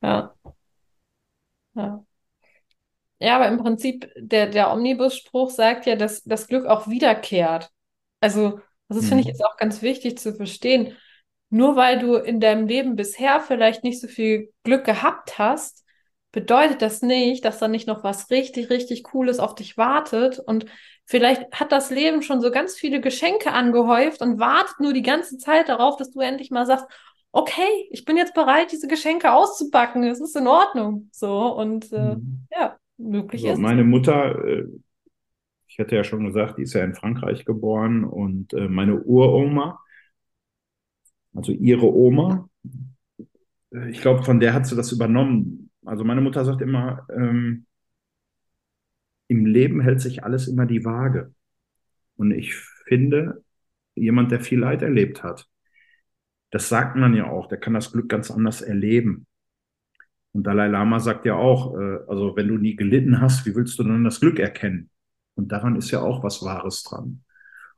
Ja. 0.00 0.32
Ja. 1.74 2.04
Ja, 3.20 3.36
aber 3.36 3.48
im 3.48 3.58
Prinzip, 3.58 4.08
der, 4.16 4.46
der 4.46 4.72
Omnibus-Spruch 4.72 5.50
sagt 5.50 5.86
ja, 5.86 5.96
dass 5.96 6.22
das 6.22 6.46
Glück 6.46 6.66
auch 6.66 6.86
wiederkehrt. 6.88 7.70
Also, 8.20 8.60
das 8.88 9.02
mhm. 9.02 9.06
finde 9.06 9.20
ich 9.22 9.26
jetzt 9.26 9.44
auch 9.44 9.56
ganz 9.56 9.82
wichtig 9.82 10.18
zu 10.18 10.34
verstehen. 10.34 10.96
Nur 11.50 11.76
weil 11.76 11.98
du 11.98 12.14
in 12.14 12.40
deinem 12.40 12.66
Leben 12.68 12.94
bisher 12.94 13.40
vielleicht 13.40 13.82
nicht 13.82 14.00
so 14.00 14.06
viel 14.06 14.52
Glück 14.62 14.84
gehabt 14.84 15.38
hast, 15.38 15.84
bedeutet 16.32 16.82
das 16.82 17.02
nicht, 17.02 17.44
dass 17.44 17.58
da 17.58 17.68
nicht 17.68 17.86
noch 17.86 18.04
was 18.04 18.30
richtig, 18.30 18.70
richtig 18.70 19.02
Cooles 19.04 19.38
auf 19.38 19.54
dich 19.54 19.76
wartet 19.76 20.38
und 20.38 20.66
Vielleicht 21.10 21.58
hat 21.58 21.72
das 21.72 21.88
Leben 21.88 22.20
schon 22.20 22.42
so 22.42 22.50
ganz 22.50 22.76
viele 22.76 23.00
Geschenke 23.00 23.50
angehäuft 23.50 24.20
und 24.20 24.38
wartet 24.38 24.78
nur 24.78 24.92
die 24.92 25.00
ganze 25.00 25.38
Zeit 25.38 25.70
darauf, 25.70 25.96
dass 25.96 26.10
du 26.10 26.20
endlich 26.20 26.50
mal 26.50 26.66
sagst, 26.66 26.84
okay, 27.32 27.88
ich 27.90 28.04
bin 28.04 28.18
jetzt 28.18 28.34
bereit, 28.34 28.72
diese 28.72 28.88
Geschenke 28.88 29.32
auszupacken. 29.32 30.02
Es 30.02 30.20
ist 30.20 30.36
in 30.36 30.46
Ordnung. 30.46 31.08
So 31.10 31.56
und 31.56 31.90
äh, 31.94 32.16
mhm. 32.16 32.46
ja, 32.50 32.76
möglich 32.98 33.40
also 33.44 33.54
ist. 33.54 33.58
Meine 33.58 33.84
Mutter, 33.84 34.44
äh, 34.44 34.66
ich 35.66 35.78
hatte 35.78 35.96
ja 35.96 36.04
schon 36.04 36.26
gesagt, 36.26 36.58
die 36.58 36.64
ist 36.64 36.74
ja 36.74 36.84
in 36.84 36.94
Frankreich 36.94 37.46
geboren 37.46 38.04
und 38.04 38.52
äh, 38.52 38.68
meine 38.68 39.00
Uroma, 39.00 39.80
also 41.34 41.52
ihre 41.52 41.90
Oma, 41.90 42.50
äh, 43.72 43.88
ich 43.88 44.02
glaube, 44.02 44.24
von 44.24 44.40
der 44.40 44.52
hat 44.52 44.66
sie 44.66 44.76
das 44.76 44.92
übernommen. 44.92 45.67
Also 45.88 46.04
meine 46.04 46.20
Mutter 46.20 46.44
sagt 46.44 46.60
immer, 46.60 47.06
ähm, 47.10 47.66
im 49.28 49.46
Leben 49.46 49.80
hält 49.80 50.00
sich 50.00 50.24
alles 50.24 50.48
immer 50.48 50.66
die 50.66 50.84
Waage. 50.84 51.34
Und 52.16 52.32
ich 52.32 52.54
finde, 52.54 53.44
jemand, 53.94 54.30
der 54.30 54.40
viel 54.40 54.58
Leid 54.58 54.82
erlebt 54.82 55.22
hat, 55.22 55.48
das 56.50 56.68
sagt 56.68 56.96
man 56.96 57.14
ja 57.14 57.28
auch, 57.28 57.46
der 57.46 57.58
kann 57.58 57.74
das 57.74 57.92
Glück 57.92 58.08
ganz 58.08 58.30
anders 58.30 58.62
erleben. 58.62 59.26
Und 60.32 60.46
Dalai 60.46 60.68
Lama 60.68 60.98
sagt 61.00 61.26
ja 61.26 61.34
auch, 61.34 61.74
äh, 61.78 61.98
also 62.08 62.36
wenn 62.36 62.48
du 62.48 62.56
nie 62.56 62.76
gelitten 62.76 63.20
hast, 63.20 63.46
wie 63.46 63.54
willst 63.54 63.78
du 63.78 63.82
dann 63.82 64.04
das 64.04 64.20
Glück 64.20 64.38
erkennen? 64.38 64.90
Und 65.34 65.52
daran 65.52 65.76
ist 65.76 65.90
ja 65.90 66.00
auch 66.00 66.22
was 66.22 66.42
Wahres 66.42 66.82
dran. 66.82 67.22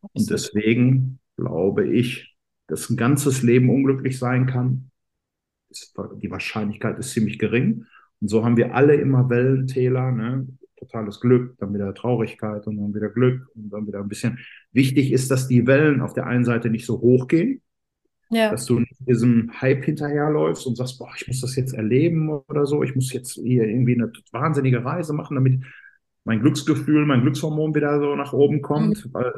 Und 0.01 0.31
deswegen 0.31 1.21
glaube 1.37 1.87
ich, 1.89 2.37
dass 2.69 2.89
ein 2.89 2.97
ganzes 2.97 3.43
Leben 3.43 3.71
unglücklich 3.71 4.19
sein 4.19 4.47
kann. 4.47 4.91
Die 5.71 6.31
Wahrscheinlichkeit 6.31 6.99
ist 6.99 7.13
ziemlich 7.13 7.39
gering. 7.39 7.87
Und 8.21 8.29
so 8.29 8.45
haben 8.45 8.57
wir 8.57 8.75
alle 8.75 8.95
immer 8.95 9.29
Wellentäler, 9.31 10.13
ne? 10.13 10.47
totales 10.81 11.21
Glück, 11.21 11.57
dann 11.59 11.75
wieder 11.75 11.95
Traurigkeit 11.95 12.67
und 12.67 12.77
dann 12.79 12.95
wieder 12.95 13.11
Glück 13.11 13.49
und 13.55 13.71
dann 13.71 13.87
wieder 13.87 14.01
ein 14.01 14.09
bisschen. 14.09 14.39
Wichtig 14.73 15.13
ist, 15.13 15.31
dass 15.31 15.47
die 15.47 15.67
Wellen 15.67 16.01
auf 16.01 16.15
der 16.15 16.27
einen 16.27 16.45
Seite 16.45 16.71
nicht 16.71 16.87
so 16.87 17.01
hoch 17.01 17.29
gehen, 17.29 17.61
ja. 18.31 18.51
dass 18.51 18.65
du 18.67 18.81
nicht 18.81 18.97
diesem 19.07 19.51
Hype 19.61 19.85
hinterherläufst 19.85 20.67
und 20.67 20.77
sagst, 20.77 20.99
boah, 20.99 21.11
ich 21.17 21.29
muss 21.29 21.41
das 21.41 21.55
jetzt 21.57 21.75
erleben 21.75 22.31
oder 22.31 22.67
so, 22.67 22.83
ich 22.83 22.95
muss 22.95 23.13
jetzt 23.13 23.35
hier 23.35 23.65
irgendwie 23.65 23.95
eine 23.95 24.11
wahnsinnige 24.33 24.85
Reise 24.85 25.13
machen, 25.13 25.35
damit 25.35 25.63
mein 26.25 26.41
Glücksgefühl, 26.41 27.07
mein 27.07 27.23
Glückshormon 27.23 27.75
wieder 27.75 28.01
so 28.01 28.17
nach 28.17 28.33
oben 28.33 28.63
kommt, 28.63 29.05
mhm. 29.05 29.15
weil 29.15 29.33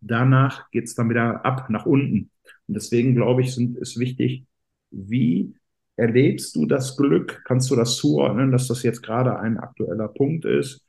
danach 0.00 0.70
geht 0.70 0.84
es 0.84 0.94
dann 0.94 1.10
wieder 1.10 1.44
ab 1.44 1.70
nach 1.70 1.86
unten. 1.86 2.30
Und 2.66 2.74
deswegen 2.74 3.14
glaube 3.14 3.42
ich, 3.42 3.54
sind, 3.54 3.76
ist 3.76 3.98
wichtig, 3.98 4.44
wie 4.90 5.54
erlebst 5.98 6.56
du 6.56 6.66
das 6.66 6.96
Glück? 6.96 7.42
Kannst 7.44 7.70
du 7.70 7.76
das 7.76 7.96
zuordnen, 7.96 8.52
dass 8.52 8.68
das 8.68 8.82
jetzt 8.82 9.02
gerade 9.02 9.38
ein 9.38 9.58
aktueller 9.58 10.08
Punkt 10.08 10.44
ist, 10.44 10.84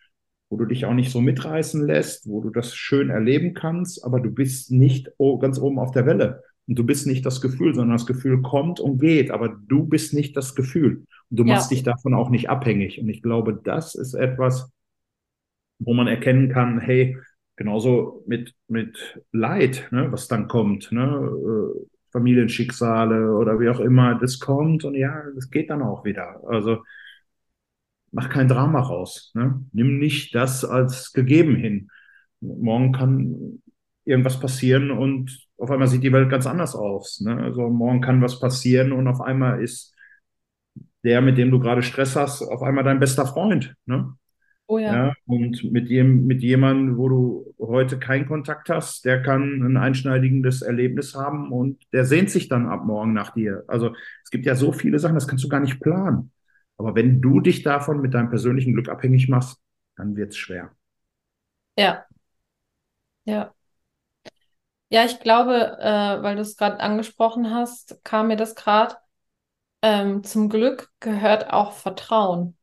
wo 0.49 0.57
du 0.57 0.65
dich 0.65 0.85
auch 0.85 0.93
nicht 0.93 1.11
so 1.11 1.21
mitreißen 1.21 1.85
lässt, 1.85 2.27
wo 2.27 2.41
du 2.41 2.49
das 2.49 2.75
schön 2.75 3.09
erleben 3.09 3.53
kannst, 3.53 4.03
aber 4.03 4.19
du 4.19 4.31
bist 4.31 4.71
nicht 4.71 5.11
ganz 5.39 5.59
oben 5.59 5.79
auf 5.79 5.91
der 5.91 6.05
Welle. 6.05 6.43
Und 6.67 6.77
du 6.77 6.83
bist 6.83 7.07
nicht 7.07 7.25
das 7.25 7.41
Gefühl, 7.41 7.73
sondern 7.73 7.97
das 7.97 8.05
Gefühl 8.05 8.41
kommt 8.43 8.79
und 8.79 8.99
geht, 8.99 9.31
aber 9.31 9.49
du 9.49 9.85
bist 9.85 10.13
nicht 10.13 10.37
das 10.37 10.53
Gefühl. 10.53 11.05
Und 11.29 11.39
du 11.39 11.43
ja. 11.43 11.55
machst 11.55 11.71
dich 11.71 11.81
davon 11.81 12.13
auch 12.13 12.29
nicht 12.29 12.49
abhängig. 12.49 12.99
Und 13.01 13.09
ich 13.09 13.23
glaube, 13.23 13.59
das 13.63 13.95
ist 13.95 14.13
etwas, 14.13 14.71
wo 15.79 15.93
man 15.93 16.07
erkennen 16.07 16.49
kann, 16.49 16.79
hey, 16.79 17.17
genauso 17.55 18.23
mit, 18.27 18.53
mit 18.67 19.19
Leid, 19.31 19.87
ne, 19.91 20.11
was 20.11 20.27
dann 20.27 20.47
kommt, 20.47 20.91
ne, 20.91 21.31
äh, 21.31 21.85
Familienschicksale 22.11 23.35
oder 23.35 23.59
wie 23.59 23.69
auch 23.69 23.79
immer, 23.79 24.15
das 24.15 24.39
kommt 24.39 24.83
und 24.83 24.95
ja, 24.95 25.23
das 25.35 25.49
geht 25.49 25.69
dann 25.69 25.81
auch 25.81 26.05
wieder. 26.05 26.41
Also 26.47 26.83
mach 28.11 28.29
kein 28.29 28.47
Drama 28.47 28.81
raus. 28.81 29.31
Ne? 29.35 29.63
Nimm 29.71 29.99
nicht 29.99 30.33
das 30.35 30.65
als 30.65 31.13
gegeben 31.13 31.55
hin. 31.55 31.89
Morgen 32.41 32.91
kann 32.91 33.61
irgendwas 34.05 34.39
passieren 34.39 34.91
und 34.91 35.47
auf 35.57 35.69
einmal 35.69 35.87
sieht 35.87 36.03
die 36.03 36.13
Welt 36.13 36.29
ganz 36.29 36.47
anders 36.47 36.75
aus. 36.75 37.21
Ne? 37.21 37.37
Also 37.43 37.69
morgen 37.69 38.01
kann 38.01 38.21
was 38.21 38.39
passieren 38.39 38.91
und 38.91 39.07
auf 39.07 39.21
einmal 39.21 39.61
ist 39.61 39.93
der, 41.03 41.21
mit 41.21 41.37
dem 41.37 41.51
du 41.51 41.59
gerade 41.59 41.83
Stress 41.83 42.15
hast, 42.15 42.41
auf 42.41 42.61
einmal 42.61 42.83
dein 42.83 42.99
bester 42.99 43.25
Freund. 43.25 43.75
Ne? 43.85 44.13
Oh 44.71 44.77
ja. 44.77 44.93
ja. 44.93 45.13
Und 45.25 45.63
mit, 45.71 45.89
dem, 45.89 46.27
mit 46.27 46.43
jemandem, 46.43 46.97
wo 46.97 47.09
du 47.09 47.55
heute 47.59 47.97
keinen 47.97 48.27
Kontakt 48.27 48.69
hast, 48.69 49.03
der 49.03 49.21
kann 49.23 49.63
ein 49.63 49.77
einschneidendes 49.77 50.61
Erlebnis 50.61 51.15
haben 51.15 51.51
und 51.51 51.81
der 51.91 52.05
sehnt 52.05 52.29
sich 52.29 52.49
dann 52.49 52.67
ab 52.67 52.85
morgen 52.85 53.13
nach 53.13 53.33
dir. 53.33 53.63
Also 53.67 53.95
es 54.23 54.29
gibt 54.29 54.45
ja 54.45 54.53
so 54.53 54.71
viele 54.71 54.99
Sachen, 54.99 55.15
das 55.15 55.27
kannst 55.27 55.43
du 55.43 55.49
gar 55.49 55.59
nicht 55.59 55.79
planen. 55.79 56.31
Aber 56.77 56.93
wenn 56.95 57.19
du 57.19 57.39
dich 57.41 57.63
davon 57.63 57.99
mit 57.99 58.13
deinem 58.13 58.29
persönlichen 58.29 58.73
Glück 58.73 58.89
abhängig 58.89 59.27
machst, 59.27 59.57
dann 59.95 60.15
wird 60.15 60.29
es 60.29 60.37
schwer. 60.37 60.71
Ja. 61.75 62.07
Ja. 63.25 63.53
Ja, 64.91 65.05
ich 65.05 65.19
glaube, 65.19 65.77
äh, 65.79 66.23
weil 66.23 66.35
du 66.35 66.41
es 66.41 66.57
gerade 66.57 66.79
angesprochen 66.79 67.51
hast, 67.53 68.03
kam 68.03 68.27
mir 68.27 68.37
das 68.37 68.55
gerade. 68.55 68.95
Ähm, 69.83 70.23
zum 70.25 70.49
Glück 70.49 70.91
gehört 71.01 71.51
auch 71.53 71.73
Vertrauen. 71.73 72.57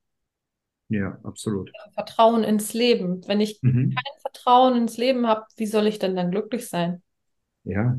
Ja, 0.89 1.19
absolut. 1.25 1.73
Vertrauen 1.95 2.45
ins 2.45 2.73
Leben. 2.73 3.27
Wenn 3.27 3.41
ich 3.41 3.59
mhm. 3.63 3.95
kein 3.95 4.21
Vertrauen 4.21 4.77
ins 4.77 4.97
Leben 4.97 5.27
habe, 5.27 5.43
wie 5.57 5.67
soll 5.67 5.87
ich 5.87 5.99
denn 5.99 6.15
dann 6.15 6.31
glücklich 6.31 6.69
sein? 6.69 7.03
Ja, 7.65 7.99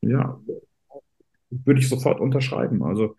ja, 0.00 0.40
würde 1.50 1.80
ich 1.80 1.88
sofort 1.88 2.20
unterschreiben. 2.20 2.82
Also 2.82 3.16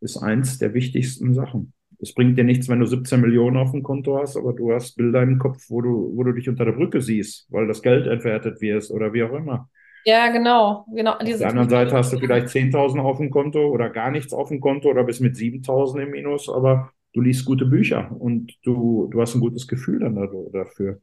ist 0.00 0.18
eins 0.18 0.58
der 0.58 0.74
wichtigsten 0.74 1.34
Sachen. 1.34 1.72
Es 1.98 2.14
bringt 2.14 2.38
dir 2.38 2.44
nichts, 2.44 2.68
wenn 2.68 2.80
du 2.80 2.86
17 2.86 3.20
Millionen 3.20 3.56
auf 3.56 3.72
dem 3.72 3.82
Konto 3.82 4.18
hast, 4.18 4.36
aber 4.36 4.52
du 4.52 4.72
hast 4.72 4.96
Bilder 4.96 5.22
im 5.22 5.38
Kopf, 5.38 5.64
wo 5.68 5.80
du, 5.80 6.12
wo 6.14 6.22
du 6.24 6.32
dich 6.32 6.48
unter 6.48 6.64
der 6.64 6.72
Brücke 6.72 7.00
siehst, 7.00 7.46
weil 7.50 7.66
das 7.66 7.82
Geld 7.82 8.06
entwertet 8.06 8.60
wird 8.60 8.90
oder 8.90 9.12
wie 9.12 9.22
auch 9.22 9.32
immer. 9.32 9.70
Ja, 10.04 10.28
genau. 10.30 10.86
genau. 10.92 11.14
Auf 11.14 11.24
der 11.24 11.48
anderen 11.48 11.68
Seite 11.68 11.96
hast 11.96 12.12
du 12.12 12.18
vielleicht 12.18 12.48
10.000 12.48 13.00
auf 13.00 13.16
dem 13.16 13.30
Konto 13.30 13.66
oder 13.66 13.90
gar 13.90 14.10
nichts 14.10 14.32
auf 14.32 14.50
dem 14.50 14.60
Konto 14.60 14.88
oder 14.88 15.02
bist 15.02 15.20
mit 15.20 15.34
7.000 15.34 16.02
im 16.02 16.10
Minus, 16.10 16.48
aber 16.48 16.92
du 17.16 17.22
liest 17.22 17.46
gute 17.46 17.64
Bücher 17.64 18.12
und 18.12 18.52
du, 18.62 19.08
du 19.10 19.20
hast 19.22 19.34
ein 19.34 19.40
gutes 19.40 19.66
Gefühl 19.66 20.00
dann 20.00 20.14
dafür. 20.52 21.00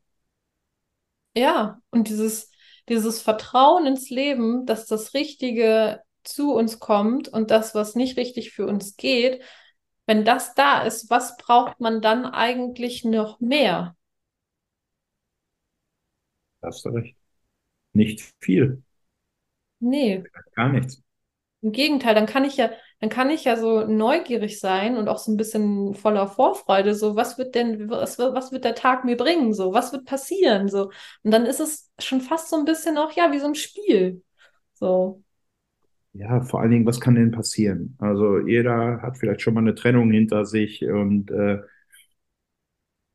Ja, 1.35 1.81
und 1.89 2.07
dieses, 2.07 2.51
dieses 2.87 3.19
Vertrauen 3.19 3.87
ins 3.87 4.11
Leben, 4.11 4.67
dass 4.67 4.85
das 4.85 5.15
Richtige 5.15 6.01
zu 6.23 6.53
uns 6.53 6.79
kommt 6.79 7.29
und 7.29 7.49
das, 7.49 7.73
was 7.73 7.95
nicht 7.95 8.15
richtig 8.17 8.51
für 8.51 8.67
uns 8.67 8.95
geht, 8.95 9.41
wenn 10.05 10.23
das 10.23 10.53
da 10.53 10.83
ist, 10.83 11.09
was 11.09 11.35
braucht 11.37 11.79
man 11.79 11.99
dann 11.99 12.25
eigentlich 12.25 13.03
noch 13.03 13.39
mehr? 13.39 13.95
Hast 16.61 16.85
du 16.85 16.89
recht. 16.89 17.15
Nicht 17.93 18.33
viel. 18.39 18.83
Nee. 19.79 20.23
Gar 20.55 20.69
nichts. 20.69 21.01
Im 21.61 21.71
Gegenteil, 21.71 22.13
dann 22.13 22.27
kann 22.27 22.45
ich 22.45 22.57
ja, 22.57 22.69
dann 23.03 23.09
kann 23.09 23.29
ich 23.29 23.43
ja 23.43 23.57
so 23.57 23.85
neugierig 23.85 24.61
sein 24.61 24.95
und 24.95 25.09
auch 25.09 25.17
so 25.17 25.29
ein 25.29 25.35
bisschen 25.35 25.93
voller 25.93 26.25
Vorfreude, 26.25 26.95
so 26.95 27.17
was 27.17 27.37
wird 27.37 27.53
denn, 27.53 27.89
was, 27.89 28.17
was 28.17 28.53
wird 28.53 28.63
der 28.63 28.75
Tag 28.75 29.03
mir 29.03 29.17
bringen, 29.17 29.53
so 29.53 29.73
was 29.73 29.91
wird 29.91 30.05
passieren, 30.05 30.69
so. 30.69 30.89
Und 31.21 31.31
dann 31.31 31.45
ist 31.45 31.59
es 31.59 31.91
schon 31.99 32.21
fast 32.21 32.49
so 32.49 32.55
ein 32.55 32.63
bisschen 32.63 32.97
auch, 32.97 33.11
ja, 33.11 33.33
wie 33.33 33.39
so 33.39 33.47
ein 33.47 33.55
Spiel, 33.55 34.23
so. 34.71 35.21
Ja, 36.13 36.39
vor 36.43 36.61
allen 36.61 36.71
Dingen, 36.71 36.85
was 36.85 37.01
kann 37.01 37.15
denn 37.15 37.31
passieren? 37.31 37.97
Also 37.99 38.39
jeder 38.39 39.01
hat 39.01 39.17
vielleicht 39.17 39.41
schon 39.41 39.53
mal 39.53 39.59
eine 39.59 39.75
Trennung 39.75 40.09
hinter 40.09 40.45
sich 40.45 40.81
und 40.85 41.29
äh, 41.29 41.59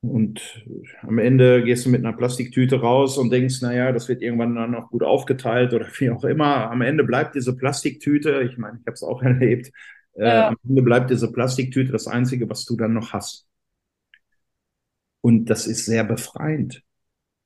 und 0.00 0.64
am 1.02 1.18
Ende 1.18 1.64
gehst 1.64 1.84
du 1.84 1.90
mit 1.90 2.04
einer 2.04 2.16
Plastiktüte 2.16 2.80
raus 2.80 3.18
und 3.18 3.30
denkst, 3.30 3.62
naja, 3.62 3.90
das 3.90 4.08
wird 4.08 4.22
irgendwann 4.22 4.54
dann 4.54 4.70
noch 4.70 4.90
gut 4.90 5.02
aufgeteilt 5.02 5.74
oder 5.74 5.86
wie 5.98 6.10
auch 6.10 6.24
immer. 6.24 6.70
Am 6.70 6.82
Ende 6.82 7.04
bleibt 7.04 7.34
diese 7.34 7.56
Plastiktüte, 7.56 8.42
ich 8.42 8.58
meine, 8.58 8.78
ich 8.78 8.86
habe 8.86 8.94
es 8.94 9.02
auch 9.02 9.22
erlebt, 9.22 9.72
äh, 10.14 10.24
ja. 10.24 10.44
äh, 10.44 10.46
am 10.48 10.56
Ende 10.68 10.82
bleibt 10.82 11.10
diese 11.10 11.32
Plastiktüte 11.32 11.90
das 11.92 12.06
Einzige, 12.06 12.48
was 12.48 12.64
du 12.64 12.76
dann 12.76 12.94
noch 12.94 13.12
hast. 13.12 13.46
Und 15.20 15.46
das 15.46 15.66
ist 15.66 15.84
sehr 15.84 16.04
befreiend. 16.04 16.82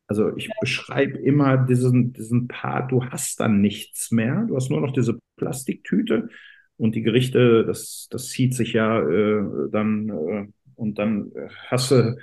Also 0.07 0.37
ich 0.37 0.49
ja. 0.49 0.55
beschreibe 0.61 1.19
immer 1.19 1.57
diesen, 1.57 2.13
diesen 2.13 2.49
Part, 2.49 2.93
du 2.93 3.03
hast 3.07 3.41
dann 3.41 3.63
nichts 3.63 4.11
mehr, 4.11 4.45
du 4.47 4.57
hast 4.57 4.71
nur 4.71 4.83
noch 4.83 4.93
diese 4.93 5.19
Plastiktüte 5.37 6.29
und 6.77 6.95
die 6.95 7.03
Gerichte, 7.03 7.65
das, 7.65 8.09
das 8.11 8.29
zieht 8.29 8.55
sich 8.55 8.75
ja 8.75 9.01
äh, 9.01 9.71
dann 9.71 10.09
äh, 10.11 10.47
und 10.75 10.99
dann 10.99 11.33
hast 11.69 11.93
du 11.93 12.17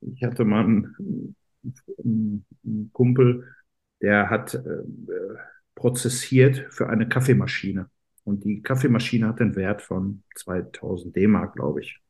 ich 0.00 0.22
hatte 0.22 0.44
mal 0.44 0.64
einen, 0.64 1.36
einen 2.04 2.90
Kumpel, 2.92 3.44
der 4.00 4.30
hat 4.30 4.54
äh, 4.54 4.82
prozessiert 5.74 6.66
für 6.70 6.88
eine 6.88 7.08
Kaffeemaschine. 7.08 7.88
Und 8.24 8.44
die 8.44 8.62
Kaffeemaschine 8.62 9.28
hat 9.28 9.40
einen 9.40 9.54
Wert 9.54 9.82
von 9.82 10.22
2000 10.34 11.14
D-Mark, 11.14 11.54
glaube 11.54 11.80
ich. 11.80 12.00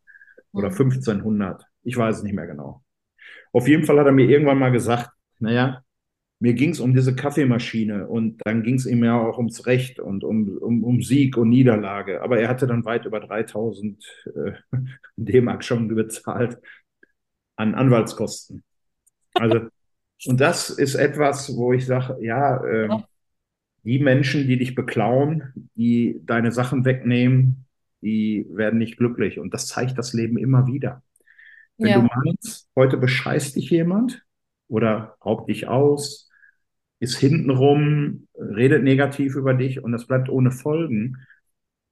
Oder 0.52 0.68
1500. 0.68 1.60
Mhm. 1.60 1.64
Ich 1.82 1.96
weiß 1.96 2.18
es 2.18 2.22
nicht 2.22 2.34
mehr 2.34 2.46
genau. 2.46 2.82
Auf 3.52 3.68
jeden 3.68 3.84
Fall 3.84 3.98
hat 3.98 4.06
er 4.06 4.12
mir 4.12 4.28
irgendwann 4.28 4.58
mal 4.58 4.72
gesagt, 4.72 5.10
naja, 5.38 5.82
mir 6.38 6.54
ging 6.54 6.70
es 6.70 6.80
um 6.80 6.94
diese 6.94 7.14
Kaffeemaschine 7.14 8.06
und 8.08 8.40
dann 8.44 8.62
ging 8.62 8.74
es 8.74 8.86
ihm 8.86 9.02
ja 9.04 9.18
auch 9.18 9.38
ums 9.38 9.66
Recht 9.66 10.00
und 10.00 10.22
um, 10.22 10.58
um, 10.58 10.84
um 10.84 11.02
Sieg 11.02 11.36
und 11.36 11.48
Niederlage. 11.48 12.22
Aber 12.22 12.38
er 12.38 12.48
hatte 12.48 12.66
dann 12.66 12.84
weit 12.84 13.06
über 13.06 13.20
3000 13.20 14.02
äh, 14.34 14.52
D-Mark 15.16 15.64
schon 15.64 15.88
bezahlt 15.94 16.58
an 17.56 17.74
Anwaltskosten. 17.74 18.62
Also, 19.34 19.68
und 20.26 20.40
das 20.40 20.70
ist 20.70 20.94
etwas, 20.94 21.54
wo 21.56 21.72
ich 21.72 21.86
sage, 21.86 22.16
ja, 22.24 22.64
äh, 22.64 22.88
die 23.82 23.98
Menschen, 23.98 24.46
die 24.46 24.58
dich 24.58 24.74
beklauen, 24.74 25.52
die 25.74 26.20
deine 26.24 26.52
Sachen 26.52 26.84
wegnehmen, 26.84 27.66
die 28.02 28.46
werden 28.50 28.78
nicht 28.78 28.96
glücklich. 28.96 29.38
Und 29.38 29.54
das 29.54 29.66
zeigt 29.68 29.96
das 29.98 30.12
Leben 30.12 30.38
immer 30.38 30.66
wieder. 30.66 31.02
Wenn 31.78 31.88
ja. 31.88 32.00
du 32.00 32.08
meinst, 32.14 32.68
heute 32.74 32.96
bescheißt 32.96 33.56
dich 33.56 33.70
jemand 33.70 34.24
oder 34.68 35.16
raubt 35.24 35.48
dich 35.48 35.68
aus, 35.68 36.30
ist 36.98 37.18
hintenrum, 37.18 38.26
redet 38.34 38.82
negativ 38.82 39.36
über 39.36 39.54
dich 39.54 39.82
und 39.84 39.92
das 39.92 40.06
bleibt 40.06 40.28
ohne 40.28 40.50
Folgen, 40.50 41.18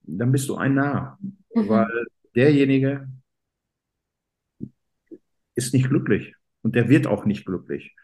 dann 0.02 0.32
bist 0.32 0.48
du 0.48 0.56
ein 0.56 0.74
Narr. 0.74 1.18
Mhm. 1.54 1.68
Weil 1.68 2.06
derjenige, 2.34 3.08
ist 5.54 5.74
nicht 5.74 5.88
glücklich 5.88 6.34
und 6.62 6.74
der 6.74 6.88
wird 6.88 7.06
auch 7.06 7.24
nicht 7.24 7.44
glücklich. 7.44 7.94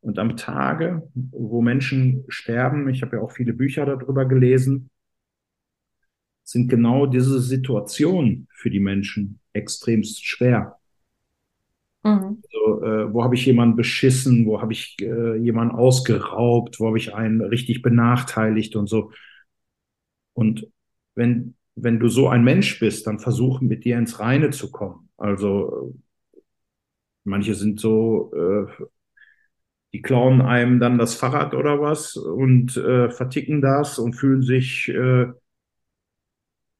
Und 0.00 0.18
am 0.18 0.36
Tage, 0.36 1.08
wo 1.14 1.60
Menschen 1.60 2.24
sterben, 2.28 2.88
ich 2.88 3.02
habe 3.02 3.16
ja 3.16 3.22
auch 3.22 3.32
viele 3.32 3.52
Bücher 3.52 3.84
darüber 3.84 4.24
gelesen, 4.24 4.90
sind 6.42 6.68
genau 6.68 7.06
diese 7.06 7.40
Situationen 7.40 8.48
für 8.50 8.70
die 8.70 8.80
Menschen 8.80 9.40
extremst 9.52 10.24
schwer. 10.24 10.78
Mhm. 12.02 12.42
Also, 12.42 12.82
äh, 12.82 13.12
wo 13.12 13.22
habe 13.22 13.34
ich 13.34 13.44
jemanden 13.44 13.76
beschissen, 13.76 14.46
wo 14.46 14.60
habe 14.60 14.72
ich 14.72 14.96
äh, 15.00 15.36
jemanden 15.36 15.74
ausgeraubt, 15.74 16.80
wo 16.80 16.86
habe 16.86 16.98
ich 16.98 17.14
einen 17.14 17.42
richtig 17.42 17.82
benachteiligt 17.82 18.74
und 18.76 18.88
so. 18.88 19.12
Und 20.32 20.66
wenn, 21.14 21.56
wenn 21.74 22.00
du 22.00 22.08
so 22.08 22.28
ein 22.28 22.42
Mensch 22.42 22.80
bist, 22.80 23.06
dann 23.06 23.18
versuch 23.18 23.60
mit 23.60 23.84
dir 23.84 23.98
ins 23.98 24.18
Reine 24.18 24.50
zu 24.50 24.70
kommen. 24.70 25.10
Also 25.18 25.94
manche 27.24 27.54
sind 27.54 27.80
so, 27.80 28.32
äh, 28.34 28.84
die 29.92 30.02
klauen 30.02 30.40
einem 30.40 30.78
dann 30.78 30.98
das 30.98 31.14
Fahrrad 31.14 31.54
oder 31.54 31.80
was 31.80 32.16
und 32.16 32.76
äh, 32.76 33.10
verticken 33.10 33.60
das 33.60 33.98
und 33.98 34.14
fühlen 34.14 34.42
sich 34.42 34.88
äh, 34.88 35.26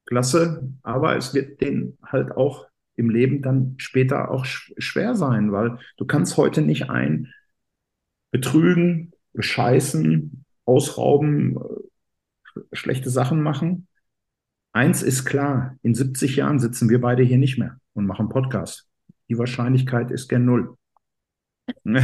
klasse, 0.06 0.72
aber 0.82 1.16
es 1.16 1.34
wird 1.34 1.60
denen 1.60 1.98
halt 2.04 2.32
auch 2.32 2.66
im 2.96 3.10
Leben 3.10 3.42
dann 3.42 3.74
später 3.78 4.30
auch 4.30 4.44
schwer 4.44 5.14
sein, 5.14 5.52
weil 5.52 5.78
du 5.96 6.04
kannst 6.04 6.36
heute 6.36 6.62
nicht 6.62 6.90
ein 6.90 7.32
betrügen, 8.30 9.12
bescheißen, 9.32 10.44
ausrauben, 10.64 11.56
äh, 11.56 12.60
schlechte 12.72 13.10
Sachen 13.10 13.42
machen. 13.42 13.88
Eins 14.72 15.02
ist 15.02 15.24
klar, 15.24 15.76
in 15.82 15.94
70 15.94 16.36
Jahren 16.36 16.60
sitzen 16.60 16.88
wir 16.90 17.00
beide 17.00 17.22
hier 17.22 17.38
nicht 17.38 17.58
mehr 17.58 17.80
und 17.94 18.06
machen 18.06 18.28
Podcast. 18.28 18.89
Die 19.30 19.38
Wahrscheinlichkeit 19.38 20.10
ist 20.10 20.28
gern 20.28 20.44
null. 20.44 20.76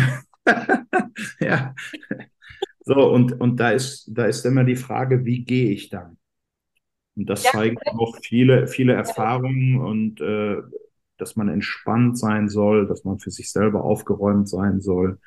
ja. 1.40 1.74
So, 2.80 3.10
und, 3.10 3.40
und 3.40 3.58
da 3.58 3.70
ist, 3.70 4.08
da 4.12 4.26
ist 4.26 4.46
immer 4.46 4.62
die 4.62 4.76
Frage, 4.76 5.24
wie 5.24 5.44
gehe 5.44 5.72
ich 5.72 5.90
dann? 5.90 6.16
Und 7.16 7.28
das 7.28 7.44
ja. 7.44 7.50
zeigen 7.50 7.78
auch 7.98 8.16
viele, 8.22 8.68
viele 8.68 8.92
Erfahrungen 8.92 9.80
und 9.80 10.20
äh, 10.20 10.58
dass 11.16 11.34
man 11.34 11.48
entspannt 11.48 12.18
sein 12.18 12.48
soll, 12.48 12.86
dass 12.86 13.04
man 13.04 13.18
für 13.18 13.30
sich 13.30 13.50
selber 13.50 13.82
aufgeräumt 13.82 14.48
sein 14.48 14.80
soll. 14.80 15.18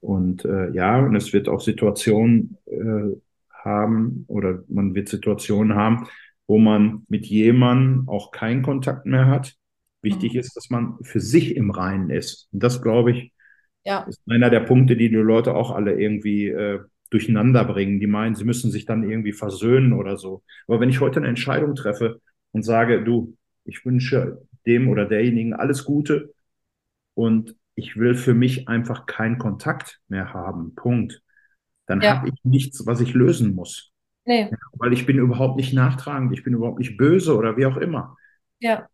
Und 0.00 0.44
äh, 0.44 0.70
ja, 0.70 0.98
und 0.98 1.16
es 1.16 1.32
wird 1.32 1.48
auch 1.48 1.60
Situationen 1.60 2.58
äh, 2.66 3.16
haben 3.50 4.24
oder 4.28 4.62
man 4.68 4.94
wird 4.94 5.08
Situationen 5.08 5.74
haben, 5.74 6.06
wo 6.46 6.58
man 6.58 7.06
mit 7.08 7.26
jemandem 7.26 8.08
auch 8.08 8.30
keinen 8.30 8.62
Kontakt 8.62 9.06
mehr 9.06 9.26
hat. 9.26 9.56
Wichtig 10.02 10.34
mhm. 10.34 10.40
ist, 10.40 10.56
dass 10.56 10.70
man 10.70 10.96
für 11.02 11.20
sich 11.20 11.56
im 11.56 11.70
Reinen 11.70 12.10
ist. 12.10 12.48
Und 12.52 12.62
das, 12.62 12.82
glaube 12.82 13.12
ich, 13.12 13.32
ja. 13.84 14.02
ist 14.02 14.20
einer 14.28 14.50
der 14.50 14.60
Punkte, 14.60 14.96
die 14.96 15.08
die 15.08 15.16
Leute 15.16 15.54
auch 15.54 15.70
alle 15.70 16.00
irgendwie 16.00 16.48
äh, 16.48 16.80
durcheinander 17.10 17.64
bringen. 17.64 18.00
Die 18.00 18.06
meinen, 18.06 18.34
sie 18.34 18.44
müssen 18.44 18.70
sich 18.70 18.86
dann 18.86 19.08
irgendwie 19.08 19.32
versöhnen 19.32 19.92
oder 19.92 20.16
so. 20.16 20.42
Aber 20.66 20.80
wenn 20.80 20.88
ich 20.88 21.00
heute 21.00 21.20
eine 21.20 21.28
Entscheidung 21.28 21.74
treffe 21.74 22.20
und 22.52 22.62
sage, 22.62 23.04
du, 23.04 23.36
ich 23.64 23.84
wünsche 23.84 24.42
dem 24.66 24.88
oder 24.88 25.06
derjenigen 25.06 25.54
alles 25.54 25.84
Gute 25.84 26.32
und 27.14 27.56
ich 27.74 27.96
will 27.96 28.14
für 28.14 28.34
mich 28.34 28.68
einfach 28.68 29.06
keinen 29.06 29.38
Kontakt 29.38 30.00
mehr 30.08 30.32
haben, 30.32 30.74
Punkt, 30.74 31.22
dann 31.86 32.00
ja. 32.00 32.18
habe 32.18 32.28
ich 32.28 32.44
nichts, 32.44 32.86
was 32.86 33.00
ich 33.00 33.14
lösen 33.14 33.54
muss. 33.54 33.90
Nee. 34.24 34.48
Ja, 34.50 34.58
weil 34.72 34.92
ich 34.92 35.06
bin 35.06 35.18
überhaupt 35.18 35.56
nicht 35.56 35.72
nachtragend, 35.72 36.32
ich 36.32 36.44
bin 36.44 36.54
überhaupt 36.54 36.78
nicht 36.78 36.96
böse 36.96 37.36
oder 37.36 37.56
wie 37.56 37.66
auch 37.66 37.76
immer. 37.76 38.16
Ja. 38.60 38.88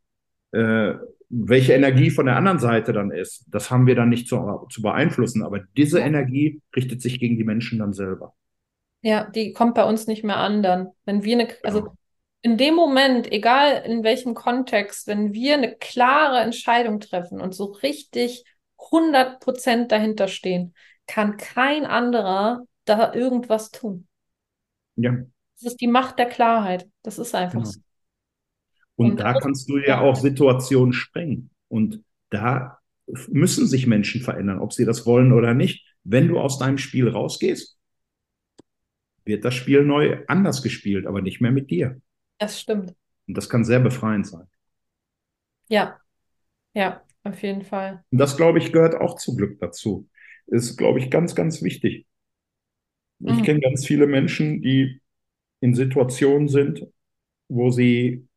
Äh, 0.53 0.95
welche 1.29 1.73
Energie 1.73 2.11
von 2.11 2.27
der 2.27 2.37
anderen 2.37 2.59
Seite 2.59 2.93
dann 2.93 3.11
ist, 3.11 3.45
das 3.49 3.71
haben 3.71 3.87
wir 3.87 3.95
dann 3.95 4.09
nicht 4.09 4.29
zu, 4.29 4.67
zu 4.71 4.83
beeinflussen. 4.83 5.43
Aber 5.43 5.61
diese 5.77 5.99
Energie 5.99 6.61
richtet 6.75 7.03
sich 7.03 7.19
gegen 7.19 7.37
die 7.37 7.45
Menschen 7.45 7.79
dann 7.79 7.93
selber. 7.93 8.35
Ja, 9.03 9.25
die 9.25 9.53
kommt 9.53 9.75
bei 9.75 9.85
uns 9.85 10.07
nicht 10.07 10.25
mehr 10.25 10.39
an 10.39 10.63
dann. 10.63 10.89
Wenn 11.05 11.25
wir 11.25 11.39
eine, 11.39 11.49
also 11.63 11.81
genau. 11.81 11.95
in 12.43 12.57
dem 12.57 12.75
Moment, 12.75 13.31
egal 13.31 13.83
in 13.85 14.05
welchem 14.05 14.35
Kontext, 14.35 15.07
wenn 15.07 15.33
wir 15.33 15.55
eine 15.55 15.75
klare 15.77 16.41
Entscheidung 16.41 17.01
treffen 17.01 17.41
und 17.41 17.55
so 17.55 17.65
richtig 17.65 18.45
100 18.93 19.41
Prozent 19.41 19.93
dahinter 19.93 20.29
stehen, 20.29 20.75
kann 21.07 21.37
kein 21.37 21.87
anderer 21.87 22.63
da 22.85 23.15
irgendwas 23.15 23.71
tun. 23.71 24.07
Ja. 24.97 25.13
Das 25.61 25.73
ist 25.73 25.81
die 25.81 25.89
Macht 25.89 26.19
der 26.19 26.27
Klarheit. 26.27 26.89
Das 27.03 27.19
ist 27.19 27.35
einfach 27.35 27.61
genau. 27.61 27.71
so. 27.71 27.81
Und, 28.97 29.13
und 29.13 29.17
da 29.21 29.35
kannst 29.35 29.69
du 29.69 29.79
ja 29.79 30.01
auch 30.01 30.17
Situationen 30.17 30.93
sprengen. 30.93 31.51
Und 31.69 32.03
da 32.31 32.79
müssen 33.29 33.67
sich 33.67 33.87
Menschen 33.87 34.21
verändern, 34.21 34.59
ob 34.59 34.73
sie 34.73 34.85
das 34.85 35.07
wollen 35.07 35.33
oder 35.33 35.55
nicht. 35.55 35.87
Wenn 36.03 36.29
du 36.29 36.39
aus 36.39 36.59
deinem 36.59 36.79
Spiel 36.79 37.09
rausgehst, 37.09 37.79
wird 39.25 39.45
das 39.45 39.55
Spiel 39.55 39.85
neu 39.85 40.25
anders 40.29 40.63
gespielt, 40.63 41.07
aber 41.07 41.21
nicht 41.21 41.41
mehr 41.41 41.51
mit 41.51 41.71
dir. 41.71 42.01
Das 42.39 42.61
stimmt. 42.61 42.95
Und 43.27 43.37
das 43.37 43.49
kann 43.49 43.65
sehr 43.65 43.81
befreiend 43.81 44.27
sein. 44.27 44.47
Ja, 45.69 46.01
ja, 46.75 47.03
auf 47.25 47.43
jeden 47.43 47.63
Fall. 47.63 48.05
Und 48.11 48.19
das, 48.19 48.37
glaube 48.37 48.59
ich, 48.59 48.73
gehört 48.73 48.95
auch 48.95 49.17
zu 49.17 49.35
Glück 49.35 49.59
dazu. 49.59 50.09
Ist, 50.47 50.77
glaube 50.77 51.01
ich, 51.01 51.11
ganz, 51.11 51.35
ganz 51.35 51.63
wichtig. 51.63 52.07
Ich 53.19 53.33
mhm. 53.33 53.43
kenne 53.43 53.61
ganz 53.61 53.85
viele 53.85 54.07
Menschen, 54.07 54.63
die 54.63 55.01
in 55.61 55.75
Situationen 55.75 56.49
sind, 56.49 56.87
wo 57.49 57.71
sie 57.71 58.29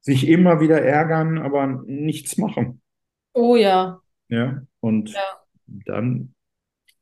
sich 0.00 0.28
immer 0.28 0.60
wieder 0.60 0.82
ärgern, 0.82 1.38
aber 1.38 1.66
nichts 1.66 2.38
machen. 2.38 2.80
Oh 3.32 3.56
ja. 3.56 4.00
Ja, 4.28 4.62
und 4.80 5.10
ja. 5.10 5.20
dann, 5.66 6.34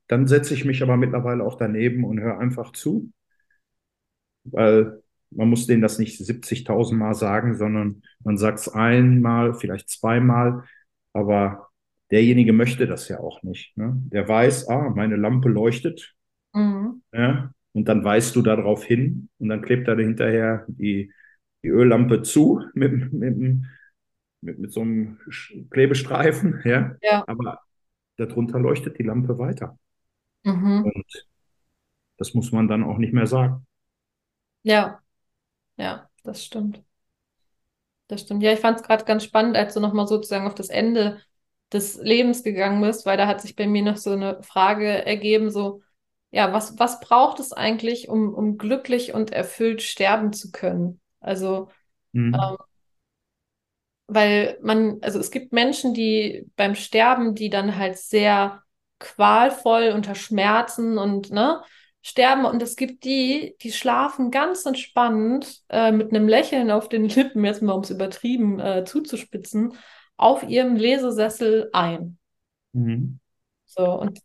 dann 0.08 0.26
setze 0.26 0.54
ich 0.54 0.64
mich 0.64 0.82
aber 0.82 0.96
mittlerweile 0.96 1.44
auch 1.44 1.56
daneben 1.56 2.04
und 2.04 2.20
höre 2.20 2.38
einfach 2.38 2.72
zu, 2.72 3.12
weil 4.44 5.02
man 5.30 5.50
muss 5.50 5.66
denen 5.66 5.82
das 5.82 5.98
nicht 5.98 6.18
70.000 6.20 6.94
Mal 6.94 7.14
sagen, 7.14 7.54
sondern 7.54 8.02
man 8.24 8.38
sagt 8.38 8.60
es 8.60 8.68
einmal, 8.68 9.54
vielleicht 9.54 9.90
zweimal, 9.90 10.64
aber 11.12 11.68
derjenige 12.10 12.52
möchte 12.52 12.86
das 12.86 13.08
ja 13.08 13.20
auch 13.20 13.42
nicht. 13.42 13.76
Ne? 13.76 13.92
Der 14.06 14.26
weiß, 14.26 14.68
ah, 14.68 14.90
meine 14.94 15.16
Lampe 15.16 15.48
leuchtet. 15.48 16.14
Mhm. 16.54 17.02
Ja, 17.12 17.52
und 17.72 17.88
dann 17.88 18.04
weist 18.04 18.34
du 18.36 18.42
darauf 18.42 18.84
hin 18.84 19.28
und 19.38 19.50
dann 19.50 19.62
klebt 19.62 19.86
er 19.88 19.96
hinterher 19.96 20.64
die 20.68 21.12
die 21.68 21.72
Öllampe 21.72 22.22
zu 22.22 22.62
mit, 22.72 23.12
mit, 23.12 23.36
mit, 24.40 24.58
mit 24.58 24.72
so 24.72 24.80
einem 24.80 25.18
Klebestreifen, 25.70 26.62
ja? 26.64 26.96
ja. 27.02 27.24
aber 27.26 27.60
darunter 28.16 28.58
leuchtet 28.58 28.98
die 28.98 29.02
Lampe 29.02 29.38
weiter. 29.38 29.78
Mhm. 30.44 30.84
Und 30.84 31.26
das 32.16 32.32
muss 32.32 32.50
man 32.52 32.68
dann 32.68 32.84
auch 32.84 32.96
nicht 32.96 33.12
mehr 33.12 33.26
sagen. 33.26 33.66
Ja, 34.62 35.00
ja, 35.76 36.08
das 36.24 36.42
stimmt. 36.42 36.82
Das 38.06 38.22
stimmt. 38.22 38.42
Ja, 38.42 38.52
ich 38.54 38.60
fand 38.60 38.80
es 38.80 38.86
gerade 38.86 39.04
ganz 39.04 39.24
spannend, 39.24 39.54
als 39.54 39.74
du 39.74 39.80
nochmal 39.80 40.06
sozusagen 40.06 40.46
auf 40.46 40.54
das 40.54 40.70
Ende 40.70 41.20
des 41.70 41.96
Lebens 41.96 42.42
gegangen 42.42 42.80
bist, 42.80 43.04
weil 43.04 43.18
da 43.18 43.26
hat 43.26 43.42
sich 43.42 43.54
bei 43.54 43.66
mir 43.66 43.82
noch 43.82 43.98
so 43.98 44.12
eine 44.12 44.42
Frage 44.42 45.04
ergeben, 45.04 45.50
so, 45.50 45.82
ja, 46.30 46.54
was, 46.54 46.78
was 46.78 47.00
braucht 47.00 47.40
es 47.40 47.52
eigentlich, 47.52 48.08
um, 48.08 48.32
um 48.32 48.56
glücklich 48.56 49.12
und 49.12 49.32
erfüllt 49.32 49.82
sterben 49.82 50.32
zu 50.32 50.50
können? 50.50 51.00
Also, 51.20 51.68
mhm. 52.12 52.34
ähm, 52.34 52.56
weil 54.06 54.58
man, 54.62 54.98
also 55.02 55.18
es 55.18 55.30
gibt 55.30 55.52
Menschen, 55.52 55.94
die 55.94 56.46
beim 56.56 56.74
Sterben, 56.74 57.34
die 57.34 57.50
dann 57.50 57.76
halt 57.76 57.98
sehr 57.98 58.62
qualvoll 58.98 59.92
unter 59.94 60.14
Schmerzen 60.14 60.98
und 60.98 61.30
ne, 61.30 61.62
sterben. 62.02 62.44
Und 62.44 62.62
es 62.62 62.74
gibt 62.76 63.04
die, 63.04 63.56
die 63.60 63.72
schlafen 63.72 64.30
ganz 64.30 64.64
entspannt 64.64 65.62
äh, 65.68 65.92
mit 65.92 66.10
einem 66.10 66.26
Lächeln 66.26 66.70
auf 66.70 66.88
den 66.88 67.08
Lippen, 67.08 67.44
jetzt 67.44 67.62
mal 67.62 67.74
um 67.74 67.82
es 67.82 67.90
übertrieben 67.90 68.58
äh, 68.58 68.84
zuzuspitzen, 68.84 69.74
auf 70.16 70.42
ihrem 70.42 70.76
Lesesessel 70.76 71.70
ein. 71.72 72.18
Mhm. 72.72 73.20
So, 73.66 73.84
und 73.84 74.18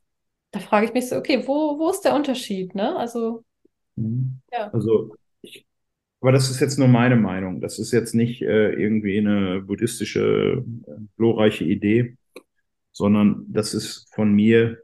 da 0.52 0.60
frage 0.60 0.86
ich 0.86 0.94
mich 0.94 1.10
so, 1.10 1.18
okay, 1.18 1.45
wo, 1.48 1.78
wo 1.78 1.90
ist 1.90 2.02
der 2.02 2.15
Unterschied, 2.15 2.74
ne? 2.74 2.95
Also, 2.95 3.44
mhm. 3.95 4.40
ja. 4.52 4.70
Also 4.72 5.15
aber 6.23 6.31
das 6.31 6.49
ist 6.49 6.61
jetzt 6.61 6.79
nur 6.79 6.87
meine 6.87 7.17
Meinung. 7.17 7.59
Das 7.59 7.79
ist 7.79 7.91
jetzt 7.91 8.15
nicht 8.15 8.41
äh, 8.41 8.71
irgendwie 8.71 9.17
eine 9.17 9.59
buddhistische, 9.59 10.63
äh, 10.87 10.91
glorreiche 11.17 11.65
Idee, 11.65 12.15
sondern 12.93 13.43
das 13.49 13.73
ist 13.73 14.07
von 14.15 14.31
mir 14.31 14.77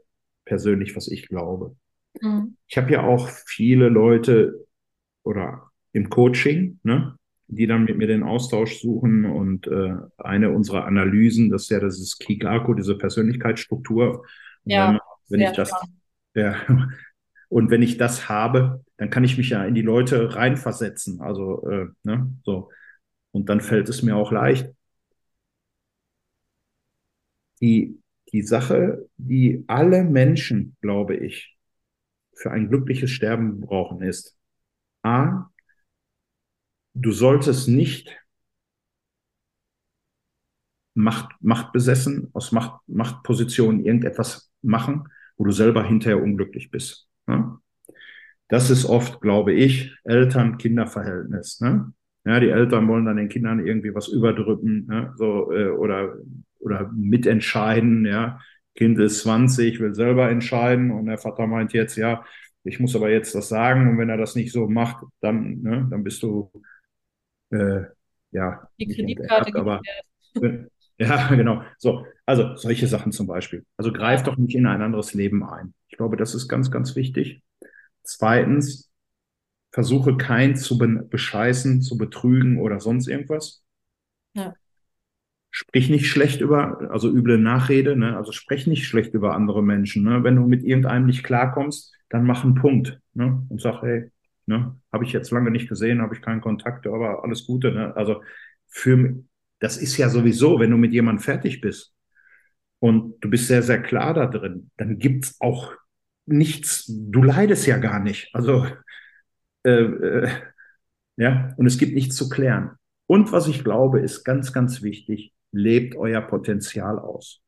persönlich, 0.44 0.94
was 0.96 1.08
ich 1.08 1.28
glaube. 1.28 1.74
Mhm. 2.20 2.58
Ich 2.68 2.76
habe 2.76 2.92
ja 2.92 3.04
auch 3.04 3.30
viele 3.46 3.88
Leute 3.88 4.66
oder 5.22 5.70
im 5.92 6.10
Coaching, 6.10 6.78
ne, 6.82 7.16
die 7.46 7.66
dann 7.66 7.84
mit 7.84 7.96
mir 7.96 8.06
den 8.06 8.22
Austausch 8.22 8.78
suchen 8.78 9.24
und 9.24 9.66
äh, 9.66 9.94
eine 10.18 10.50
unserer 10.50 10.84
Analysen, 10.84 11.48
das 11.48 11.62
ist 11.62 11.70
ja 11.70 11.80
das 11.80 11.98
ist 11.98 12.18
Kikaku, 12.18 12.74
diese 12.74 12.98
Persönlichkeitsstruktur. 12.98 14.26
Ja, 14.64 14.92
wenn, 15.28 15.40
wenn 15.40 15.48
ich 15.48 15.56
das, 15.56 15.72
ja, 16.34 16.56
und 17.48 17.70
wenn 17.70 17.80
ich 17.80 17.96
das 17.96 18.28
habe, 18.28 18.84
dann 19.00 19.10
kann 19.10 19.24
ich 19.24 19.38
mich 19.38 19.48
ja 19.50 19.64
in 19.64 19.74
die 19.74 19.82
Leute 19.82 20.36
reinversetzen. 20.36 21.22
Also, 21.22 21.66
äh, 21.70 21.88
ne, 22.04 22.34
so. 22.44 22.70
Und 23.32 23.48
dann 23.48 23.60
fällt 23.62 23.88
es 23.88 24.02
mir 24.02 24.16
auch 24.16 24.32
leicht. 24.32 24.68
Die, 27.60 28.00
die 28.32 28.42
Sache, 28.42 29.08
die 29.16 29.64
alle 29.66 30.04
Menschen, 30.04 30.76
glaube 30.80 31.16
ich, 31.16 31.56
für 32.34 32.52
ein 32.52 32.68
glückliches 32.70 33.10
Sterben 33.10 33.60
brauchen, 33.60 34.02
ist 34.02 34.38
A, 35.04 35.50
du 36.94 37.10
solltest 37.12 37.66
nicht 37.68 38.16
Macht, 40.94 41.32
machtbesessen, 41.40 42.30
aus 42.32 42.52
Macht, 42.52 42.80
Machtpositionen 42.88 43.84
irgendetwas 43.84 44.52
machen, 44.62 45.08
wo 45.36 45.44
du 45.44 45.50
selber 45.52 45.84
hinterher 45.84 46.22
unglücklich 46.22 46.70
bist. 46.70 47.09
Das 48.50 48.70
ist 48.70 48.84
oft, 48.84 49.20
glaube 49.20 49.52
ich, 49.52 49.94
Eltern-Kinder-Verhältnis. 50.04 51.60
Ne? 51.60 51.92
Ja, 52.24 52.40
die 52.40 52.50
Eltern 52.50 52.88
wollen 52.88 53.06
dann 53.06 53.16
den 53.16 53.28
Kindern 53.28 53.64
irgendwie 53.64 53.94
was 53.94 54.08
überdrücken, 54.08 54.86
ne? 54.86 55.12
so 55.16 55.52
äh, 55.52 55.68
oder 55.68 56.16
oder 56.58 56.90
mitentscheiden. 56.94 58.04
Ja, 58.04 58.38
Kind 58.74 58.98
ist 58.98 59.20
20, 59.20 59.80
will 59.80 59.94
selber 59.94 60.30
entscheiden 60.30 60.90
und 60.90 61.06
der 61.06 61.18
Vater 61.18 61.46
meint 61.46 61.72
jetzt, 61.72 61.96
ja, 61.96 62.24
ich 62.62 62.78
muss 62.78 62.94
aber 62.94 63.10
jetzt 63.10 63.34
das 63.34 63.48
sagen 63.48 63.88
und 63.88 63.98
wenn 63.98 64.10
er 64.10 64.18
das 64.18 64.36
nicht 64.36 64.52
so 64.52 64.68
macht, 64.68 65.04
dann, 65.20 65.62
ne, 65.62 65.86
dann 65.90 66.04
bist 66.04 66.22
du 66.22 66.50
äh, 67.50 67.82
ja 68.32 68.68
die 68.78 68.86
Kreditkarte, 68.86 69.58
aber 69.58 69.80
ja, 70.98 71.34
genau. 71.34 71.62
So, 71.78 72.06
also 72.26 72.54
solche 72.56 72.86
Sachen 72.86 73.12
zum 73.12 73.26
Beispiel. 73.26 73.64
Also 73.76 73.92
greif 73.92 74.22
doch 74.22 74.36
nicht 74.36 74.54
in 74.54 74.66
ein 74.66 74.82
anderes 74.82 75.14
Leben 75.14 75.42
ein. 75.42 75.74
Ich 75.88 75.96
glaube, 75.96 76.16
das 76.16 76.34
ist 76.34 76.48
ganz, 76.48 76.70
ganz 76.70 76.94
wichtig. 76.96 77.42
Zweitens, 78.10 78.90
versuche 79.70 80.16
kein 80.16 80.56
zu 80.56 80.78
bescheißen, 80.78 81.80
zu 81.80 81.96
betrügen 81.96 82.58
oder 82.58 82.80
sonst 82.80 83.06
irgendwas. 83.06 83.62
Ja. 84.34 84.54
Sprich 85.52 85.90
nicht 85.90 86.08
schlecht 86.08 86.40
über, 86.40 86.90
also 86.90 87.08
üble 87.08 87.38
Nachrede, 87.38 87.96
ne? 87.96 88.16
also 88.16 88.32
sprech 88.32 88.66
nicht 88.66 88.86
schlecht 88.86 89.14
über 89.14 89.34
andere 89.34 89.62
Menschen. 89.62 90.02
Ne? 90.02 90.24
Wenn 90.24 90.36
du 90.36 90.46
mit 90.46 90.64
irgendeinem 90.64 91.06
nicht 91.06 91.22
klarkommst, 91.22 91.94
dann 92.08 92.24
mach 92.24 92.42
einen 92.42 92.54
Punkt 92.54 93.00
ne? 93.14 93.46
und 93.48 93.60
sag, 93.60 93.82
hey, 93.82 94.10
ne, 94.46 94.76
habe 94.92 95.04
ich 95.04 95.12
jetzt 95.12 95.30
lange 95.30 95.52
nicht 95.52 95.68
gesehen, 95.68 96.02
habe 96.02 96.14
ich 96.14 96.22
keinen 96.22 96.40
Kontakt, 96.40 96.86
aber 96.88 97.22
alles 97.22 97.46
Gute. 97.46 97.70
Ne? 97.70 97.94
Also 97.96 98.22
für 98.66 99.22
das 99.60 99.76
ist 99.76 99.96
ja 99.96 100.08
sowieso, 100.08 100.58
wenn 100.58 100.70
du 100.70 100.76
mit 100.76 100.92
jemandem 100.92 101.22
fertig 101.22 101.60
bist 101.60 101.94
und 102.80 103.20
du 103.20 103.30
bist 103.30 103.46
sehr, 103.46 103.62
sehr 103.62 103.80
klar 103.80 104.14
da 104.14 104.26
drin, 104.26 104.70
dann 104.76 104.98
gibt's 104.98 105.36
auch 105.40 105.74
nichts, 106.26 106.84
du 106.88 107.22
leidest 107.22 107.66
ja 107.66 107.78
gar 107.78 108.00
nicht. 108.00 108.30
Also, 108.34 108.66
äh, 109.64 109.70
äh, 109.70 110.28
ja, 111.16 111.54
und 111.56 111.66
es 111.66 111.78
gibt 111.78 111.94
nichts 111.94 112.16
zu 112.16 112.28
klären. 112.28 112.72
Und 113.06 113.32
was 113.32 113.48
ich 113.48 113.64
glaube, 113.64 114.00
ist 114.00 114.24
ganz, 114.24 114.52
ganz 114.52 114.82
wichtig, 114.82 115.32
lebt 115.52 115.96
euer 115.96 116.20
Potenzial 116.22 116.98
aus. 116.98 117.42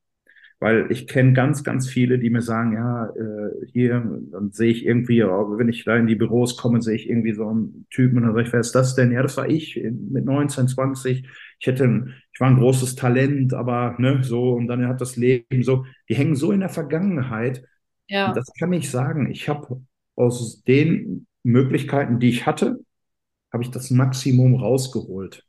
Weil 0.61 0.93
ich 0.93 1.09
kenne 1.09 1.32
ganz, 1.32 1.65
ganz 1.65 1.89
viele, 1.89 2.19
die 2.20 2.31
mir 2.31 2.43
sagen, 2.43 2.74
ja, 2.74 3.07
äh, 3.09 3.66
hier, 3.73 4.03
dann 4.32 4.53
sehe 4.53 4.70
ich 4.70 4.86
irgendwie, 4.86 5.20
wenn 5.23 5.69
ich 5.69 5.85
da 5.85 5.97
in 5.97 6.07
die 6.07 6.15
Büros 6.15 6.57
komme, 6.57 6.81
sehe 6.82 6.94
ich 6.97 7.09
irgendwie 7.11 7.32
so 7.32 7.49
einen 7.49 7.86
Typen 7.90 8.19
und 8.19 8.24
dann 8.24 8.35
sage 8.35 8.47
ich, 8.47 8.53
wer 8.53 8.61
ist 8.61 8.74
das 8.74 8.94
denn? 8.94 9.11
Ja, 9.12 9.23
das 9.23 9.36
war 9.36 9.49
ich 9.49 9.77
mit 9.77 10.24
19, 10.24 10.69
20. 10.69 11.27
Ich 11.59 11.66
hätte, 11.66 11.85
ein, 11.85 12.15
ich 12.32 12.40
war 12.40 12.49
ein 12.49 12.59
großes 12.59 12.94
Talent, 12.94 13.55
aber 13.55 13.97
ne, 13.99 14.23
so, 14.23 14.53
und 14.53 14.69
dann 14.69 14.86
hat 14.86 15.01
das 15.01 15.16
Leben 15.16 15.62
so, 15.65 15.85
die 16.09 16.15
hängen 16.15 16.36
so 16.36 16.53
in 16.53 16.61
der 16.61 16.69
Vergangenheit. 16.69 17.65
Ja. 18.13 18.29
Und 18.29 18.37
das 18.37 18.53
kann 18.59 18.73
ich 18.75 18.91
sagen. 18.91 19.31
Ich 19.31 19.49
habe 19.49 19.81
aus 20.17 20.63
den 20.65 21.27
Möglichkeiten, 21.43 22.21
die 22.21 22.29
ich 22.29 22.45
hatte, 22.45 22.79
habe 23.51 23.63
ich 23.63 23.71
das 23.71 23.91
Maximum 23.91 24.55
rausgeholt. 24.55 25.47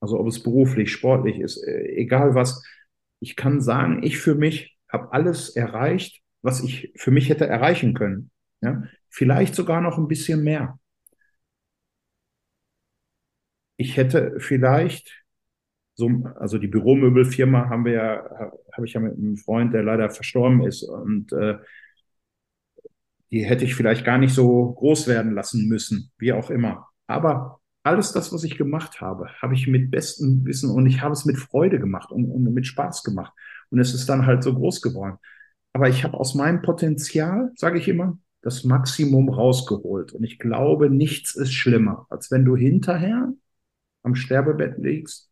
Also 0.00 0.18
ob 0.18 0.26
es 0.26 0.42
beruflich, 0.42 0.90
sportlich 0.90 1.38
ist, 1.38 1.62
äh, 1.64 1.94
egal 1.94 2.34
was 2.34 2.64
ich 3.20 3.36
kann 3.36 3.60
sagen, 3.60 4.02
ich 4.02 4.18
für 4.18 4.34
mich 4.34 4.76
habe 4.88 5.12
alles 5.12 5.50
erreicht, 5.50 6.20
was 6.42 6.64
ich 6.64 6.92
für 6.96 7.12
mich 7.12 7.28
hätte 7.28 7.46
erreichen 7.46 7.94
können. 7.94 8.32
Ja? 8.62 8.82
Vielleicht 9.08 9.54
sogar 9.54 9.80
noch 9.80 9.96
ein 9.96 10.08
bisschen 10.08 10.42
mehr. 10.42 10.80
Ich 13.76 13.96
hätte 13.96 14.40
vielleicht 14.40 15.22
so, 15.94 16.10
also 16.34 16.58
die 16.58 16.66
Büromöbelfirma 16.66 17.68
haben 17.68 17.84
wir 17.84 17.92
ja, 17.92 18.50
habe 18.72 18.86
ich 18.86 18.94
ja 18.94 19.00
mit 19.00 19.16
einem 19.16 19.36
Freund, 19.36 19.72
der 19.72 19.84
leider 19.84 20.10
verstorben 20.10 20.66
ist 20.66 20.82
und 20.82 21.32
äh, 21.32 21.58
die 23.32 23.44
hätte 23.44 23.64
ich 23.64 23.74
vielleicht 23.74 24.04
gar 24.04 24.18
nicht 24.18 24.34
so 24.34 24.72
groß 24.74 25.08
werden 25.08 25.34
lassen 25.34 25.66
müssen, 25.66 26.12
wie 26.18 26.32
auch 26.32 26.50
immer. 26.50 26.88
Aber 27.06 27.60
alles 27.82 28.12
das, 28.12 28.32
was 28.32 28.44
ich 28.44 28.58
gemacht 28.58 29.00
habe, 29.00 29.28
habe 29.40 29.54
ich 29.54 29.66
mit 29.66 29.90
bestem 29.90 30.44
Wissen 30.44 30.70
und 30.70 30.86
ich 30.86 31.00
habe 31.00 31.14
es 31.14 31.24
mit 31.24 31.38
Freude 31.38 31.80
gemacht 31.80 32.12
und, 32.12 32.30
und 32.30 32.44
mit 32.54 32.66
Spaß 32.66 33.02
gemacht. 33.02 33.32
Und 33.70 33.80
es 33.80 33.94
ist 33.94 34.08
dann 34.08 34.26
halt 34.26 34.42
so 34.44 34.54
groß 34.54 34.82
geworden. 34.82 35.16
Aber 35.72 35.88
ich 35.88 36.04
habe 36.04 36.18
aus 36.18 36.34
meinem 36.34 36.62
Potenzial, 36.62 37.50
sage 37.56 37.78
ich 37.78 37.88
immer, 37.88 38.18
das 38.42 38.64
Maximum 38.64 39.30
rausgeholt. 39.30 40.12
Und 40.12 40.24
ich 40.24 40.38
glaube, 40.38 40.90
nichts 40.90 41.34
ist 41.34 41.52
schlimmer, 41.52 42.06
als 42.10 42.30
wenn 42.30 42.44
du 42.44 42.56
hinterher 42.56 43.32
am 44.02 44.14
Sterbebett 44.14 44.78
liegst 44.78 45.30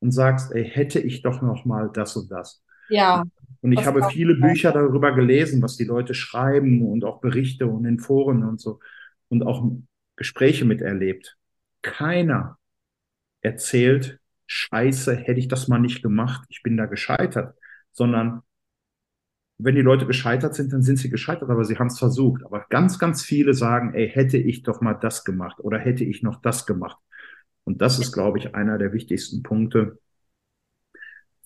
und 0.00 0.10
sagst, 0.10 0.52
ey, 0.52 0.64
hätte 0.68 0.98
ich 0.98 1.22
doch 1.22 1.40
noch 1.42 1.64
mal 1.64 1.90
das 1.92 2.16
und 2.16 2.30
das. 2.32 2.62
Ja. 2.88 3.24
Und 3.60 3.72
ich 3.72 3.84
habe 3.84 4.08
viele 4.10 4.34
Bücher 4.36 4.72
darüber 4.72 5.12
gelesen, 5.14 5.62
was 5.62 5.76
die 5.76 5.84
Leute 5.84 6.14
schreiben 6.14 6.82
und 6.82 7.04
auch 7.04 7.20
Berichte 7.20 7.66
und 7.66 7.84
in 7.84 7.98
Foren 7.98 8.44
und 8.44 8.60
so 8.60 8.78
und 9.28 9.42
auch 9.42 9.68
Gespräche 10.16 10.64
miterlebt 10.64 11.38
keiner 11.82 12.58
erzählt, 13.40 14.20
scheiße, 14.46 15.14
hätte 15.14 15.40
ich 15.40 15.48
das 15.48 15.68
mal 15.68 15.78
nicht 15.78 16.02
gemacht, 16.02 16.44
ich 16.48 16.62
bin 16.62 16.76
da 16.76 16.86
gescheitert, 16.86 17.56
sondern 17.92 18.42
wenn 19.58 19.74
die 19.74 19.82
Leute 19.82 20.06
gescheitert 20.06 20.54
sind, 20.54 20.72
dann 20.72 20.82
sind 20.82 20.98
sie 20.98 21.10
gescheitert, 21.10 21.50
aber 21.50 21.64
sie 21.64 21.78
haben 21.78 21.88
es 21.88 21.98
versucht. 21.98 22.44
Aber 22.44 22.64
ganz, 22.68 22.98
ganz 22.98 23.24
viele 23.24 23.54
sagen, 23.54 23.92
ey, 23.94 24.08
hätte 24.08 24.38
ich 24.38 24.62
doch 24.62 24.80
mal 24.80 24.94
das 24.94 25.24
gemacht 25.24 25.58
oder 25.58 25.78
hätte 25.78 26.04
ich 26.04 26.22
noch 26.22 26.40
das 26.40 26.64
gemacht. 26.64 26.98
Und 27.64 27.82
das 27.82 27.98
ist, 27.98 28.12
glaube 28.12 28.38
ich, 28.38 28.54
einer 28.54 28.78
der 28.78 28.92
wichtigsten 28.92 29.42
Punkte, 29.42 29.98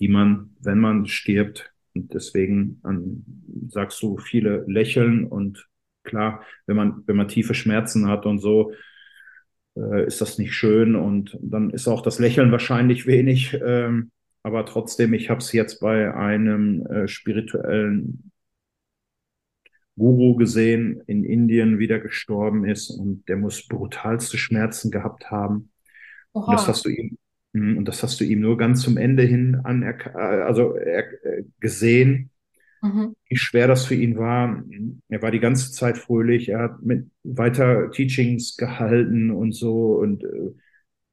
die 0.02 0.08
man, 0.08 0.50
wenn 0.60 0.80
man 0.80 1.06
stirbt, 1.06 1.72
und 1.94 2.12
deswegen 2.12 2.80
an, 2.82 3.24
sagst 3.68 4.02
du, 4.02 4.18
viele 4.18 4.64
lächeln 4.66 5.24
und 5.24 5.68
klar, 6.02 6.42
wenn 6.66 6.74
man, 6.74 7.04
wenn 7.06 7.14
man 7.14 7.28
tiefe 7.28 7.54
Schmerzen 7.54 8.08
hat 8.08 8.26
und 8.26 8.40
so, 8.40 8.72
äh, 9.76 10.04
ist 10.04 10.20
das 10.20 10.38
nicht 10.38 10.54
schön 10.54 10.96
und 10.96 11.38
dann 11.40 11.70
ist 11.70 11.86
auch 11.86 12.02
das 12.02 12.18
Lächeln 12.18 12.50
wahrscheinlich 12.50 13.06
wenig. 13.06 13.56
Ähm, 13.64 14.10
aber 14.42 14.66
trotzdem, 14.66 15.14
ich 15.14 15.30
habe 15.30 15.38
es 15.38 15.52
jetzt 15.52 15.78
bei 15.78 16.12
einem 16.12 16.84
äh, 16.86 17.06
spirituellen 17.06 18.32
Guru 19.96 20.34
gesehen 20.34 21.00
in 21.06 21.22
Indien, 21.22 21.78
wie 21.78 21.86
der 21.86 22.00
gestorben 22.00 22.64
ist 22.64 22.90
und 22.90 23.28
der 23.28 23.36
muss 23.36 23.68
brutalste 23.68 24.36
Schmerzen 24.36 24.90
gehabt 24.90 25.30
haben. 25.30 25.70
Und 26.32 26.52
das 26.52 26.66
hast 26.66 26.86
du 26.86 26.88
ihm 26.88 27.10
hm, 27.10 27.18
und 27.52 27.84
das 27.86 28.02
hast 28.02 28.18
du 28.20 28.24
ihm 28.24 28.40
nur 28.40 28.56
ganz 28.56 28.80
zum 28.82 28.96
Ende 28.96 29.24
hin 29.24 29.60
an, 29.62 29.82
also 30.14 30.74
er, 30.74 31.04
gesehen 31.60 32.30
mhm. 32.82 33.14
wie 33.28 33.36
schwer 33.36 33.68
das 33.68 33.86
für 33.86 33.94
ihn 33.94 34.16
war. 34.16 34.62
Er 35.08 35.22
war 35.22 35.30
die 35.30 35.40
ganze 35.40 35.72
Zeit 35.72 35.98
fröhlich, 35.98 36.48
er 36.48 36.60
hat 36.60 36.82
mit 36.82 37.10
weiter 37.22 37.90
Teachings 37.90 38.56
gehalten 38.56 39.30
und 39.30 39.52
so 39.52 39.94
und 39.96 40.24
äh, 40.24 40.52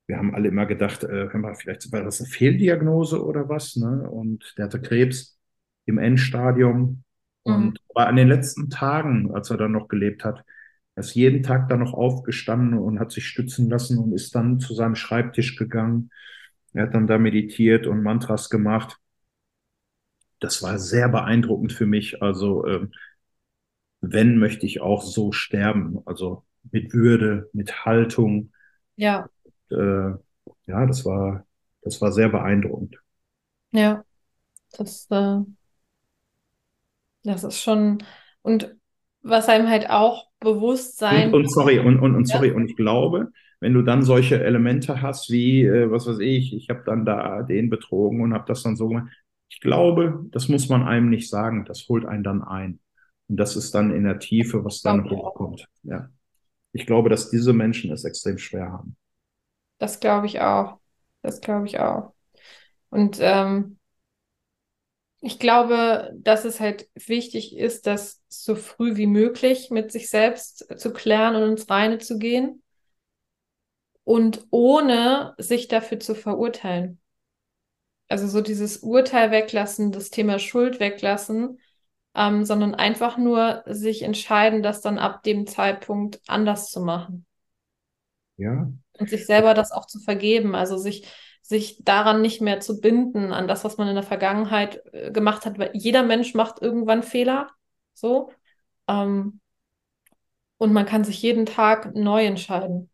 wir 0.08 0.18
haben 0.18 0.34
alle 0.34 0.48
immer 0.48 0.66
gedacht, 0.66 1.04
äh, 1.04 1.30
mal, 1.38 1.54
vielleicht 1.54 1.92
war 1.92 2.04
das 2.04 2.20
eine 2.20 2.30
Fehldiagnose 2.30 3.24
oder 3.24 3.48
was, 3.48 3.76
ne? 3.76 4.10
Und 4.10 4.56
der 4.58 4.66
hatte 4.66 4.82
Krebs 4.82 5.40
im 5.86 6.00
Endstadium 6.00 7.04
mhm. 7.46 7.54
und 7.54 7.80
war 7.94 8.08
an 8.08 8.16
den 8.16 8.28
letzten 8.28 8.72
Tagen, 8.72 9.32
als 9.32 9.52
er 9.52 9.58
dann 9.58 9.72
noch 9.72 9.88
gelebt 9.88 10.26
hat, 10.26 10.44
er 11.00 11.06
ist 11.06 11.16
jeden 11.16 11.44
Tag 11.44 11.70
dann 11.70 11.80
noch 11.80 11.94
aufgestanden 11.94 12.78
und 12.78 13.00
hat 13.00 13.12
sich 13.12 13.26
stützen 13.26 13.70
lassen 13.70 13.98
und 13.98 14.14
ist 14.14 14.36
dann 14.36 14.60
zu 14.60 14.74
seinem 14.74 14.96
Schreibtisch 14.96 15.56
gegangen. 15.56 16.12
Er 16.74 16.84
hat 16.84 16.94
dann 16.94 17.08
da 17.08 17.18
meditiert 17.18 17.88
und 17.88 18.04
Mantras 18.04 18.50
gemacht 18.50 19.00
das 20.40 20.64
war 20.64 20.80
sehr 20.80 21.10
beeindruckend 21.10 21.74
für 21.74 21.86
mich. 21.86 22.22
Also 22.22 22.66
ähm, 22.66 22.92
wenn 24.02 24.38
möchte 24.38 24.66
ich 24.66 24.82
auch 24.82 25.02
so 25.02 25.32
sterben, 25.32 26.00
also 26.06 26.46
mit 26.72 26.94
Würde, 26.94 27.50
mit 27.54 27.86
Haltung. 27.86 28.54
Ja. 28.96 29.30
Äh, 29.70 29.76
ja, 30.66 30.86
das 30.86 31.06
war, 31.06 31.46
das 31.82 32.02
war 32.02 32.12
sehr 32.12 32.30
beeindruckend. 32.30 32.98
Ja, 33.72 34.04
das, 34.78 35.08
äh, 35.12 35.40
das 37.24 37.44
ist 37.44 37.62
schon, 37.62 38.04
und 38.42 38.76
was 39.30 39.50
einem 39.50 39.70
halt 39.70 39.90
auch 39.90 40.28
bewusst 40.40 40.98
sein. 40.98 41.34
Und, 41.34 41.42
und 41.42 41.52
sorry, 41.52 41.80
und, 41.80 42.00
und, 42.00 42.16
und 42.16 42.26
sorry, 42.26 42.50
ja. 42.50 42.56
und 42.56 42.70
ich 42.70 42.76
glaube, 42.76 43.32
wenn 43.60 43.74
du 43.74 43.82
dann 43.82 44.04
solche 44.04 44.44
Elemente 44.44 45.02
hast 45.02 45.30
wie, 45.30 45.66
äh, 45.66 45.92
was 45.92 46.08
weiß 46.08 46.20
ich, 46.20 46.54
ich 46.54 46.70
habe 46.70 46.84
dann 46.86 47.06
da 47.06 47.44
den 47.44 47.70
betrogen 47.70 48.22
und 48.22 48.34
habe 48.34 48.46
das 48.48 48.64
dann 48.64 48.76
so 48.76 48.88
gemacht, 48.88 49.12
ich 49.50 49.60
glaube, 49.60 50.26
das 50.32 50.48
muss 50.48 50.70
man 50.70 50.84
einem 50.84 51.10
nicht 51.10 51.30
sagen, 51.30 51.66
das 51.66 51.88
holt 51.90 52.06
einen 52.06 52.24
dann 52.24 52.44
ein. 52.44 52.80
Und 53.28 53.38
das 53.38 53.56
ist 53.56 53.74
dann 53.76 53.92
in 53.92 54.04
der 54.04 54.20
Tiefe, 54.20 54.64
was 54.64 54.82
dann 54.82 55.02
okay. 55.02 55.16
hochkommt. 55.16 55.68
Ja. 55.84 56.10
Ich 56.72 56.86
glaube, 56.86 57.10
dass 57.10 57.30
diese 57.30 57.52
Menschen 57.52 57.92
es 57.92 58.06
extrem 58.06 58.38
schwer 58.38 58.72
haben. 58.72 58.96
Das 59.80 60.00
glaube 60.00 60.28
ich 60.28 60.40
auch. 60.42 60.80
Das 61.22 61.42
glaube 61.42 61.66
ich 61.66 61.80
auch. 61.80 62.14
Und 62.90 63.18
ähm, 63.22 63.79
ich 65.22 65.40
glaube, 65.40 66.12
dass 66.16 66.46
es 66.46 66.60
halt 66.60 66.90
wichtig 66.96 67.56
ist, 67.58 67.88
das 67.88 68.22
so 68.30 68.56
früh 68.56 68.96
wie 68.96 69.08
möglich 69.08 69.70
mit 69.70 69.92
sich 69.92 70.10
selbst 70.10 70.80
zu 70.80 70.94
klären 70.94 71.36
und 71.36 71.50
ins 71.50 71.70
Reine 71.70 71.98
zu 71.98 72.18
gehen 72.18 72.64
und 74.04 74.48
ohne 74.50 75.36
sich 75.38 75.68
dafür 75.68 76.00
zu 76.00 76.16
verurteilen. 76.16 77.00
Also 78.08 78.28
so 78.28 78.42
dieses 78.42 78.78
Urteil 78.78 79.30
weglassen, 79.32 79.92
das 79.92 80.10
Thema 80.10 80.40
Schuld 80.40 80.80
weglassen, 80.80 81.60
ähm, 82.16 82.44
sondern 82.44 82.74
einfach 82.74 83.18
nur 83.18 83.64
sich 83.68 84.02
entscheiden, 84.02 84.64
das 84.64 84.82
dann 84.82 84.98
ab 84.98 85.22
dem 85.24 85.46
Zeitpunkt 85.46 86.22
anders 86.28 86.72
zu 86.72 86.82
machen. 86.82 87.26
Ja. 88.38 88.72
Und 88.98 89.10
sich 89.10 89.26
selber 89.26 89.54
das 89.54 89.72
auch 89.72 89.86
zu 89.86 90.00
vergeben, 90.00 90.56
also 90.56 90.78
sich, 90.78 91.08
sich 91.42 91.84
daran 91.84 92.22
nicht 92.22 92.42
mehr 92.42 92.60
zu 92.60 92.80
binden, 92.82 93.34
an 93.34 93.48
das, 93.48 93.64
was 93.66 93.78
man 93.78 93.88
in 93.88 93.96
der 93.96 94.04
Vergangenheit 94.04 94.82
äh, 94.94 95.12
gemacht 95.12 95.46
hat, 95.46 95.58
weil 95.60 95.72
jeder 95.74 96.04
Mensch 96.04 96.34
macht 96.36 96.62
irgendwann 96.62 97.04
Fehler, 97.04 97.50
so. 97.94 98.32
Ähm, 98.88 99.40
und 100.58 100.74
man 100.74 100.86
kann 100.86 101.04
sich 101.04 101.22
jeden 101.24 101.46
Tag 101.48 101.96
neu 101.96 102.24
entscheiden. 102.26 102.90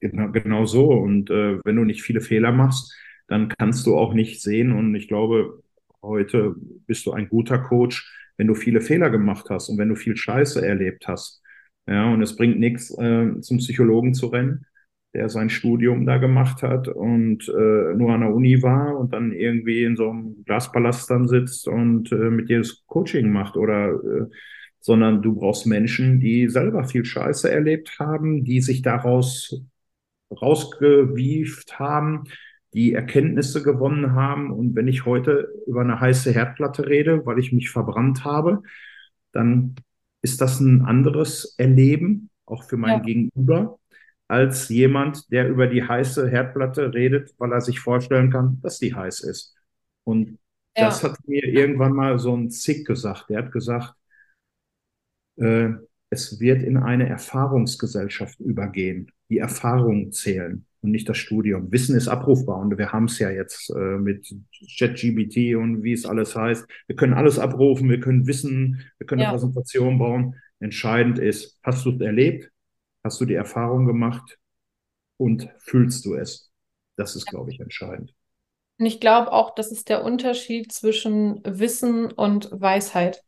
Genau, 0.00 0.30
genau 0.30 0.64
so. 0.64 0.90
Und 0.92 1.30
äh, 1.30 1.58
wenn 1.64 1.76
du 1.76 1.84
nicht 1.84 2.02
viele 2.02 2.20
Fehler 2.20 2.52
machst, 2.52 2.94
dann 3.26 3.48
kannst 3.48 3.86
du 3.86 3.96
auch 3.98 4.14
nicht 4.14 4.40
sehen. 4.42 4.72
Und 4.72 4.94
ich 4.94 5.08
glaube, 5.08 5.62
heute 6.02 6.54
bist 6.86 7.06
du 7.06 7.12
ein 7.12 7.28
guter 7.28 7.58
Coach, 7.58 8.08
wenn 8.36 8.46
du 8.46 8.54
viele 8.54 8.80
Fehler 8.80 9.10
gemacht 9.10 9.50
hast 9.50 9.68
und 9.68 9.78
wenn 9.78 9.88
du 9.88 9.96
viel 9.96 10.16
Scheiße 10.16 10.64
erlebt 10.64 11.08
hast. 11.08 11.42
Ja, 11.86 12.12
und 12.12 12.22
es 12.22 12.36
bringt 12.36 12.58
nichts, 12.60 12.90
äh, 12.98 13.40
zum 13.40 13.58
Psychologen 13.58 14.14
zu 14.14 14.28
rennen, 14.28 14.66
der 15.14 15.28
sein 15.28 15.50
Studium 15.50 16.04
da 16.04 16.18
gemacht 16.18 16.62
hat 16.62 16.88
und 16.88 17.48
äh, 17.48 17.94
nur 17.94 18.12
an 18.12 18.20
der 18.20 18.34
Uni 18.34 18.62
war 18.62 18.98
und 18.98 19.12
dann 19.12 19.32
irgendwie 19.32 19.84
in 19.84 19.96
so 19.96 20.10
einem 20.10 20.44
Glaspalast 20.44 21.10
dann 21.10 21.28
sitzt 21.28 21.66
und 21.66 22.12
äh, 22.12 22.30
mit 22.30 22.48
dir 22.50 22.58
das 22.58 22.84
Coaching 22.86 23.32
macht 23.32 23.56
oder 23.56 23.90
äh, 23.90 24.26
sondern 24.80 25.22
du 25.22 25.34
brauchst 25.34 25.66
Menschen, 25.66 26.20
die 26.20 26.48
selber 26.48 26.84
viel 26.84 27.04
Scheiße 27.04 27.50
erlebt 27.50 27.98
haben, 27.98 28.44
die 28.44 28.60
sich 28.60 28.82
daraus 28.82 29.62
rausgewieft 30.30 31.78
haben, 31.78 32.24
die 32.74 32.92
Erkenntnisse 32.92 33.62
gewonnen 33.62 34.12
haben. 34.14 34.50
Und 34.50 34.76
wenn 34.76 34.88
ich 34.88 35.04
heute 35.04 35.48
über 35.66 35.80
eine 35.80 36.00
heiße 36.00 36.32
Herdplatte 36.32 36.86
rede, 36.86 37.24
weil 37.26 37.38
ich 37.38 37.52
mich 37.52 37.70
verbrannt 37.70 38.24
habe, 38.24 38.62
dann 39.32 39.74
ist 40.22 40.40
das 40.40 40.60
ein 40.60 40.82
anderes 40.82 41.54
Erleben, 41.58 42.30
auch 42.44 42.64
für 42.64 42.76
mein 42.76 42.98
ja. 42.98 42.98
Gegenüber, 43.00 43.78
als 44.28 44.68
jemand, 44.68 45.32
der 45.32 45.48
über 45.48 45.66
die 45.66 45.82
heiße 45.82 46.28
Herdplatte 46.28 46.92
redet, 46.92 47.34
weil 47.38 47.52
er 47.52 47.62
sich 47.62 47.80
vorstellen 47.80 48.30
kann, 48.30 48.60
dass 48.62 48.78
die 48.78 48.94
heiß 48.94 49.20
ist. 49.20 49.56
Und 50.04 50.38
ja. 50.76 50.86
das 50.86 51.02
hat 51.02 51.16
mir 51.26 51.44
irgendwann 51.44 51.94
mal 51.94 52.18
so 52.18 52.36
ein 52.36 52.50
Zick 52.50 52.86
gesagt. 52.86 53.30
Der 53.30 53.38
hat 53.38 53.52
gesagt, 53.52 53.94
äh, 55.36 55.70
es 56.10 56.40
wird 56.40 56.62
in 56.62 56.76
eine 56.76 57.08
Erfahrungsgesellschaft 57.08 58.38
übergehen. 58.40 59.10
Die 59.30 59.38
Erfahrungen 59.38 60.12
zählen 60.12 60.66
und 60.80 60.90
nicht 60.90 61.08
das 61.08 61.16
Studium. 61.18 61.72
Wissen 61.72 61.96
ist 61.96 62.08
abrufbar 62.08 62.58
und 62.58 62.76
wir 62.78 62.92
haben 62.92 63.06
es 63.06 63.18
ja 63.18 63.30
jetzt 63.30 63.70
äh, 63.70 63.98
mit 63.98 64.34
ChatGBT 64.78 65.56
und 65.56 65.82
wie 65.82 65.92
es 65.92 66.06
alles 66.06 66.36
heißt. 66.36 66.66
Wir 66.86 66.96
können 66.96 67.14
alles 67.14 67.38
abrufen, 67.38 67.88
wir 67.88 68.00
können 68.00 68.26
Wissen, 68.26 68.84
wir 68.98 69.06
können 69.06 69.22
ja. 69.22 69.28
eine 69.28 69.38
Präsentation 69.38 69.98
bauen. 69.98 70.36
Entscheidend 70.60 71.18
ist, 71.18 71.58
hast 71.62 71.84
du 71.84 71.92
es 71.92 72.00
erlebt? 72.00 72.50
Hast 73.04 73.20
du 73.20 73.24
die 73.24 73.34
Erfahrung 73.34 73.86
gemacht? 73.86 74.38
Und 75.16 75.48
fühlst 75.58 76.04
du 76.04 76.14
es? 76.14 76.50
Das 76.96 77.16
ist, 77.16 77.26
glaube 77.26 77.50
ich, 77.50 77.60
entscheidend. 77.60 78.14
Und 78.78 78.86
ich 78.86 79.00
glaube 79.00 79.32
auch, 79.32 79.54
das 79.54 79.72
ist 79.72 79.88
der 79.88 80.04
Unterschied 80.04 80.72
zwischen 80.72 81.40
Wissen 81.44 82.12
und 82.12 82.48
Weisheit. 82.52 83.24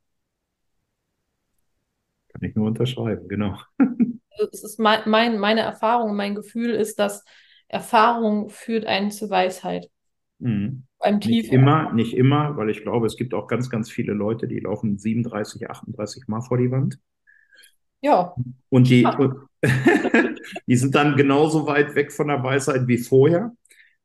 Kann 2.29 2.43
ich 2.43 2.55
nur 2.55 2.69
unterschreiben, 2.69 3.27
genau. 3.29 3.59
es 4.53 4.63
ist 4.63 4.79
mein, 4.79 5.03
mein, 5.07 5.39
meine 5.39 5.61
Erfahrung, 5.61 6.15
mein 6.15 6.37
Gefühl 6.37 6.71
ist, 6.71 6.99
dass 6.99 7.25
Erfahrung 7.67 8.49
führt 8.49 8.87
einen 8.87 9.11
zur 9.11 9.31
Weisheit. 9.31 9.91
Mhm. 10.39 10.85
Beim 10.99 11.19
nicht 11.19 11.53
immer, 11.53 11.93
nicht 11.93 12.15
immer, 12.15 12.57
weil 12.57 12.71
ich 12.71 12.83
glaube, 12.83 13.07
es 13.07 13.17
gibt 13.17 13.35
auch 13.35 13.47
ganz, 13.47 13.71
ganz 13.71 13.91
viele 13.91 14.13
Leute, 14.13 14.47
die 14.47 14.61
laufen 14.61 14.99
37, 14.99 15.69
38 15.69 16.29
Mal 16.29 16.43
vor 16.43 16.59
die 16.59 16.71
Wand. 16.71 16.99
Ja. 18.01 18.35
Und 18.69 18.89
die, 18.89 19.03
ja. 19.03 19.17
die 20.67 20.77
sind 20.77 20.95
dann 20.95 21.17
genauso 21.17 21.67
weit 21.67 21.95
weg 21.95 22.13
von 22.13 22.29
der 22.29 22.43
Weisheit 22.43 22.87
wie 22.87 22.99
vorher, 22.99 23.53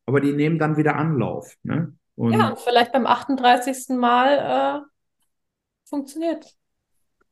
aber 0.05 0.21
die 0.21 0.33
nehmen 0.33 0.59
dann 0.59 0.77
wieder 0.77 0.95
Anlauf. 0.95 1.55
Ne? 1.63 1.93
Und 2.15 2.33
ja, 2.33 2.49
und 2.49 2.59
vielleicht 2.59 2.91
beim 2.91 3.05
38. 3.05 3.89
Mal 3.97 4.83
äh, 4.83 5.89
funktioniert. 5.89 6.55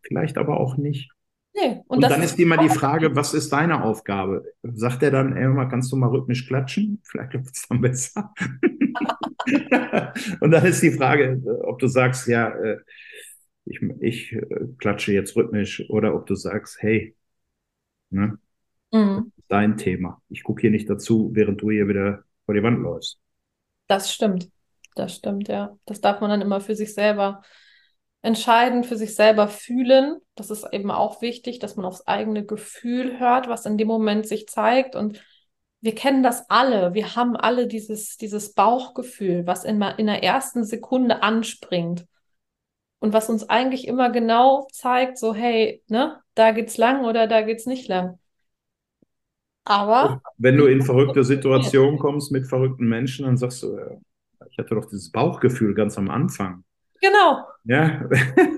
Vielleicht 0.01 0.37
aber 0.37 0.59
auch 0.59 0.77
nicht. 0.77 1.11
Nee. 1.55 1.81
Und, 1.87 1.97
und 1.97 2.01
dann 2.01 2.23
ist 2.23 2.39
immer 2.39 2.57
die 2.57 2.69
Frage, 2.69 3.15
was 3.15 3.33
ist 3.33 3.53
deine 3.53 3.83
Aufgabe? 3.83 4.43
Sagt 4.63 5.03
er 5.03 5.11
dann, 5.11 5.37
ey, 5.37 5.47
mal, 5.47 5.67
kannst 5.69 5.91
du 5.91 5.95
mal 5.95 6.09
rhythmisch 6.09 6.47
klatschen? 6.47 6.99
Vielleicht 7.03 7.33
läuft 7.33 7.55
es 7.55 7.67
dann 7.67 7.79
besser. 7.79 8.33
und 10.39 10.51
dann 10.51 10.65
ist 10.65 10.81
die 10.81 10.91
Frage, 10.91 11.41
ob 11.63 11.79
du 11.79 11.87
sagst, 11.87 12.27
ja, 12.27 12.49
äh, 12.49 12.77
ich, 13.65 13.81
ich 13.99 14.33
äh, 14.33 14.67
klatsche 14.77 15.13
jetzt 15.13 15.35
rhythmisch 15.35 15.89
oder 15.89 16.15
ob 16.15 16.25
du 16.25 16.35
sagst, 16.35 16.81
hey, 16.81 17.15
ne, 18.09 18.37
mhm. 18.91 19.31
dein 19.47 19.77
Thema. 19.77 20.21
Ich 20.29 20.43
gucke 20.43 20.61
hier 20.61 20.71
nicht 20.71 20.89
dazu, 20.89 21.31
während 21.33 21.61
du 21.61 21.71
hier 21.71 21.87
wieder 21.87 22.23
vor 22.45 22.53
die 22.53 22.63
Wand 22.63 22.81
läufst. 22.81 23.19
Das 23.87 24.13
stimmt. 24.13 24.49
Das 24.95 25.15
stimmt, 25.15 25.47
ja. 25.47 25.77
Das 25.85 26.01
darf 26.01 26.21
man 26.21 26.29
dann 26.29 26.41
immer 26.41 26.61
für 26.61 26.75
sich 26.75 26.93
selber 26.93 27.41
entscheiden, 28.21 28.83
für 28.83 28.95
sich 28.95 29.15
selber 29.15 29.47
fühlen. 29.47 30.19
Das 30.35 30.49
ist 30.49 30.65
eben 30.71 30.91
auch 30.91 31.21
wichtig, 31.21 31.59
dass 31.59 31.75
man 31.75 31.85
aufs 31.85 32.07
eigene 32.07 32.45
Gefühl 32.45 33.19
hört, 33.19 33.49
was 33.49 33.65
in 33.65 33.77
dem 33.77 33.87
Moment 33.87 34.27
sich 34.27 34.47
zeigt. 34.47 34.95
Und 34.95 35.23
wir 35.81 35.95
kennen 35.95 36.23
das 36.23 36.49
alle. 36.49 36.93
Wir 36.93 37.15
haben 37.15 37.35
alle 37.35 37.67
dieses, 37.67 38.17
dieses 38.17 38.53
Bauchgefühl, 38.53 39.45
was 39.45 39.65
in, 39.65 39.81
in 39.81 40.05
der 40.05 40.23
ersten 40.23 40.63
Sekunde 40.63 41.21
anspringt. 41.23 42.05
Und 43.03 43.11
was 43.11 43.29
uns 43.29 43.49
eigentlich 43.49 43.85
immer 43.85 44.09
genau 44.11 44.65
zeigt, 44.71 45.17
so, 45.17 45.35
hey, 45.35 45.83
ne, 45.89 46.21
da 46.35 46.51
geht's 46.51 46.77
lang 46.77 47.03
oder 47.03 47.27
da 47.27 47.41
geht's 47.41 47.65
nicht 47.65 47.89
lang. 47.89 48.17
Aber. 49.65 50.21
Wenn 50.37 50.55
du 50.55 50.67
in 50.67 50.81
verrückte 50.85 51.25
Situationen 51.25 51.99
kommst 51.99 52.31
mit 52.31 52.47
verrückten 52.47 52.87
Menschen, 52.87 53.25
dann 53.25 53.35
sagst 53.35 53.61
du, 53.61 53.77
ich 54.49 54.57
hatte 54.57 54.75
doch 54.75 54.85
dieses 54.85 55.11
Bauchgefühl 55.11 55.73
ganz 55.73 55.97
am 55.97 56.09
Anfang. 56.09 56.63
Genau. 57.01 57.45
Ja. 57.65 58.07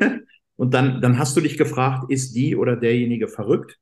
Und 0.58 0.76
dann, 0.76 1.02
dann 1.02 1.18
hast 1.18 1.36
du 1.36 1.42
dich 1.42 1.58
gefragt, 1.58 2.12
ist 2.12 2.36
die 2.36 2.56
oder 2.56 2.76
derjenige 2.76 3.28
verrückt? 3.28 3.80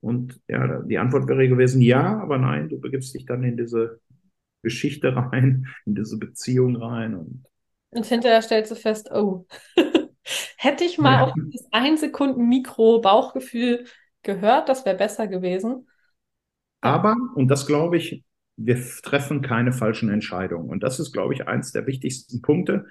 Und 0.00 0.40
ja, 0.48 0.80
die 0.84 0.96
Antwort 0.96 1.28
wäre 1.28 1.50
gewesen, 1.50 1.82
ja, 1.82 2.18
aber 2.18 2.38
nein, 2.38 2.70
du 2.70 2.80
begibst 2.80 3.14
dich 3.14 3.26
dann 3.26 3.44
in 3.44 3.58
diese 3.58 4.00
Geschichte 4.62 5.14
rein, 5.14 5.66
in 5.84 5.94
diese 5.94 6.16
Beziehung 6.16 6.76
rein. 6.76 7.14
Und, 7.14 7.44
und 7.90 8.06
hinterher 8.06 8.40
stellst 8.40 8.70
du 8.70 8.74
fest, 8.74 9.10
oh, 9.12 9.46
hätte 10.56 10.84
ich 10.84 10.98
mal 10.98 11.14
ja. 11.14 11.24
auf 11.24 11.32
das 11.52 11.66
ein 11.72 11.96
Sekunden 11.96 12.48
Mikro-Bauchgefühl 12.48 13.84
gehört, 14.22 14.68
das 14.68 14.84
wäre 14.84 14.96
besser 14.96 15.26
gewesen. 15.26 15.88
Aber, 16.80 17.16
und 17.34 17.48
das 17.48 17.66
glaube 17.66 17.96
ich, 17.96 18.24
wir 18.56 18.80
treffen 19.02 19.40
keine 19.40 19.72
falschen 19.72 20.10
Entscheidungen. 20.10 20.68
Und 20.68 20.82
das 20.82 21.00
ist, 21.00 21.12
glaube 21.12 21.34
ich, 21.34 21.46
eins 21.46 21.72
der 21.72 21.86
wichtigsten 21.86 22.42
Punkte 22.42 22.86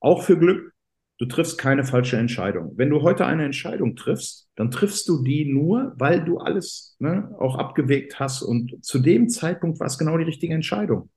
auch 0.00 0.22
für 0.22 0.36
Glück, 0.36 0.74
du 1.18 1.26
triffst 1.26 1.58
keine 1.58 1.84
falsche 1.84 2.16
Entscheidung. 2.16 2.72
Wenn 2.76 2.90
du 2.90 3.02
heute 3.02 3.24
eine 3.24 3.44
Entscheidung 3.44 3.94
triffst, 3.94 4.48
dann 4.56 4.72
triffst 4.72 5.08
du 5.08 5.22
die 5.22 5.44
nur, 5.44 5.94
weil 5.96 6.24
du 6.24 6.38
alles 6.38 6.96
ne, 6.98 7.34
auch 7.38 7.56
abgewegt 7.56 8.18
hast 8.18 8.42
und 8.42 8.84
zu 8.84 8.98
dem 8.98 9.28
Zeitpunkt 9.28 9.78
war 9.78 9.86
es 9.86 9.98
genau 9.98 10.18
die 10.18 10.24
richtige 10.24 10.54
Entscheidung. 10.54 11.10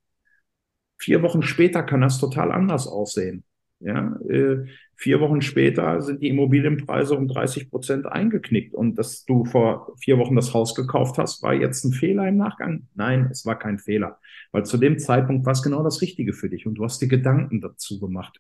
Vier 0.98 1.24
Wochen 1.24 1.42
später 1.42 1.82
kann 1.84 2.02
das 2.02 2.20
total 2.20 2.52
anders 2.52 2.88
aussehen. 2.88 3.44
Ja, 3.80 4.16
äh, 4.30 4.66
vier 4.96 5.20
Wochen 5.20 5.42
später 5.42 6.02
sind 6.02 6.22
die 6.22 6.30
Immobilienpreise 6.30 7.16
um 7.16 7.28
30 7.28 7.70
Prozent 7.70 8.06
eingeknickt 8.06 8.74
und 8.74 8.96
dass 8.96 9.26
du 9.26 9.46
vor 9.46 9.94
vier 10.00 10.18
Wochen 10.18 10.36
das 10.36 10.54
Haus 10.54 10.74
gekauft 10.76 11.18
hast, 11.18 11.44
war 11.44 11.54
jetzt 11.54 11.84
ein 11.84 11.94
Fehler 11.94 12.28
im 12.28 12.38
Nachgang? 12.38 12.88
Nein, 12.96 13.28
es 13.32 13.46
war 13.46 13.60
kein 13.60 13.80
Fehler, 13.80 14.20
weil 14.52 14.66
zu 14.66 14.78
dem 14.78 14.98
Zeitpunkt 15.00 15.46
war 15.46 15.54
es 15.54 15.64
genau 15.64 15.84
das 15.84 16.02
Richtige 16.02 16.34
für 16.34 16.50
dich 16.50 16.66
und 16.66 16.76
du 16.76 16.84
hast 16.84 17.02
dir 17.02 17.08
Gedanken 17.08 17.62
dazu 17.62 18.00
gemacht. 18.00 18.40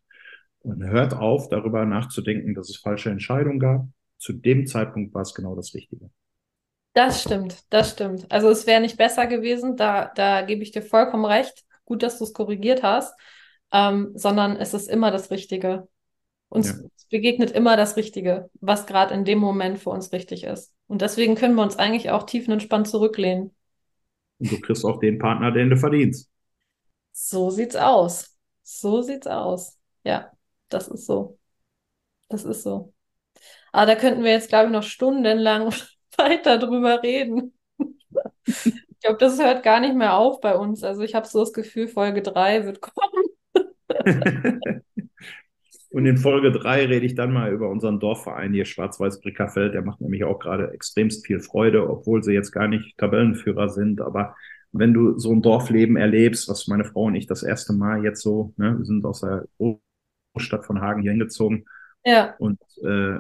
Und 0.60 0.84
hört 0.84 1.14
auf, 1.14 1.48
darüber 1.50 1.86
nachzudenken, 1.86 2.56
dass 2.56 2.70
es 2.70 2.78
falsche 2.78 3.12
Entscheidungen 3.12 3.60
gab. 3.60 3.88
Zu 4.18 4.34
dem 4.34 4.66
Zeitpunkt 4.66 5.14
war 5.14 5.22
es 5.22 5.36
genau 5.36 5.56
das 5.56 5.76
Richtige. 5.76 6.10
Das 6.94 7.22
stimmt, 7.22 7.66
das 7.70 7.92
stimmt. 7.92 8.32
Also 8.32 8.50
es 8.50 8.66
wäre 8.66 8.82
nicht 8.82 8.98
besser 8.98 9.28
gewesen, 9.28 9.76
da, 9.76 10.12
da 10.16 10.42
gebe 10.42 10.64
ich 10.64 10.72
dir 10.72 10.82
vollkommen 10.82 11.26
recht. 11.26 11.66
Gut, 11.84 12.02
dass 12.02 12.18
du 12.18 12.24
es 12.24 12.34
korrigiert 12.34 12.82
hast, 12.82 13.14
ähm, 13.72 14.12
sondern 14.16 14.56
es 14.56 14.74
ist 14.74 14.90
immer 14.90 15.12
das 15.12 15.30
Richtige. 15.30 15.88
Uns 16.56 16.68
ja. 16.68 16.90
begegnet 17.10 17.52
immer 17.52 17.78
das 17.78 17.98
Richtige, 17.98 18.50
was 18.62 18.86
gerade 18.86 19.14
in 19.14 19.26
dem 19.26 19.40
Moment 19.40 19.80
für 19.80 19.90
uns 19.90 20.12
richtig 20.12 20.44
ist. 20.44 20.74
Und 20.88 21.02
deswegen 21.02 21.36
können 21.36 21.56
wir 21.56 21.64
uns 21.64 21.78
eigentlich 21.78 22.12
auch 22.12 22.24
tiefenentspannt 22.24 22.88
zurücklehnen. 22.88 23.56
Und 24.40 24.52
du 24.52 24.60
kriegst 24.60 24.86
auch 24.86 25.00
den 25.00 25.20
Partner, 25.20 25.52
den 25.52 25.70
du 25.70 25.78
verdienst. 25.78 26.30
So 27.12 27.50
sieht's 27.50 27.76
aus. 27.76 28.38
So 28.64 29.02
sieht's 29.02 29.28
aus. 29.28 29.78
Ja. 30.04 30.32
Das 30.70 30.88
ist 30.88 31.06
so. 31.06 31.38
Das 32.28 32.44
ist 32.44 32.64
so. 32.64 32.94
Aber 33.72 33.86
da 33.86 33.96
könnten 33.96 34.24
wir 34.24 34.32
jetzt, 34.32 34.50
glaube 34.50 34.68
ich, 34.68 34.72
noch 34.72 34.84
stundenlang 34.84 35.74
weiter 36.18 36.58
drüber 36.58 37.04
reden. 37.04 37.54
glaube, 39.02 39.18
das 39.20 39.40
hört 39.40 39.64
gar 39.64 39.80
nicht 39.80 39.96
mehr 39.96 40.18
auf 40.18 40.42
bei 40.42 40.56
uns. 40.56 40.84
Also 40.84 41.02
ich 41.02 41.16
habe 41.16 41.28
so 41.28 41.40
das 41.40 41.54
Gefühl, 41.54 41.88
Folge 41.88 42.22
3 42.22 42.66
wird 42.66 42.82
kommen. 42.82 43.24
Und 45.96 46.06
in 46.06 46.18
Folge 46.18 46.52
3 46.52 46.88
rede 46.88 47.06
ich 47.06 47.16
dann 47.16 47.32
mal 47.32 47.54
über 47.54 47.70
unseren 47.70 48.02
Dorfverein 48.02 48.52
hier, 48.52 48.66
Schwarz-Weiß-Brickerfeld. 48.66 49.74
Der 49.74 49.82
macht 49.82 50.02
nämlich 50.02 50.26
auch 50.26 50.40
gerade 50.40 50.74
extremst 50.74 51.26
viel 51.26 51.40
Freude, 51.40 51.90
obwohl 51.90 52.22
sie 52.22 52.34
jetzt 52.34 52.52
gar 52.52 52.68
nicht 52.68 52.98
Tabellenführer 52.98 53.70
sind. 53.70 54.02
Aber 54.02 54.36
wenn 54.74 54.94
du 54.94 55.18
so 55.18 55.32
ein 55.32 55.42
Dorfleben 55.42 55.96
erlebst, 55.96 56.50
was 56.50 56.68
meine 56.68 56.84
Frau 56.84 57.04
und 57.04 57.16
ich 57.16 57.28
das 57.28 57.44
erste 57.44 57.72
Mal 57.72 58.04
jetzt 58.04 58.22
so, 58.22 58.54
ne, 58.58 58.78
wir 58.78 58.84
sind 58.84 59.06
aus 59.06 59.22
der 59.22 59.46
Großstadt 60.34 60.66
von 60.66 60.82
Hagen 60.82 61.02
hier 61.02 61.12
hingezogen. 61.12 61.64
Ja. 62.04 62.36
Und 62.40 62.60
äh, 62.84 63.20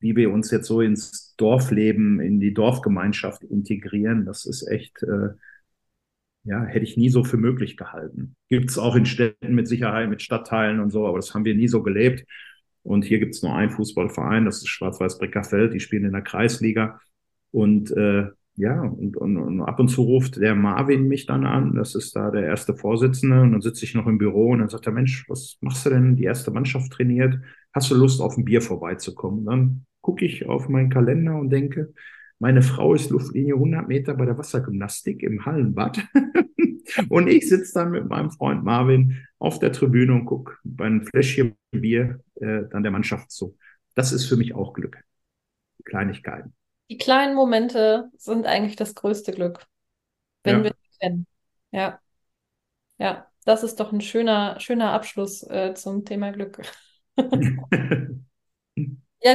wie 0.00 0.16
wir 0.16 0.32
uns 0.32 0.50
jetzt 0.50 0.66
so 0.66 0.80
ins 0.80 1.36
Dorfleben, 1.36 2.18
in 2.18 2.40
die 2.40 2.52
Dorfgemeinschaft 2.52 3.44
integrieren, 3.44 4.26
das 4.26 4.46
ist 4.46 4.66
echt, 4.66 5.00
äh, 5.04 5.28
ja, 6.44 6.64
hätte 6.64 6.84
ich 6.84 6.96
nie 6.96 7.10
so 7.10 7.24
für 7.24 7.36
möglich 7.36 7.76
gehalten. 7.76 8.34
Gibt 8.48 8.70
es 8.70 8.78
auch 8.78 8.96
in 8.96 9.06
Städten 9.06 9.54
mit 9.54 9.68
Sicherheit, 9.68 10.08
mit 10.08 10.22
Stadtteilen 10.22 10.80
und 10.80 10.90
so, 10.90 11.06
aber 11.06 11.18
das 11.18 11.34
haben 11.34 11.44
wir 11.44 11.54
nie 11.54 11.68
so 11.68 11.82
gelebt. 11.82 12.24
Und 12.82 13.04
hier 13.04 13.18
gibt 13.18 13.34
es 13.34 13.42
nur 13.42 13.54
einen 13.54 13.70
Fußballverein, 13.70 14.46
das 14.46 14.58
ist 14.58 14.68
Schwarz-Weiß-Breckerfeld, 14.68 15.74
die 15.74 15.80
spielen 15.80 16.06
in 16.06 16.12
der 16.12 16.22
Kreisliga. 16.22 16.98
Und 17.50 17.90
äh, 17.90 18.28
ja, 18.56 18.80
und, 18.80 19.16
und, 19.16 19.36
und 19.36 19.62
ab 19.62 19.80
und 19.80 19.88
zu 19.88 20.02
ruft 20.02 20.36
der 20.36 20.54
Marvin 20.54 21.08
mich 21.08 21.26
dann 21.26 21.46
an, 21.46 21.74
das 21.74 21.94
ist 21.94 22.16
da 22.16 22.30
der 22.30 22.44
erste 22.44 22.74
Vorsitzende, 22.74 23.40
und 23.42 23.52
dann 23.52 23.60
sitze 23.60 23.84
ich 23.84 23.94
noch 23.94 24.06
im 24.06 24.18
Büro 24.18 24.50
und 24.50 24.58
dann 24.58 24.68
sagt 24.68 24.86
er, 24.86 24.92
Mensch, 24.92 25.28
was 25.28 25.56
machst 25.60 25.86
du 25.86 25.90
denn? 25.90 26.16
Die 26.16 26.24
erste 26.24 26.50
Mannschaft 26.50 26.92
trainiert, 26.92 27.38
hast 27.72 27.90
du 27.90 27.94
Lust, 27.94 28.20
auf 28.20 28.36
ein 28.36 28.44
Bier 28.44 28.60
vorbeizukommen? 28.60 29.44
Dann 29.44 29.86
gucke 30.00 30.24
ich 30.24 30.46
auf 30.46 30.68
meinen 30.68 30.90
Kalender 30.90 31.36
und 31.36 31.50
denke, 31.50 31.92
meine 32.40 32.62
Frau 32.62 32.94
ist 32.94 33.10
Luftlinie 33.10 33.54
100 33.54 33.86
Meter 33.86 34.14
bei 34.14 34.24
der 34.24 34.36
Wassergymnastik 34.36 35.22
im 35.22 35.44
Hallenbad. 35.44 36.00
und 37.10 37.28
ich 37.28 37.48
sitze 37.48 37.74
dann 37.74 37.90
mit 37.90 38.08
meinem 38.08 38.30
Freund 38.30 38.64
Marvin 38.64 39.26
auf 39.38 39.58
der 39.58 39.72
Tribüne 39.72 40.14
und 40.14 40.24
gucke 40.24 40.56
bei 40.64 40.86
einem 40.86 41.06
Fläschchen 41.06 41.54
Bier 41.70 42.20
äh, 42.36 42.62
dann 42.70 42.82
der 42.82 42.92
Mannschaft 42.92 43.30
zu. 43.30 43.58
Das 43.94 44.12
ist 44.12 44.24
für 44.24 44.36
mich 44.36 44.54
auch 44.54 44.72
Glück. 44.72 45.04
Kleinigkeiten. 45.84 46.54
Die 46.88 46.96
kleinen 46.96 47.34
Momente 47.34 48.08
sind 48.16 48.46
eigentlich 48.46 48.76
das 48.76 48.94
größte 48.94 49.32
Glück, 49.32 49.66
wenn 50.42 50.58
ja. 50.58 50.64
wir 50.64 50.70
sie 50.70 50.98
kennen. 50.98 51.26
Ja. 51.72 52.00
Ja, 52.98 53.26
das 53.44 53.62
ist 53.62 53.80
doch 53.80 53.92
ein 53.92 54.00
schöner, 54.00 54.58
schöner 54.60 54.92
Abschluss 54.92 55.42
äh, 55.42 55.74
zum 55.74 56.06
Thema 56.06 56.32
Glück. 56.32 56.62
ja, 57.16 57.28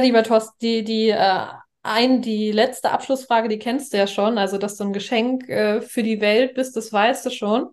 lieber 0.00 0.24
Thorsten, 0.24 0.56
die, 0.60 0.82
die 0.82 1.10
äh, 1.10 1.46
ein, 1.86 2.22
die 2.22 2.52
letzte 2.52 2.90
Abschlussfrage, 2.90 3.48
die 3.48 3.58
kennst 3.58 3.92
du 3.92 3.98
ja 3.98 4.06
schon. 4.06 4.38
Also, 4.38 4.58
dass 4.58 4.76
du 4.76 4.84
ein 4.84 4.92
Geschenk 4.92 5.48
äh, 5.48 5.80
für 5.80 6.02
die 6.02 6.20
Welt 6.20 6.54
bist, 6.54 6.76
das 6.76 6.92
weißt 6.92 7.26
du 7.26 7.30
schon. 7.30 7.70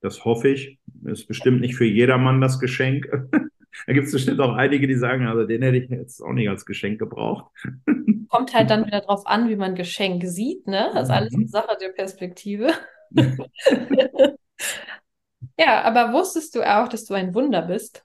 Das 0.00 0.24
hoffe 0.24 0.48
ich. 0.48 0.78
Ist 1.04 1.26
bestimmt 1.26 1.60
nicht 1.60 1.76
für 1.76 1.84
jedermann 1.84 2.40
das 2.40 2.58
Geschenk. 2.60 3.06
da 3.86 3.92
gibt 3.92 4.06
es 4.06 4.12
bestimmt 4.12 4.40
auch 4.40 4.54
einige, 4.54 4.86
die 4.86 4.96
sagen, 4.96 5.26
also 5.26 5.44
den 5.44 5.62
hätte 5.62 5.78
ich 5.78 5.90
jetzt 5.90 6.20
auch 6.20 6.32
nicht 6.32 6.48
als 6.48 6.66
Geschenk 6.66 6.98
gebraucht. 6.98 7.50
Kommt 8.28 8.54
halt 8.54 8.70
dann 8.70 8.86
wieder 8.86 9.00
drauf 9.00 9.26
an, 9.26 9.48
wie 9.48 9.56
man 9.56 9.74
Geschenk 9.74 10.24
sieht, 10.24 10.66
ne? 10.66 10.90
Das 10.92 11.04
ist 11.04 11.14
alles 11.14 11.34
eine 11.34 11.44
mhm. 11.44 11.48
Sache 11.48 11.76
der 11.80 11.90
Perspektive. 11.90 12.72
ja, 15.58 15.82
aber 15.82 16.12
wusstest 16.12 16.54
du 16.54 16.62
auch, 16.62 16.88
dass 16.88 17.04
du 17.04 17.14
ein 17.14 17.34
Wunder 17.34 17.62
bist? 17.62 18.04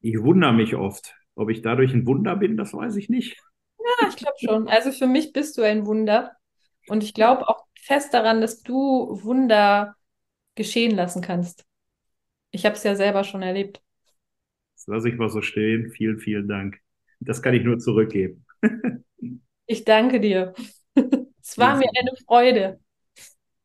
Ich 0.00 0.18
wundere 0.22 0.52
mich 0.52 0.74
oft. 0.76 1.14
Ob 1.36 1.50
ich 1.50 1.62
dadurch 1.62 1.92
ein 1.92 2.06
Wunder 2.06 2.36
bin, 2.36 2.56
das 2.56 2.72
weiß 2.74 2.96
ich 2.96 3.08
nicht. 3.08 3.36
Ja, 3.78 4.08
ich 4.08 4.16
glaube 4.16 4.36
schon. 4.38 4.68
Also 4.68 4.92
für 4.92 5.06
mich 5.06 5.32
bist 5.32 5.58
du 5.58 5.62
ein 5.62 5.86
Wunder. 5.86 6.32
Und 6.88 7.02
ich 7.02 7.14
glaube 7.14 7.48
auch 7.48 7.64
fest 7.80 8.14
daran, 8.14 8.40
dass 8.40 8.62
du 8.62 9.18
Wunder 9.22 9.96
geschehen 10.54 10.94
lassen 10.94 11.22
kannst. 11.22 11.64
Ich 12.50 12.64
habe 12.64 12.76
es 12.76 12.84
ja 12.84 12.94
selber 12.94 13.24
schon 13.24 13.42
erlebt. 13.42 13.82
Das 14.76 14.86
lasse 14.86 15.08
ich 15.08 15.16
mal 15.16 15.28
so 15.28 15.42
stehen. 15.42 15.90
Vielen, 15.90 16.18
vielen 16.18 16.48
Dank. 16.48 16.78
Das 17.20 17.42
kann 17.42 17.54
ich 17.54 17.64
nur 17.64 17.78
zurückgeben. 17.78 18.44
ich 19.66 19.84
danke 19.84 20.20
dir. 20.20 20.54
Es 21.42 21.58
war 21.58 21.76
mir 21.76 21.88
eine 21.98 22.12
Freude. 22.26 22.80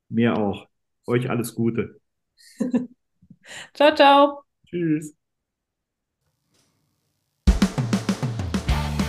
Mir 0.09 0.37
auch. 0.37 0.67
Euch 1.05 1.29
alles 1.29 1.55
Gute. 1.55 1.99
ciao, 3.73 3.93
ciao. 3.95 4.43
Tschüss. 4.65 5.18